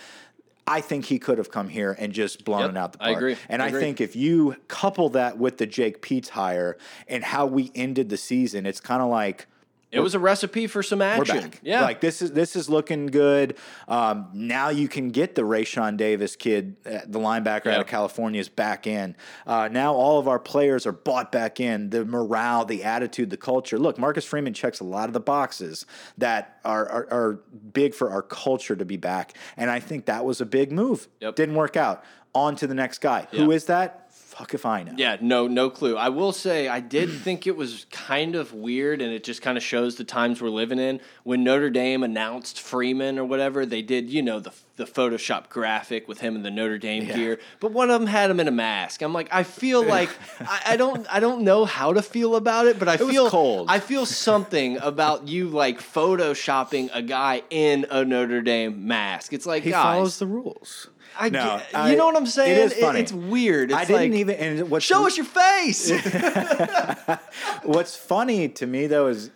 I 0.66 0.82
think 0.82 1.06
he 1.06 1.20
could 1.20 1.40
have 1.40 1.52
come 1.52 1.68
here 1.68 1.96
and 2.00 2.14
just 2.14 2.46
blown 2.46 2.62
Yep, 2.62 2.70
it 2.70 2.78
out 2.78 2.92
the 2.94 2.98
park. 3.00 3.10
I 3.10 3.18
agree. 3.18 3.36
And 3.50 3.62
I 3.62 3.68
I, 3.68 3.72
think 3.72 4.00
if 4.00 4.16
you 4.16 4.56
couple 4.68 5.10
that 5.10 5.38
with 5.38 5.58
the 5.58 5.66
Jake 5.66 6.02
Peetz 6.02 6.30
hire 6.30 6.78
and 7.08 7.24
how 7.24 7.48
we 7.48 7.72
ended 7.76 8.10
the 8.10 8.18
season, 8.18 8.66
it's 8.66 8.80
kind 8.80 9.02
of 9.02 9.10
like 9.10 9.48
It 9.92 10.02
was 10.02 10.14
a 10.14 10.20
recipe 10.20 10.68
for 10.68 10.84
some 10.84 11.00
we're 11.00 11.06
action. 11.06 11.42
back. 11.50 11.60
Yeah. 11.64 11.82
like 11.82 12.00
this 12.00 12.22
is 12.22 12.32
this 12.32 12.56
is 12.56 12.70
looking 12.70 13.08
good. 13.08 13.58
Um, 13.88 14.30
now 14.34 14.70
you 14.70 14.88
can 14.88 15.10
get 15.10 15.34
the 15.34 15.42
Raesjon 15.42 15.98
Davis 15.98 16.36
kid, 16.36 16.76
uh, 16.86 17.00
the 17.08 17.18
linebacker 17.20 17.68
out 17.74 17.82
of 17.82 17.88
California, 17.88 18.40
is 18.40 18.50
back 18.50 18.86
in. 18.86 19.16
Uh, 19.48 19.68
now 19.72 19.94
all 19.94 20.20
of 20.20 20.28
our 20.28 20.38
players 20.40 20.86
are 20.86 20.92
bought 20.92 21.32
back 21.32 21.60
in. 21.60 21.90
The 21.90 22.06
morale, 22.06 22.66
the 22.66 22.84
attitude, 22.84 23.32
the 23.32 23.38
culture. 23.38 23.80
Look, 23.80 23.98
Marcus 23.98 24.26
Freeman 24.26 24.54
checks 24.54 24.80
a 24.80 24.84
lot 24.84 25.10
of 25.10 25.14
the 25.14 25.20
boxes 25.20 25.88
that 26.20 26.60
are 26.64 26.88
are, 26.88 27.08
are 27.12 27.34
big 27.74 27.96
for 27.96 28.12
our 28.12 28.22
culture 28.22 28.76
to 28.76 28.86
be 28.86 28.98
back, 28.98 29.34
and 29.58 29.72
I 29.72 29.80
think 29.80 30.06
that 30.06 30.24
was 30.24 30.40
a 30.40 30.46
big 30.46 30.72
move. 30.72 31.08
Yep. 31.20 31.36
Didn't 31.36 31.56
work 31.56 31.76
out. 31.76 32.04
On 32.36 32.56
to 32.58 32.68
the 32.68 32.76
next 32.76 33.00
guy. 33.02 33.28
Who 33.32 33.50
Yeah. 33.50 33.56
is 33.56 33.66
that? 33.66 34.09
Fuck 34.40 34.54
if 34.54 34.66
I 34.66 34.84
know. 34.84 34.94
Yeah, 34.96 35.18
no, 35.20 35.48
no 35.48 35.70
clue. 35.70 35.98
I 35.98 36.08
will 36.08 36.32
say 36.32 36.70
I 36.70 36.80
did 36.80 37.12
think 37.24 37.46
it 37.46 37.58
was 37.58 37.86
kind 37.92 38.36
of 38.36 38.54
weird, 38.54 39.02
and 39.02 39.12
it 39.12 39.26
just 39.26 39.42
kind 39.42 39.58
of 39.58 39.64
shows 39.64 39.98
the 39.98 40.06
times 40.06 40.42
we're 40.42 40.48
living 40.48 40.80
in. 40.80 41.02
When 41.24 41.44
Notre 41.44 41.70
Dame 41.70 42.04
announced 42.04 42.62
Freeman 42.62 43.20
or 43.20 43.26
whatever, 43.26 43.66
they 43.66 43.82
did, 43.82 44.10
you 44.10 44.22
know, 44.22 44.40
the 44.40 44.54
the 44.78 44.86
Photoshop 44.86 45.50
graphic 45.50 46.08
with 46.08 46.22
him 46.22 46.38
in 46.38 46.42
the 46.42 46.50
Notre 46.50 46.78
Dame 46.78 47.06
gear, 47.06 47.38
but 47.60 47.74
one 47.74 47.90
of 47.92 48.00
them 48.00 48.08
had 48.08 48.32
him 48.32 48.40
in 48.40 48.48
a 48.48 48.52
mask. 48.52 49.02
I'm 49.02 49.12
like, 49.12 49.28
I 49.30 49.44
feel 49.44 49.84
like 49.86 50.10
I, 50.40 50.62
I 50.68 50.78
don't, 50.78 51.06
I 51.14 51.20
don't 51.20 51.42
know 51.42 51.66
how 51.66 51.92
to 51.92 52.02
feel 52.02 52.38
about 52.38 52.66
it, 52.66 52.80
but 52.80 52.88
I 52.88 52.96
was 52.96 53.10
feel 53.10 53.30
cold. 53.30 53.68
I 53.70 53.80
feel 53.82 54.06
something 54.06 54.78
about 54.78 55.28
you 55.28 55.50
like 55.50 55.82
photoshopping 55.82 56.90
a 56.94 57.02
guy 57.02 57.44
in 57.50 57.88
a 57.92 58.06
Notre 58.06 58.42
Dame 58.42 58.88
mask. 58.88 59.34
It's 59.34 59.46
like 59.46 59.64
He 59.64 59.72
guys, 59.72 59.84
follows 59.84 60.18
the 60.18 60.28
rules. 60.28 60.88
I 61.18 61.30
No, 61.30 61.44
get- 61.58 61.66
I- 61.76 61.92
you 61.92 61.98
know 61.98 62.06
what 62.08 62.16
I'm 62.18 62.26
saying? 62.26 62.52
It 62.52 62.60
is 62.60 62.74
funny. 62.74 63.00
it's 63.02 63.12
weird. 63.14 63.72
It's 63.72 63.80
I 63.80 63.86
didn't 63.86 64.12
like, 64.12 64.20
even. 64.20 64.36
And 64.36 64.70
what's 64.70 64.86
show 64.86 65.06
us 65.08 65.18
your 65.18 65.26
face. 65.26 65.92
What's 67.64 67.96
funny 67.96 68.50
to 68.50 68.66
me 68.68 68.88
though 68.88 69.08
is 69.08 69.30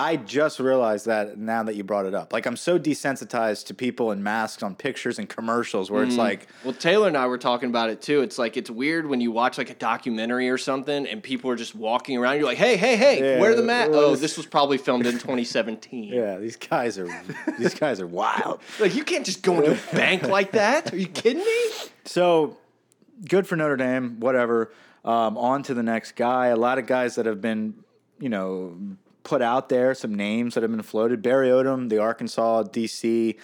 I 0.00 0.16
just 0.16 0.58
realized 0.58 1.04
that 1.06 1.36
now 1.36 1.62
that 1.64 1.76
you 1.76 1.84
brought 1.84 2.06
it 2.06 2.14
up. 2.14 2.32
Like 2.32 2.46
I'm 2.46 2.56
so 2.56 2.78
desensitized 2.78 3.66
to 3.66 3.74
people 3.74 4.12
in 4.12 4.22
masks 4.22 4.62
on 4.62 4.74
pictures 4.74 5.18
and 5.18 5.28
commercials 5.28 5.90
where 5.90 6.02
it's 6.02 6.16
like 6.16 6.48
Well, 6.64 6.72
Taylor 6.72 7.06
and 7.08 7.16
I 7.16 7.26
were 7.26 7.36
talking 7.36 7.68
about 7.68 7.90
it 7.90 8.00
too. 8.00 8.22
It's 8.22 8.38
like 8.38 8.56
it's 8.56 8.70
weird 8.70 9.06
when 9.06 9.20
you 9.20 9.30
watch 9.30 9.58
like 9.58 9.68
a 9.68 9.74
documentary 9.74 10.48
or 10.48 10.56
something 10.56 11.06
and 11.06 11.22
people 11.22 11.50
are 11.50 11.56
just 11.56 11.74
walking 11.74 12.16
around. 12.16 12.36
You're 12.36 12.46
like, 12.46 12.56
hey, 12.56 12.76
hey, 12.78 12.96
hey, 12.96 13.34
Yeah, 13.34 13.40
where 13.40 13.54
the 13.54 13.62
mat? 13.62 13.90
Oh, 13.92 14.12
this- 14.12 14.20
this 14.20 14.36
was 14.38 14.46
probably 14.46 14.78
filmed 14.78 15.04
in 15.06 15.12
2017. 15.12 16.04
yeah, 16.12 16.38
these 16.38 16.56
guys 16.56 16.98
are 16.98 17.08
these 17.58 17.74
guys 17.74 18.00
are 18.00 18.06
wild. 18.06 18.60
Like 18.80 18.94
you 18.94 19.04
can't 19.04 19.26
just 19.26 19.42
go 19.42 19.58
into 19.60 19.72
a 19.72 19.94
bank 19.94 20.22
like 20.22 20.52
that. 20.52 20.92
Are 20.92 20.96
you 20.96 21.06
kidding 21.08 21.44
me? 21.44 21.70
So 22.06 22.56
good 23.28 23.46
for 23.46 23.56
Notre 23.56 23.76
Dame, 23.76 24.18
whatever. 24.20 24.72
Um, 25.04 25.36
on 25.36 25.62
to 25.64 25.74
the 25.74 25.82
next 25.82 26.16
guy. 26.16 26.46
A 26.48 26.56
lot 26.56 26.78
of 26.78 26.86
guys 26.86 27.16
that 27.16 27.26
have 27.26 27.40
been, 27.42 27.74
you 28.18 28.28
know, 28.30 28.76
put 29.22 29.42
out 29.42 29.68
there, 29.68 29.94
some 29.94 30.14
names 30.14 30.54
that 30.54 30.62
have 30.62 30.70
been 30.70 30.82
floated. 30.82 31.22
Barry 31.22 31.48
Odom, 31.48 31.88
the 31.88 31.98
Arkansas 31.98 32.64
DC. 32.64 33.36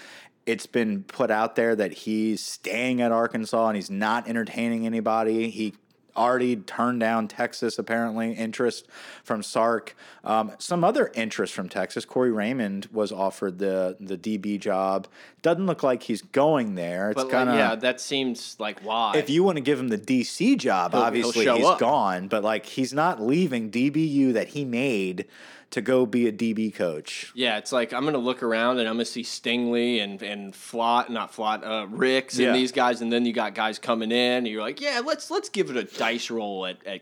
It's 0.46 0.66
been 0.66 1.02
put 1.04 1.30
out 1.30 1.56
there 1.56 1.74
that 1.74 1.92
he's 1.92 2.40
staying 2.40 3.00
at 3.02 3.10
Arkansas 3.10 3.66
and 3.68 3.76
he's 3.76 3.90
not 3.90 4.28
entertaining 4.28 4.86
anybody. 4.86 5.50
He 5.50 5.74
already 6.16 6.56
turned 6.56 7.00
down 7.00 7.28
Texas, 7.28 7.78
apparently, 7.78 8.32
interest 8.32 8.86
from 9.22 9.42
Sark. 9.42 9.94
Um, 10.24 10.52
some 10.58 10.82
other 10.82 11.10
interest 11.14 11.52
from 11.52 11.68
Texas. 11.68 12.04
Corey 12.04 12.30
Raymond 12.30 12.88
was 12.92 13.12
offered 13.12 13.58
the 13.58 13.96
the 14.00 14.16
DB 14.16 14.58
job. 14.58 15.06
Doesn't 15.42 15.66
look 15.66 15.82
like 15.82 16.04
he's 16.04 16.22
going 16.22 16.74
there. 16.74 17.10
It's 17.10 17.22
kind 17.24 17.32
like, 17.32 17.48
of 17.48 17.54
yeah, 17.56 17.74
that 17.76 18.00
seems 18.00 18.56
like 18.58 18.80
why. 18.80 19.12
if 19.16 19.28
you 19.28 19.44
want 19.44 19.56
to 19.56 19.62
give 19.62 19.78
him 19.78 19.88
the 19.88 19.98
DC 19.98 20.56
job, 20.58 20.92
He'll- 20.92 21.10
he'll 21.10 21.56
he's 21.56 21.64
up. 21.66 21.78
gone. 21.78 22.28
But 22.28 22.42
like 22.42 22.66
he's 22.66 22.92
not 22.92 23.20
leaving 23.20 23.70
DBU 23.70 24.32
that 24.32 24.48
he 24.48 24.64
made 24.64 25.26
to 25.70 25.80
go 25.80 26.06
be 26.06 26.26
a 26.28 26.32
DB 26.32 26.72
coach. 26.74 27.32
yeah, 27.34 27.58
it's 27.58 27.72
like 27.72 27.92
I'm 27.92 28.04
gonna 28.04 28.18
look 28.18 28.42
around 28.42 28.78
and 28.78 28.88
I'm 28.88 28.94
gonna 28.94 29.04
see 29.04 29.22
Stingley 29.22 30.02
and 30.02 30.22
and 30.22 30.54
Flot, 30.54 31.10
not 31.10 31.34
Flot, 31.34 31.64
uh, 31.64 31.86
Ricks 31.90 32.38
Yeah. 32.38 32.48
and 32.48 32.56
these 32.56 32.72
guys, 32.72 33.00
and 33.02 33.12
then 33.12 33.26
you 33.26 33.32
got 33.32 33.54
guys 33.54 33.78
coming 33.78 34.10
in. 34.12 34.38
And 34.38 34.48
you're 34.48 34.62
like, 34.62 34.80
yeah, 34.80 35.00
let's 35.04 35.30
let's 35.30 35.48
give 35.48 35.70
it 35.70 35.76
a 35.76 35.84
dice 35.84 36.30
roll 36.30 36.66
at, 36.66 36.78
at 36.86 37.00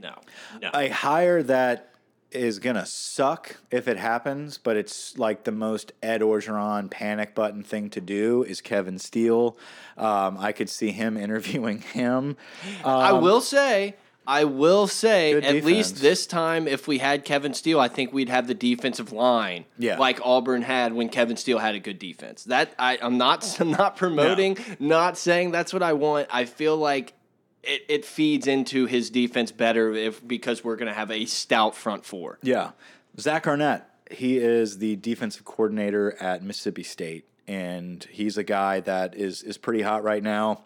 no, 0.00 0.14
no. 0.60 0.70
A 0.74 0.88
hire 0.88 1.42
that 1.44 1.88
is 2.30 2.58
gonna 2.60 2.86
suck 2.86 3.56
if 3.70 3.86
it 3.88 3.98
happens, 3.98 4.56
but 4.56 4.74
it's 4.76 5.18
like 5.18 5.44
the 5.44 5.52
most 5.52 5.92
Ed 6.02 6.22
Orgeron 6.22 6.90
panic 6.90 7.34
button 7.34 7.62
thing 7.62 7.90
to 7.90 8.00
do 8.00 8.42
is 8.42 8.60
Kevin 8.62 8.98
Steele. 8.98 9.56
Um, 9.98 10.38
I 10.38 10.52
could 10.52 10.70
see 10.70 10.92
him 10.92 11.16
interviewing 11.18 11.80
him. 11.82 12.36
I 12.84 13.12
will 13.12 13.40
say, 13.42 13.96
I 14.26 14.44
will 14.44 14.86
say, 14.86 15.32
Good 15.34 15.44
at 15.44 15.64
least 15.64 15.96
this 15.96 16.26
time, 16.26 16.68
if 16.68 16.86
we 16.86 16.98
had 16.98 17.24
Kevin 17.24 17.54
Steele, 17.54 17.80
I 17.80 17.88
think 17.88 18.12
we'd 18.12 18.28
have 18.28 18.46
the 18.46 18.54
defensive 18.54 19.12
line, 19.12 19.64
Yeah. 19.78 19.98
like 19.98 20.20
Auburn 20.24 20.62
had 20.62 20.92
when 20.92 21.08
Kevin 21.08 21.36
Steele 21.36 21.58
had 21.58 21.74
a 21.74 21.80
good 21.80 21.98
defense. 21.98 22.44
That 22.44 22.72
I, 22.78 22.98
I'm 23.02 23.18
not, 23.18 23.56
I'm 23.60 23.70
not 23.72 23.96
promoting, 23.96 24.56
not 24.78 25.18
saying 25.18 25.50
that's 25.50 25.72
what 25.72 25.82
I 25.82 25.94
want. 25.94 26.28
I 26.30 26.44
feel 26.44 26.76
like 26.76 27.14
it, 27.64 27.82
it 27.88 28.04
feeds 28.04 28.46
into 28.46 28.86
his 28.86 29.10
defense 29.10 29.50
better 29.52 29.92
if 29.92 30.26
because 30.26 30.62
we're 30.64 30.76
gonna 30.76 30.94
have 30.94 31.10
a 31.10 31.24
stout 31.26 31.74
front 31.74 32.04
four. 32.04 32.38
Yeah. 32.42 32.70
Zach 33.18 33.46
Arnett, 33.46 33.88
he 34.10 34.38
is 34.38 34.78
the 34.78 34.96
defensive 34.96 35.44
coordinator 35.44 36.16
at 36.20 36.42
Mississippi 36.42 36.82
State, 36.82 37.24
and 37.48 38.04
he's 38.10 38.36
a 38.38 38.42
guy 38.44 38.80
that 38.80 39.14
is 39.16 39.42
is 39.42 39.58
pretty 39.58 39.82
hot 39.82 40.02
right 40.04 40.22
now. 40.22 40.62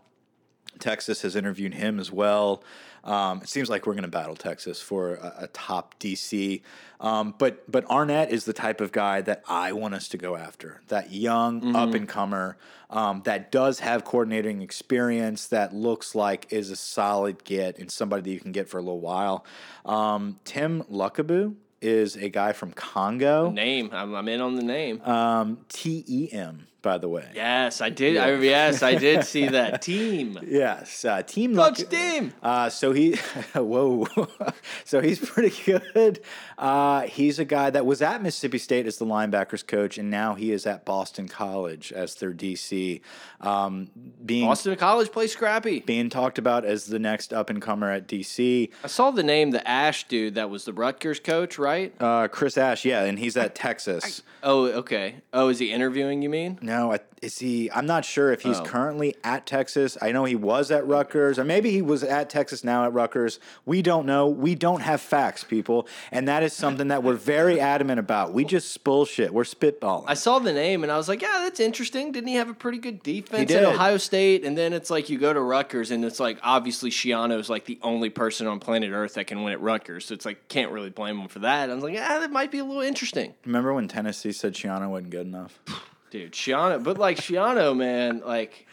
Texas 0.78 1.22
has 1.22 1.36
interviewed 1.36 1.74
him 1.74 1.98
as 1.98 2.12
well. 2.12 2.62
Um, 3.06 3.40
it 3.40 3.48
seems 3.48 3.70
like 3.70 3.86
we're 3.86 3.94
going 3.94 4.02
to 4.02 4.08
battle 4.08 4.34
Texas 4.34 4.82
for 4.82 5.14
a, 5.14 5.34
a 5.42 5.46
top 5.48 5.98
DC. 6.00 6.60
Um, 7.00 7.34
but 7.38 7.70
but 7.70 7.88
Arnett 7.88 8.30
is 8.30 8.44
the 8.44 8.52
type 8.52 8.80
of 8.80 8.90
guy 8.90 9.20
that 9.22 9.42
I 9.48 9.72
want 9.72 9.94
us 9.94 10.08
to 10.08 10.18
go 10.18 10.36
after. 10.36 10.82
That 10.88 11.12
young 11.12 11.74
up 11.76 11.94
and 11.94 12.08
comer 12.08 12.58
um, 12.90 13.22
that 13.24 13.52
does 13.52 13.78
have 13.80 14.04
coordinating 14.04 14.60
experience. 14.60 15.46
That 15.46 15.72
looks 15.74 16.14
like 16.14 16.52
is 16.52 16.70
a 16.70 16.76
solid 16.76 17.44
get 17.44 17.78
and 17.78 17.90
somebody 17.90 18.22
that 18.22 18.30
you 18.30 18.40
can 18.40 18.52
get 18.52 18.68
for 18.68 18.78
a 18.78 18.82
little 18.82 19.00
while. 19.00 19.44
Um, 19.84 20.40
Tem 20.44 20.82
Lukabu 20.84 21.54
is 21.80 22.16
a 22.16 22.28
guy 22.28 22.52
from 22.52 22.72
Congo. 22.72 23.50
Name, 23.50 23.90
I'm, 23.92 24.14
I'm 24.14 24.28
in 24.28 24.40
on 24.40 24.56
the 24.56 24.62
name. 24.62 25.00
Um, 25.02 25.58
T 25.68 26.04
E 26.08 26.28
M, 26.32 26.66
by 26.86 26.98
the 26.98 27.08
way. 27.08 27.28
yes, 27.34 27.80
I 27.80 27.90
did. 27.90 28.16
I, 28.16 28.30
yes, 28.36 28.80
I 28.80 28.94
did 28.94 29.24
see 29.32 29.48
that 29.48 29.82
team. 29.82 30.38
Yes, 30.46 31.04
uh, 31.04 31.20
team 31.20 31.56
Coach 31.56 31.80
Luck- 31.80 31.90
Team. 31.90 32.32
Uh, 32.40 32.68
so 32.70 32.92
he, 32.92 33.16
whoa, 33.56 34.06
so 34.84 35.00
he's 35.00 35.18
pretty 35.18 35.52
good. 35.64 36.20
Uh, 36.56 37.00
he's 37.02 37.40
a 37.40 37.44
guy 37.44 37.70
that 37.70 37.84
was 37.84 38.02
at 38.02 38.22
Mississippi 38.22 38.58
State 38.58 38.86
as 38.86 38.98
the 38.98 39.04
linebackers 39.04 39.66
coach, 39.66 39.98
and 39.98 40.10
now 40.12 40.34
he 40.34 40.52
is 40.52 40.64
at 40.64 40.84
Boston 40.84 41.26
College 41.26 41.90
as 41.92 42.14
their 42.14 42.32
DC. 42.32 43.00
Um, 43.40 43.90
being 44.24 44.46
Boston 44.46 44.76
College 44.76 45.10
plays 45.10 45.32
scrappy. 45.32 45.80
being 45.80 46.08
talked 46.08 46.38
about 46.38 46.64
as 46.64 46.86
the 46.86 47.00
next 47.00 47.32
up 47.32 47.50
and 47.50 47.60
comer 47.60 47.90
at 47.90 48.06
DC. 48.06 48.70
I 48.84 48.86
saw 48.86 49.10
the 49.10 49.24
name, 49.24 49.50
the 49.50 49.66
Ash 49.68 50.06
dude 50.06 50.36
that 50.36 50.50
was 50.50 50.64
the 50.64 50.72
Rutgers 50.72 51.18
coach, 51.18 51.58
right? 51.58 51.92
Uh, 51.98 52.28
Chris 52.28 52.56
Ash, 52.56 52.84
yeah, 52.84 53.02
and 53.02 53.18
he's 53.18 53.36
at 53.36 53.56
Texas. 53.56 54.22
Oh, 54.44 54.66
okay. 54.66 55.16
Oh, 55.32 55.48
is 55.48 55.58
he 55.58 55.72
interviewing? 55.72 56.22
You 56.22 56.28
mean? 56.30 56.58
No, 56.62 56.75
Is 57.22 57.38
he? 57.38 57.70
I'm 57.72 57.86
not 57.86 58.04
sure 58.04 58.30
if 58.30 58.42
he's 58.42 58.58
Oh. 58.60 58.64
currently 58.64 59.16
at 59.24 59.46
Texas. 59.46 59.96
I 60.02 60.12
know 60.12 60.24
he 60.24 60.36
was 60.36 60.70
at 60.70 60.86
Rutgers, 60.86 61.38
or 61.38 61.44
maybe 61.44 61.70
he 61.70 61.80
was 61.80 62.04
at 62.04 62.28
Texas 62.28 62.62
now 62.62 62.84
at 62.84 62.92
Rutgers. 62.92 63.40
We 63.64 63.80
don't 63.80 64.04
know. 64.04 64.28
We 64.28 64.54
don't 64.54 64.80
have 64.82 65.00
facts, 65.00 65.42
people, 65.42 65.88
and 66.12 66.28
that 66.28 66.42
is 66.42 66.52
something 66.52 66.88
that 66.88 67.02
we're 67.02 67.14
very 67.14 67.58
adamant 67.74 67.98
about. 67.98 68.34
We 68.34 68.44
just 68.44 68.84
bullshit. 68.84 69.32
We're 69.32 69.44
spitballing. 69.44 70.04
I 70.06 70.12
saw 70.14 70.38
the 70.38 70.52
name 70.52 70.82
and 70.82 70.92
I 70.92 70.98
was 70.98 71.08
like, 71.08 71.22
yeah, 71.22 71.40
that's 71.44 71.58
interesting. 71.58 72.12
Didn't 72.12 72.28
he 72.28 72.34
have 72.34 72.50
a 72.50 72.54
pretty 72.54 72.78
good 72.78 73.02
defense 73.02 73.50
at 73.50 73.64
Ohio 73.64 73.96
State? 73.96 74.44
And 74.44 74.56
then 74.56 74.74
it's 74.74 74.90
like 74.90 75.08
you 75.08 75.18
go 75.18 75.32
to 75.32 75.40
Rutgers 75.40 75.90
and 75.90 76.04
it's 76.04 76.20
like 76.20 76.38
obviously 76.42 76.90
Schiano 76.90 77.40
is 77.40 77.48
like 77.48 77.64
the 77.64 77.78
only 77.82 78.10
person 78.10 78.46
on 78.46 78.60
planet 78.60 78.90
Earth 78.92 79.14
that 79.14 79.26
can 79.26 79.42
win 79.42 79.54
at 79.54 79.60
Rutgers. 79.62 80.04
So 80.04 80.14
it's 80.14 80.26
like 80.26 80.48
can't 80.48 80.70
really 80.70 80.90
blame 80.90 81.18
him 81.18 81.28
for 81.28 81.38
that. 81.40 81.70
I 81.70 81.74
was 81.74 81.82
like, 81.82 81.94
yeah, 81.94 82.18
that 82.18 82.30
might 82.30 82.50
be 82.52 82.58
a 82.58 82.64
little 82.64 82.82
interesting. 82.82 83.32
Remember 83.46 83.72
when 83.72 83.88
Tennessee 83.88 84.32
said 84.32 84.52
Schiano 84.54 84.90
wasn't 84.90 85.10
good 85.10 85.26
enough? 85.26 85.58
Dude, 86.10 86.32
Schiano, 86.32 86.82
but 86.82 86.98
like 86.98 87.18
Schiano, 87.18 87.76
man, 87.76 88.22
like 88.24 88.65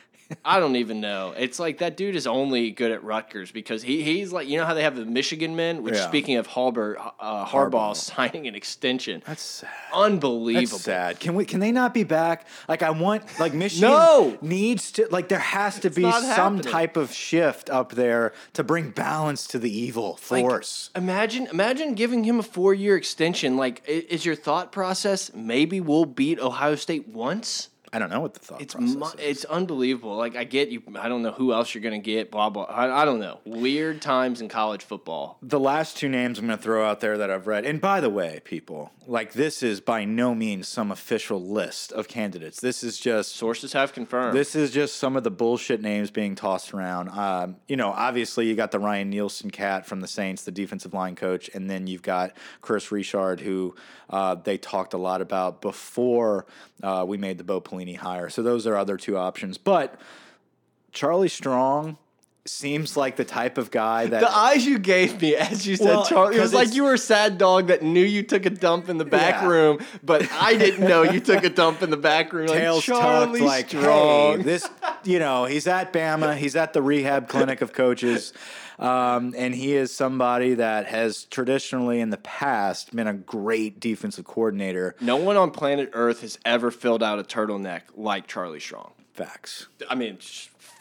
I 0.46 0.60
don't 0.60 0.76
even 0.76 1.02
know. 1.02 1.34
It's 1.38 1.60
like 1.60 1.80
that 1.80 1.98
dude 1.98 2.16
is 2.16 2.28
only 2.28 2.72
good 2.72 2.92
at 2.92 3.04
Rutgers 3.04 3.52
because 3.52 3.84
he 3.84 4.04
he's 4.04 4.32
like 4.32 4.48
you 4.48 4.58
know 4.58 4.66
how 4.66 4.74
they 4.74 4.84
have 4.84 4.96
the 4.96 5.06
Michigan 5.06 5.56
men. 5.56 5.84
Which 5.84 5.96
Yeah. 5.96 6.08
speaking 6.08 6.38
of 6.38 6.48
Harbaugh, 6.48 7.12
uh, 7.20 7.46
Harbaugh. 7.46 7.72
Harbaugh 7.72 7.96
signing 7.96 8.48
an 8.48 8.56
extension, 8.56 9.24
That's 9.26 9.42
sad. 9.42 9.70
unbelievable. 9.94 10.78
That's 10.78 10.84
sad. 10.84 11.20
Can 11.20 11.36
we? 11.36 11.46
Can 11.46 11.60
they 11.60 11.72
not 11.72 11.94
be 11.94 12.04
back? 12.04 12.48
Like 12.68 12.84
I 12.84 12.90
want. 12.92 13.24
Like 13.40 13.54
Michigan 13.54 13.90
No! 13.90 14.38
needs 14.42 14.92
to. 14.94 15.08
Like 15.10 15.28
there 15.30 15.40
has 15.40 15.80
to 15.82 15.90
be 15.90 16.02
not 16.02 16.22
some 16.22 16.56
happening. 16.58 16.72
type 16.72 16.98
of 16.98 17.14
shift 17.14 17.70
up 17.70 17.92
there 17.94 18.34
to 18.54 18.64
bring 18.64 18.90
balance 18.92 19.48
to 19.48 19.60
the 19.60 19.72
evil 19.72 20.20
Like, 20.30 20.44
force. 20.44 20.90
imagine, 20.96 21.48
imagine 21.52 21.94
giving 21.94 22.24
him 22.24 22.40
a 22.40 22.44
four-year 22.44 22.96
extension. 22.96 23.58
Like, 23.58 23.82
i- 23.88 24.06
is 24.10 24.26
your 24.26 24.36
thought 24.36 24.72
process 24.72 25.32
maybe 25.34 25.80
we'll 25.82 26.06
beat 26.06 26.40
Ohio 26.40 26.76
State 26.76 27.08
once? 27.08 27.70
I 27.94 28.00
don't 28.00 28.10
know 28.10 28.20
what 28.22 28.34
the 28.34 28.40
thought 28.40 28.62
It's 28.62 28.74
process 28.74 28.96
mu- 28.96 29.06
is. 29.06 29.14
it's 29.20 29.46
unbelievable. 29.46 30.16
Like 30.18 30.36
I 30.36 30.44
get 30.44 30.70
you. 30.70 30.82
I 31.00 31.08
don't 31.08 31.22
know 31.22 31.32
who 31.32 31.54
else 31.54 31.74
you're 31.76 31.84
gonna 31.84 32.00
get. 32.00 32.32
Blah 32.32 32.50
blah. 32.50 32.64
I, 32.64 33.04
I 33.04 33.06
don't 33.06 33.20
know. 33.20 33.40
Weird 33.46 34.02
times 34.02 34.42
in 34.42 34.50
college 34.50 34.84
football. 34.84 35.38
the 35.42 35.60
last 35.60 35.96
two 35.96 36.10
names 36.10 36.40
I'm 36.40 36.48
going 36.48 36.58
to 36.58 36.64
throw 36.64 36.86
out 36.86 37.00
there 37.00 37.18
that 37.20 37.30
I've 37.30 37.46
read, 37.48 37.66
and 37.66 37.80
by 37.80 38.02
the 38.02 38.10
way, 38.10 38.42
people, 38.44 38.92
like 39.06 39.34
this 39.34 39.62
is 39.62 39.80
by 39.80 40.06
no 40.06 40.34
means 40.34 40.68
some 40.68 40.92
official 40.92 41.40
list 41.40 41.92
of 41.92 42.08
candidates. 42.08 42.60
This 42.60 42.84
is 42.84 42.98
just 42.98 43.36
Sources 43.36 43.74
have 43.74 43.94
confirmed. 43.94 44.36
This 44.36 44.56
is 44.56 44.72
just 44.72 44.96
some 44.96 45.16
of 45.16 45.24
the 45.24 45.32
bullshit 45.32 45.82
names 45.82 46.10
being 46.10 46.34
tossed 46.36 46.74
around. 46.74 47.10
Um, 47.10 47.58
you 47.68 47.76
know, 47.78 47.90
obviously 47.92 48.48
you 48.48 48.56
got 48.56 48.72
the 48.72 48.80
Ryan 48.80 49.10
Nielsen 49.12 49.52
cat 49.52 49.86
from 49.86 50.02
the 50.02 50.08
Saints, 50.08 50.44
the 50.44 50.52
defensive 50.52 50.94
line 50.94 51.16
coach, 51.16 51.50
and 51.54 51.70
then 51.70 51.86
you've 51.88 52.02
got 52.02 52.34
Chris 52.62 52.92
Richard, 52.92 53.42
who 53.42 53.76
uh, 54.10 54.36
they 54.36 54.58
talked 54.58 54.94
a 54.94 54.98
lot 54.98 55.22
about 55.22 55.62
before 55.62 56.46
uh, 56.82 57.04
we 57.08 57.18
made 57.18 57.38
the 57.38 57.44
Bo 57.44 57.60
Pelini 57.62 57.83
hire. 57.92 58.30
So 58.30 58.42
those 58.42 58.66
are 58.66 58.78
other 58.78 58.96
two 58.96 59.18
options. 59.18 59.58
But 59.58 60.00
Charlie 60.94 61.28
Strong 61.28 61.98
seems 62.46 62.98
like 62.98 63.16
the 63.16 63.24
type 63.24 63.58
of 63.58 63.72
guy 63.72 64.06
that 64.08 64.20
the 64.20 64.30
eyes 64.36 64.66
you 64.66 64.78
gave 64.78 65.22
me 65.22 65.36
as 65.36 65.66
you 65.66 65.76
said, 65.78 65.88
Well, 65.88 66.06
Charlie, 66.06 66.38
it 66.38 66.42
was 66.42 66.54
like 66.54 66.74
you 66.74 66.84
were 66.84 66.94
a 66.96 66.98
sad 66.98 67.38
dog 67.38 67.68
that 67.68 67.82
knew 67.84 68.04
you 68.04 68.22
took 68.24 68.46
a 68.46 68.50
dump 68.50 68.90
in 68.90 68.98
the 68.98 69.06
back 69.06 69.42
Yeah. 69.42 69.48
room, 69.50 69.80
but 70.04 70.30
I 70.34 70.56
didn't 70.58 70.88
know 70.88 71.04
you 71.04 71.20
took 71.22 71.44
a 71.44 71.50
dump 71.62 71.82
in 71.82 71.90
the 71.90 71.98
back 71.98 72.34
room. 72.34 72.48
Like, 72.48 72.60
tails 72.60 72.84
Charlie 72.84 73.40
tucked 73.40 73.48
like 73.50 73.68
Strong. 73.70 74.38
hey 74.40 74.44
this 74.44 74.70
you 75.06 75.20
know 75.20 75.46
he's 75.46 75.68
at 75.68 75.94
bama 75.94 76.36
he's 76.36 76.56
at 76.56 76.74
the 76.74 76.82
rehab 76.82 77.28
clinic 77.30 77.62
of 77.62 77.72
coaches 77.74 78.34
um, 78.80 79.34
and 79.38 79.54
he 79.54 79.74
is 79.74 79.94
somebody 79.94 80.56
that 80.56 80.88
has 80.88 81.26
traditionally 81.26 82.00
in 82.02 82.10
the 82.10 82.18
past 82.18 82.94
been 82.96 83.08
a 83.08 83.14
great 83.14 83.80
defensive 83.80 84.26
coordinator 84.26 84.96
no 85.00 85.16
one 85.16 85.38
on 85.38 85.52
planet 85.52 85.90
Earth 85.94 86.22
has 86.22 86.38
ever 86.44 86.72
filled 86.72 87.04
out 87.04 87.20
a 87.20 87.24
turtleneck 87.24 87.82
like 87.96 88.28
Charlie 88.28 88.60
Strong. 88.60 88.92
facts 89.14 89.68
I 89.90 89.96
mean, 89.96 90.18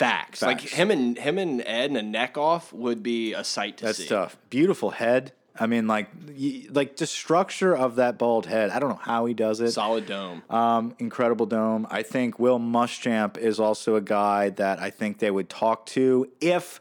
facts. 0.03 0.43
Like 0.43 0.61
him 0.61 0.91
and 0.91 1.17
him 1.19 1.39
and 1.39 1.61
Ed 1.67 1.91
and 1.91 1.97
a 1.97 2.03
neck 2.03 2.37
off 2.37 2.73
would 2.73 3.03
be 3.03 3.33
a 3.35 3.45
sight 3.45 3.79
to 3.79 3.87
that's 3.87 3.99
see. 3.99 4.07
tough 4.09 4.37
beautiful 4.51 4.91
head 4.91 5.33
i 5.59 5.67
mean 5.67 5.87
like 5.87 6.09
y- 6.29 6.65
like 6.71 6.97
the 6.97 7.07
structure 7.07 7.77
of 7.77 7.97
that 7.97 8.17
bald 8.19 8.47
head 8.47 8.71
i 8.71 8.79
don't 8.79 8.89
know 8.89 9.01
how 9.03 9.27
he 9.27 9.35
does 9.35 9.61
it 9.61 9.71
Solid 9.73 10.07
dome. 10.07 10.43
Um, 10.51 10.95
incredible 10.99 11.47
dome. 11.47 11.87
I 11.91 12.03
think 12.03 12.39
Will 12.39 12.59
Muschamp 12.59 13.37
is 13.37 13.61
also 13.61 13.97
a 13.97 14.01
guy 14.01 14.49
that 14.51 14.81
I 14.81 14.91
think 14.91 15.19
they 15.19 15.31
would 15.31 15.49
talk 15.51 15.85
to 15.87 16.31
if 16.41 16.81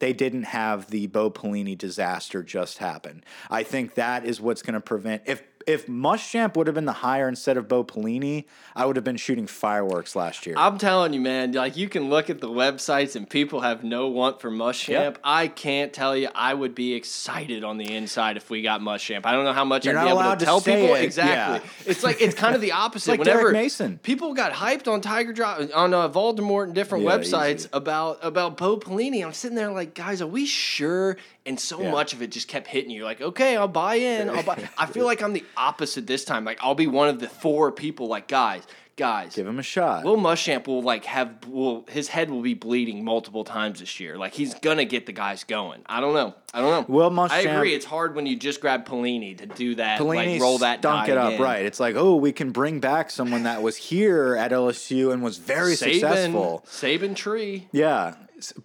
they 0.00 0.12
didn't 0.12 0.44
have 0.44 0.90
the 0.90 1.06
Bo 1.06 1.30
Pelini 1.30 1.76
disaster 1.78 2.42
just 2.42 2.78
happen. 2.78 3.24
I 3.50 3.62
think 3.62 3.94
that 3.94 4.24
is 4.24 4.40
what's 4.40 4.62
going 4.62 4.74
to 4.74 4.80
prevent 4.80 5.22
if 5.26 5.42
if 5.66 5.86
Muschamp 5.86 6.56
would 6.56 6.66
have 6.66 6.74
been 6.74 6.84
the 6.84 6.92
hire 6.92 7.28
instead 7.28 7.56
of 7.56 7.68
Bo 7.68 7.84
Pelini, 7.84 8.44
I 8.76 8.86
would 8.86 8.96
have 8.96 9.04
been 9.04 9.16
shooting 9.16 9.46
fireworks 9.46 10.14
last 10.16 10.46
year. 10.46 10.54
I'm 10.58 10.78
telling 10.78 11.12
you, 11.12 11.20
man. 11.20 11.52
Like 11.52 11.76
you 11.76 11.88
can 11.88 12.08
look 12.10 12.30
at 12.30 12.40
the 12.40 12.48
websites 12.48 13.16
and 13.16 13.28
people 13.28 13.60
have 13.60 13.82
no 13.84 14.08
want 14.08 14.40
for 14.40 14.50
Muschamp. 14.50 14.88
Yep. 14.88 15.18
I 15.24 15.48
can't 15.48 15.92
tell 15.92 16.16
you. 16.16 16.28
I 16.34 16.54
would 16.54 16.74
be 16.74 16.94
excited 16.94 17.64
on 17.64 17.78
the 17.78 17.94
inside 17.94 18.36
if 18.36 18.50
we 18.50 18.62
got 18.62 18.80
Muschamp. 18.80 19.22
I 19.24 19.32
don't 19.32 19.44
know 19.44 19.52
how 19.52 19.64
much 19.64 19.84
You're 19.86 19.94
I'd 19.96 20.00
not 20.00 20.04
be 20.04 20.10
able 20.10 20.18
allowed 20.20 20.38
to 20.40 20.44
tell 20.44 20.60
people 20.60 20.94
it. 20.94 21.04
exactly. 21.04 21.68
It's 21.86 22.02
like 22.02 22.20
it's 22.20 22.34
kind 22.34 22.54
of 22.54 22.60
the 22.60 22.72
opposite. 22.84 23.10
like 23.12 23.18
Whenever 23.20 23.40
Derek 23.40 23.54
Mason. 23.54 23.98
people 24.02 24.34
got 24.34 24.52
hyped 24.52 24.86
on 24.92 25.00
Tiger 25.00 25.32
Drop 25.32 25.60
on 25.74 25.94
uh, 25.94 26.08
Voldemort 26.08 26.64
and 26.64 26.74
different 26.74 27.04
Yeah, 27.04 27.18
websites 27.18 27.54
easy. 27.54 27.68
about 27.72 28.18
about 28.22 28.56
Bo 28.56 28.76
Pelini, 28.76 29.24
I'm 29.24 29.32
sitting 29.32 29.56
there 29.56 29.70
like, 29.72 29.94
guys, 29.94 30.20
are 30.20 30.26
we 30.26 30.46
sure? 30.46 31.16
And 31.46 31.60
so 31.60 31.82
Yeah. 31.82 31.90
much 31.90 32.14
of 32.14 32.22
it 32.22 32.30
just 32.30 32.48
kept 32.48 32.66
hitting 32.66 32.90
you. 32.90 33.04
Like, 33.04 33.20
okay, 33.20 33.54
I'll 33.56 33.68
buy 33.68 33.96
in. 33.96 34.30
I'll 34.30 34.42
buy. 34.42 34.66
I 34.78 34.86
feel 34.86 35.04
like 35.04 35.22
I'm 35.22 35.34
the 35.34 35.44
opposite 35.56 36.06
this 36.06 36.24
time. 36.24 36.44
Like, 36.44 36.58
I'll 36.62 36.74
be 36.74 36.86
one 36.86 37.08
of 37.08 37.20
the 37.20 37.28
four 37.28 37.72
people. 37.72 38.06
Like, 38.06 38.28
guys, 38.28 38.62
guys, 38.96 39.34
Give 39.34 39.46
him 39.46 39.58
a 39.58 39.62
shot. 39.62 40.04
Will 40.04 40.16
Muschamp 40.16 40.66
will 40.66 40.82
like 40.82 41.04
have 41.04 41.46
will 41.48 41.84
his 41.88 42.08
head 42.08 42.30
will 42.30 42.42
be 42.42 42.54
bleeding 42.54 43.04
multiple 43.04 43.44
times 43.44 43.80
this 43.80 43.98
year. 44.00 44.16
Like 44.16 44.34
he's 44.34 44.54
gonna 44.54 44.84
get 44.84 45.06
the 45.06 45.12
guys 45.12 45.44
going. 45.44 45.82
I 45.86 46.00
don't 46.00 46.14
know. 46.14 46.34
I 46.52 46.60
don't 46.60 46.88
know. 46.88 46.94
Will 46.94 47.10
Muschamp? 47.10 47.30
I 47.30 47.40
agree. 47.40 47.74
It's 47.74 47.84
hard 47.84 48.14
when 48.14 48.26
you 48.26 48.36
just 48.36 48.60
grab 48.60 48.86
Pelini 48.86 49.36
to 49.38 49.46
do 49.46 49.74
that. 49.76 50.00
Pelini 50.00 50.34
like 50.34 50.40
roll 50.40 50.58
that 50.58 50.82
dunk 50.82 51.08
it 51.08 51.18
up 51.18 51.32
in. 51.32 51.42
right. 51.42 51.64
It's 51.64 51.80
like, 51.80 51.96
oh, 51.96 52.16
we 52.16 52.32
can 52.32 52.50
bring 52.50 52.80
back 52.80 53.10
someone 53.10 53.44
that 53.44 53.62
was 53.62 53.76
here 53.76 54.36
at 54.36 54.52
LSU 54.52 55.12
and 55.12 55.22
was 55.22 55.38
very 55.38 55.74
Saban, 55.74 55.92
successful. 55.92 56.64
Saban 56.66 57.16
tree. 57.16 57.68
Yeah, 57.72 58.14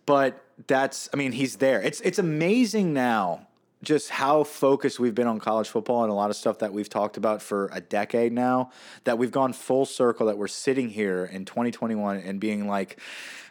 but 0.06 0.44
that's 0.68 1.10
I 1.14 1.18
mean 1.18 1.32
he's 1.32 1.58
there. 1.58 1.82
It's 1.82 2.02
it's 2.02 2.20
amazing 2.20 2.94
now 2.94 3.48
just 3.84 4.10
how 4.10 4.44
focused 4.44 5.00
we've 5.00 5.16
been 5.16 5.28
on 5.28 5.40
college 5.40 5.70
football 5.70 6.04
and 6.04 6.12
a 6.12 6.16
lot 6.16 6.30
of 6.30 6.36
stuff 6.36 6.60
that 6.60 6.74
we've 6.74 6.90
talked 6.90 7.16
about 7.16 7.42
for 7.42 7.70
a 7.72 7.80
decade 7.80 8.34
now 8.34 8.72
that 9.06 9.18
we've 9.18 9.32
gone 9.32 9.54
full 9.54 9.86
circle 9.86 10.28
that 10.28 10.38
we're 10.38 10.48
sitting 10.48 10.90
here 10.90 11.26
in 11.26 11.46
2021 11.46 12.18
and 12.18 12.40
being 12.40 12.68
like 12.68 13.00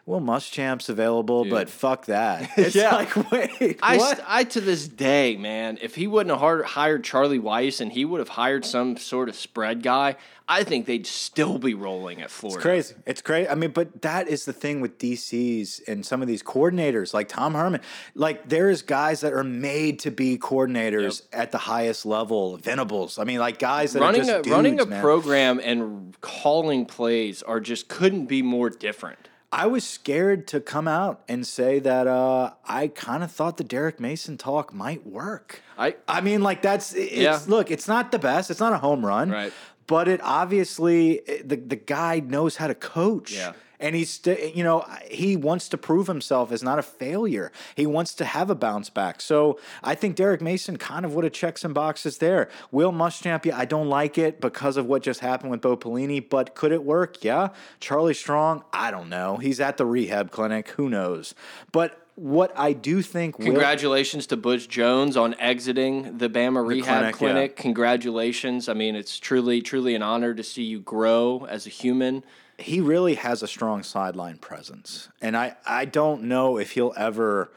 well 0.09 0.20
Muschamp's 0.20 0.89
available 0.89 1.44
but 1.44 1.68
fuck 1.68 2.06
that. 2.06 2.51
It's 2.56 2.74
Yeah. 2.74 2.94
like 2.94 3.14
wait 3.30 3.78
I, 3.82 3.98
st- 3.98 4.20
I 4.26 4.44
to 4.44 4.60
this 4.60 4.89
day, 4.89 5.36
man, 5.36 5.78
if 5.82 5.94
he 5.94 6.06
wouldn't 6.06 6.30
have 6.30 6.40
hard, 6.40 6.64
hired 6.64 7.05
Charlie 7.05 7.39
Weis 7.39 7.80
and 7.80 7.93
he 7.93 8.05
would 8.05 8.18
have 8.18 8.30
hired 8.30 8.64
some 8.64 8.97
sort 8.97 9.28
of 9.28 9.36
spread 9.36 9.82
guy, 9.82 10.16
I 10.51 10.64
think 10.64 10.86
they'd 10.86 11.06
still 11.06 11.59
be 11.59 11.74
rolling 11.74 12.22
at 12.22 12.30
Florida. 12.30 12.56
It's 12.56 12.62
crazy. 12.62 12.94
It's 13.06 13.20
crazy. 13.20 13.48
I 13.51 13.55
mean, 13.55 13.70
but 13.70 14.01
that 14.01 14.28
is 14.28 14.47
the 14.47 14.55
thing 14.55 14.80
with 14.80 14.97
DCs 14.98 15.86
and 15.86 16.06
some 16.06 16.22
of 16.22 16.28
these 16.28 16.43
coordinators, 16.43 17.12
like 17.12 17.28
Tom 17.28 17.52
Herman. 17.52 17.82
Like 18.14 18.48
there's 18.48 18.80
guys 18.80 19.20
that 19.20 19.35
are 19.35 19.44
made 19.44 19.98
to 20.01 20.10
be 20.10 20.39
coordinators 20.39 21.22
at 21.35 21.52
the 21.52 21.59
highest 21.59 22.06
level. 22.06 22.56
Venables. 22.56 23.18
I 23.18 23.24
mean, 23.24 23.40
like 23.40 23.59
guys 23.59 23.93
that 23.93 24.01
running 24.01 24.22
are 24.22 24.24
just 24.39 24.47
a 24.47 24.51
running 24.51 24.80
a 24.80 24.86
man. 24.86 25.02
program 25.02 25.60
and 25.62 26.16
calling 26.22 26.86
plays 26.86 27.43
are 27.43 27.60
just 27.60 27.89
couldn't 27.89 28.24
be 28.24 28.40
more 28.40 28.70
different. 28.70 29.27
I 29.50 29.66
was 29.66 29.82
scared 29.84 30.46
to 30.48 30.60
come 30.60 30.86
out 30.86 31.22
and 31.26 31.46
say 31.46 31.78
that 31.78 32.06
uh, 32.06 32.52
I 32.66 32.88
kind 32.88 33.22
of 33.24 33.30
thought 33.30 33.56
the 33.56 33.64
Derek 33.64 33.98
Mason 33.98 34.36
talk 34.36 34.74
might 34.74 35.06
work. 35.06 35.62
I 35.78 35.96
I 36.06 36.20
mean, 36.20 36.42
like 36.42 36.60
that's 36.60 36.92
it's 36.92 37.12
Yeah. 37.14 37.40
look, 37.46 37.70
it's 37.70 37.88
not 37.88 38.12
the 38.12 38.18
best. 38.18 38.50
It's 38.50 38.60
not 38.60 38.72
a 38.74 38.78
home 38.78 39.04
run, 39.06 39.30
Right. 39.30 39.52
But 39.89 40.06
it 40.06 40.20
obviously 40.23 41.28
eh, 41.28 41.43
the 41.44 41.56
the 41.56 41.77
guy 41.77 42.20
knows 42.20 42.56
how 42.56 42.69
to 42.69 42.74
coach. 42.77 43.32
Yeah. 43.32 43.55
And 43.81 43.94
he's, 43.94 44.10
st- 44.10 44.40
eh, 44.40 44.51
you 44.56 44.65
know, 44.65 44.85
he 45.09 45.36
wants 45.36 45.69
to 45.69 45.78
prove 45.78 46.09
himself 46.09 46.51
as 46.51 46.65
not 46.65 46.81
a 46.81 46.82
failure. 46.82 47.52
He 47.77 47.86
wants 47.86 48.12
to 48.15 48.24
have 48.24 48.51
a 48.51 48.56
bounce 48.56 48.90
back. 48.90 49.20
So 49.20 49.60
I 49.85 49.94
think 49.94 50.16
Derek 50.16 50.40
Mason 50.40 50.78
kind 50.78 51.05
of 51.05 51.15
would 51.15 51.23
have 51.23 51.32
checked 51.32 51.60
some 51.60 51.74
boxes 51.74 52.19
there. 52.19 52.48
Will 52.73 52.90
Muschamp, 52.90 53.44
yeah, 53.44 53.56
I 53.56 53.66
don't 53.66 53.89
like 53.89 54.19
it 54.19 54.40
because 54.40 54.77
of 54.77 54.86
what 54.86 55.05
just 55.05 55.20
happened 55.20 55.52
with 55.52 55.60
Bo 55.60 55.77
Pelini, 55.77 56.28
but 56.28 56.56
could 56.56 56.73
it 56.73 56.82
work? 56.82 57.23
Yeah. 57.23 57.51
Charlie 57.78 58.15
Strong, 58.15 58.65
I 58.73 58.90
don't 58.90 59.09
know. 59.09 59.36
He's 59.36 59.60
at 59.60 59.77
the 59.77 59.86
rehab 59.86 60.32
clinic. 60.32 60.70
Who 60.70 60.89
knows? 60.89 61.36
But 61.70 62.05
what 62.18 62.52
I 62.58 62.72
do 62.72 63.00
think 63.00 63.38
will 63.38 63.46
Congratulations 63.46 64.26
to 64.28 64.36
Butch 64.36 64.68
Jones 64.68 65.16
on 65.16 65.34
exiting 65.38 66.18
the 66.18 66.28
Bama 66.28 66.66
Rehab 66.66 67.14
clinic, 67.14 67.14
Clinic. 67.14 67.54
yeah. 67.56 67.62
Congratulations. 67.62 68.68
I 68.68 68.74
mean, 68.74 68.96
it's 68.96 69.18
truly, 69.20 69.62
truly 69.62 69.94
an 69.94 70.02
honor 70.02 70.34
to 70.34 70.42
see 70.42 70.64
you 70.64 70.80
grow 70.80 71.46
as 71.48 71.66
a 71.66 71.70
human. 71.70 72.24
he 72.58 72.80
really 72.80 73.14
has 73.14 73.42
a 73.42 73.46
strong 73.46 73.84
sideline 73.84 74.36
presence. 74.38 75.08
And 75.22 75.36
I, 75.36 75.56
I 75.64 75.84
don't 75.84 76.24
know 76.24 76.58
if 76.58 76.72
he'll 76.72 76.94
ever 76.96 77.52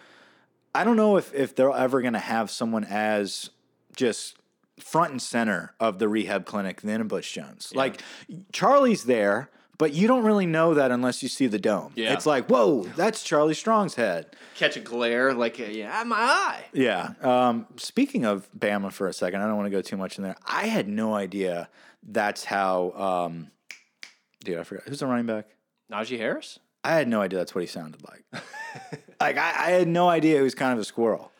I 0.73 0.83
don't 0.83 0.95
know 0.95 1.17
if, 1.17 1.33
if 1.33 1.55
they're 1.55 1.71
ever 1.71 2.01
gonna 2.01 2.19
have 2.19 2.51
someone 2.51 2.83
as 2.83 3.49
just 3.95 4.35
front 4.79 5.11
and 5.11 5.21
center 5.21 5.73
of 5.79 5.99
the 5.99 6.07
rehab 6.07 6.45
clinic 6.45 6.81
than 6.81 7.01
a 7.01 7.05
Butch 7.05 7.33
Jones. 7.33 7.71
Like 7.75 8.01
Charlie's 8.53 9.05
there, 9.05 9.49
but 9.82 9.95
you 9.95 10.08
don't 10.08 10.24
really 10.24 10.45
know 10.45 10.76
that 10.76 10.91
unless 10.91 11.24
you 11.24 11.28
see 11.28 11.48
the 11.48 11.58
dome. 11.58 11.91
Yeah. 11.95 12.14
It's 12.14 12.28
like, 12.28 12.45
whoa, 12.45 12.84
that's 12.95 13.24
Charlie 13.24 13.56
Strong's 13.56 13.95
head. 13.95 14.28
Catch 14.53 14.78
a 14.78 14.80
glare, 14.80 15.34
like, 15.34 15.60
uh, 15.60 15.64
yeah, 15.64 16.03
my 16.06 16.18
eye. 16.18 16.66
Yeah. 16.72 17.16
Um, 17.20 17.66
speaking 17.78 18.24
of 18.24 18.48
Bama 18.56 18.91
for 18.91 19.08
a 19.08 19.14
second, 19.14 19.41
I 19.41 19.48
don't 19.48 19.58
want 19.58 19.66
to 19.66 19.72
go 19.72 19.82
too 19.82 19.98
much 19.98 20.20
in 20.20 20.24
there. 20.24 20.36
I 20.45 20.68
had 20.68 20.88
no 20.88 21.16
idea 21.16 21.68
that's 22.03 22.44
how. 22.44 22.91
Um, 22.91 23.49
dude, 24.44 24.60
I 24.60 24.64
forgot 24.64 24.84
who's 24.88 24.99
the 24.99 25.08
running 25.08 25.26
back. 25.26 25.48
Najee 25.91 26.20
Harris? 26.20 26.60
I 26.84 26.94
had 26.94 27.08
no 27.08 27.20
idea 27.20 27.40
that's 27.40 27.56
what 27.56 27.62
he 27.62 27.68
sounded 27.68 28.03
like. 28.08 28.24
like 29.20 29.40
I, 29.40 29.49
I 29.49 29.72
had 29.72 29.88
no 29.88 30.10
idea 30.10 30.38
he 30.38 30.44
was 30.44 30.53
kind 30.53 30.74
of 30.74 30.78
a 30.78 30.86
squirrel. 30.86 31.31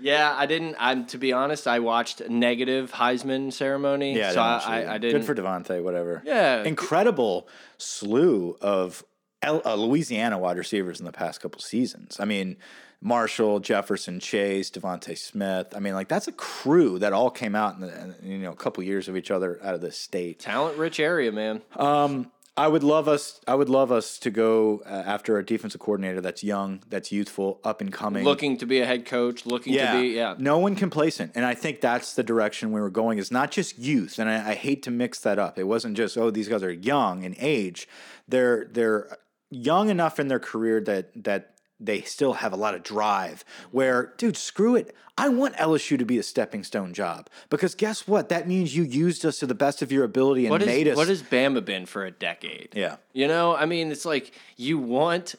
Yeah, 0.00 0.34
I 0.36 0.46
didn't. 0.46 0.76
I'm 0.78 1.06
to 1.06 1.18
be 1.18 1.32
honest. 1.32 1.66
I 1.68 1.78
watched 1.80 2.28
negative 2.28 2.92
Heisman 2.92 3.52
ceremony. 3.52 4.16
Yeah, 4.16 4.32
so 4.32 4.42
I, 4.42 4.58
didn't 4.58 4.70
I, 4.90 4.94
I 4.94 4.98
didn't. 4.98 5.20
Good 5.20 5.26
for 5.26 5.34
DeVonta, 5.34 5.82
whatever. 5.82 6.22
Yeah. 6.24 6.62
incredible 6.64 7.48
slew 7.78 8.56
of 8.60 9.04
L- 9.42 9.62
uh, 9.64 9.74
Louisiana 9.74 10.38
wide 10.38 10.58
receivers 10.58 11.00
in 11.00 11.06
the 11.06 11.12
past 11.12 11.40
couple 11.40 11.60
seasons. 11.60 12.18
I 12.20 12.24
mean, 12.24 12.56
Marshall, 13.02 13.60
Jefferson, 13.60 14.20
Chase, 14.20 14.70
DeVonta 14.70 15.16
Smith. 15.16 15.68
I 15.74 15.78
mean, 15.80 15.94
like 15.94 16.08
that's 16.08 16.28
a 16.28 16.32
crew 16.32 16.98
that 16.98 17.12
all 17.12 17.30
came 17.30 17.54
out 17.54 17.74
in, 17.74 17.80
the, 17.80 18.14
in 18.22 18.30
you 18.30 18.38
know 18.38 18.52
a 18.52 18.56
couple 18.56 18.82
years 18.82 19.08
of 19.08 19.16
each 19.16 19.30
other 19.30 19.58
out 19.62 19.74
of 19.74 19.80
this 19.80 19.98
state. 19.98 20.40
talent 20.40 20.76
rich 20.76 21.00
area, 21.00 21.32
man. 21.32 21.62
Um, 21.76 22.30
I 22.60 22.68
would 22.68 22.84
love 22.84 23.08
us. 23.08 23.40
I 23.48 23.54
would 23.54 23.70
love 23.70 23.90
us 23.90 24.18
to 24.18 24.30
go 24.30 24.82
uh, 24.84 24.90
after 24.90 25.38
a 25.38 25.44
defensive 25.44 25.80
coordinator 25.80 26.20
that's 26.20 26.44
young, 26.44 26.82
that's 26.90 27.10
youthful, 27.10 27.58
up 27.64 27.80
and 27.80 27.90
coming, 27.90 28.22
looking 28.22 28.58
to 28.58 28.66
be 28.66 28.80
a 28.80 28.86
head 28.86 29.06
coach, 29.06 29.46
looking 29.46 29.72
yeah, 29.72 29.94
to 29.94 29.98
be 29.98 30.08
yeah. 30.08 30.34
no 30.36 30.58
one 30.58 30.76
complacent, 30.76 31.32
and 31.34 31.46
I 31.46 31.54
think 31.54 31.80
that's 31.80 32.14
the 32.14 32.22
direction 32.22 32.70
we 32.70 32.82
were 32.82 32.90
going. 32.90 33.16
Is 33.16 33.30
not 33.30 33.50
just 33.50 33.78
youth, 33.78 34.18
and 34.18 34.28
I, 34.28 34.50
I 34.50 34.54
hate 34.54 34.82
to 34.82 34.90
mix 34.90 35.20
that 35.20 35.38
up. 35.38 35.58
It 35.58 35.64
wasn't 35.64 35.96
just 35.96 36.18
oh 36.18 36.30
these 36.30 36.48
guys 36.48 36.62
are 36.62 36.70
young 36.70 37.22
in 37.22 37.34
age. 37.38 37.88
They're 38.28 38.68
they're 38.70 39.16
young 39.48 39.88
enough 39.88 40.20
in 40.20 40.28
their 40.28 40.38
career 40.38 40.82
that 40.82 41.24
that 41.24 41.54
they 41.80 42.02
still 42.02 42.34
have 42.34 42.52
a 42.52 42.56
lot 42.56 42.74
of 42.74 42.82
drive. 42.82 43.44
Where 43.70 44.12
dude, 44.18 44.36
screw 44.36 44.76
it. 44.76 44.94
I 45.18 45.28
want 45.28 45.54
LSU 45.56 45.98
to 45.98 46.04
be 46.04 46.18
a 46.18 46.22
stepping 46.22 46.64
stone 46.64 46.94
job 46.94 47.28
because 47.50 47.74
guess 47.74 48.06
what? 48.08 48.28
That 48.30 48.48
means 48.48 48.74
you 48.76 48.84
used 48.84 49.24
us 49.26 49.38
to 49.40 49.46
the 49.46 49.54
best 49.54 49.82
of 49.82 49.92
your 49.92 50.04
ability 50.04 50.46
and 50.46 50.50
What, 50.50 50.64
made 50.64 50.86
is, 50.86 50.92
us. 50.92 50.96
what 50.96 51.08
has 51.08 51.22
Bama 51.22 51.62
been 51.64 51.84
for 51.86 52.04
a 52.04 52.10
decade? 52.10 52.70
yeah. 52.74 52.96
You 53.12 53.28
know, 53.28 53.54
I 53.54 53.66
mean, 53.66 53.90
it's 53.92 54.04
like 54.06 54.32
you 54.56 54.78
want 54.78 55.34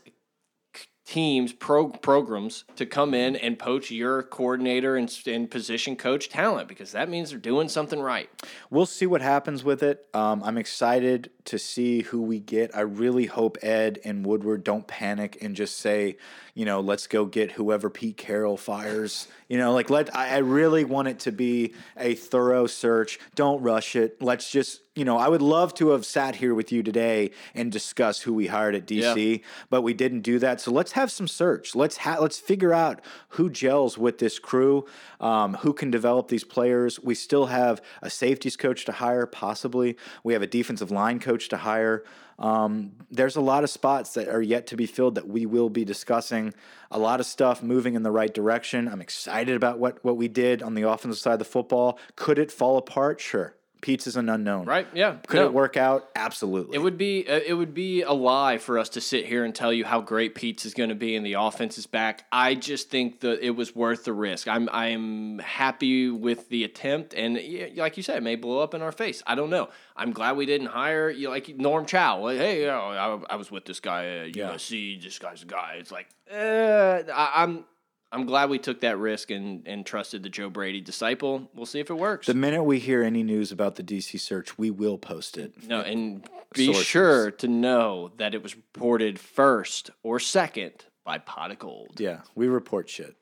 teams, 1.04 1.52
pro- 1.52 1.90
programs 1.90 2.64
to 2.76 2.86
come 2.86 3.14
in 3.14 3.36
and 3.36 3.58
poach 3.60 3.92
your 3.92 4.24
coordinator 4.24 4.96
and, 4.96 5.14
and 5.28 5.50
position 5.52 5.96
coach 5.96 6.30
talent 6.30 6.68
because 6.70 6.92
that 6.94 7.10
means 7.10 7.32
they're 7.32 7.40
doing 7.40 7.68
something 7.68 8.00
right. 8.00 8.30
We'll 8.70 8.86
see 8.86 9.06
what 9.08 9.22
happens 9.22 9.64
with 9.64 9.84
it. 9.84 10.06
Um, 10.14 10.42
I'm 10.44 10.58
excited 10.58 11.30
to 11.46 11.58
see 11.60 12.02
who 12.02 12.22
we 12.22 12.40
get. 12.40 12.76
I 12.76 12.82
really 12.82 13.26
hope 13.26 13.58
Ed 13.62 14.00
and 14.04 14.26
Woodward 14.26 14.64
don't 14.64 14.88
panic 14.88 15.38
and 15.42 15.56
just 15.56 15.78
say, 15.80 16.18
you 16.54 16.66
know, 16.66 16.82
let's 16.82 17.08
go 17.08 17.26
get 17.26 17.52
whoever 17.52 17.90
Pete 17.90 18.18
Carroll 18.18 18.58
fires. 18.58 19.28
You 19.48 19.58
know, 19.58 19.74
like 19.74 19.90
let 19.90 20.16
I, 20.16 20.36
I 20.36 20.38
really 20.40 20.84
want 20.84 21.08
it 21.08 21.20
to 21.22 21.32
be 21.32 21.74
a 21.98 22.16
thorough 22.16 22.68
search. 22.68 23.20
Don't 23.36 23.62
rush 23.62 23.96
it. 23.96 24.22
Let's 24.22 24.50
just, 24.52 24.82
you 24.96 25.06
know, 25.06 25.18
I 25.18 25.30
would 25.30 25.42
love 25.42 25.74
to 25.76 25.90
have 25.90 26.06
sat 26.06 26.36
here 26.36 26.54
with 26.54 26.72
you 26.72 26.84
today 26.84 27.32
and 27.56 27.72
discuss 27.72 28.22
who 28.22 28.34
we 28.34 28.48
hired 28.48 28.76
at 28.76 28.86
DC, 28.86 29.42
but 29.70 29.82
we 29.82 29.94
didn't 29.94 30.22
do 30.22 30.40
that. 30.40 30.60
So 30.60 30.72
let's 30.72 30.94
have 30.94 31.12
some 31.12 31.28
search. 31.28 31.76
Let's 31.76 31.98
ha- 31.98 32.20
let's 32.20 32.40
figure 32.40 32.74
out 32.74 33.02
who 33.30 33.50
gels 33.50 33.98
with 33.98 34.18
this 34.18 34.40
crew, 34.40 34.86
um, 35.22 35.56
who 35.56 35.74
can 35.74 35.92
develop 35.92 36.28
these 36.28 36.44
players. 36.44 37.00
We 37.00 37.16
still 37.16 37.46
have 37.48 37.82
a 38.02 38.10
safeties 38.10 38.58
coach 38.58 38.84
to 38.86 38.92
hire, 38.94 39.26
possibly. 39.26 39.98
We 40.24 40.34
have 40.34 40.42
a 40.42 40.48
defensive 40.48 40.92
line 40.92 41.20
coach 41.20 41.41
to 41.50 41.58
hire. 41.58 42.04
Um, 42.40 42.94
there's 43.12 43.36
a 43.36 43.42
lot 43.42 43.64
of 43.64 43.70
spots 43.70 44.16
that 44.16 44.28
are 44.28 44.42
yet 44.42 44.68
to 44.68 44.76
be 44.76 44.88
filled 44.88 45.16
that 45.16 45.28
we 45.28 45.46
will 45.46 45.70
be 45.70 45.86
discussing. 45.86 46.54
A 46.90 46.98
lot 46.98 47.20
of 47.20 47.26
stuff 47.26 47.62
moving 47.62 47.94
in 47.94 48.04
the 48.04 48.12
right 48.12 48.34
direction. 48.34 48.88
I'm 48.88 49.02
excited 49.02 49.56
about 49.56 49.78
what 49.78 50.04
what 50.04 50.18
we 50.18 50.28
did 50.28 50.64
on 50.64 50.74
the 50.74 50.90
offensive 50.90 51.20
side 51.20 51.34
of 51.34 51.40
the 51.40 51.46
football. 51.46 52.00
Could 52.16 52.40
it 52.40 52.52
fall 52.52 52.78
apart? 52.78 53.22
Sure. 53.22 53.56
Peetz 53.82 54.06
is 54.08 54.16
an 54.16 54.30
unknown. 54.30 54.66
Right? 54.66 54.88
Yeah. 54.94 55.16
Could 55.28 55.40
No. 55.40 55.46
it 55.48 55.54
work 55.54 55.76
out? 55.78 56.10
Absolutely. 56.16 56.76
It 56.76 56.80
would 56.80 56.98
be 56.98 57.26
uh, 57.28 57.40
it 57.46 57.54
would 57.56 57.74
be 57.74 58.04
a 58.04 58.12
lie 58.14 58.58
for 58.60 58.78
us 58.78 58.90
to 58.90 59.02
sit 59.02 59.26
here 59.26 59.44
and 59.44 59.54
tell 59.56 59.74
you 59.74 59.86
how 59.86 60.02
great 60.02 60.36
Peetz 60.36 60.66
is 60.66 60.74
going 60.74 60.90
to 60.90 60.96
be 60.96 61.16
and 61.16 61.26
the 61.26 61.34
offense 61.34 61.78
is 61.78 61.88
back. 61.88 62.26
I 62.32 62.56
just 62.56 62.90
think 62.90 63.22
that 63.22 63.46
it 63.46 63.52
was 63.52 63.76
worth 63.76 64.04
the 64.06 64.14
risk. 64.14 64.48
I'm 64.48 64.70
I'm 64.72 65.40
happy 65.40 66.10
with 66.10 66.50
the 66.50 66.64
attempt, 66.64 67.14
and 67.14 67.40
like 67.76 67.98
you 67.98 68.04
said, 68.04 68.18
it 68.18 68.24
may 68.24 68.36
blow 68.36 68.60
up 68.60 68.74
in 68.74 68.82
our 68.82 68.92
face. 68.92 69.24
I 69.26 69.36
don't 69.36 69.50
know. 69.50 69.70
I'm 69.96 70.12
glad 70.12 70.38
we 70.38 70.46
didn't 70.46 70.68
hire 70.68 71.10
you 71.10 71.26
know, 71.26 71.32
like 71.32 71.50
Norm 71.58 71.86
Chow. 71.86 72.20
Like, 72.22 72.38
hey, 72.38 72.62
you 72.62 72.68
know, 72.68 73.24
I, 73.30 73.34
I 73.34 73.36
was 73.36 73.52
with 73.52 73.66
this 73.66 73.80
guy 73.80 74.06
at 74.06 74.36
Yeah. 74.36 74.52
USC. 74.52 75.02
This 75.02 75.20
guy's 75.20 75.44
a 75.44 75.46
guy. 75.46 75.76
It's 75.80 75.92
like 75.92 76.08
uh, 76.32 77.02
I, 77.14 77.32
I'm. 77.44 77.66
I'm 78.14 78.26
glad 78.26 78.50
we 78.50 78.60
took 78.60 78.82
that 78.82 78.98
risk 78.98 79.32
and, 79.32 79.66
and 79.66 79.86
trusted 79.86 80.22
the 80.24 80.30
Joe 80.30 80.50
Brady 80.50 80.82
disciple. 80.82 81.50
We'll 81.56 81.66
see 81.66 81.80
if 81.80 81.90
it 81.90 81.94
works. 81.94 82.28
the 82.28 82.34
minute 82.34 82.64
we 82.64 82.78
hear 82.80 83.04
any 83.04 83.24
news 83.24 83.52
about 83.54 83.76
the 83.76 83.84
DC 83.84 84.20
search, 84.20 84.58
we 84.58 84.70
will 84.70 84.98
post 84.98 85.38
it. 85.38 85.54
No, 85.68 85.80
and 85.80 86.28
be 86.54 86.66
Sources. 86.66 86.86
sure 86.86 87.32
to 87.32 87.48
know 87.48 88.12
that 88.18 88.34
it 88.36 88.44
was 88.44 88.56
reported 88.56 89.18
first 89.18 89.92
or 90.04 90.20
second 90.20 90.74
by 91.06 91.20
Pot 91.20 91.52
of 91.52 91.60
Gold. 91.60 92.00
Yeah, 92.02 92.20
we 92.36 92.48
report 92.48 92.90
shit. 92.90 93.16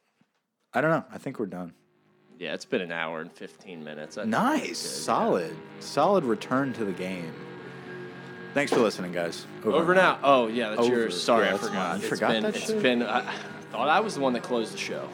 I 0.73 0.81
don't 0.81 0.89
know. 0.91 1.05
I 1.11 1.19
think 1.19 1.39
we're 1.39 1.45
done. 1.45 1.73
Yeah, 2.39 2.53
it's 2.53 2.65
been 2.65 2.81
an 2.81 2.91
hour 2.91 3.21
and 3.21 3.31
15 3.31 3.83
minutes. 3.83 4.15
Think 4.15 4.29
Nice, 4.29 4.59
that's 4.61 4.81
good, 4.81 5.03
solid, 5.03 5.55
solid 5.81 6.23
return 6.23 6.73
to 6.73 6.85
the 6.85 6.93
game. 6.93 7.31
Thanks 8.55 8.71
for 8.73 8.79
listening, 8.79 9.11
guys. 9.11 9.45
yeah. 9.63 9.71
Over 9.71 9.93
now. 9.93 10.17
Oh, 10.23 10.47
yeah, 10.47 10.69
that's 10.69 10.81
Over. 10.81 10.95
yours. 10.95 11.21
Sorry, 11.21 11.45
Yeah, 11.45 11.53
I 11.53 11.57
forgot. 11.57 12.01
You 12.01 12.07
forgot 12.07 12.31
been, 12.31 12.43
that 12.43 12.55
It's 12.55 12.65
shit? 12.65 12.81
been, 12.81 13.03
I 13.03 13.35
Oh, 13.69 13.73
thought 13.73 13.89
I 13.89 13.99
was 13.99 14.15
the 14.15 14.21
one 14.21 14.33
that 14.33 14.41
closed 14.41 14.73
the 14.73 14.77
show. 14.77 15.07